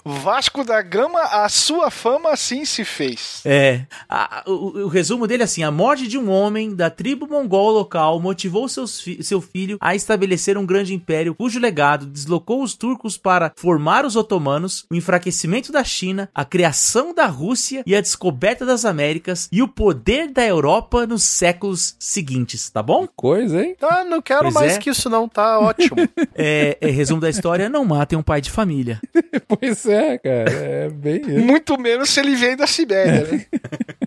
Vasco 0.04 0.64
da 0.64 0.80
Gama, 0.82 1.20
a 1.20 1.48
sua 1.48 1.90
fama 1.90 2.30
assim 2.30 2.64
se 2.64 2.84
fez. 2.84 3.40
É. 3.44 3.82
a- 4.08 4.42
o, 4.46 4.84
o 4.84 4.88
resumo 4.88 5.26
dele 5.26 5.42
é 5.42 5.44
assim: 5.44 5.62
a 5.62 5.70
morte 5.70 6.06
de 6.06 6.18
um 6.18 6.30
homem 6.30 6.74
da 6.74 6.90
tribo 6.90 7.26
mongol 7.26 7.70
local 7.72 8.15
motivou 8.20 8.68
seus 8.68 9.00
fi- 9.00 9.22
seu 9.22 9.40
filho 9.40 9.76
a 9.80 9.94
estabelecer 9.94 10.56
um 10.58 10.66
grande 10.66 10.94
império 10.94 11.34
cujo 11.34 11.58
legado 11.60 12.06
deslocou 12.06 12.62
os 12.62 12.74
turcos 12.74 13.16
para 13.16 13.52
formar 13.56 14.04
os 14.04 14.16
otomanos, 14.16 14.84
o 14.90 14.94
enfraquecimento 14.94 15.70
da 15.72 15.82
China, 15.84 16.28
a 16.34 16.44
criação 16.44 17.14
da 17.14 17.26
Rússia 17.26 17.82
e 17.86 17.94
a 17.94 18.00
descoberta 18.00 18.64
das 18.64 18.84
Américas 18.84 19.48
e 19.52 19.62
o 19.62 19.68
poder 19.68 20.28
da 20.30 20.44
Europa 20.46 21.06
nos 21.06 21.22
séculos 21.22 21.94
seguintes, 21.98 22.70
tá 22.70 22.82
bom? 22.82 23.06
Coisa, 23.16 23.62
hein? 23.62 23.76
Tá, 23.78 24.04
não 24.04 24.20
quero 24.22 24.42
Pois 24.44 24.54
mais 24.54 24.76
é. 24.76 24.78
que 24.78 24.90
isso 24.90 25.08
não, 25.10 25.28
tá 25.28 25.58
ótimo. 25.60 25.96
É, 26.38 26.76
é, 26.80 26.90
resumo 26.90 27.20
da 27.20 27.30
história: 27.30 27.68
não 27.68 27.84
matem 27.84 28.18
um 28.18 28.22
pai 28.22 28.40
de 28.40 28.50
família. 28.50 29.00
Pois 29.48 29.86
é, 29.86 30.18
cara. 30.18 30.50
É 30.50 30.88
bem 30.90 31.20
isso. 31.20 31.40
Muito 31.46 31.78
menos 31.78 32.10
se 32.10 32.20
ele 32.20 32.34
veio 32.34 32.56
da 32.56 32.66
Sibéria, 32.66 33.26
né? 33.30 33.46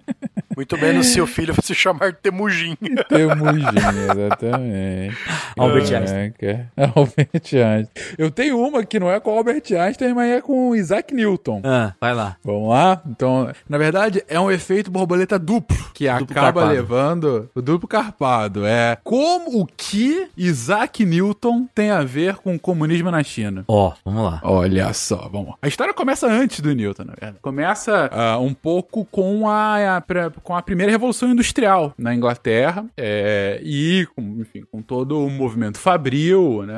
Muito 0.59 0.77
menos 0.77 1.07
se 1.07 1.21
o 1.21 1.25
filho 1.27 1.55
se 1.63 1.73
chamar 1.73 2.11
Temujin. 2.15 2.75
Temujin, 3.07 3.63
exatamente. 4.11 5.17
Albert 5.57 5.93
Einstein. 5.93 6.33
Albert 6.95 7.29
Einstein. 7.53 7.87
Eu 8.17 8.29
tenho 8.29 8.59
uma 8.59 8.83
que 8.83 8.99
não 8.99 9.09
é 9.09 9.21
com 9.21 9.31
Albert 9.37 9.63
Einstein, 9.71 10.13
mas 10.13 10.29
é 10.29 10.41
com 10.41 10.75
Isaac 10.75 11.13
Newton. 11.13 11.61
Ah, 11.63 11.93
vai 12.01 12.13
lá. 12.13 12.35
Vamos 12.43 12.69
lá? 12.71 13.01
Então, 13.07 13.49
na 13.69 13.77
verdade, 13.77 14.21
é 14.27 14.37
um 14.37 14.51
efeito 14.51 14.91
borboleta 14.91 15.39
duplo, 15.39 15.77
que 15.93 16.09
Duplo 16.09 16.25
acaba 16.25 16.59
carpado. 16.61 16.73
levando 16.73 17.49
o 17.55 17.61
duplo 17.61 17.87
carpado. 17.87 18.65
É 18.65 18.97
como 19.01 19.61
o 19.61 19.65
que 19.65 20.27
Isaac 20.35 21.05
Newton 21.05 21.69
tem 21.73 21.89
a 21.89 22.03
ver 22.03 22.35
com 22.35 22.55
o 22.55 22.59
comunismo 22.59 23.09
na 23.09 23.23
China. 23.23 23.63
Ó, 23.65 23.93
vamos 24.03 24.23
lá. 24.25 24.41
Olha 24.43 24.91
só, 24.91 25.29
vamos 25.31 25.51
lá. 25.51 25.55
A 25.61 25.69
história 25.69 25.93
começa 25.93 26.27
antes 26.27 26.59
do 26.59 26.75
Newton, 26.75 27.03
na 27.05 27.13
verdade. 27.13 27.37
Começa 27.41 28.09
ah, 28.11 28.37
um 28.39 28.53
pouco 28.53 29.05
com 29.05 29.47
a, 29.47 29.95
a 29.95 30.01
pre- 30.01 30.29
com 30.49 30.55
a 30.55 30.63
primeira 30.63 30.91
revolução 30.91 31.29
industrial 31.29 31.93
na 31.95 32.11
Inglaterra 32.15 32.83
é, 32.97 33.61
e, 33.63 34.07
com, 34.15 34.41
enfim, 34.41 34.63
com 34.71 34.81
todo 34.81 35.23
o 35.23 35.29
movimento 35.29 35.77
fabril, 35.77 36.63
né, 36.65 36.73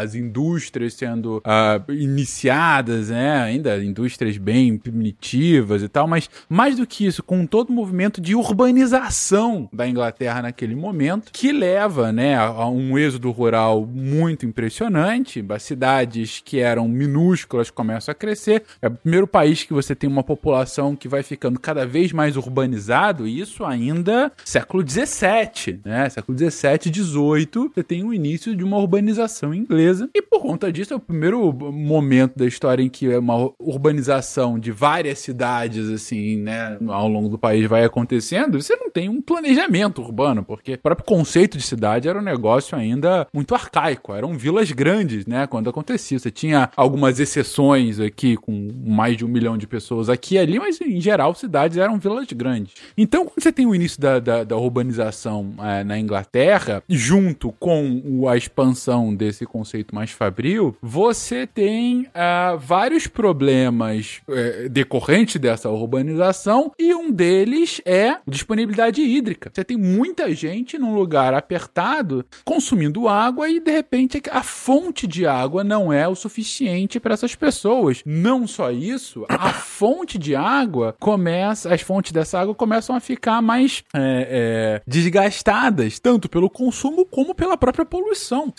as 0.00 0.14
indústrias 0.14 0.94
sendo 0.94 1.42
ah, 1.44 1.82
iniciadas, 1.88 3.08
né, 3.08 3.40
ainda 3.40 3.82
indústrias 3.82 4.38
bem 4.38 4.78
primitivas 4.78 5.82
e 5.82 5.88
tal, 5.88 6.06
mas 6.06 6.30
mais 6.48 6.76
do 6.76 6.86
que 6.86 7.04
isso, 7.04 7.20
com 7.20 7.44
todo 7.44 7.70
o 7.70 7.72
movimento 7.72 8.20
de 8.20 8.36
urbanização 8.36 9.68
da 9.72 9.88
Inglaterra 9.88 10.42
naquele 10.42 10.76
momento, 10.76 11.32
que 11.32 11.50
leva, 11.50 12.12
né, 12.12 12.36
a, 12.36 12.68
um 12.68 12.96
êxodo 12.96 13.32
rural 13.32 13.84
muito 13.84 14.46
impressionante, 14.46 15.44
as 15.48 15.64
cidades 15.64 16.40
que 16.44 16.60
eram 16.60 16.86
minúsculas 16.86 17.72
começam 17.72 18.12
a 18.12 18.14
crescer, 18.14 18.62
é 18.80 18.86
o 18.86 18.92
primeiro 18.92 19.26
país 19.26 19.64
que 19.64 19.72
você 19.72 19.96
tem 19.96 20.08
uma 20.08 20.22
população 20.22 20.94
que 20.94 21.08
vai 21.08 21.24
ficando 21.24 21.58
cada 21.58 21.84
vez 21.84 22.12
mais 22.12 22.36
urbanizado, 22.36 23.15
isso 23.24 23.64
ainda 23.64 24.32
século 24.44 24.82
XVII, 24.84 25.80
né, 25.84 26.08
século 26.08 26.36
XVII, 26.36 26.92
XVIII, 26.92 27.70
você 27.72 27.84
tem 27.84 28.02
o 28.02 28.12
início 28.12 28.56
de 28.56 28.64
uma 28.64 28.78
urbanização 28.78 29.54
inglesa, 29.54 30.10
e 30.12 30.20
por 30.20 30.40
conta 30.40 30.72
disso 30.72 30.92
é 30.92 30.96
o 30.96 31.00
primeiro 31.00 31.52
momento 31.52 32.36
da 32.36 32.46
história 32.46 32.82
em 32.82 32.88
que 32.88 33.08
é 33.08 33.18
uma 33.18 33.52
urbanização 33.60 34.58
de 34.58 34.72
várias 34.72 35.20
cidades, 35.20 35.88
assim, 35.88 36.38
né, 36.38 36.76
ao 36.88 37.06
longo 37.08 37.28
do 37.28 37.38
país 37.38 37.68
vai 37.68 37.84
acontecendo, 37.84 38.60
você 38.60 38.74
não 38.74 38.90
tem 38.90 39.08
um 39.08 39.20
planejamento 39.20 40.02
urbano, 40.02 40.42
porque 40.42 40.74
o 40.74 40.78
próprio 40.78 41.06
conceito 41.06 41.56
de 41.56 41.62
cidade 41.62 42.08
era 42.08 42.18
um 42.18 42.22
negócio 42.22 42.76
ainda 42.76 43.28
muito 43.32 43.54
arcaico, 43.54 44.12
eram 44.12 44.34
vilas 44.34 44.72
grandes, 44.72 45.26
né, 45.26 45.46
quando 45.46 45.70
acontecia. 45.70 46.18
Você 46.18 46.30
tinha 46.30 46.70
algumas 46.76 47.20
exceções 47.20 48.00
aqui, 48.00 48.36
com 48.36 48.68
mais 48.84 49.16
de 49.16 49.24
um 49.24 49.28
milhão 49.28 49.58
de 49.58 49.66
pessoas 49.66 50.08
aqui 50.08 50.34
e 50.34 50.38
ali, 50.38 50.58
mas 50.58 50.80
em 50.80 51.00
geral 51.00 51.34
cidades 51.34 51.76
eram 51.76 51.98
vilas 51.98 52.26
grandes. 52.32 52.74
Então, 53.06 53.24
quando 53.24 53.40
você 53.40 53.52
tem 53.52 53.66
o 53.66 53.72
início 53.74 54.00
da, 54.00 54.18
da, 54.18 54.42
da 54.42 54.56
urbanização 54.56 55.54
eh, 55.60 55.84
na 55.84 55.96
Inglaterra, 55.96 56.82
junto 56.88 57.52
com 57.52 58.02
o- 58.04 58.28
a 58.28 58.36
expansão 58.36 59.14
desse 59.14 59.46
conceito 59.46 59.94
mais 59.94 60.10
fabril, 60.10 60.76
você 60.82 61.46
tem 61.46 62.08
ah, 62.12 62.56
vários 62.58 63.06
problemas 63.06 64.20
eh, 64.28 64.68
decorrentes 64.68 65.40
dessa 65.40 65.70
urbanização 65.70 66.72
e 66.76 66.92
um 66.92 67.12
deles 67.12 67.80
é 67.84 68.16
disponibilidade 68.26 69.00
hídrica. 69.02 69.52
Você 69.54 69.62
tem 69.62 69.76
muita 69.76 70.34
gente 70.34 70.76
num 70.76 70.92
lugar 70.92 71.32
apertado 71.32 72.24
consumindo 72.44 73.06
água 73.06 73.48
e 73.48 73.60
de 73.60 73.70
repente 73.70 74.20
a 74.32 74.42
fonte 74.42 75.06
de 75.06 75.28
água 75.28 75.62
não 75.62 75.92
é 75.92 76.08
o 76.08 76.16
suficiente 76.16 76.98
para 76.98 77.14
essas 77.14 77.36
pessoas. 77.36 78.02
Não 78.04 78.48
só 78.48 78.72
isso, 78.72 79.24
a 79.28 79.52
fonte 79.52 80.18
de 80.18 80.34
água 80.34 80.96
começa, 80.98 81.72
as 81.72 81.82
fontes 81.82 82.10
dessa 82.10 82.40
água 82.40 82.52
começam 82.54 82.85
a 82.94 83.00
ficar 83.00 83.40
mais 83.42 83.82
é, 83.94 84.78
é, 84.78 84.82
desgastadas, 84.86 85.98
tanto 85.98 86.28
pelo 86.28 86.48
consumo 86.48 87.04
como 87.04 87.34
pela 87.34 87.56
própria 87.56 87.84
poluição. 87.84 88.52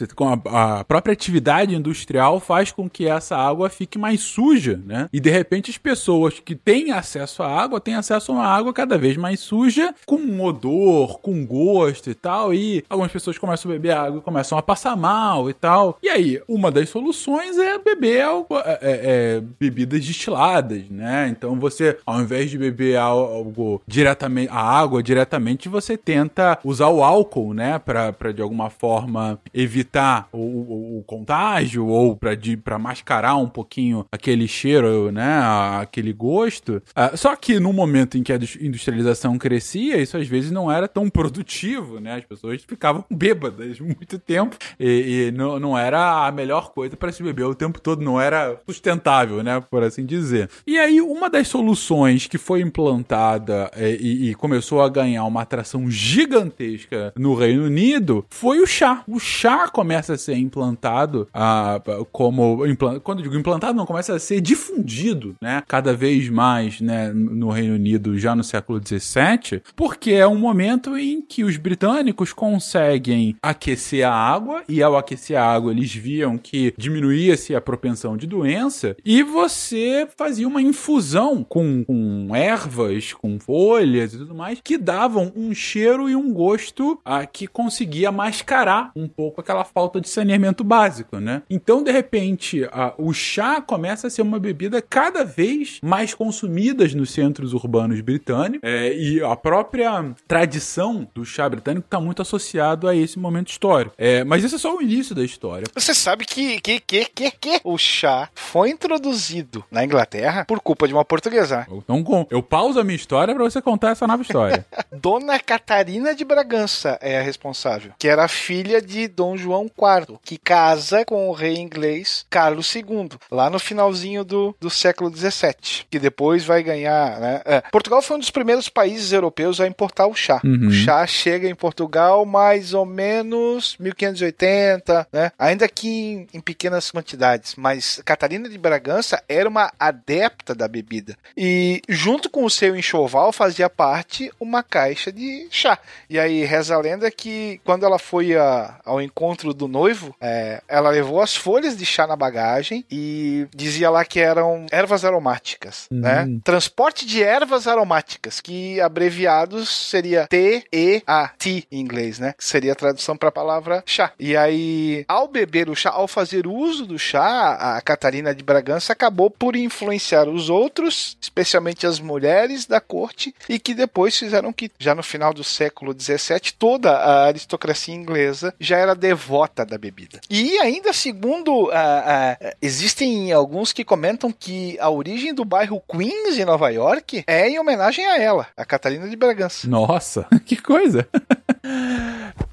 A, 0.51 0.79
a 0.79 0.83
própria 0.83 1.13
atividade 1.13 1.75
industrial 1.75 2.39
faz 2.39 2.71
com 2.71 2.89
que 2.89 3.07
essa 3.07 3.37
água 3.37 3.69
fique 3.69 3.97
mais 3.97 4.21
suja, 4.21 4.79
né? 4.85 5.07
E 5.13 5.19
de 5.19 5.29
repente 5.29 5.71
as 5.71 5.77
pessoas 5.77 6.39
que 6.39 6.55
têm 6.55 6.91
acesso 6.91 7.43
à 7.43 7.47
água 7.47 7.79
têm 7.79 7.95
acesso 7.95 8.31
a 8.31 8.35
uma 8.35 8.45
água 8.45 8.73
cada 8.73 8.97
vez 8.97 9.15
mais 9.17 9.39
suja, 9.39 9.93
com 10.05 10.15
um 10.17 10.43
odor, 10.43 11.19
com 11.19 11.45
gosto 11.45 12.09
e 12.09 12.15
tal. 12.15 12.53
E 12.53 12.83
algumas 12.89 13.11
pessoas 13.11 13.37
começam 13.37 13.71
a 13.71 13.73
beber 13.73 13.91
água 13.91 14.19
e 14.19 14.21
começam 14.23 14.57
a 14.57 14.61
passar 14.61 14.95
mal 14.95 15.49
e 15.49 15.53
tal. 15.53 15.97
E 16.01 16.09
aí, 16.09 16.41
uma 16.47 16.71
das 16.71 16.89
soluções 16.89 17.57
é 17.57 17.77
beber 17.77 18.21
algo, 18.23 18.57
é, 18.57 18.61
é, 18.61 18.77
é, 18.81 19.43
bebidas 19.59 20.05
destiladas, 20.05 20.83
né? 20.89 21.27
Então 21.29 21.59
você, 21.59 21.97
ao 22.05 22.21
invés 22.21 22.49
de 22.49 22.57
beber 22.57 22.97
al- 22.97 23.17
algo 23.33 23.81
diretamente, 24.17 24.49
a 24.51 24.59
água 24.61 25.03
diretamente, 25.03 25.69
você 25.69 25.95
tenta 25.95 26.57
usar 26.63 26.87
o 26.89 27.03
álcool, 27.03 27.53
né? 27.53 27.79
Pra 27.79 28.31
de 28.33 28.41
alguma 28.41 28.69
forma 28.69 29.39
evitar 29.53 30.27
o, 30.31 30.37
o- 30.39 30.99
o 30.99 31.03
contágio 31.03 31.85
ou 31.87 32.17
pra 32.63 32.79
mascarar 32.79 33.35
um 33.37 33.47
pouquinho 33.47 34.05
aquele 34.11 34.47
cheiro, 34.47 35.11
né? 35.11 35.39
Aquele 35.81 36.11
gosto. 36.11 36.81
Ah, 36.95 37.15
só 37.15 37.35
que 37.35 37.59
no 37.59 37.71
momento 37.71 38.17
em 38.17 38.23
que 38.23 38.33
a 38.33 38.37
dus- 38.37 38.57
industrialização 38.59 39.37
crescia, 39.37 39.97
isso 39.97 40.17
às 40.17 40.27
vezes 40.27 40.51
não 40.51 40.71
era 40.71 40.87
tão 40.87 41.09
produtivo, 41.09 41.99
né? 41.99 42.15
As 42.15 42.25
pessoas 42.25 42.63
ficavam 42.67 43.05
bêbadas 43.09 43.79
muito 43.79 44.17
tempo 44.19 44.57
e, 44.79 45.27
e 45.27 45.31
não, 45.31 45.59
não 45.59 45.77
era 45.77 46.25
a 46.27 46.31
melhor 46.31 46.71
coisa 46.71 46.95
para 46.97 47.11
se 47.11 47.21
beber 47.23 47.43
o 47.43 47.55
tempo 47.55 47.79
todo, 47.79 48.01
não 48.03 48.19
era 48.19 48.59
sustentável, 48.65 49.43
né? 49.43 49.61
Por 49.69 49.83
assim 49.83 50.05
dizer. 50.05 50.49
E 50.65 50.77
aí, 50.77 50.99
uma 51.01 51.29
das 51.29 51.47
soluções 51.47 52.27
que 52.27 52.37
foi 52.37 52.61
implantada 52.61 53.69
eh, 53.75 53.97
e, 54.07 54.29
e 54.29 54.35
começou 54.35 54.81
a 54.81 54.89
ganhar 54.89 55.23
uma 55.25 55.41
atração 55.41 55.89
gigantesca 55.89 57.13
no 57.17 57.33
Reino 57.35 57.65
Unido 57.65 58.25
foi 58.29 58.59
o 58.59 58.65
chá. 58.67 59.03
O 59.07 59.19
chá 59.19 59.67
começa 59.67 60.13
a 60.13 60.17
ser 60.17 60.35
implantado 60.37 61.27
ah, 61.33 61.81
como. 62.11 62.65
implan- 62.65 62.99
Quando 62.99 63.19
eu 63.19 63.23
digo 63.23 63.37
implantado, 63.37 63.77
não, 63.77 63.85
começa 63.85 64.13
a 64.15 64.19
ser 64.19 64.41
difundido, 64.41 65.35
né? 65.41 65.63
Cada 65.67 65.93
vez 65.93 66.29
mais, 66.29 66.79
né? 66.81 67.11
No 67.13 67.49
Reino 67.49 67.75
Unido 67.75 68.17
já 68.17 68.35
no 68.35 68.43
século 68.43 68.79
XVII, 68.85 69.61
porque 69.75 70.11
é 70.11 70.27
um 70.27 70.37
momento 70.37 70.97
em 70.97 71.21
que 71.21 71.43
os 71.43 71.57
britânicos 71.57 72.33
conseguem 72.33 73.35
aquecer 73.41 74.05
a 74.07 74.11
água, 74.13 74.63
e 74.67 74.81
ao 74.83 74.97
aquecer 74.97 75.37
a 75.37 75.45
água 75.45 75.71
eles 75.71 75.93
viam 75.93 76.37
que 76.37 76.73
diminuía-se 76.77 77.55
a 77.55 77.61
propensão 77.61 78.15
de 78.17 78.27
doença, 78.27 78.95
e 79.05 79.23
você 79.23 80.07
fazia 80.17 80.47
uma 80.47 80.61
infusão 80.61 81.43
com, 81.43 81.83
com 81.85 82.35
ervas, 82.35 83.13
com 83.13 83.39
folhas 83.39 83.96
e 84.05 84.17
tudo 84.17 84.35
mais, 84.35 84.59
que 84.63 84.77
davam 84.77 85.31
um 85.35 85.53
cheiro 85.53 86.09
e 86.09 86.15
um 86.15 86.33
gosto 86.33 86.99
ah, 87.03 87.25
que 87.25 87.47
conseguia 87.47 88.11
mascarar 88.11 88.91
um 88.95 89.07
pouco 89.07 89.41
aquela 89.41 89.63
falta 89.63 89.99
de 89.99 90.09
saneamento 90.09 90.63
básico, 90.63 91.19
né? 91.19 91.41
Então, 91.49 91.83
de 91.83 91.91
repente, 91.91 92.67
ah, 92.71 92.93
o 92.97 93.13
chá 93.13 93.61
começa 93.61 94.07
a 94.07 94.09
ser 94.09 94.21
uma 94.21 94.39
bebida 94.39 94.81
cada 94.81 95.23
vez 95.23 95.79
mais 95.81 96.13
consumida 96.13 96.87
nos 96.95 97.11
centros 97.11 97.53
urbanos 97.53 97.99
britânicos, 98.01 98.59
é, 98.63 98.93
e 98.95 99.21
a 99.23 99.35
própria 99.35 100.15
tradição 100.27 101.07
do 101.13 101.25
chá 101.25 101.47
britânico 101.49 101.85
está 101.85 101.99
muito 101.99 102.21
associado 102.21 102.87
a 102.87 102.95
esse 102.95 103.19
momento 103.19 103.49
histórico. 103.49 103.95
É, 103.97 104.23
mas 104.23 104.43
esse 104.43 104.55
é 104.55 104.57
só 104.57 104.75
o 104.75 104.81
início 104.81 105.15
da 105.15 105.23
história. 105.23 105.65
Você 105.73 105.93
sabe 105.93 106.25
que, 106.25 106.59
que, 106.61 106.79
que, 106.79 107.05
que, 107.05 107.31
que 107.31 107.61
o 107.63 107.77
chá 107.77 108.29
foi 108.35 108.69
introduzido 108.69 109.63
na 109.71 109.83
Inglaterra 109.83 110.45
por 110.45 110.59
culpa 110.59 110.87
de 110.87 110.93
uma 110.93 111.05
portuguesa. 111.05 111.67
Então, 111.71 112.27
eu 112.29 112.41
pauso 112.41 112.79
a 112.79 112.83
minha 112.83 112.95
história 112.95 113.33
para 113.33 113.43
você 113.43 113.61
contar 113.61 113.86
essa 113.91 114.07
nova 114.07 114.21
história. 114.21 114.65
Dona 114.91 115.39
Catarina 115.39 116.15
de 116.15 116.25
Bragança 116.25 116.97
é 117.01 117.19
a 117.19 117.21
responsável, 117.21 117.91
que 117.97 118.07
era 118.07 118.27
filha 118.27 118.81
de 118.81 119.07
Dom 119.07 119.37
João 119.37 119.65
IV, 119.65 120.17
que 120.23 120.37
casa 120.37 121.05
com 121.05 121.29
o 121.29 121.33
rei 121.33 121.57
inglês 121.57 122.25
Carlos 122.29 122.73
II, 122.75 123.09
lá 123.31 123.49
no 123.49 123.59
finalzinho 123.59 124.23
do, 124.23 124.55
do 124.59 124.69
século 124.69 125.15
XVII, 125.15 125.85
que 125.89 125.99
depois 125.99 126.43
vai 126.43 126.63
ganhar. 126.63 127.19
Né? 127.19 127.41
É, 127.45 127.61
Portugal 127.71 128.01
foi 128.01 128.17
um 128.17 128.19
dos 128.19 128.31
primeiros 128.31 128.69
países 128.69 129.11
europeus 129.11 129.59
a 129.59 129.67
importar 129.67 130.07
o 130.07 130.15
chá. 130.15 130.41
Uhum. 130.43 130.67
O 130.67 130.71
chá 130.71 131.05
chega 131.05 131.47
em 131.47 131.55
Portugal 131.55 132.25
mais 132.25 132.73
ou 132.73 132.85
menos 132.85 133.75
1580, 133.79 135.07
né? 135.11 135.31
ainda 135.37 135.67
que 135.67 135.87
em, 135.87 136.27
em 136.33 136.39
pequenas 136.39 136.91
quantidades, 136.91 137.55
mas 137.55 138.01
Catarina 138.05 138.49
de 138.49 138.57
Bragança 138.57 139.21
era 139.27 139.47
uma 139.47 139.71
adepta 139.79 140.53
da 140.53 140.67
bebida. 140.67 141.17
E 141.35 141.81
junto 141.87 142.29
com 142.29 142.45
o 142.45 142.49
seu 142.49 142.75
enxoval 142.75 143.31
fazia 143.31 143.69
parte 143.77 144.31
uma 144.39 144.63
caixa 144.63 145.11
de 145.11 145.47
chá. 145.51 145.77
E 146.09 146.17
aí 146.19 146.43
reza 146.43 146.75
a 146.75 146.79
lenda 146.79 147.09
que 147.11 147.61
quando 147.63 147.85
ela 147.85 147.99
foi 147.99 148.35
a- 148.35 148.79
ao 148.83 148.99
encontro 149.01 149.53
do 149.53 149.67
noivo, 149.67 150.15
é, 150.19 150.61
ela 150.67 150.89
levou 150.89 151.21
as 151.21 151.35
folhas 151.35 151.77
de 151.77 151.85
chá 151.85 152.07
na 152.07 152.15
bagagem 152.15 152.83
e 152.91 153.47
dizia 153.55 153.89
lá 153.91 154.03
que 154.03 154.19
eram 154.19 154.65
ervas 154.71 155.05
aromáticas, 155.05 155.87
né? 155.91 156.27
Transporte 156.43 157.05
de 157.05 157.21
ervas 157.23 157.67
aromáticas, 157.67 158.41
que 158.41 158.81
abreviados 158.81 159.69
seria 159.69 160.25
T-E-A-T 160.27 161.67
em 161.71 161.79
inglês, 161.79 162.17
né? 162.19 162.33
Que 162.37 162.43
seria 162.45 162.71
a 162.71 162.75
tradução 162.75 163.15
para 163.15 163.29
a 163.29 163.31
palavra 163.31 163.83
chá. 163.85 164.11
E 164.19 164.35
aí, 164.35 165.05
ao 165.07 165.27
beber 165.27 165.69
o 165.69 165.75
chá, 165.75 165.91
ao 165.91 166.07
fazer 166.07 166.47
uso 166.47 166.85
do 166.85 166.97
chá, 166.97 167.75
a 167.77 167.81
Catarina 167.81 168.33
de 168.33 168.43
Bragança 168.43 168.93
acabou 168.93 169.29
por 169.29 169.55
influenciar 169.55 170.27
os 170.27 170.49
outros, 170.49 171.17
especialmente 171.21 171.85
as 171.85 171.99
mulheres 171.99 172.65
da 172.65 172.79
corte, 172.79 173.33
e 173.49 173.59
que 173.67 173.73
depois 173.73 174.17
fizeram 174.17 174.53
que, 174.53 174.71
já 174.79 174.95
no 174.95 175.03
final 175.03 175.33
do 175.33 175.43
século 175.43 175.93
XVII, 175.93 176.53
toda 176.57 176.89
a 176.89 177.25
aristocracia 177.25 177.93
inglesa 177.93 178.53
já 178.57 178.77
era 178.77 178.95
devota 178.95 179.65
da 179.65 179.77
bebida. 179.77 180.21
E 180.29 180.57
ainda 180.59 180.93
segundo, 180.93 181.69
ah, 181.73 182.37
existem 182.61 183.33
alguns 183.33 183.73
que 183.73 183.83
comentam 183.83 184.31
que 184.31 184.79
a 184.79 184.89
origem 184.89 185.33
do 185.33 185.43
bairro 185.43 185.83
Queens 185.85 186.39
em 186.39 186.45
Nova 186.45 186.69
York 186.69 187.25
é 187.27 187.49
em 187.49 187.59
homenagem 187.59 188.05
a 188.05 188.17
ela, 188.17 188.47
a 188.55 188.63
Catarina 188.63 189.09
de 189.09 189.17
Bragança. 189.17 189.67
Nossa, 189.67 190.25
que 190.45 190.55
coisa. 190.55 191.05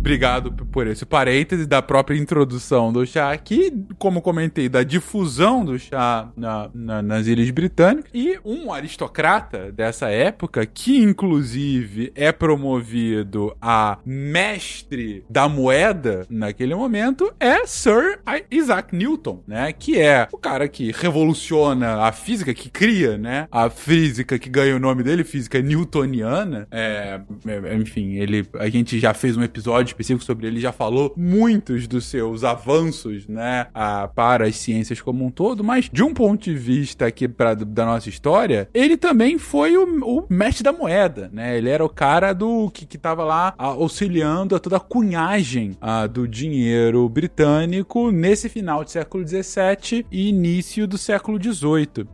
Obrigado 0.00 0.50
por 0.50 0.86
esse 0.86 1.04
parêntese 1.04 1.66
da 1.66 1.82
própria 1.82 2.16
introdução 2.16 2.90
do 2.90 3.06
chá 3.06 3.30
aqui, 3.32 3.70
como 3.98 4.22
comentei, 4.22 4.66
da 4.66 4.82
difusão 4.82 5.62
do 5.62 5.78
chá 5.78 6.30
na- 6.34 6.70
na- 6.74 7.02
nas 7.02 7.26
Ilhas 7.26 7.50
Britânicas. 7.50 8.10
E 8.14 8.38
um 8.42 8.72
aristocrata 8.72 9.70
dessa 9.70 10.08
época, 10.08 10.64
que 10.64 10.96
inclusive 10.96 12.10
é 12.14 12.32
promovido 12.32 13.54
a 13.60 13.98
mestre 14.06 15.22
da 15.28 15.46
moeda 15.50 16.26
naquele 16.30 16.74
momento, 16.74 17.30
é 17.38 17.66
Sir 17.66 18.20
Isaac 18.50 18.96
Newton, 18.96 19.42
né? 19.46 19.70
Que 19.70 20.00
é 20.00 20.26
o 20.32 20.38
cara 20.38 20.66
que 20.66 20.92
revoluciona 20.92 22.04
a 22.04 22.10
física, 22.10 22.54
que 22.54 22.70
cria, 22.70 23.18
né? 23.18 23.46
A 23.52 23.68
física 23.68 24.38
que 24.38 24.48
ganha 24.48 24.74
o 24.74 24.80
nome 24.80 25.02
dele, 25.02 25.24
física 25.24 25.60
newtoniana. 25.60 26.66
É, 26.70 27.20
é, 27.46 27.74
enfim, 27.76 28.14
ele, 28.14 28.46
a 28.58 28.68
gente 28.70 28.98
já 28.98 29.12
fez 29.12 29.36
um 29.36 29.42
episódio 29.42 29.89
específico 29.90 30.24
sobre 30.24 30.46
ele, 30.46 30.60
já 30.60 30.72
falou 30.72 31.12
muitos 31.16 31.86
dos 31.86 32.04
seus 32.06 32.44
avanços, 32.44 33.26
né? 33.28 33.66
a- 33.74 34.08
para 34.14 34.46
as 34.46 34.56
ciências 34.56 35.00
como 35.00 35.24
um 35.24 35.30
todo, 35.30 35.62
mas 35.64 35.88
de 35.92 36.02
um 36.02 36.12
ponto 36.14 36.44
de 36.44 36.54
vista 36.54 37.06
aqui 37.06 37.28
pra, 37.28 37.54
da 37.54 37.84
nossa 37.84 38.08
história, 38.08 38.68
ele 38.74 38.96
também 38.96 39.38
foi 39.38 39.76
o, 39.76 39.84
o 40.04 40.26
mestre 40.28 40.62
da 40.62 40.72
moeda, 40.72 41.30
né? 41.32 41.56
Ele 41.56 41.68
era 41.68 41.84
o 41.84 41.88
cara 41.88 42.32
do 42.32 42.70
que, 42.70 42.86
que 42.86 42.98
tava 42.98 43.24
lá 43.24 43.54
ah, 43.58 43.66
auxiliando 43.66 44.54
a 44.54 44.58
toda 44.58 44.76
a 44.76 44.80
cunhagem 44.80 45.72
ah, 45.80 46.06
do 46.06 46.26
dinheiro 46.28 47.08
britânico 47.08 48.10
nesse 48.10 48.48
final 48.48 48.84
do 48.84 48.90
século 48.90 49.26
XVII 49.26 50.06
e 50.10 50.28
início 50.28 50.86
do 50.86 50.96
século 50.98 51.38
XVIII. 51.42 52.06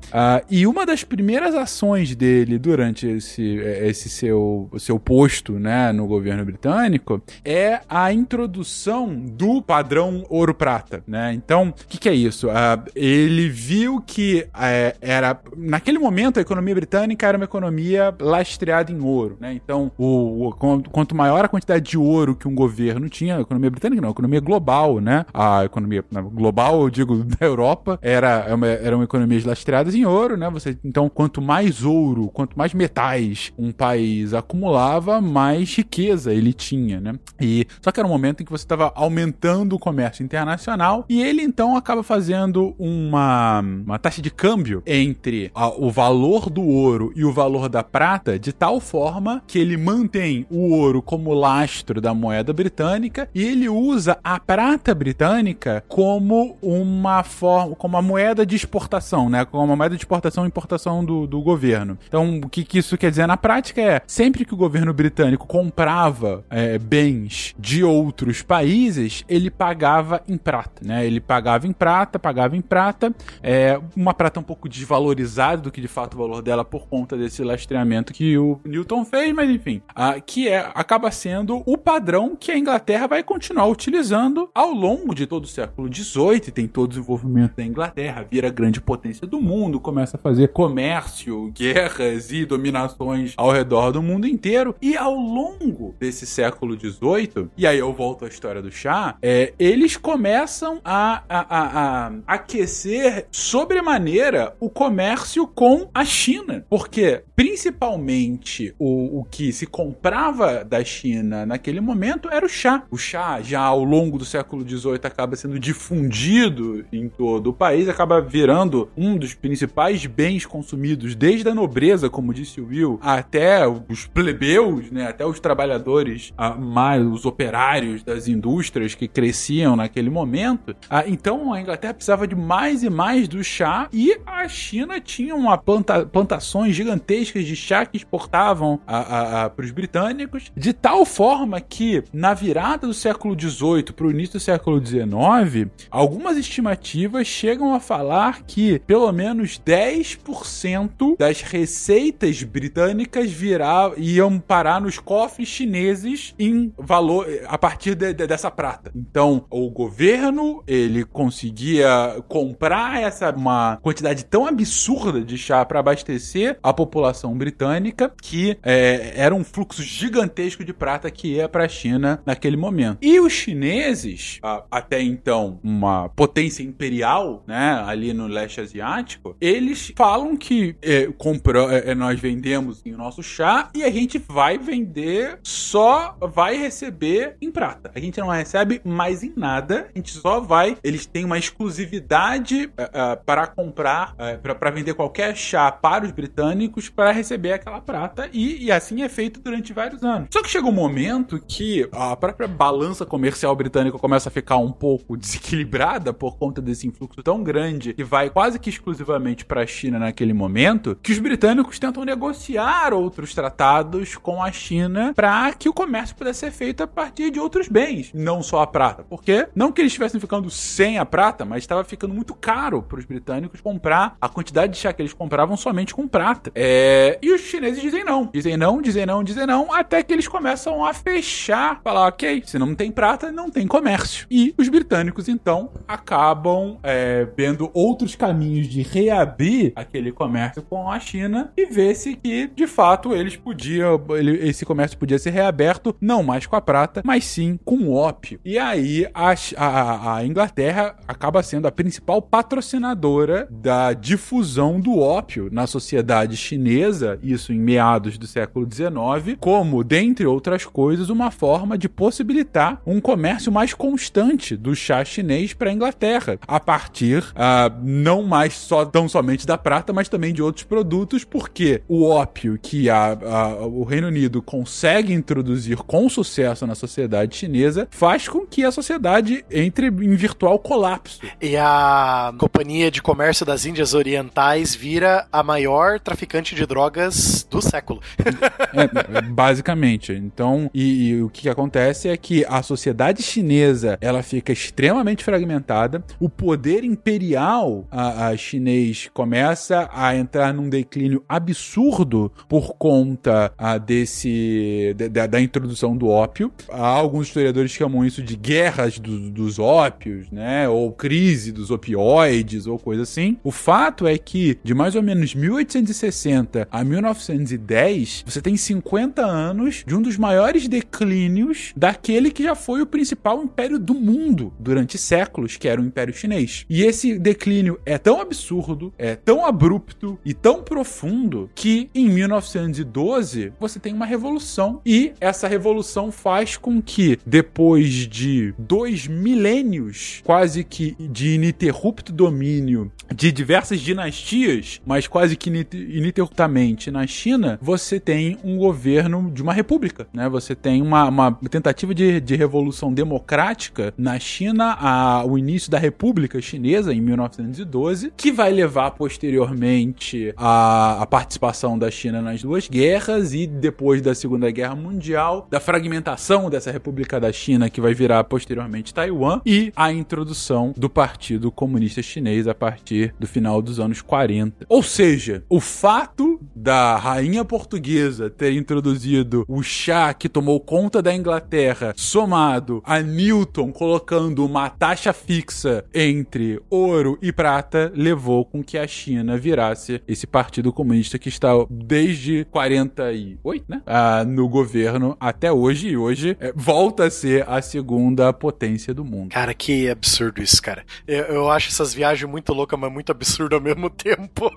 E 0.51 0.67
uma 0.67 0.85
das 0.87 1.05
primeiras 1.05 1.55
ações 1.55 2.15
dele 2.15 2.59
durante 2.59 3.07
esse, 3.07 3.59
eh, 3.61 3.89
esse 3.89 4.09
seu, 4.09 4.71
seu 4.79 4.99
posto 4.99 5.59
né, 5.59 5.93
no 5.93 6.07
governo 6.07 6.45
britânico 6.45 7.23
é 7.45 7.66
a 7.89 8.13
introdução 8.13 9.15
do 9.15 9.61
padrão 9.63 10.25
ouro-prata. 10.29 11.03
Né? 11.07 11.33
Então, 11.35 11.69
o 11.69 11.73
que, 11.89 11.99
que 11.99 12.09
é 12.09 12.15
isso? 12.15 12.49
Ah, 12.51 12.83
ele 12.95 13.49
viu 13.49 14.01
que 14.01 14.47
eh, 14.59 14.97
era. 15.01 15.39
Naquele 15.57 15.99
momento, 15.99 16.39
a 16.39 16.43
economia 16.43 16.75
britânica 16.75 17.27
era 17.27 17.37
uma 17.39 17.45
economia 17.45 18.15
lastreada 18.21 18.91
em 18.93 19.01
ouro. 19.01 19.37
Né? 19.41 19.53
Então, 19.55 19.91
o, 19.99 20.49
o- 20.49 20.53
quanto 20.91 21.15
maior 21.15 21.45
a 21.45 21.49
quantidade 21.49 21.91
de 21.91 21.99
ouro 21.99 22.35
que 22.35 22.49
um 22.49 22.55
governo 22.55 23.09
tinha, 23.09 23.37
a 23.37 23.41
economia 23.41 23.71
britânica 23.71 24.01
não, 24.01 24.09
a 24.09 24.13
economia 24.13 24.41
global, 24.41 25.01
né? 25.01 25.25
A 25.33 25.65
economia 25.65 26.05
global, 26.33 26.83
eu 26.83 26.91
digo, 26.91 27.25
da 27.25 27.47
Europa, 27.47 27.99
era, 28.03 28.45
é 28.49 28.55
uma- 28.55 28.67
eram 28.67 29.03
economias 29.03 29.45
lastreadas 29.45 29.95
em 29.95 30.05
ouro, 30.05 30.37
né? 30.37 30.49
Você, 30.51 30.77
então, 30.85 31.09
quanto 31.09 31.41
mais 31.43 31.85
ouro, 31.85 32.29
quanto 32.33 32.57
mais 32.59 32.73
metais 32.75 33.53
um 33.59 33.73
país 33.73 34.33
acumulava, 34.35 35.21
mais 35.21 35.75
riqueza 35.77 36.33
ele 36.33 36.53
tinha, 36.53 37.01
né? 37.01 37.15
E 37.41 37.56
só 37.81 37.91
que 37.93 38.01
era 38.01 38.07
um 38.07 38.11
momento 38.11 38.43
em 38.43 38.45
que 38.47 38.51
você 38.51 38.65
estava 38.65 38.93
aumentando 38.95 39.77
o 39.77 39.79
comércio 39.79 40.25
internacional 40.25 41.05
e 41.09 41.23
ele 41.23 41.43
então 41.43 41.77
acaba 41.77 42.03
fazendo 42.03 42.75
uma, 42.79 43.61
uma 43.61 43.99
taxa 43.99 44.21
de 44.21 44.31
câmbio 44.31 44.83
entre 44.87 45.51
a- 45.55 45.69
o 45.69 45.91
valor 45.91 46.51
do 46.51 46.63
ouro 46.63 47.13
e 47.15 47.25
o 47.25 47.33
valor 47.33 47.69
da 47.69 47.83
prata 47.83 48.39
de 48.39 48.53
tal 48.53 48.81
forma 48.81 49.43
que 49.47 49.59
ele 49.59 49.77
mantém 49.77 50.47
o 50.51 50.71
ouro 50.73 51.01
como 51.03 51.33
lastro 51.33 52.01
da 52.01 52.13
moeda 52.15 52.53
britânica 52.53 53.29
e 53.35 53.43
ele 53.43 53.69
usa 53.69 54.19
a 54.25 54.39
prata 54.41 54.95
britânica 54.95 55.85
como 55.89 56.57
uma 56.63 57.23
forma, 57.23 57.75
como 57.77 57.97
uma 57.97 58.03
moeda 58.03 58.45
de 58.45 58.57
exportação, 58.57 59.29
né? 59.29 59.45
Como 59.45 59.63
uma 59.65 59.77
moeda 59.77 59.95
de 59.95 60.01
exportação 60.03 60.45
e 60.45 60.49
importação 60.49 61.05
do, 61.05 61.27
do 61.27 61.41
governo. 61.41 61.99
Então, 62.09 62.41
o 62.45 62.49
que, 62.49 62.65
que 62.65 62.79
isso 62.79 62.97
quer 62.97 63.11
dizer 63.11 63.27
na 63.27 63.37
prática 63.37 63.81
é 63.81 64.01
sempre 64.07 64.45
que 64.45 64.55
o 64.55 64.57
governo 64.57 64.93
britânico 64.93 65.47
comprava 65.47 66.45
é, 66.51 66.79
bens 66.79 67.46
de 67.59 67.85
outros 67.85 68.43
países, 68.43 69.25
ele 69.29 69.51
pagava 69.51 70.23
em 70.29 70.37
prata, 70.37 70.83
né? 70.85 71.07
Ele 71.07 71.21
pagava 71.21 71.67
em 71.67 71.73
prata, 71.73 72.19
pagava 72.19 72.57
em 72.57 72.61
prata, 72.61 73.15
é, 73.43 73.81
uma 73.97 74.15
prata 74.15 74.41
um 74.41 74.43
pouco 74.43 74.69
desvalorizada 74.69 75.63
do 75.63 75.71
que 75.71 75.81
de 75.81 75.89
fato 75.89 76.15
o 76.15 76.19
valor 76.19 76.43
dela 76.43 76.65
por 76.65 76.89
conta 76.89 77.17
desse 77.17 77.43
lastreamento 77.43 78.13
que 78.13 78.37
o 78.39 78.61
Newton 78.65 79.05
fez, 79.05 79.35
mas 79.35 79.51
enfim, 79.51 79.83
ah, 79.95 80.21
que 80.21 80.49
é 80.49 80.71
acaba 80.75 81.11
sendo 81.11 81.63
o 81.67 81.77
padrão 81.77 82.37
que 82.37 82.51
a 82.51 82.59
Inglaterra 82.59 83.07
vai 83.07 83.23
continuar 83.23 83.67
utilizando 83.67 84.49
ao 84.55 84.73
longo 84.73 85.15
de 85.15 85.27
todo 85.27 85.45
o 85.45 85.49
século 85.49 85.93
XVIII. 85.93 86.53
Tem 86.53 86.67
todo 86.67 86.85
o 86.85 86.89
desenvolvimento 86.89 87.57
da 87.57 87.65
Inglaterra, 87.65 88.27
vira 88.29 88.51
grande 88.51 88.81
potência 88.81 89.27
do 89.27 89.41
mundo, 89.41 89.81
começa 89.81 90.17
a 90.17 90.21
fazer 90.21 90.49
comércio, 90.49 91.51
guerras 91.53 92.31
e 92.31 92.45
dominações 92.45 93.35
ao 93.37 93.51
redor 93.51 93.93
do 93.93 94.03
mundo 94.03 94.27
inteiro. 94.27 94.75
E 94.81 94.97
ao 94.97 95.15
longo 95.15 95.95
desse 95.99 96.27
século 96.27 96.79
XVIII, 96.79 97.36
e 97.57 97.67
aí 97.67 97.79
eu 97.79 97.93
volto 97.93 98.25
à 98.25 98.29
história 98.29 98.63
do 98.63 98.71
chá, 98.71 99.17
é, 99.21 99.53
eles 99.59 99.97
começam 99.97 100.81
a, 100.85 101.23
a, 101.29 101.57
a, 101.59 102.07
a 102.07 102.13
aquecer 102.27 103.27
sobremaneira 103.31 104.55
o 104.61 104.71
comércio 104.71 105.47
com 105.47 105.89
a 105.93 106.05
China. 106.05 106.65
Porque, 106.69 107.23
principalmente, 107.35 108.75
o, 108.79 109.21
o 109.21 109.25
que 109.25 109.53
se 109.53 109.67
comprava 109.67 110.65
da 110.65 110.83
China 110.85 111.45
naquele 111.45 111.81
momento 111.81 112.29
era 112.31 112.47
o 112.47 112.49
chá. 112.49 112.85
O 112.91 112.97
chá, 112.97 113.41
já 113.43 113.61
ao 113.61 113.85
longo 113.85 114.19
do 114.19 114.25
século 114.25 114.67
XVIII, 114.67 115.01
acaba 115.03 115.37
sendo 115.37 115.59
difundido 115.59 116.85
em 116.93 117.09
todo 117.09 117.51
o 117.51 117.53
país, 117.53 117.89
acaba 117.89 118.21
virando 118.21 118.89
um 118.97 119.17
dos 119.17 119.35
principais 119.35 120.07
bens 120.07 120.47
consumidos, 120.47 121.15
desde 121.15 121.49
a 121.49 121.55
nobreza, 121.55 122.09
como 122.09 122.33
disse 122.33 122.61
o 122.61 122.69
Will, 122.69 122.99
até 123.03 123.67
os 123.67 124.07
plebeus, 124.07 124.91
né, 124.91 125.07
até 125.07 125.27
os 125.27 125.41
trabalhadores, 125.41 126.33
ah, 126.37 126.55
mais 126.55 127.05
os 127.05 127.26
operários 127.27 128.03
das 128.03 128.29
indústrias 128.29 128.95
que 128.95 129.09
cresciam 129.09 129.77
naquele 129.77 130.11
momento. 130.11 130.75
Ah, 130.89 131.05
então 131.07 131.53
a 131.53 131.61
Inglaterra 131.61 131.95
precisava 131.95 132.27
de 132.27 132.35
mais 132.35 132.83
e 132.83 132.91
mais 132.91 133.29
do 133.29 133.43
chá 133.43 133.89
e 133.93 134.19
a 134.27 134.49
China 134.49 135.01
tinha 135.01 135.35
uma 135.35 135.59
planta, 135.59 136.07
plantações 136.07 136.75
gigantescas 136.75 137.45
de 137.45 137.57
chá 137.57 137.85
que 137.85 137.97
exportavam 137.97 138.81
para 138.87 139.65
os 139.65 139.71
britânicos, 139.71 140.51
de 140.57 140.73
tal 140.73 141.05
forma 141.05 141.61
que 141.61 142.03
na 142.13 142.35
virada 142.35 142.87
do 142.87 142.95
século 142.95 143.39
XVIII 143.39 143.93
para 143.95 144.07
o 144.07 144.11
início 144.11 144.35
do 144.35 144.41
século 144.41 144.85
XIX, 144.85 145.71
algumas 145.91 146.37
estimativas 146.37 147.27
chegam 147.27 147.75
a 147.75 147.81
falar 147.81 148.43
que 148.43 148.79
pelo 148.81 149.11
menos 149.13 149.61
10% 149.65 151.17
das 151.19 151.41
receitas 151.41 152.43
britânicas 152.43 153.31
virar, 153.31 153.93
iam 153.97 154.39
parar 154.39 154.81
nos 154.81 154.99
cofres 154.99 155.49
chineses 155.49 156.35
em 156.39 156.73
valor 156.77 157.16
a 157.47 157.57
partir 157.59 157.95
de- 157.95 158.13
de- 158.13 158.27
dessa 158.27 158.51
prata. 158.51 158.91
Então, 158.95 159.45
o 159.51 159.71
governo 159.71 160.63
ele 160.67 161.05
conseguia 161.05 162.23
comprar 162.29 163.01
essa 163.03 163.31
uma 163.37 163.79
quantidade 163.83 164.25
tão 164.25 164.47
absurda 164.47 165.21
de 165.21 165.37
chá 165.37 165.65
para 165.65 165.81
abastecer 165.81 166.59
a 166.63 166.73
população 166.73 167.37
britânica 167.37 168.13
que 168.23 168.57
é, 168.63 169.13
era 169.17 169.35
um 169.35 169.45
fluxo 169.45 169.83
gigantesco 169.83 170.65
de 170.65 170.73
prata 170.73 171.11
que 171.11 171.35
ia 171.35 171.49
para 171.49 171.65
a 171.65 171.69
China 171.69 172.21
naquele 172.25 172.57
momento. 172.57 172.99
E 173.03 173.21
os 173.21 173.33
chineses, 173.33 174.39
a- 174.43 174.65
até 174.71 175.03
então 175.03 175.59
uma 175.63 176.09
potência 176.11 176.63
imperial, 176.63 177.43
né, 177.47 177.83
ali 177.87 178.13
no 178.13 178.27
leste 178.27 178.61
asiático, 178.61 179.37
eles 179.41 179.93
falam 179.97 180.37
que 180.37 180.77
é, 180.83 181.07
compra- 181.19 181.75
é, 181.79 181.95
nós 181.95 182.19
vendemos 182.19 182.83
em 182.85 182.93
nosso 182.93 183.23
chá 183.23 183.71
e 183.75 183.83
a 183.85 183.91
gente 183.91 184.19
vai 184.19 184.57
vender 184.59 185.39
só 185.43 186.17
vai 186.33 186.57
receber 186.57 187.06
em 187.41 187.51
prata. 187.51 187.91
A 187.95 188.01
gente 188.01 188.19
não 188.19 188.29
recebe 188.29 188.81
mais 188.85 189.23
em 189.23 189.33
nada, 189.37 189.89
a 189.95 189.99
gente 189.99 190.13
só 190.13 190.41
vai. 190.41 190.77
Eles 190.83 191.07
têm 191.07 191.25
uma 191.25 191.39
exclusividade 191.39 192.71
é, 192.77 192.91
é, 192.93 193.17
para 193.17 193.47
comprar, 193.47 194.15
é, 194.19 194.37
para 194.37 194.55
para 194.55 194.71
vender 194.71 194.95
qualquer 194.95 195.37
chá 195.37 195.71
para 195.71 196.05
os 196.05 196.11
britânicos 196.11 196.89
para 196.89 197.13
receber 197.13 197.53
aquela 197.53 197.81
prata 197.81 198.29
e, 198.33 198.65
e 198.65 198.73
assim 198.73 199.03
é 199.03 199.09
feito 199.09 199.41
durante 199.41 199.73
vários 199.73 200.03
anos. 200.03 200.29
Só 200.33 200.43
que 200.43 200.49
chega 200.49 200.67
um 200.67 200.73
momento 200.73 201.41
que 201.47 201.89
a 201.93 202.17
própria 202.17 202.49
balança 202.49 203.07
comercial 203.07 203.55
britânica 203.55 203.99
começa 203.99 204.29
a 204.29 204.33
ficar 204.33 204.57
um 204.57 204.73
pouco 204.73 205.17
desequilibrada 205.17 206.13
por 206.13 206.37
conta 206.37 206.61
desse 206.61 206.87
influxo 206.87 207.23
tão 207.23 207.43
grande 207.43 207.95
que 207.95 208.05
vai 208.05 208.31
quase 208.31 208.59
que 208.59 208.71
exclusivamente 208.71 209.45
para 209.45 209.63
a 209.63 209.67
China 209.67 209.99
naquele 209.99 210.33
momento, 210.33 210.99
que 211.03 211.13
os 211.13 211.19
britânicos 211.19 211.79
tentam 211.79 212.05
negociar 212.05 212.93
outros 212.93 213.35
tratados 213.35 214.17
com 214.17 214.43
a 214.43 214.51
China 214.51 215.13
para 215.15 215.53
que 215.53 215.69
o 215.69 215.73
comércio 215.73 216.17
pudesse 216.17 216.41
ser 216.41 216.51
feito 216.51 216.83
partir 216.97 217.31
de 217.31 217.39
outros 217.39 217.69
bens, 217.69 218.11
não 218.15 218.43
só 218.43 218.63
a 218.63 218.67
prata. 218.67 219.05
Porque 219.05 219.47
não 219.55 219.71
que 219.71 219.83
eles 219.83 219.93
estivessem 219.93 220.19
ficando 220.19 220.49
sem 220.49 220.97
a 220.97 221.05
prata, 221.05 221.45
mas 221.45 221.59
estava 221.59 221.85
ficando 221.85 222.15
muito 222.15 222.35
caro 222.35 222.83
para 222.83 222.99
os 222.99 223.05
britânicos 223.05 223.61
comprar 223.61 224.17
a 224.19 224.31
quantidade 224.31 224.73
de 224.73 224.79
chá 224.79 224.95
que 224.95 225.03
eles 225.03 225.13
compravam 225.13 225.59
somente 225.59 225.95
com 225.95 226.09
prata. 226.09 226.51
É, 226.55 227.19
E 227.21 227.31
os 227.31 227.43
chineses 227.43 227.83
dizem 227.83 228.03
não, 228.03 228.31
dizem 228.33 228.57
não, 228.57 228.81
dizem 228.81 229.05
não, 229.05 229.23
dizem 229.23 229.47
não, 229.47 229.75
até 229.75 230.03
que 230.03 230.11
eles 230.11 230.27
começam 230.27 230.83
a 230.83 230.95
fechar, 230.95 231.83
falar, 231.85 232.07
ok, 232.07 232.43
se 232.47 232.59
não 232.59 232.75
tem 232.75 232.91
prata, 232.91 233.31
não 233.31 233.51
tem 233.51 233.67
comércio. 233.67 234.27
E 234.31 234.55
os 234.57 234.71
britânicos, 234.71 235.29
então, 235.29 235.71
acabam 235.87 236.79
é, 236.83 237.29
vendo 237.37 237.71
outros 237.75 238.15
caminhos 238.15 238.69
de 238.69 238.81
reabrir 238.81 239.75
aquele 239.77 240.13
comércio 240.13 240.63
com 240.63 240.91
a 240.91 240.99
China 240.99 241.53
e 241.55 241.67
ver-se 241.67 242.17
que, 242.17 242.47
de 242.47 242.67
fato, 242.67 243.15
eles 243.15 243.37
podiam, 243.37 244.03
esse 244.41 244.65
comércio 244.65 244.97
podia 244.97 245.19
ser 245.19 245.31
reaberto, 245.31 245.95
não 246.01 246.23
mais 246.23 246.47
com 246.47 246.57
a 246.57 246.61
prata, 246.63 246.76
mas 247.05 247.25
sim 247.25 247.59
com 247.65 247.91
ópio. 247.93 248.39
E 248.45 248.59
aí 248.59 249.07
a, 249.15 249.35
a- 249.57 250.17
a 250.17 250.27
Inglaterra 250.27 250.97
acaba 251.07 251.43
sendo 251.43 251.67
a 251.67 251.73
principal 251.73 252.21
patrocinadora 252.23 253.47
da 253.51 253.93
difusão 253.93 254.81
do 254.81 254.99
ópio 254.99 255.49
na 255.53 255.67
sociedade 255.67 256.37
chinesa, 256.37 257.19
isso 257.23 257.53
em 257.53 257.59
meados 257.59 258.19
do 258.19 258.27
século 258.27 258.67
XIX, 258.71 259.37
como, 259.39 259.85
dentre 259.85 260.27
outras 260.27 260.65
coisas, 260.65 261.09
uma 261.09 261.31
forma 261.31 261.79
de 261.79 261.89
possibilitar 261.89 262.81
um 262.87 263.01
comércio 263.01 263.53
mais 263.53 263.73
constante 263.73 264.57
do 264.57 264.75
chá 264.75 265.05
chinês 265.05 265.53
para 265.55 265.71
a 265.71 265.73
Inglaterra, 265.73 266.39
a 266.47 266.59
partir 266.61 267.25
ah, 267.35 267.71
não 267.83 268.23
mais 268.23 268.55
só 268.55 268.85
tão 268.85 269.09
somente 269.09 269.47
da 269.47 269.57
prata, 269.57 269.93
mas 269.93 270.09
também 270.09 270.33
de 270.35 270.43
outros 270.43 270.65
produtos, 270.65 271.25
porque 271.25 271.83
o 271.89 272.05
ópio 272.05 272.59
que 272.61 272.91
a- 272.91 273.13
a- 273.23 273.67
o 273.67 273.85
Reino 273.85 274.09
Unido 274.09 274.43
consegue 274.43 275.13
introduzir 275.13 275.77
com 275.79 276.09
sucesso 276.09 276.66
na 276.67 276.75
sociedade 276.75 277.37
chinesa 277.37 277.89
faz 277.91 278.29
com 278.29 278.47
que 278.47 278.65
a 278.65 278.71
sociedade 278.71 279.45
entre 279.51 279.87
em 279.87 280.15
virtual 280.15 280.59
colapso. 280.59 281.21
E 281.41 281.57
a 281.57 282.33
Companhia 282.39 282.91
de 282.91 283.03
Comércio 283.03 283.45
das 283.45 283.65
Índias 283.65 283.95
Orientais 283.95 284.75
vira 284.75 285.27
a 285.33 285.43
maior 285.43 286.01
traficante 286.01 286.55
de 286.55 286.67
drogas 286.67 287.47
do 287.51 287.61
século. 287.63 288.01
É, 288.19 289.21
basicamente. 289.23 290.13
Então, 290.13 290.71
e, 290.75 291.09
e 291.09 291.23
o 291.23 291.29
que, 291.29 291.49
acontece 291.49 292.09
é 292.09 292.17
que 292.17 292.45
a 292.49 292.63
sociedade 292.63 293.23
chinesa 293.23 293.99
ela 294.01 294.23
fica 294.23 294.53
extremamente 294.53 295.25
fragmentada. 295.25 296.05
O 296.21 296.29
poder 296.29 296.85
imperial 296.85 297.87
a, 297.91 298.29
a 298.29 298.37
chinês 298.37 299.09
começa 299.13 299.89
a 299.93 300.15
entrar 300.17 300.53
num 300.53 300.69
declínio 300.69 301.25
absurdo 301.29 302.33
por 302.49 302.75
conta 302.77 303.53
ah, 303.57 303.79
desse 303.79 304.95
de- 304.97 305.09
da, 305.09 305.27
da 305.27 305.41
introdução 305.41 305.97
do 305.97 306.09
ópio. 306.09 306.53
Há 306.69 306.87
alguns 306.87 307.29
historiadores 307.29 307.71
chamam 307.71 308.05
isso 308.05 308.23
de 308.23 308.37
guerras 308.37 308.99
do- 308.99 309.31
dos 309.31 309.59
ópios, 309.59 310.31
né? 310.31 310.69
Ou 310.69 310.91
crise 310.93 311.53
dos 311.53 311.71
opioides 311.71 312.67
ou 312.67 312.79
coisa 312.79 313.03
assim. 313.03 313.37
O 313.45 313.51
fato 313.51 314.07
é 314.07 314.17
que 314.19 314.59
de 314.63 314.75
mais 314.75 314.95
ou 314.95 315.03
menos 315.03 315.35
1860 315.35 316.69
a 316.71 316.85
1910, 316.85 318.25
você 318.27 318.41
tem 318.41 318.57
50 318.57 319.25
anos 319.25 319.85
de 319.87 319.95
um 319.95 320.03
dos 320.03 320.17
maiores 320.17 320.69
declínios 320.69 321.73
daquele 321.77 322.31
que 322.31 322.43
já 322.43 322.55
foi 322.55 322.81
o 322.83 322.87
principal 322.87 323.43
império 323.43 323.79
do 323.79 323.95
mundo 323.95 324.53
durante 324.59 324.99
séculos, 324.99 325.57
que 325.57 325.69
era 325.69 325.81
o 325.81 325.85
Império 325.85 326.15
Chinês. 326.15 326.65
E 326.69 326.83
esse 326.83 327.19
declínio 327.19 327.79
é 327.85 327.99
tão 327.99 328.21
absurdo, 328.21 328.93
é 328.99 329.15
tão 329.15 329.45
abrupto 329.45 330.19
e 330.25 330.35
tão 330.35 330.63
profundo 330.63 331.51
que 331.55 331.91
em 331.95 332.09
1912 332.09 333.53
você 333.59 333.79
tem 333.79 333.93
uma 333.93 334.07
revolução 334.07 334.81
e 334.85 335.13
essa 335.21 335.49
revolução 335.49 336.11
faz 336.13 336.46
com 336.55 336.83
que 336.83 337.19
depois 337.25 338.07
de 338.07 338.55
dois 338.59 339.09
milênios 339.09 340.21
quase 340.23 340.63
que 340.63 340.95
de 341.01 341.35
ininterrupto 341.35 342.13
domínio 342.13 342.93
de 343.15 343.33
diversas 343.33 343.81
dinastias, 343.81 344.81
mas 344.85 345.07
quase 345.07 345.37
que 345.37 345.49
ininterruptamente 345.51 346.91
na 346.91 347.07
China, 347.07 347.59
você 347.63 347.99
tem 347.99 348.39
um 348.45 348.57
governo 348.59 349.31
de 349.33 349.43
uma 349.43 349.53
república, 349.53 350.07
né? 350.13 350.29
Você 350.29 350.55
tem 350.55 350.83
uma, 350.83 351.09
uma 351.09 351.33
tentativa 351.51 351.95
de, 351.95 352.21
de 352.21 352.37
revolução 352.37 352.93
democrática 352.93 353.95
na 353.97 354.19
China, 354.19 354.77
a, 354.79 355.25
o 355.25 355.39
início 355.39 355.71
da 355.71 355.79
República 355.79 356.41
Chinesa 356.41 356.93
em 356.93 357.01
1912, 357.01 358.13
que 358.17 358.31
vai 358.31 358.53
levar 358.53 358.93
posteriormente 358.93 360.35
a, 360.37 361.03
a 361.03 361.07
participação 361.07 361.79
da 361.79 361.91
China 361.91 362.21
nas 362.21 362.43
duas 362.43 362.69
guerras 362.69 363.33
e 363.33 363.47
depois 363.47 364.03
da 364.03 364.15
Segunda 364.15 364.51
Guerra 364.51 364.75
Mundial, 364.75 365.47
da 365.51 365.61
fragmentação 365.61 366.36
dessa 366.51 366.71
República 366.71 367.19
da 367.19 367.33
China 367.33 367.71
que 367.71 367.81
vai 367.81 367.95
virar 367.95 368.23
posteriormente 368.25 368.93
Taiwan 368.93 369.41
e 369.47 369.73
a 369.75 369.91
introdução 369.91 370.75
do 370.77 370.91
Partido 370.91 371.51
Comunista 371.51 372.03
Chinês 372.03 372.47
a 372.47 372.55
partir 372.55 373.15
do 373.19 373.27
final 373.27 373.63
dos 373.63 373.81
anos 373.81 374.03
40. 374.03 374.67
Ou 374.69 374.83
seja, 374.83 375.43
o 375.49 375.61
fato 375.61 376.39
da 376.55 376.97
rainha 376.97 377.45
portuguesa 377.45 378.29
ter 378.29 378.53
introduzido 378.53 379.45
o 379.49 379.63
chá 379.63 380.13
que 380.13 380.29
tomou 380.29 380.61
conta 380.61 381.01
da 381.01 381.15
Inglaterra, 381.15 381.95
somado 381.97 382.83
a 382.85 383.01
Newton 383.01 383.73
colocando 383.73 384.45
uma 384.45 384.69
taxa 384.69 385.15
fixa 385.15 385.85
entre 385.95 386.61
ouro 386.69 387.19
e 387.23 387.33
prata, 387.33 387.91
levou 387.95 388.45
com 388.45 388.63
que 388.63 388.77
a 388.77 388.87
China 388.87 389.39
virasse 389.39 390.03
esse 390.07 390.27
partido 390.27 390.73
comunista 390.73 391.19
que 391.19 391.31
está 391.31 391.49
desde 391.71 392.45
48, 392.51 393.65
né? 393.69 393.83
Ah, 393.87 394.25
no 394.25 394.49
governo 394.49 395.17
até 395.19 395.51
hoje 395.51 395.89
e 395.89 395.97
hoje 395.97 396.26
é, 396.41 396.53
volta 396.55 397.05
a 397.05 397.11
ser 397.11 397.49
a 397.49 397.61
segunda 397.63 398.33
potência 398.33 398.93
do 398.93 399.05
mundo. 399.05 399.31
Cara, 399.31 399.55
que 399.55 399.89
absurdo 399.89 400.43
isso, 400.43 400.61
cara. 400.61 400.85
Eu, 401.07 401.25
eu 401.25 401.51
acho 401.51 401.69
essas 401.69 401.95
viagens 401.95 402.31
muito 402.31 402.53
loucas, 402.53 402.79
mas 402.79 402.93
muito 402.93 403.13
absurdo 403.13 403.55
ao 403.55 403.61
mesmo 403.61 403.89
tempo. 403.91 404.51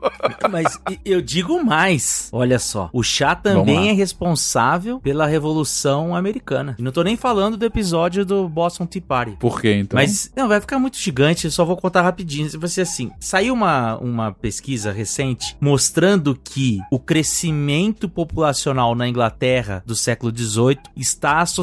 Mas 0.50 0.80
eu 1.06 1.22
digo 1.22 1.64
mais. 1.64 2.30
Olha 2.32 2.60
só. 2.60 2.90
O 2.94 3.04
chá 3.04 3.36
também 3.36 3.90
é 3.90 3.94
responsável 3.94 5.00
pela 5.00 5.26
Revolução 5.26 6.16
Americana. 6.16 6.76
E 6.80 6.82
não 6.82 6.92
tô 6.92 7.04
nem 7.04 7.16
falando 7.16 7.58
do 7.58 7.66
episódio 7.66 8.26
do 8.26 8.48
Boston 8.48 8.86
Tea 8.86 9.02
Party. 9.02 9.38
Por 9.40 9.62
quê, 9.62 9.76
então? 9.76 9.98
Mas, 9.98 10.32
não, 10.36 10.48
vai 10.48 10.60
ficar 10.60 10.80
muito 10.80 10.98
gigante, 10.98 11.46
eu 11.46 11.52
só 11.52 11.64
vou 11.66 11.78
contar 11.78 12.02
rapidinho. 12.02 12.50
Vai 12.60 12.70
ser 12.70 12.82
assim: 12.82 13.12
saiu 13.20 13.54
uma, 13.54 13.98
uma 13.98 14.32
pesquisa 14.32 14.92
recente 14.92 15.56
mostrando 15.60 16.36
que 16.36 16.80
o 16.92 17.00
crescimento 17.00 18.10
populacional 18.10 18.96
na 18.96 19.08
Inglaterra 19.08 19.84
do 19.86 19.96
século 19.96 20.36
XVIII 20.36 20.80
está 20.96 21.40
associado 21.40 21.59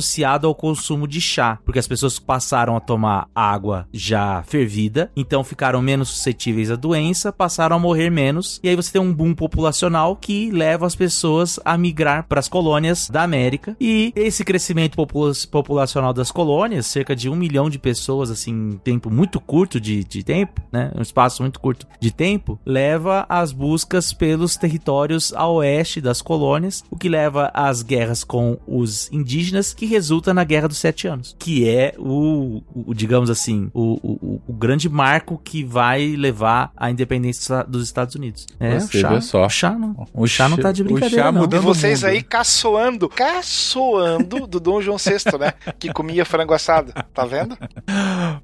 ao 0.47 0.55
consumo 0.55 1.06
de 1.06 1.20
chá, 1.20 1.59
porque 1.64 1.78
as 1.78 1.89
pessoas 1.89 2.18
passaram 2.18 2.77
a 2.77 2.81
tomar 2.81 3.28
água 3.35 3.86
já 3.93 4.43
fervida, 4.43 5.10
então 5.16 5.44
ficaram 5.44 5.81
menos 5.81 6.09
suscetíveis 6.09 6.70
à 6.70 6.77
doença, 6.77 7.32
passaram 7.32 7.77
a 7.77 7.78
morrer 7.78 8.10
menos, 8.10 8.60
e 8.62 8.68
aí 8.68 8.77
você 8.77 8.93
tem 8.93 9.01
um 9.01 9.12
boom 9.12 9.35
populacional 9.35 10.16
que 10.16 10.51
leva 10.51 10.86
as 10.86 10.94
pessoas 10.94 11.59
a 11.64 11.77
migrar 11.77 12.27
para 12.28 12.40
as 12.40 12.48
colônias 12.48 13.09
da 13.09 13.23
América. 13.23 13.77
E 13.81 14.12
esse 14.14 14.44
crescimento 14.44 14.97
popula- 14.97 15.32
populacional 15.51 16.12
das 16.12 16.31
colônias, 16.31 16.86
cerca 16.86 17.14
de 17.14 17.28
um 17.28 17.36
milhão 17.36 17.70
de 17.70 17.78
pessoas, 17.78 18.31
assim, 18.31 18.52
em 18.52 18.77
tempo 18.78 19.10
muito 19.10 19.40
curto 19.40 19.81
de, 19.81 20.05
de 20.05 20.23
tempo, 20.23 20.60
né? 20.73 20.90
Um 20.94 21.02
espaço 21.02 21.43
muito 21.43 21.60
curto 21.60 21.86
de 22.01 22.10
tempo, 22.10 22.59
leva 22.64 23.27
às 23.28 23.52
buscas 23.52 24.12
pelos 24.12 24.56
territórios 24.56 25.32
a 25.35 25.48
oeste 25.48 26.01
das 26.01 26.20
colônias, 26.20 26.85
o 26.90 26.97
que 26.97 27.09
leva 27.09 27.51
às 27.55 27.82
guerras 27.82 28.24
com 28.24 28.59
os 28.66 29.10
indígenas, 29.12 29.73
que 29.73 29.86
resulta 29.87 30.35
na 30.35 30.45
Guerra 30.45 30.69
dos 30.69 30.79
Sete 30.79 31.07
Anos, 31.09 31.35
que 31.39 31.69
é 31.69 31.95
o, 31.99 32.63
o- 32.75 32.95
digamos 32.95 33.31
assim, 33.31 33.71
o, 33.73 33.95
o- 34.03 34.41
o 34.47 34.53
grande 34.53 34.89
marco 34.89 35.41
que 35.43 35.65
vai 35.65 36.15
levar 36.17 36.71
à 36.77 36.91
independência 36.91 37.65
dos 37.65 37.83
Estados 37.85 38.15
Unidos. 38.15 38.47
É, 38.61 38.79
Você 38.79 38.99
o 38.99 39.01
chá, 39.01 39.09
vê 39.09 39.21
só. 39.21 39.47
o 39.47 39.49
chá 39.49 39.71
não, 39.79 40.07
O 40.13 40.25
o 40.25 40.27
chá 40.27 40.49
não 40.49 40.57
chá- 40.57 40.63
tá 40.65 40.73
de 40.73 40.83
o 40.83 40.85
brincadeira 40.85 41.25
chá 41.25 41.33
não. 41.33 41.41
mudando- 41.41 41.63
E 41.63 41.65
vocês 41.65 42.05
aí 42.05 42.23
caçoando, 42.23 43.09
caçoando 43.09 44.47
do 44.47 44.61
Dom 44.61 44.81
João 44.81 44.99
VI, 44.99 45.39
né? 45.39 45.53
Que 45.79 45.93
comia 45.93 46.25
frango 46.25 46.53
assado. 46.53 46.93
Tá 47.15 47.25
vendo? 47.25 47.57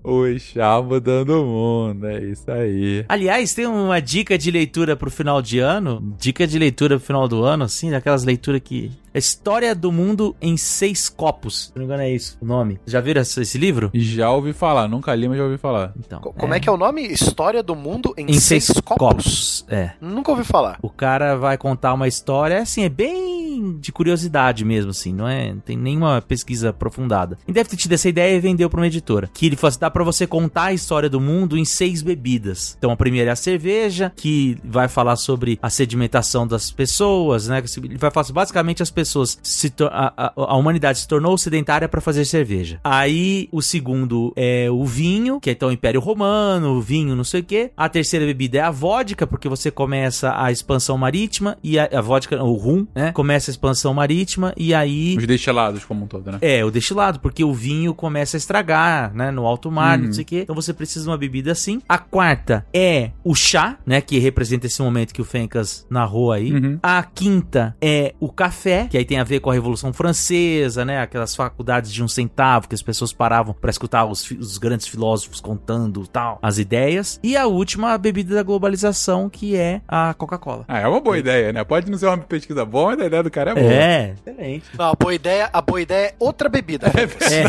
O 0.03 0.39
chá 0.39 0.81
mudando 0.83 1.31
o 1.43 1.45
mundo, 1.45 2.07
é 2.07 2.25
isso 2.25 2.51
aí. 2.51 3.05
Aliás, 3.09 3.55
tem 3.55 3.67
uma 3.67 4.01
dica 4.01 4.37
de 4.39 4.51
leitura 4.51 4.97
pro 4.97 5.11
final 5.11 5.41
de 5.43 5.59
ano. 5.59 6.15
Dica 6.19 6.47
de 6.47 6.59
leitura 6.59 6.97
pro 6.97 7.07
final 7.07 7.29
do 7.29 7.43
ano, 7.45 7.65
assim, 7.65 7.91
daquelas 7.91 8.25
leituras 8.25 8.61
que. 8.65 8.91
A 9.15 9.19
História 9.19 9.75
do 9.75 9.93
Mundo 9.93 10.35
em 10.41 10.57
Seis 10.57 11.09
Copos. 11.09 11.67
Se 11.67 11.73
não 11.75 11.81
me 11.81 11.85
engano, 11.87 12.03
é 12.03 12.11
isso 12.11 12.37
o 12.41 12.45
nome. 12.47 12.81
Já 12.87 13.01
viram 13.01 13.21
esse, 13.23 13.41
esse 13.41 13.59
livro? 13.59 13.91
Já 13.95 14.31
ouvi 14.31 14.53
falar, 14.53 14.89
nunca 14.89 15.15
li, 15.15 15.29
mas 15.29 15.39
já 15.39 15.45
ouvi 15.45 15.59
falar. 15.59 15.93
Então. 15.99 16.21
Co- 16.21 16.33
Como 16.33 16.55
é. 16.55 16.61
que 16.61 16.69
é 16.69 16.73
o 16.73 16.77
nome? 16.77 17.07
História 17.07 17.63
do 17.63 17.75
Mundo 17.77 18.15
em, 18.17 18.27
Em 18.31 18.41
seis, 18.41 18.69
copos? 18.85 18.97
copos. 18.99 19.65
É. 19.69 19.91
Nunca 20.01 20.31
ouvi 20.31 20.45
falar. 20.45 20.79
O 20.83 20.89
cara 20.91 21.37
vai 21.37 21.57
contar 21.59 21.93
uma 21.95 22.09
história, 22.09 22.61
assim, 22.61 22.85
é 22.85 22.89
bem 22.89 23.43
bem 23.53 23.79
de 23.79 23.93
curiosidade 23.93 24.65
mesmo, 24.65 24.93
assim, 24.93 25.13
não 25.13 25.29
é? 25.29 25.53
Não 25.53 25.61
tem 25.61 25.77
nenhuma 25.77 26.23
pesquisa 26.23 26.71
aprofundada. 26.71 27.37
E 27.47 27.53
deve 27.53 27.69
ter 27.69 27.77
tido 27.77 27.93
essa 27.93 28.09
ideia 28.09 28.35
e 28.37 28.41
vendeu 28.41 28.71
pra 28.71 28.81
uma 28.81 28.87
editora. 28.87 29.29
Que 29.33 29.45
ele 29.47 29.57
falou 29.57 29.69
assim: 29.69 29.79
dá 29.81 29.91
pra 29.91 30.03
você 30.03 30.27
contar 30.27 30.65
a 30.67 30.73
história 30.73 31.09
do 31.11 31.21
mundo 31.21 31.59
em 31.59 31.65
seis 31.65 32.01
bebidas. 32.01 32.75
Então 32.79 32.91
a 32.91 32.97
primeira 32.97 33.29
é 33.31 33.33
a 33.33 33.37
cerveja, 33.37 34.11
que 34.17 34.57
vai 34.65 34.89
falar 34.89 35.17
sobre 35.17 35.59
a 35.61 35.69
sedimentação 35.69 36.47
das 36.47 36.71
pessoas, 36.71 37.47
né? 37.49 37.63
Ele 37.77 37.99
vai 37.99 38.11
falar 38.11 38.23
assim, 38.23 38.33
basicamente 38.33 38.83
as 38.83 38.91
pessoas 38.91 39.02
se 39.05 39.71
tor- 39.71 39.91
a, 39.93 40.13
a, 40.17 40.33
a 40.37 40.57
humanidade 40.57 40.99
se 40.99 41.09
tornou 41.09 41.37
sedentária 41.39 41.89
pra 41.89 42.01
fazer 42.01 42.25
cerveja. 42.25 42.81
Aí 42.85 43.49
o 43.53 43.61
segundo 43.63 44.33
é 44.37 44.71
o 44.71 44.85
vinho, 44.85 45.41
que 45.41 45.51
é 45.51 45.53
então 45.53 45.69
o 45.69 45.73
Império 45.73 46.01
Romano, 46.01 46.71
o 46.77 46.81
vinho, 46.81 47.15
não 47.17 47.25
sei 47.25 47.41
o 47.41 47.45
quê. 47.45 47.71
A 47.77 47.89
terceira 47.89 48.25
bebida 48.27 48.59
é 48.59 48.61
a 48.61 48.71
vodka, 48.71 49.27
porque 49.27 49.49
você 49.49 49.71
começa 49.71 50.33
a 50.37 50.51
expansão 50.51 50.97
marítima 50.99 51.57
e 51.63 51.79
a, 51.79 51.89
a 51.93 52.01
vodka, 52.01 52.43
o 52.43 52.55
rum, 52.55 52.87
né? 52.95 53.13
Começa 53.13 53.51
a 53.51 53.53
expansão 53.53 53.93
marítima 53.95 54.53
e 54.57 54.75
aí 54.75 55.17
Os 55.19 55.27
destilados 55.27 55.85
como 55.85 56.05
um 56.05 56.07
todo, 56.07 56.31
né? 56.33 56.39
é, 56.41 56.65
o 56.65 56.71
destilado, 56.71 57.21
porque 57.21 57.45
o 57.45 57.53
vinho 57.53 57.95
começa 57.95 58.37
a 58.37 58.39
estragar, 58.39 59.15
né, 59.15 59.31
no 59.31 59.47
alto 59.47 59.71
mar, 59.71 59.99
Uhum. 59.99 60.07
não 60.07 60.13
sei 60.13 60.23
o 60.23 60.27
quê. 60.27 60.41
Então 60.43 60.55
você 60.55 60.73
precisa 60.73 61.05
de 61.05 61.11
uma 61.11 61.19
bebida 61.19 61.53
assim. 61.53 61.81
A 61.89 61.99
quarta 61.99 62.67
é 62.73 63.11
o 63.25 63.35
chá, 63.35 63.79
né, 63.87 64.01
que 64.01 64.19
representa 64.19 64.67
esse 64.67 64.81
momento 64.83 65.13
que 65.13 65.21
o 65.21 65.25
Fencas 65.25 65.87
narrou 65.91 66.33
aí. 66.33 66.53
Uhum. 66.53 66.79
A 66.83 67.03
quinta 67.03 67.77
é 67.81 68.15
o 68.21 68.31
café, 68.31 68.87
que 68.93 68.99
aí 68.99 69.05
tem 69.07 69.19
a 69.19 69.25
ver 69.25 69.41
com 69.41 69.51
a 69.51 69.55
Revolução 69.55 69.91
Francesa, 69.91 70.85
né, 70.85 71.01
aquelas 71.01 71.35
faculdades 71.35 71.91
de 71.91 72.05
um 72.05 72.09
centavo 72.09 72.69
que 72.69 72.75
as 72.75 72.83
pessoas 72.83 73.11
paravam 73.11 73.55
pra 73.55 73.71
escutar 73.71 74.05
os, 74.05 74.31
os 74.33 74.59
grandes 74.59 74.87
filósofos 74.87 75.41
contando 75.41 76.07
tal, 76.07 76.39
as 76.43 76.59
ideias. 76.59 77.19
E 77.23 77.35
a 77.35 77.47
última, 77.47 77.95
a 77.95 77.99
bebida 77.99 78.35
da 78.35 78.43
globalização, 78.43 79.31
que 79.31 79.57
é 79.57 79.81
a 79.89 80.13
Coca-Cola. 80.13 80.67
Ah, 80.69 80.81
é 80.81 80.87
uma 80.87 81.01
boa 81.01 81.17
ideia, 81.17 81.55
né? 81.55 81.65
Pode 81.65 81.91
não 81.91 81.97
ser 81.97 82.05
uma 82.05 82.19
pesquisa 82.19 82.67
boa, 82.67 82.91
mas 82.91 83.01
a 83.01 83.07
ideia 83.07 83.23
do 83.23 83.31
cara 83.31 83.53
é 83.53 83.55
boa. 83.55 83.73
É, 83.73 84.15
excelente. 84.27 84.67
Não, 84.77 84.91
a 84.91 84.95
boa 84.95 85.15
ideia, 85.15 85.49
a 85.51 85.63
boa 85.63 85.81
ideia 85.81 86.09
é 86.09 86.15
outra 86.19 86.51
bebida. 86.51 86.89
É. 86.89 86.93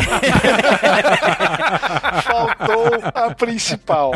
Faltou 2.22 3.02
a 3.14 3.34
principal. 3.34 4.12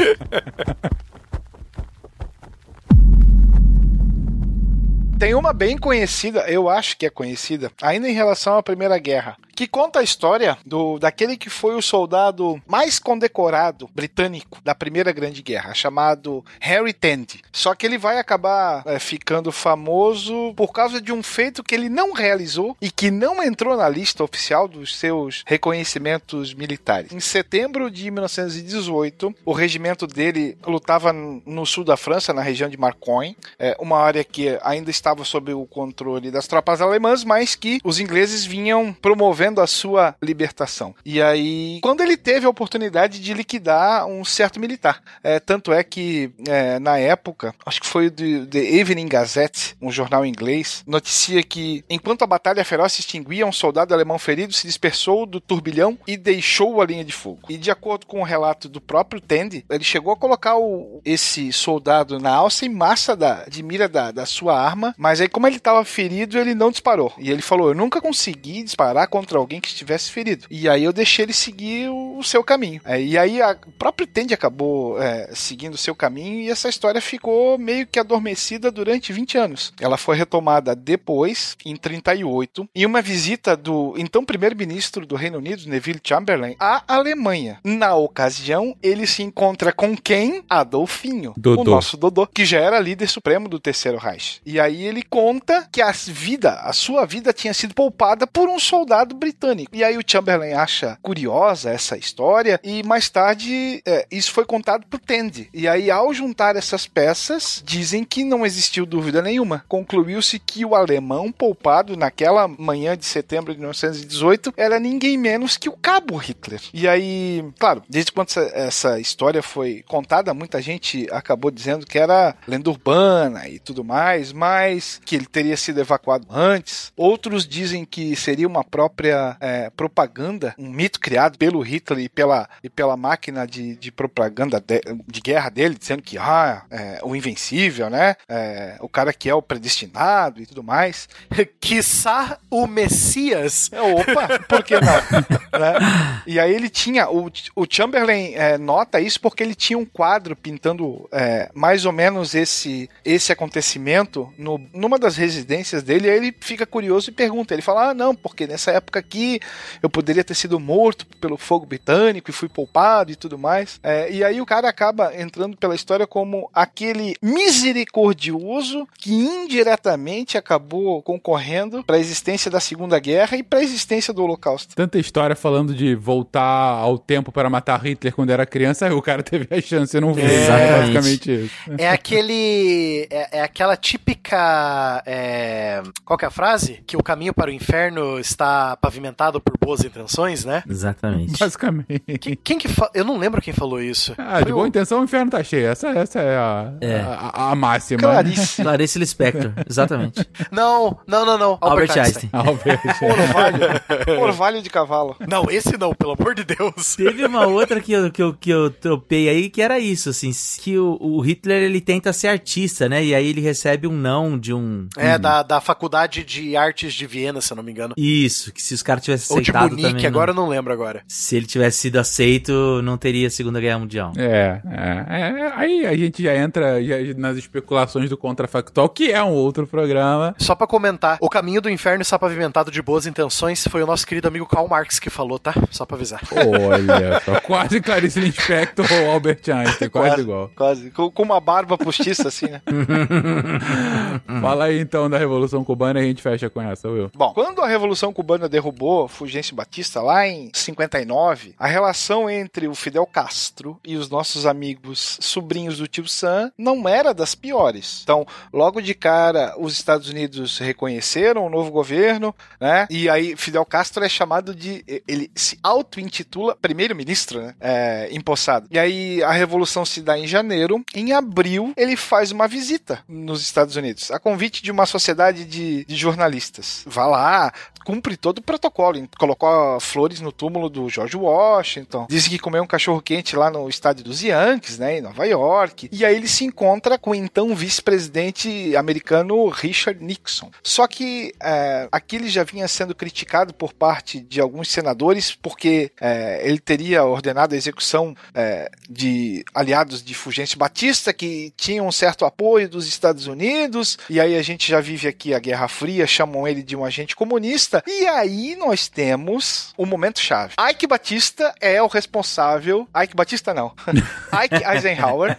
Tem 5.19 5.35
uma 5.35 5.53
bem 5.53 5.77
conhecida, 5.77 6.49
eu 6.49 6.69
acho 6.69 6.97
que 6.97 7.05
é 7.05 7.11
conhecida, 7.11 7.73
ainda 7.83 8.09
em 8.09 8.13
relação 8.13 8.57
à 8.57 8.63
Primeira 8.63 8.97
Guerra, 8.99 9.37
que 9.59 9.67
conta 9.67 9.99
a 9.99 10.05
história 10.05 10.57
do 10.65 11.01
daquele 11.01 11.37
que 11.37 11.51
foi 11.51 11.75
o 11.75 11.83
soldado 11.83 12.63
mais 12.65 13.01
condecorado 13.01 13.91
britânico 13.93 14.61
da 14.63 14.73
Primeira 14.73 15.11
Grande 15.11 15.43
Guerra, 15.43 15.75
chamado 15.75 16.45
Harry 16.61 16.93
Tandy. 16.93 17.43
Só 17.51 17.75
que 17.75 17.85
ele 17.85 17.99
vai 17.99 18.21
acabar 18.21 18.85
é, 18.87 19.01
ficando 19.01 19.51
famoso 19.51 20.55
por 20.55 20.73
causa 20.73 21.01
de 21.01 21.13
um 21.13 21.25
feito 21.25 21.65
que 21.65 21.75
ele 21.75 21.89
não 21.89 22.13
realizou 22.13 22.77
e 22.81 22.89
que 22.89 23.11
não 23.11 23.43
entrou 23.43 23.77
na 23.77 23.89
lista 23.89 24.23
oficial 24.23 24.69
dos 24.69 24.97
seus 24.97 25.43
reconhecimentos 25.45 26.55
militares. 26.55 27.11
Em 27.11 27.19
setembro 27.19 27.91
de 27.91 28.13
1918, 28.13 29.35
o 29.45 29.53
regimento 29.53 30.07
dele 30.07 30.57
lutava 30.65 31.13
no 31.13 31.67
sul 31.67 31.83
da 31.83 31.97
França, 31.97 32.33
na 32.33 32.43
região 32.43 32.71
de 32.71 32.77
Marcoing, 32.77 33.35
é, 33.59 33.77
uma 33.81 33.99
área 33.99 34.23
que 34.23 34.57
ainda 34.63 34.89
estava 34.89 35.25
sob 35.25 35.53
o 35.53 35.67
controle 35.67 36.31
das 36.31 36.47
tropas 36.47 36.81
alemãs, 36.81 37.25
mas 37.25 37.57
que 37.57 37.81
os 37.83 37.99
ingleses 37.99 38.45
vinham 38.45 38.93
promovendo 38.93 39.48
a 39.61 39.67
sua 39.67 40.15
libertação. 40.23 40.95
E 41.05 41.21
aí, 41.23 41.79
quando 41.83 42.01
ele 42.03 42.17
teve 42.17 42.47
a 42.47 42.51
oportunidade 42.51 43.21
de 43.21 43.35
liquidar 43.35 44.07
um 44.07 44.25
certo 44.25 44.61
militar, 44.61 45.03
é, 45.23 45.41
tanto 45.41 45.73
é 45.73 45.83
que 45.83 46.31
é, 46.47 46.79
na 46.79 46.99
época, 46.99 47.55
acho 47.65 47.81
que 47.81 47.87
foi 47.87 48.07
o 48.09 48.11
The 48.11 48.59
Evening 48.59 49.09
Gazette, 49.09 49.77
um 49.81 49.91
jornal 49.91 50.25
inglês, 50.25 50.83
noticia 50.87 51.43
que 51.43 51.85
enquanto 51.89 52.23
a 52.23 52.27
batalha 52.27 52.65
feroz 52.65 52.93
se 52.93 53.01
extinguia, 53.01 53.47
um 53.47 53.53
soldado 53.53 53.95
alemão 53.95 54.19
ferido 54.19 54.53
se 54.53 54.67
dispersou 54.67 55.27
do 55.27 55.41
turbilhão 55.41 55.99
e 56.07 56.17
deixou 56.17 56.81
a 56.81 56.87
linha 56.87 57.05
de 57.05 57.13
fogo. 57.13 57.41
E 57.49 57.57
de 57.57 57.71
acordo 57.71 58.07
com 58.07 58.21
o 58.21 58.25
relato 58.25 58.69
do 58.69 58.81
próprio 58.81 59.21
Tandy, 59.21 59.65
ele 59.71 59.85
chegou 59.85 60.13
a 60.13 60.17
colocar 60.17 60.57
o- 60.57 61.01
esse 61.05 61.53
soldado 61.53 62.19
na 62.19 62.31
alça 62.35 62.67
em 62.67 62.69
massa 62.69 63.15
da, 63.17 63.45
de 63.45 63.63
mira 63.63 63.89
da, 63.89 64.11
da 64.11 64.27
sua 64.27 64.59
arma, 64.61 64.95
mas 64.99 65.21
aí 65.21 65.29
como 65.29 65.47
ele 65.47 65.57
estava 65.57 65.85
ferido, 65.85 66.39
ele 66.39 66.55
não 66.55 66.71
disparou. 66.71 67.13
E 67.19 67.31
ele 67.31 67.43
falou, 67.43 67.69
eu 67.69 67.75
nunca 67.75 68.01
consegui 68.01 68.63
disparar 68.63 69.09
contra 69.09 69.38
alguém 69.39 69.61
que 69.61 69.69
estivesse 69.69 70.11
ferido. 70.11 70.47
E 70.51 70.69
aí 70.69 70.85
eu 70.85 70.93
deixei 70.93 71.25
ele 71.25 71.33
seguir 71.33 71.89
o, 71.91 72.23
seu 72.23 72.43
caminho. 72.45 72.81
É, 72.85 73.01
e 73.01 73.17
aí 73.17 73.41
a- 73.41 73.57
o 73.67 73.71
próprio 73.73 74.07
Tandy 74.07 74.35
acabou 74.35 75.01
é, 75.03 75.31
seguindo 75.35 75.75
o 75.75 75.79
seu 75.79 75.95
caminho 75.95 76.41
e 76.41 76.51
essa 76.51 76.69
história 76.69 77.01
ficou 77.01 77.59
meio 77.59 77.87
que 77.87 77.99
adormecida 77.99 78.71
durante 78.71 79.13
20 79.13 79.39
anos. 79.39 79.73
Ela 79.81 79.97
foi 79.97 80.17
retomada 80.17 80.75
depois, 80.75 81.57
em 81.65 81.77
38, 81.77 82.69
em 82.75 82.85
uma 82.87 83.01
visita 83.03 83.57
do 83.57 83.95
então 83.97 84.25
primeiro-ministro 84.25 85.07
do 85.07 85.17
Reino 85.17 85.39
Unido, 85.39 85.69
Neville 85.69 86.01
Chamberlain, 86.03 86.57
à 86.59 86.83
Alemanha. 86.89 87.61
Na 87.65 87.95
ocasião, 87.95 88.77
ele 88.83 89.07
se 89.07 89.23
encontra 89.23 89.73
com 89.73 89.97
quem? 89.97 90.43
Adolfinho, 90.49 91.33
Dodô. 91.37 91.63
o 91.63 91.65
nosso 91.65 91.97
Dodô, 91.97 92.27
que 92.27 92.45
já 92.45 92.59
era 92.61 92.79
líder 92.79 93.09
supremo 93.09 93.49
do 93.49 93.59
Terceiro 93.61 93.99
Reich. 93.99 94.41
E 94.45 94.59
aí 94.61 94.85
ele 94.85 95.03
conta 95.03 95.69
que 95.73 95.81
a 95.83 95.93
vida, 95.93 96.53
a 96.61 96.73
sua 96.73 97.05
vida 97.07 97.33
tinha 97.33 97.55
sido 97.55 97.75
poupada 97.75 98.27
por 98.27 98.49
um 98.49 98.59
soldado 98.59 99.15
britânico. 99.15 99.28
E 99.73 99.85
aí 99.85 99.97
o 99.97 100.03
Chamberlain 100.07 100.53
acha 100.53 100.99
curiosa 101.03 101.71
essa 101.71 101.97
história 101.97 102.61
e 102.63 102.83
mais 102.83 103.09
tarde 103.09 103.83
é, 103.87 104.07
isso 104.11 104.33
foi 104.33 104.45
contado 104.45 104.87
pro 104.87 104.99
Tandy. 104.99 105.49
E 105.53 105.67
aí 105.69 105.91
ao 105.91 106.13
juntar 106.13 106.57
essas 106.57 106.87
peças, 106.87 107.63
dizem 107.65 108.05
que 108.05 108.25
não 108.25 108.45
existiu 108.45 108.87
dúvida 108.87 109.23
nenhuma. 109.23 109.65
Concluiu-se 109.69 110.39
que 110.39 110.65
o 110.65 110.75
alemão 110.75 111.31
poupado 111.31 111.97
naquela 111.97 112.49
manhã 112.49 112.97
de 112.97 113.05
setembro 113.05 113.53
de 113.53 113.59
1918 113.59 114.55
era 114.57 114.81
ninguém 114.81 115.17
menos 115.17 115.57
que 115.57 115.69
o 115.69 115.77
cabo 115.77 116.17
Hitler. 116.17 116.61
E 116.73 116.87
aí, 116.89 117.45
claro, 117.59 117.83
desde 117.89 118.13
quando 118.13 118.29
essa, 118.29 118.41
essa 118.55 119.01
história 119.01 119.43
foi 119.43 119.85
contada, 119.87 120.35
muita 120.35 120.61
gente 120.61 121.07
acabou 121.11 121.51
dizendo 121.51 121.87
que 121.87 121.99
era 121.99 122.35
lenda 122.47 122.71
urbana 122.71 123.49
e 123.49 123.59
tudo 123.59 123.85
mais, 123.85 124.33
mas 124.33 125.01
que 125.05 125.17
ele 125.17 125.27
teria 125.27 125.57
sido 125.57 125.81
evacuado 125.81 126.27
antes. 126.31 126.93
Outros 126.97 127.47
dizem 127.47 127.85
que 127.85 128.15
seria 128.17 128.47
uma 128.47 128.65
própria 128.65 129.08
é, 129.41 129.71
propaganda, 129.71 130.55
um 130.59 130.71
mito 130.71 131.01
criado 131.01 131.39
pelo 131.39 131.61
Hitler 131.61 132.05
e 132.05 132.09
pela, 132.09 132.49
e 132.63 132.69
pela 132.69 132.97
máquina 132.97 133.47
de, 133.47 133.77
de 133.77 133.91
propaganda 133.91 134.61
de, 134.61 134.81
de 135.07 135.21
guerra 135.21 135.51
dele, 135.51 135.77
dizendo 135.79 136.03
que 136.03 136.19
ah, 136.19 136.63
é, 136.71 137.01
o 137.03 137.15
invencível, 137.15 137.91
né? 137.91 138.17
É, 138.29 138.77
o 138.81 138.89
cara 138.89 139.13
que 139.13 139.29
é 139.29 139.35
o 139.35 139.43
predestinado 139.43 140.41
e 140.41 140.47
tudo 140.47 140.63
mais. 140.63 141.09
Quiçá 141.61 142.39
o 142.51 142.67
Messias. 142.67 143.71
É, 143.73 143.81
Opa, 143.81 144.39
por 144.49 144.63
que 144.63 144.75
não? 144.75 144.89
Né? 145.59 146.23
E 146.27 146.39
aí 146.39 146.55
ele 146.55 146.69
tinha, 146.69 147.09
o, 147.09 147.31
o 147.57 147.67
Chamberlain 147.69 148.35
é, 148.35 148.59
nota 148.59 149.01
isso 149.01 149.21
porque 149.21 149.43
ele 149.43 149.55
tinha 149.55 149.79
um 149.79 149.85
quadro 149.85 150.37
pintando 150.37 151.09
é, 151.11 151.51
mais 151.55 151.85
ou 151.85 151.93
menos 151.93 152.35
esse, 152.35 152.89
esse 153.05 153.33
acontecimento 153.33 154.33
no, 154.39 154.61
numa 154.73 154.99
das 154.99 155.17
residências 155.17 155.83
dele, 155.83 156.07
e 156.07 156.11
aí 156.11 156.17
ele 156.17 156.37
fica 156.39 156.67
curioso 156.67 157.11
e 157.11 157.13
pergunta, 157.13 157.55
ele 157.55 157.63
fala, 157.63 157.91
ah 157.91 157.95
não, 157.95 158.15
porque 158.15 158.47
nessa 158.47 158.71
época 158.71 158.98
aqui 158.99 159.41
eu 159.83 159.89
poderia 159.89 160.25
ter 160.25 160.35
sido 160.35 160.59
morto 160.61 161.07
pelo 161.21 161.37
fogo 161.37 161.67
britânico 161.67 162.31
e 162.31 162.33
fui 162.33 162.49
poupado 162.49 163.11
e 163.11 163.17
tudo 163.17 163.39
mais. 163.39 163.79
É, 163.83 164.11
e 164.11 164.25
aí 164.25 164.41
o 164.41 164.47
cara 164.47 164.69
acaba 164.69 165.15
entrando 165.19 165.57
pela 165.57 165.75
história 165.75 166.07
como 166.07 166.51
aquele 166.53 167.15
misericordioso 167.23 168.87
que 168.99 169.13
indiretamente 169.13 170.37
acabou 170.37 171.03
concorrendo 171.03 171.83
para 171.85 171.97
a 171.97 172.01
existência 172.01 172.51
da 172.51 172.61
Segunda 172.61 172.99
Guerra 172.99 173.37
e 173.37 173.43
para 173.43 173.61
a 173.61 173.63
existência 173.63 174.13
do 174.13 174.23
Holocausto. 174.23 174.75
Tanta 174.75 174.99
história 174.99 175.37
falando 175.37 175.75
de 175.75 175.95
voltar 175.95 176.43
ao 176.43 176.99
tempo 176.99 177.33
para 177.33 177.49
matar 177.49 177.81
Hitler 177.85 178.15
quando 178.15 178.31
era 178.31 178.47
criança, 178.47 178.87
aí 178.87 178.93
o 178.93 179.03
cara 179.03 179.23
teve 179.25 179.47
a 179.51 179.61
chance 179.61 179.97
e 179.97 180.01
não 180.01 180.13
viu. 180.13 180.25
Exatamente. 180.25 180.69
É 180.69 180.79
basicamente 180.79 181.45
isso. 181.45 181.55
É 181.79 181.89
aquele. 181.89 183.07
É, 183.11 183.39
é 183.39 183.43
aquela 183.43 183.77
típica. 183.77 185.03
é, 185.07 185.83
qual 186.05 186.19
que 186.19 186.25
é 186.25 186.29
a 186.29 186.31
frase? 186.31 186.83
Que 186.87 186.97
o 186.97 187.03
caminho 187.03 187.35
para 187.35 187.51
o 187.51 187.53
inferno 187.53 188.19
está 188.19 188.77
pavimentado 188.89 189.39
por 189.41 189.55
boas 189.59 189.85
intenções, 189.85 190.45
né? 190.47 190.63
Exatamente. 190.69 191.39
Basicamente. 191.39 192.01
Que- 192.19 192.37
quem 192.37 192.59
que 192.59 192.69
fa... 192.69 192.91
Eu 192.95 193.05
não 193.05 193.19
lembro 193.19 193.41
quem 193.43 193.53
falou 193.53 193.81
isso. 193.83 194.15
Ah, 194.17 194.39
de 194.39 194.45
Foi 194.45 194.53
boa 194.53 194.65
o- 194.65 194.67
intenção 194.67 195.01
o 195.01 195.05
inferno 195.05 195.31
tá 195.31 195.45
cheio. 195.45 195.67
Essa, 195.69 195.89
essa 195.89 196.19
é, 196.21 196.37
a, 196.37 196.73
É. 196.81 197.01
a, 197.01 197.51
a 197.51 197.55
máxima. 197.55 198.01
Clarice. 198.01 198.63
Clarice 198.63 198.99
Lispector, 198.99 199.53
exatamente. 199.69 200.27
Não, 200.51 200.99
não, 201.07 201.27
não, 201.27 201.37
não. 201.37 201.59
Albert 201.61 201.91
Einstein. 201.99 202.31
Albert. 202.33 202.81
Orvalho. 203.03 204.21
Orvalho 204.23 204.63
de 204.63 204.71
cavalo. 204.71 205.17
Não, 205.29 205.51
esse 205.51 205.77
não, 205.77 205.93
pelo 205.95 206.13
amor 206.19 206.35
de 206.35 206.45
Deus. 206.45 206.97
Teve 206.97 207.25
uma 207.27 207.47
outra 207.47 207.81
que 207.81 207.93
eu, 207.93 208.11
que, 208.11 208.23
eu, 208.23 208.33
que 208.35 208.51
eu 208.51 208.71
tropei 208.71 209.29
aí, 209.29 209.51
que 209.51 209.61
era 209.61 209.79
isso, 209.79 210.09
assim, 210.11 210.31
que 210.61 210.79
o, 210.79 210.97
o 211.01 211.21
Hitler, 211.21 211.63
ele 211.63 211.81
tenta 211.81 212.13
ser 212.13 212.29
artista, 212.29 212.89
né? 212.89 213.05
E 213.05 213.15
aí 213.15 213.27
ele 213.29 213.41
recebe 213.41 213.87
um 213.87 213.93
não 213.93 214.39
de 214.39 214.55
um... 214.55 214.89
É, 214.97 215.17
um- 215.17 215.21
da, 215.21 215.43
da 215.43 215.61
Faculdade 215.61 216.25
de 216.25 216.57
Artes 216.57 216.95
de 216.95 217.07
Viena, 217.07 217.41
se 217.41 217.53
eu 217.53 217.57
não 217.57 217.63
me 217.63 217.71
engano. 217.73 217.95
Isso, 217.97 218.53
que 218.53 218.63
se 218.63 218.75
os 218.79 218.83
caras 218.83 219.05
tivessem 219.05 219.37
Ou 219.37 219.43
de 219.43 219.51
aceitado 219.51 219.77
também. 219.77 219.93
não- 220.03 220.09
agora 220.09 220.31
eu 220.31 220.35
não 220.35 220.49
lembro 220.49 220.73
agora. 220.73 221.03
Se 221.07 221.37
ele 221.37 221.47
tivesse 221.47 221.79
sido 221.79 221.97
aceito, 221.99 222.81
não 222.83 222.97
teria 222.97 223.29
Segunda 223.31 223.61
Guerra 223.61 223.79
Mundial. 223.79 224.13
É, 224.17 224.61
é, 224.71 225.07
é, 225.11 225.53
aí 225.55 225.87
a 225.87 225.97
gente 225.97 226.23
já 226.23 226.35
entra 226.37 226.83
já 226.83 226.97
nas 227.17 227.37
especulações 227.37 228.09
do 228.09 228.17
contrafactual, 228.17 228.89
que 228.89 229.13
é 229.13 229.23
um 229.23 229.33
outro 229.33 229.67
programa. 229.67 230.35
Só 230.39 230.55
pra 230.55 230.67
comentar, 230.67 231.19
o 231.21 231.29
caminho 231.29 231.61
do 231.61 231.69
inferno 231.71 232.03
está 232.03 232.19
pavimentado 232.19 232.71
de 232.71 232.81
boas 232.83 233.07
intenções 233.07 233.67
foi 233.69 233.83
o 233.83 233.87
nosso 233.87 234.07
querido 234.07 234.29
amigo 234.29 234.47
Karl 234.47 234.67
Marx 234.69 234.99
que 234.99 235.11
falou, 235.11 235.39
tá? 235.39 235.55
Só 235.71 235.85
pra 235.85 235.97
avisar. 235.97 236.21
Olha 236.33 237.21
só, 237.25 237.41
quase 237.41 237.81
Clarice 237.81 238.21
Lispector 238.21 238.87
ou 238.91 239.11
Albert 239.11 239.41
Einstein, 239.53 239.89
quase 239.91 240.21
igual. 240.21 240.51
Quase. 240.55 240.91
Com, 240.91 241.11
com 241.11 241.23
uma 241.23 241.41
barba 241.41 241.77
postiça, 241.77 242.29
assim, 242.29 242.47
né? 242.47 242.63
Fala 244.41 244.65
aí 244.67 244.81
então 244.81 245.09
da 245.09 245.19
Revolução 245.19 245.65
Cubana 245.65 246.01
e 246.01 246.05
a 246.05 246.07
gente 246.07 246.23
fecha 246.23 246.49
com 246.51 246.61
essa, 246.61 246.89
Will. 246.89 247.11
Bom, 247.15 247.33
quando 247.33 247.61
a 247.63 247.67
Revolução 247.67 248.13
Cubana 248.13 248.49
derrubou 248.49 248.68
Fulgêncio 249.09 249.55
Batista 249.55 250.01
lá 250.01 250.27
em 250.27 250.51
59, 250.55 251.55
a 251.59 251.67
relação 251.67 252.29
entre 252.29 252.69
o 252.69 252.75
Fidel 252.75 253.07
Castro 253.07 253.79
e 253.85 253.97
os 253.97 254.09
nossos 254.09 254.47
amigos 254.47 255.19
sobrinhos 255.21 255.79
do 255.79 255.87
tio 255.87 256.09
Sam 256.09 256.53
não 256.57 256.89
era 256.89 257.13
das 257.15 257.35
piores. 257.35 258.01
Então, 258.03 258.27
logo 258.53 258.81
de 258.81 258.95
cara, 258.95 259.55
os 259.59 259.73
Estados 259.73 260.09
Unidos 260.09 260.59
reconheceram 260.59 261.47
o 261.47 261.51
novo 261.51 261.71
governo, 261.71 262.35
né? 262.61 262.87
E 262.91 263.09
aí 263.09 263.37
Fidel 263.37 263.65
Castro 263.65 264.05
é 264.05 264.09
chamado 264.09 264.55
de 264.55 264.85
ele 265.07 265.31
se 265.35 265.59
auto-intitula 265.63 266.57
primeiro-ministro, 266.57 267.41
né? 267.41 267.55
É, 267.61 268.09
empossado. 268.13 268.67
E 268.71 268.79
aí 268.79 269.23
a 269.23 269.33
revolução 269.33 269.85
se 269.85 270.01
dá 270.01 270.19
em 270.19 270.27
janeiro, 270.27 270.85
em 270.95 271.13
abril 271.13 271.73
ele 271.77 271.97
faz 271.97 272.31
uma 272.33 272.49
visita 272.49 273.03
nos 273.09 273.43
Estados 273.43 273.77
Unidos, 273.77 274.11
a 274.11 274.19
convite 274.19 274.63
de 274.63 274.71
uma 274.71 274.87
sociedade 274.87 275.45
de, 275.45 275.85
de 275.85 275.97
jornalistas. 275.97 276.83
Vá 276.87 277.07
lá, 277.07 277.53
cumpre 277.85 278.17
todo 278.17 278.39
o 278.39 278.43
protocolo. 278.59 279.09
Colocou 279.19 279.81
flores 279.81 280.21
no 280.21 280.33
túmulo 280.33 280.69
do 280.69 280.89
George 280.89 281.17
Washington. 281.17 282.07
Disse 282.09 282.29
que 282.29 282.39
comeu 282.39 282.63
um 282.63 282.67
cachorro 282.67 283.01
quente 283.01 283.37
lá 283.37 283.51
no 283.51 283.69
estádio 283.69 284.05
dos 284.05 284.23
Yankees, 284.23 284.79
né, 284.79 284.99
em 284.99 285.01
Nova 285.01 285.25
York. 285.25 285.89
E 285.93 286.05
aí 286.05 286.15
ele 286.15 286.29
se 286.29 286.45
encontra 286.45 286.99
com 286.99 287.11
o 287.11 287.15
então 287.15 287.55
vice-presidente 287.55 288.77
americano 288.77 289.49
Richard 289.49 290.03
Nixon. 290.03 290.51
Só 290.63 290.87
que 290.87 291.33
é, 291.41 291.89
aqui 291.93 292.17
ele 292.17 292.29
já 292.29 292.43
vinha 292.43 292.67
sendo 292.67 292.95
criticado 292.95 293.55
por 293.55 293.73
parte 293.73 294.21
de 294.21 294.41
alguns 294.41 294.69
senadores 294.69 295.35
porque 295.35 295.93
é, 296.01 296.41
ele 296.45 296.59
teria 296.59 297.05
ordenado 297.05 297.55
a 297.55 297.59
execução 297.59 298.15
é, 298.35 298.71
de 298.89 299.45
aliados 299.55 300.03
de 300.03 300.15
Fulgêncio 300.15 300.59
Batista 300.59 301.13
que 301.13 301.53
tinham 301.57 301.87
um 301.87 301.93
certo 301.93 302.25
apoio 302.25 302.69
dos 302.69 302.87
Estados 302.87 303.27
Unidos. 303.27 303.99
E 304.11 304.21
aí 304.21 304.37
a 304.37 304.43
gente 304.43 304.69
já 304.69 304.81
vive 304.81 305.09
aqui 305.09 305.35
a 305.35 305.39
Guerra 305.39 305.69
Fria, 305.69 306.07
chamam 306.07 306.47
ele 306.47 306.63
de 306.63 306.77
um 306.77 306.85
agente 306.85 307.15
comunista. 307.15 307.83
E 307.87 308.07
aí 308.07 308.48
nós 308.57 308.89
temos 308.89 309.73
o 309.77 309.85
momento 309.87 310.21
chave. 310.21 310.55
Ike 310.71 310.87
Batista 310.87 311.55
é 311.61 311.83
o 311.83 311.87
responsável. 311.87 312.89
Ike 312.97 313.17
Batista 313.17 313.55
não. 313.55 313.75
Ike 314.45 314.65
Eisenhower. 314.65 315.37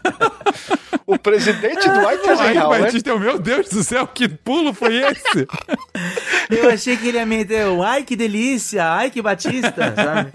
o 1.06 1.18
presidente 1.18 1.90
do 1.90 2.12
Ike 2.12 2.30
Eisenhower. 2.30 2.82
Batista, 2.82 3.18
meu 3.18 3.40
Deus 3.40 3.70
do 3.70 3.84
céu, 3.84 4.08
que 4.08 4.28
pulo 4.28 4.74
foi 4.74 4.98
esse? 4.98 5.48
Eu 6.50 6.70
achei 6.70 6.98
que 6.98 7.08
ele 7.08 7.18
ia 7.18 7.26
meter 7.26 7.68
um, 7.68 7.84
ai 7.84 8.04
que 8.04 8.16
delícia, 8.16 8.84
ai 8.86 9.10
que 9.12 9.22
Batista, 9.22 9.94
sabe? 9.96 10.32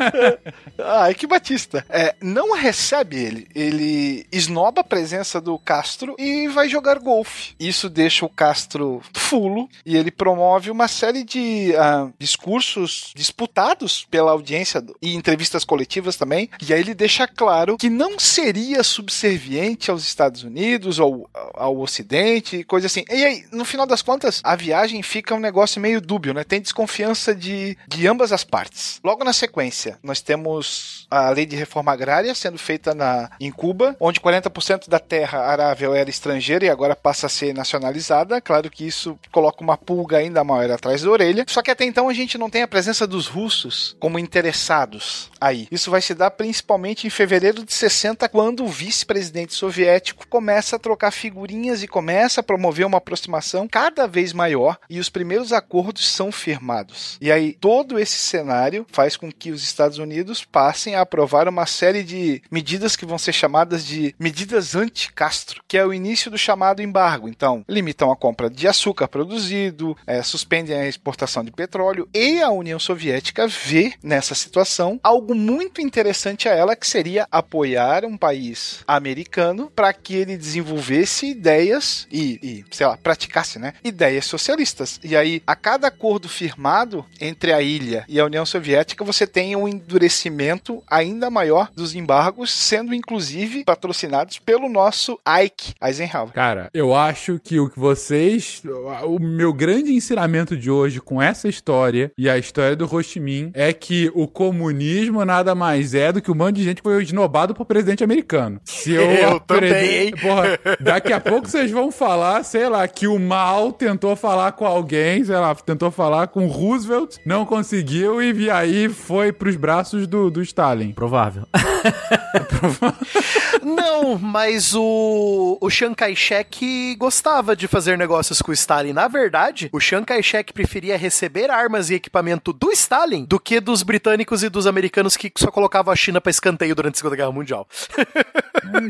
Ah, 0.78 1.10
Ike 1.10 1.26
Batista. 1.26 1.84
É, 1.88 2.14
não 2.22 2.54
recebe 2.54 3.16
ele. 3.16 3.48
Ele 3.54 4.26
esnoba 4.32 4.80
a 4.80 4.84
presença 4.84 5.40
do 5.40 5.58
Castro 5.58 6.14
e 6.18 6.48
vai 6.48 6.68
jogar 6.68 6.98
golfe. 6.98 7.54
Isso 7.58 7.88
deixa 7.88 8.24
o 8.24 8.28
Castro 8.28 9.02
fulo 9.14 9.68
e 9.84 9.96
ele 9.96 10.10
promove 10.10 10.70
uma 10.70 10.88
série 10.88 11.24
de 11.24 11.74
ah, 11.76 12.08
discursos 12.18 13.12
disputados 13.14 14.06
pela 14.10 14.30
audiência 14.32 14.80
do- 14.80 14.96
e 15.02 15.14
entrevistas 15.14 15.64
coletivas 15.64 16.16
também. 16.16 16.48
E 16.66 16.72
aí 16.72 16.80
ele 16.80 16.94
deixa 16.94 17.26
claro 17.26 17.76
que 17.76 17.90
não 17.90 18.18
seria 18.18 18.82
subserviente 18.82 19.90
aos 19.90 20.04
Estados 20.06 20.42
Unidos 20.42 20.98
ou 20.98 21.28
ao 21.54 21.78
Ocidente, 21.78 22.64
coisa 22.64 22.86
assim. 22.86 23.04
E 23.10 23.24
aí, 23.24 23.44
no 23.52 23.64
final 23.64 23.86
das 23.86 24.02
contas, 24.02 24.40
a 24.44 24.54
viagem 24.56 25.02
fica 25.02 25.34
um 25.34 25.40
negócio 25.40 25.80
meio 25.80 26.00
dúbio, 26.04 26.34
né? 26.34 26.44
Tem 26.44 26.60
desconfiança 26.60 27.34
de, 27.34 27.76
de 27.88 28.06
ambas 28.06 28.32
as 28.32 28.44
partes. 28.44 29.00
Logo 29.02 29.24
na 29.24 29.32
sequência, 29.32 29.98
nós 30.02 30.20
temos 30.20 31.06
a 31.10 31.30
lei 31.30 31.46
de 31.46 31.56
reforma 31.56 31.92
agrária 31.92 32.34
sendo 32.34 32.58
feita 32.58 32.94
na, 32.94 33.30
em 33.40 33.50
Cuba, 33.50 33.96
onde 34.00 34.20
40% 34.20 34.88
da 34.88 34.98
terra 34.98 35.40
arável 35.40 35.94
era 35.94 36.10
estrangeira 36.10 36.64
e 36.64 36.70
agora 36.70 36.96
passa 36.96 37.26
a 37.26 37.30
ser 37.30 37.54
nacionalizada. 37.54 38.40
Claro 38.40 38.70
que 38.70 38.86
isso 38.86 39.18
coloca 39.32 39.62
uma 39.62 39.76
pulga 39.76 40.18
ainda 40.18 40.44
maior 40.44 40.70
atrás 40.70 41.02
da 41.02 41.10
orelha. 41.10 41.44
Só 41.48 41.62
que 41.62 41.70
até 41.70 41.84
então 41.84 42.08
a 42.08 42.14
gente 42.14 42.38
não 42.38 42.50
tem 42.50 42.62
a 42.62 42.68
presença 42.68 43.06
dos 43.06 43.26
russos 43.26 43.96
como 43.98 44.18
interessados 44.18 45.30
aí. 45.40 45.68
Isso 45.70 45.90
vai 45.90 46.00
se 46.00 46.14
dar 46.14 46.30
principalmente 46.30 47.06
em 47.06 47.10
fevereiro 47.10 47.64
de 47.64 47.72
60, 47.72 48.28
quando 48.28 48.64
o 48.64 48.68
vice-presidente 48.68 49.54
soviético 49.54 50.26
começa 50.28 50.76
a 50.76 50.78
trocar 50.78 51.10
figurinhas 51.10 51.82
e 51.82 51.88
começa 51.88 52.40
a 52.40 52.44
promover 52.44 52.86
uma 52.86 52.98
aproximação 52.98 53.68
cada 53.68 54.06
vez 54.06 54.32
maior 54.32 54.78
e 54.88 54.98
os 54.98 55.08
primeiros 55.08 55.52
acordos 55.52 55.93
são 56.02 56.32
firmados. 56.32 57.18
E 57.20 57.30
aí 57.30 57.56
todo 57.60 57.98
esse 57.98 58.16
cenário 58.16 58.86
faz 58.90 59.16
com 59.16 59.30
que 59.30 59.50
os 59.50 59.62
Estados 59.62 59.98
Unidos 59.98 60.44
passem 60.44 60.94
a 60.94 61.02
aprovar 61.02 61.48
uma 61.48 61.66
série 61.66 62.02
de 62.02 62.42
medidas 62.50 62.96
que 62.96 63.06
vão 63.06 63.18
ser 63.18 63.32
chamadas 63.32 63.84
de 63.84 64.14
medidas 64.18 64.74
anti-Castro, 64.74 65.62
que 65.66 65.76
é 65.76 65.84
o 65.84 65.92
início 65.92 66.30
do 66.30 66.38
chamado 66.38 66.82
embargo. 66.82 67.28
Então, 67.28 67.64
limitam 67.68 68.10
a 68.10 68.16
compra 68.16 68.48
de 68.50 68.66
açúcar 68.66 69.08
produzido, 69.08 69.96
eh, 70.06 70.22
suspendem 70.22 70.76
a 70.76 70.88
exportação 70.88 71.44
de 71.44 71.50
petróleo 71.50 72.08
e 72.14 72.40
a 72.40 72.50
União 72.50 72.78
Soviética 72.78 73.46
vê 73.46 73.92
nessa 74.02 74.34
situação 74.34 74.98
algo 75.02 75.34
muito 75.34 75.80
interessante 75.80 76.48
a 76.48 76.54
ela 76.54 76.76
que 76.76 76.86
seria 76.86 77.26
apoiar 77.30 78.04
um 78.04 78.16
país 78.16 78.82
americano 78.86 79.70
para 79.74 79.92
que 79.92 80.14
ele 80.14 80.36
desenvolvesse 80.36 81.26
ideias 81.26 82.06
e, 82.10 82.38
e, 82.42 82.64
sei 82.70 82.86
lá, 82.86 82.96
praticasse, 82.96 83.58
né, 83.58 83.74
ideias 83.82 84.24
socialistas. 84.24 85.00
E 85.02 85.16
aí, 85.16 85.42
a 85.46 85.56
acordo 85.82 86.28
firmado 86.28 87.04
entre 87.20 87.52
a 87.52 87.60
ilha 87.60 88.04
e 88.08 88.20
a 88.20 88.24
União 88.24 88.44
Soviética, 88.44 89.04
você 89.04 89.26
tem 89.26 89.56
um 89.56 89.66
endurecimento 89.66 90.82
ainda 90.88 91.30
maior 91.30 91.70
dos 91.74 91.94
embargos, 91.94 92.52
sendo 92.52 92.94
inclusive 92.94 93.64
patrocinados 93.64 94.38
pelo 94.38 94.68
nosso 94.68 95.18
Ike 95.26 95.74
Eisenhower. 95.82 96.32
Cara, 96.32 96.70
eu 96.74 96.94
acho 96.94 97.40
que 97.42 97.58
o 97.58 97.68
que 97.68 97.78
vocês. 97.78 98.62
O 99.04 99.18
meu 99.18 99.52
grande 99.52 99.92
ensinamento 99.92 100.56
de 100.56 100.70
hoje 100.70 101.00
com 101.00 101.20
essa 101.20 101.48
história 101.48 102.12
e 102.16 102.28
a 102.28 102.36
história 102.36 102.76
do 102.76 102.84
Ho 102.84 103.02
Chi 103.02 103.20
Minh 103.20 103.50
é 103.54 103.72
que 103.72 104.10
o 104.14 104.28
comunismo 104.28 105.24
nada 105.24 105.54
mais 105.54 105.94
é 105.94 106.12
do 106.12 106.20
que 106.20 106.30
um 106.30 106.34
monte 106.34 106.56
de 106.56 106.64
gente 106.64 106.76
que 106.76 106.82
foi 106.82 107.02
esnobado 107.02 107.54
por 107.54 107.64
presidente 107.64 108.04
americano. 108.04 108.60
Se 108.64 108.92
eu, 108.92 109.04
Eu 109.24 109.40
também, 109.40 110.06
hein? 110.06 110.14
Porra, 110.20 110.58
daqui 110.80 111.12
a 111.12 111.20
pouco 111.20 111.48
vocês 111.48 111.70
vão 111.70 111.90
falar, 111.90 112.42
sei 112.44 112.68
lá, 112.68 112.86
que 112.86 113.06
o 113.06 113.18
mal 113.18 113.72
tentou 113.72 114.14
falar 114.16 114.52
com 114.52 114.66
alguém, 114.66 115.24
sei 115.24 115.36
lá, 115.36 115.54
tentou 115.64 115.90
falar 115.90 116.28
com 116.28 116.46
Roosevelt, 116.46 117.16
não 117.24 117.44
conseguiu 117.44 118.22
e 118.22 118.50
aí 118.50 118.88
foi 118.88 119.32
pros 119.32 119.56
braços 119.56 120.06
do, 120.06 120.30
do 120.30 120.42
Stalin. 120.42 120.92
Provável. 120.92 121.44
Não, 123.62 124.18
mas 124.18 124.74
o, 124.74 125.58
o 125.60 125.70
Chiang 125.70 125.94
Kai-shek 125.94 126.96
gostava 126.96 127.54
de 127.56 127.66
fazer 127.68 127.96
negócios 127.96 128.40
com 128.42 128.50
o 128.50 128.54
Stalin. 128.54 128.92
Na 128.92 129.08
verdade, 129.08 129.68
o 129.72 129.80
Chiang 129.80 130.04
Kai-shek 130.04 130.52
preferia 130.52 130.96
receber 130.96 131.50
armas 131.50 131.90
e 131.90 131.94
equipamento 131.94 132.52
do 132.52 132.70
Stalin 132.72 133.24
do 133.24 133.38
que 133.40 133.60
dos 133.60 133.82
britânicos 133.82 134.42
e 134.42 134.48
dos 134.48 134.66
americanos 134.66 135.16
que 135.16 135.32
só 135.36 135.50
colocavam 135.50 135.92
a 135.92 135.96
China 135.96 136.20
pra 136.20 136.30
escanteio 136.30 136.74
durante 136.74 136.94
a 136.94 136.98
Segunda 136.98 137.16
Guerra 137.16 137.32
Mundial. 137.32 137.66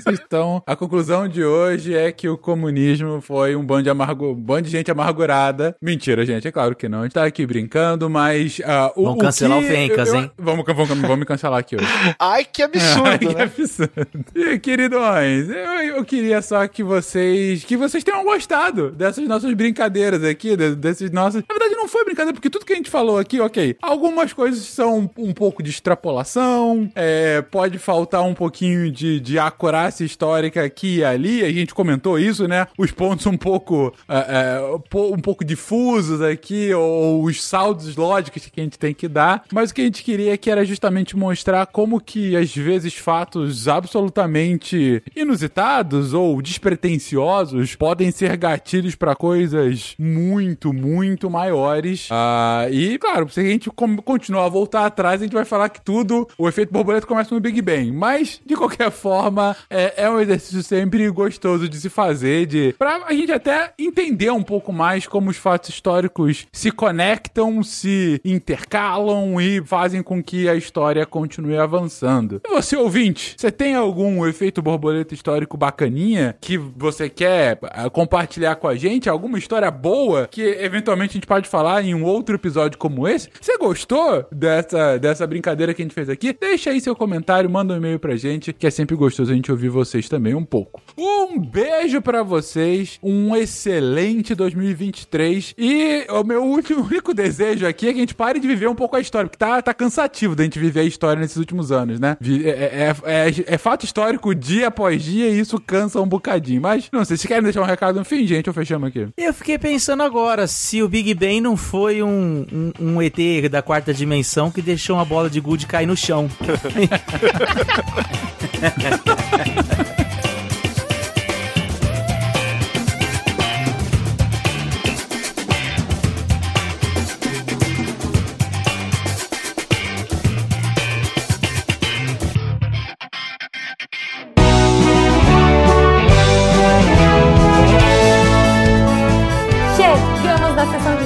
Então, 0.06 0.62
a 0.66 0.76
conclusão 0.76 1.26
de 1.28 1.44
hoje 1.44 1.94
é 1.94 2.10
que 2.12 2.28
o 2.28 2.38
comunismo 2.38 3.20
foi 3.20 3.56
um 3.56 3.64
bando 3.64 3.82
de, 3.84 3.90
amargo... 3.90 4.30
um 4.30 4.34
bando 4.34 4.62
de 4.62 4.70
gente 4.70 4.90
amargurada. 4.90 5.76
Mentira, 5.82 6.24
gente, 6.24 6.46
é 6.46 6.52
claro 6.52 6.74
que 6.76 6.88
não. 6.88 7.00
A 7.00 7.02
gente 7.02 7.12
tá 7.12 7.24
aqui 7.24 7.44
brincando, 7.44 8.08
mas. 8.08 8.60
ah, 8.64 8.92
o, 8.94 9.04
Vamos 9.04 9.20
cancelar 9.22 9.58
que 9.58 9.64
o 9.64 9.68
Fencas, 9.68 10.08
eu- 10.08 10.16
hein? 10.16 10.30
Vamos, 10.38 10.64
vamos, 10.64 10.88
vamos 10.88 11.18
me 11.18 11.24
cancelar 11.26 11.58
aqui 11.58 11.76
hoje. 11.76 11.86
Ai, 12.18 12.44
que 12.44 12.62
absurdo, 12.62 13.34
que 13.35 13.44
né? 13.44 13.44
absurdo. 13.44 14.24
E, 14.35 14.59
queridões, 14.59 15.48
eu, 15.48 15.97
eu 15.97 16.05
queria 16.05 16.40
só 16.43 16.66
que 16.66 16.82
vocês 16.82 17.65
que 17.65 17.77
vocês 17.77 18.02
tenham 18.05 18.24
gostado 18.24 18.90
dessas 18.90 19.27
nossas 19.27 19.52
brincadeiras 19.55 20.23
aqui, 20.24 20.56
de- 20.56 20.74
desses 20.74 21.11
nossos. 21.11 21.43
Na 21.48 21.55
verdade, 21.55 21.74
não 21.74 21.89
foi 21.89 22.05
brincadeira, 22.05 22.35
porque 22.35 22.51
tudo 22.51 22.65
que 22.65 22.73
a 22.73 22.77
gente 22.77 22.90
falou 22.90 23.19
aqui, 23.19 23.40
ok. 23.40 23.77
Algumas 23.82 24.32
coisas 24.32 24.65
são 24.65 25.11
um 25.16 25.32
pouco 25.32 25.62
de 25.62 25.70
extrapolação, 25.70 26.90
é, 26.94 27.43
pode 27.43 27.78
faltar 27.78 28.23
um 28.23 28.35
pouquinho 28.35 28.90
de, 28.90 29.19
de 29.20 29.39
acurácia 29.39 30.05
histórica 30.05 30.62
aqui 30.65 30.98
e 30.98 31.05
ali. 31.05 31.44
A 31.44 31.51
gente 31.52 31.74
comentou 31.74 32.19
isso, 32.19 32.47
né? 32.47 32.66
Os 32.78 32.90
pontos 32.90 33.27
um 33.27 33.36
pouco, 33.36 33.93
é, 34.09 34.59
é, 34.59 34.61
um 34.97 35.19
pouco 35.19 35.44
difusos 35.44 36.20
aqui, 36.23 36.73
ou 36.73 37.24
os 37.24 37.43
saldos 37.43 37.97
lógicos 37.97 38.47
que 38.47 38.61
a 38.61 38.65
gente 38.65 38.78
tem 38.78 38.94
que 38.94 39.09
dar. 39.09 39.44
Mas 39.52 39.70
o 39.70 39.74
que 39.74 39.81
a 39.81 39.85
gente 39.85 40.02
queria 40.02 40.36
que 40.36 40.51
era 40.51 40.65
justamente 40.65 41.16
mostrar 41.16 41.66
como 41.66 42.01
que 42.01 42.36
às 42.36 42.55
vezes 42.55 42.94
fatos 42.94 43.23
fatos 43.24 43.68
absolutamente 43.68 45.02
inusitados 45.16 46.12
ou 46.12 46.42
despretensiosos 46.42 47.74
podem 47.74 48.10
ser 48.10 48.36
gatilhos 48.36 48.94
pra 48.94 49.16
coisas 49.16 49.94
muito, 49.98 50.74
muito 50.74 51.30
maiores. 51.30 52.09
Ah, 52.10 52.66
e, 52.70 52.98
claro, 52.98 53.26
se 53.30 53.40
a 53.40 53.44
gente 53.44 53.70
continuar 53.70 54.44
a 54.44 54.48
voltar 54.48 54.84
atrás, 54.84 55.22
a 55.22 55.24
gente 55.24 55.32
vai 55.32 55.46
falar 55.46 55.70
que 55.70 55.80
tudo, 55.80 56.28
o 56.36 56.46
efeito 56.46 56.70
borboleta 56.70 57.06
começa 57.06 57.34
no 57.34 57.40
Big 57.40 57.62
Bang. 57.62 57.90
Mas, 57.92 58.42
de 58.44 58.55
qualquer 58.55 58.90
forma, 58.90 59.56
é, 59.70 60.05
é 60.05 60.10
um 60.10 60.20
exercício 60.20 60.62
sempre 60.62 61.09
gostoso 61.09 61.66
de 61.66 61.80
se 61.80 61.88
fazer, 61.88 62.44
de 62.44 62.74
pra 62.78 63.05
a 63.06 63.14
gente 63.14 63.32
até 63.32 63.72
entender 63.78 64.30
um 64.30 64.42
pouco 64.42 64.70
mais 64.70 65.06
como 65.06 65.30
os 65.30 65.38
fatos 65.38 65.70
históricos 65.70 66.46
se 66.52 66.70
conectam, 66.70 67.62
se 67.62 68.20
intercalam 68.22 69.40
e 69.40 69.64
fazem 69.64 70.02
com 70.02 70.22
que 70.22 70.46
a 70.46 70.55
história 70.55 71.06
continue 71.06 71.56
avançando. 71.56 72.42
E 72.44 72.48
você, 72.51 72.76
ouvinte, 72.76 73.14
você 73.36 73.51
tem 73.51 73.74
algum 73.74 74.27
efeito 74.27 74.61
borboleta 74.62 75.15
histórico 75.15 75.57
bacaninha 75.57 76.36
que 76.41 76.57
você 76.59 77.09
quer 77.09 77.59
ah, 77.62 77.89
compartilhar 77.91 78.57
com 78.57 78.69
a 78.69 78.74
gente? 78.77 79.09
Alguma 79.09 79.39
história 79.39 79.70
boa 79.70 80.27
que 80.31 80.43
eventualmente 80.43 81.11
a 81.12 81.15
gente 81.15 81.27
pode 81.27 81.49
falar 81.49 81.85
em 81.85 81.95
um 81.95 82.05
outro 82.05 82.35
episódio 82.35 82.78
como 82.78 83.07
esse? 83.09 83.28
Você 83.41 83.57
gostou 83.59 84.27
dessa, 84.32 84.99
dessa 84.99 85.27
brincadeira 85.27 85.74
que 85.74 85.82
a 85.82 85.85
gente 85.85 85.95
fez 85.95 86.09
aqui? 86.09 86.32
Deixa 86.39 86.70
aí 86.70 86.81
seu 86.81 86.95
comentário, 86.97 87.49
manda 87.51 87.74
um 87.74 87.77
e-mail 87.77 87.99
pra 87.99 88.16
gente, 88.16 88.53
que 88.53 88.66
é 88.66 88.70
sempre 88.70 88.97
gostoso 88.97 89.32
a 89.32 89.35
gente 89.35 89.51
ouvir 89.51 89.69
vocês 89.69 90.09
também 90.09 90.35
um 90.35 90.45
pouco. 90.45 90.81
Um 90.99 91.39
beijo 91.39 92.01
pra 92.03 92.23
vocês, 92.23 92.99
um 93.03 93.35
excelente 93.36 94.35
2023 94.35 95.55
e 95.59 96.07
o 96.11 96.24
meu 96.24 96.43
último, 96.45 96.82
único 96.85 97.15
desejo 97.15 97.66
aqui 97.66 97.89
é 97.89 97.93
que 97.93 97.99
a 97.99 98.01
gente 98.01 98.15
pare 98.15 98.39
de 98.41 98.47
viver 98.47 98.69
um 98.69 98.74
pouco 98.74 98.97
a 98.97 99.01
história, 99.01 99.28
porque 99.28 99.39
tá, 99.39 99.61
tá 99.62 99.74
cansativo 99.74 100.35
da 100.35 100.45
gente 100.45 100.59
viver 100.59 100.81
a 100.81 100.85
história 100.85 101.20
nesses 101.20 101.36
últimos 101.36 101.73
anos, 101.73 101.99
né? 101.99 102.16
Vi- 102.20 102.45
É, 102.49 102.51
é- 102.91 102.93
é- 103.04 103.54
é 103.54 103.58
fato 103.58 103.84
histórico 103.84 104.34
dia 104.34 104.68
após 104.68 105.02
dia 105.02 105.28
e 105.28 105.38
isso 105.40 105.60
cansa 105.60 106.00
um 106.00 106.06
bocadinho. 106.06 106.60
Mas, 106.62 106.88
não 106.92 107.04
sei, 107.04 107.16
se 107.16 107.26
querem 107.28 107.42
deixar 107.42 107.62
um 107.62 107.66
recado 107.66 107.98
no 107.98 108.04
fim, 108.04 108.26
gente, 108.26 108.48
ou 108.48 108.54
fechamos 108.54 108.88
aqui? 108.88 109.08
Eu 109.16 109.32
fiquei 109.34 109.58
pensando 109.58 110.02
agora 110.02 110.46
se 110.46 110.82
o 110.82 110.88
Big 110.88 111.12
Bang 111.14 111.40
não 111.40 111.56
foi 111.56 112.02
um, 112.02 112.46
um, 112.52 112.72
um 112.80 113.02
ET 113.02 113.48
da 113.50 113.62
quarta 113.62 113.92
dimensão 113.94 114.50
que 114.50 114.60
deixou 114.62 114.96
uma 114.96 115.04
bola 115.04 115.28
de 115.30 115.40
gude 115.40 115.66
cair 115.66 115.86
no 115.86 115.96
chão. 115.96 116.28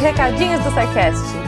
recadinhos 0.09 0.65
do 0.65 0.71
SciCast. 0.71 1.48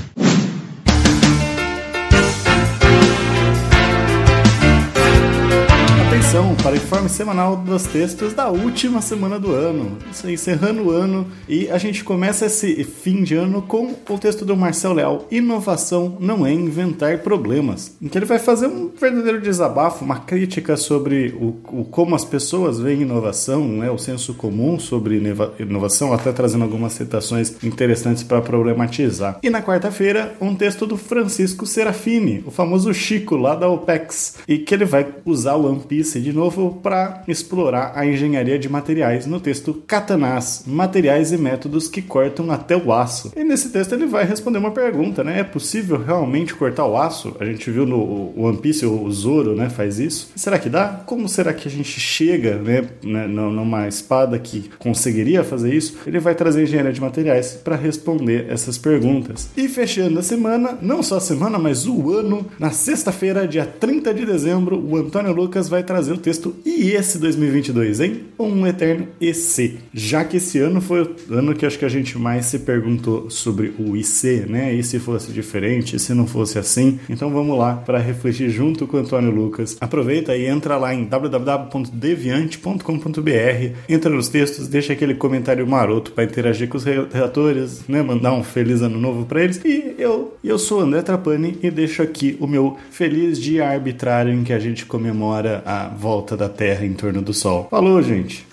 Atenção 6.31 6.55
para 6.63 6.71
o 6.71 6.75
informe 6.77 7.09
semanal 7.09 7.57
dos 7.57 7.83
textos 7.83 8.33
da 8.33 8.47
última 8.47 9.01
semana 9.01 9.37
do 9.37 9.51
ano. 9.51 9.97
Isso 10.09 10.25
aí, 10.25 10.35
encerrando 10.35 10.83
o 10.83 10.89
ano. 10.89 11.27
E 11.45 11.69
a 11.69 11.77
gente 11.77 12.05
começa 12.05 12.45
esse 12.45 12.85
fim 12.85 13.21
de 13.21 13.35
ano 13.35 13.61
com 13.61 13.93
o 14.07 14.17
texto 14.17 14.45
do 14.45 14.55
Marcel 14.55 14.93
Leal: 14.93 15.27
Inovação 15.29 16.15
não 16.21 16.45
é 16.45 16.53
inventar 16.53 17.17
problemas. 17.17 17.97
Em 18.01 18.07
que 18.07 18.17
ele 18.17 18.23
vai 18.23 18.39
fazer 18.39 18.67
um 18.67 18.89
verdadeiro 18.97 19.41
desabafo, 19.41 20.05
uma 20.05 20.19
crítica 20.19 20.77
sobre 20.77 21.35
o, 21.37 21.53
o 21.79 21.83
como 21.83 22.15
as 22.15 22.23
pessoas 22.23 22.79
veem 22.79 23.01
inovação, 23.01 23.67
né, 23.67 23.91
o 23.91 23.97
senso 23.97 24.33
comum 24.33 24.79
sobre 24.79 25.17
inova- 25.17 25.53
inovação, 25.59 26.13
até 26.13 26.31
trazendo 26.31 26.63
algumas 26.63 26.93
citações 26.93 27.61
interessantes 27.61 28.23
para 28.23 28.41
problematizar. 28.41 29.37
E 29.43 29.49
na 29.49 29.61
quarta-feira, 29.61 30.33
um 30.39 30.55
texto 30.55 30.87
do 30.87 30.95
Francisco 30.95 31.65
Serafini, 31.65 32.41
o 32.47 32.51
famoso 32.51 32.93
Chico 32.93 33.35
lá 33.35 33.53
da 33.53 33.67
OPEX, 33.67 34.35
e 34.47 34.59
que 34.59 34.73
ele 34.73 34.85
vai 34.85 35.05
usar 35.25 35.55
o 35.55 35.65
One 35.69 35.81
Piece 35.81 36.20
de 36.21 36.33
novo 36.33 36.79
para 36.81 37.23
explorar 37.27 37.93
a 37.95 38.05
engenharia 38.05 38.57
de 38.57 38.69
materiais 38.69 39.25
no 39.25 39.39
texto 39.39 39.73
Katanás, 39.87 40.63
materiais 40.65 41.31
e 41.31 41.37
métodos 41.37 41.87
que 41.87 42.01
cortam 42.01 42.51
até 42.51 42.75
o 42.75 42.93
aço. 42.93 43.31
E 43.35 43.43
nesse 43.43 43.69
texto 43.69 43.93
ele 43.93 44.05
vai 44.05 44.25
responder 44.25 44.57
uma 44.57 44.71
pergunta, 44.71 45.23
né? 45.23 45.39
É 45.39 45.43
possível 45.43 45.97
realmente 45.97 46.53
cortar 46.53 46.85
o 46.85 46.97
aço? 46.97 47.35
A 47.39 47.45
gente 47.45 47.69
viu 47.69 47.85
no 47.85 48.33
One 48.37 48.57
Piece 48.57 48.85
o 48.85 49.11
Zoro, 49.11 49.55
né, 49.55 49.69
faz 49.69 49.99
isso. 49.99 50.31
Será 50.35 50.57
que 50.59 50.69
dá? 50.69 51.01
Como 51.05 51.27
será 51.27 51.53
que 51.53 51.67
a 51.67 51.71
gente 51.71 51.99
chega, 51.99 52.55
né, 52.55 52.87
né, 53.03 53.27
numa 53.27 53.87
espada 53.87 54.37
que 54.39 54.69
conseguiria 54.79 55.43
fazer 55.43 55.73
isso? 55.73 55.97
Ele 56.05 56.19
vai 56.19 56.35
trazer 56.35 56.63
engenharia 56.63 56.93
de 56.93 57.01
materiais 57.01 57.53
para 57.53 57.75
responder 57.75 58.47
essas 58.49 58.77
perguntas. 58.77 59.49
E 59.55 59.67
fechando 59.67 60.19
a 60.19 60.23
semana, 60.23 60.77
não 60.81 61.01
só 61.01 61.17
a 61.17 61.21
semana, 61.21 61.57
mas 61.57 61.87
o 61.87 62.11
ano, 62.11 62.45
na 62.59 62.71
sexta-feira, 62.71 63.47
dia 63.47 63.65
30 63.65 64.13
de 64.13 64.25
dezembro, 64.25 64.77
o 64.79 64.95
Antônio 64.95 65.33
Lucas 65.33 65.69
vai 65.69 65.83
trazer 65.83 66.10
o 66.13 66.17
texto 66.17 66.55
E 66.65 66.91
esse 66.91 67.17
2022, 67.19 67.99
hein? 67.99 68.21
Um 68.39 68.65
eterno 68.67 69.07
EC. 69.19 69.75
Já 69.93 70.23
que 70.23 70.37
esse 70.37 70.59
ano 70.59 70.81
foi 70.81 71.01
o 71.03 71.15
ano 71.33 71.53
que 71.55 71.65
acho 71.65 71.77
que 71.77 71.85
a 71.85 71.89
gente 71.89 72.17
mais 72.17 72.45
se 72.47 72.59
perguntou 72.59 73.29
sobre 73.29 73.73
o 73.79 73.95
IC, 73.95 74.45
né? 74.49 74.73
E 74.73 74.83
se 74.83 74.99
fosse 74.99 75.31
diferente, 75.31 75.97
se 75.99 76.13
não 76.13 76.27
fosse 76.27 76.57
assim? 76.59 76.99
Então 77.09 77.29
vamos 77.31 77.57
lá 77.57 77.75
para 77.75 77.99
refletir 77.99 78.49
junto 78.49 78.85
com 78.87 78.97
o 78.97 78.99
Antônio 78.99 79.31
Lucas. 79.31 79.77
Aproveita 79.79 80.35
e 80.35 80.45
entra 80.47 80.77
lá 80.77 80.93
em 80.93 81.05
www.deviante.com.br, 81.05 83.75
entra 83.89 84.09
nos 84.09 84.29
textos, 84.29 84.67
deixa 84.67 84.93
aquele 84.93 85.15
comentário 85.15 85.65
maroto 85.67 86.11
para 86.11 86.23
interagir 86.23 86.67
com 86.67 86.77
os 86.77 86.83
re- 86.83 87.07
redatores, 87.11 87.81
né? 87.87 88.01
Mandar 88.01 88.33
um 88.33 88.43
feliz 88.43 88.81
ano 88.81 88.99
novo 88.99 89.25
para 89.25 89.43
eles. 89.43 89.61
E 89.63 89.95
eu, 89.97 90.35
eu 90.43 90.57
sou 90.57 90.81
André 90.81 91.01
Trapani 91.01 91.57
e 91.61 91.69
deixo 91.69 92.01
aqui 92.01 92.37
o 92.39 92.47
meu 92.47 92.77
feliz 92.89 93.39
dia 93.39 93.67
arbitrário 93.67 94.33
em 94.33 94.43
que 94.43 94.53
a 94.53 94.59
gente 94.59 94.85
comemora 94.85 95.61
a 95.65 95.87
volta 96.01 96.35
da 96.35 96.49
Terra 96.49 96.83
em 96.83 96.93
torno 96.93 97.21
do 97.21 97.31
Sol. 97.31 97.67
Falou, 97.69 98.01
gente! 98.01 98.47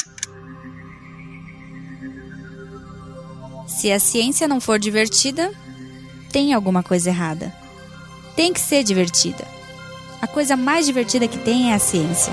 Se 3.66 3.90
a 3.90 3.98
ciência 3.98 4.46
não 4.46 4.60
for 4.60 4.78
divertida, 4.78 5.50
tem 6.30 6.52
alguma 6.52 6.82
coisa 6.82 7.08
errada. 7.08 7.50
Tem 8.36 8.52
que 8.52 8.60
ser 8.60 8.84
divertida. 8.84 9.44
A 10.20 10.26
coisa 10.26 10.56
mais 10.56 10.84
divertida 10.84 11.26
que 11.26 11.38
tem 11.38 11.70
é 11.70 11.74
a 11.74 11.78
ciência. 11.78 12.32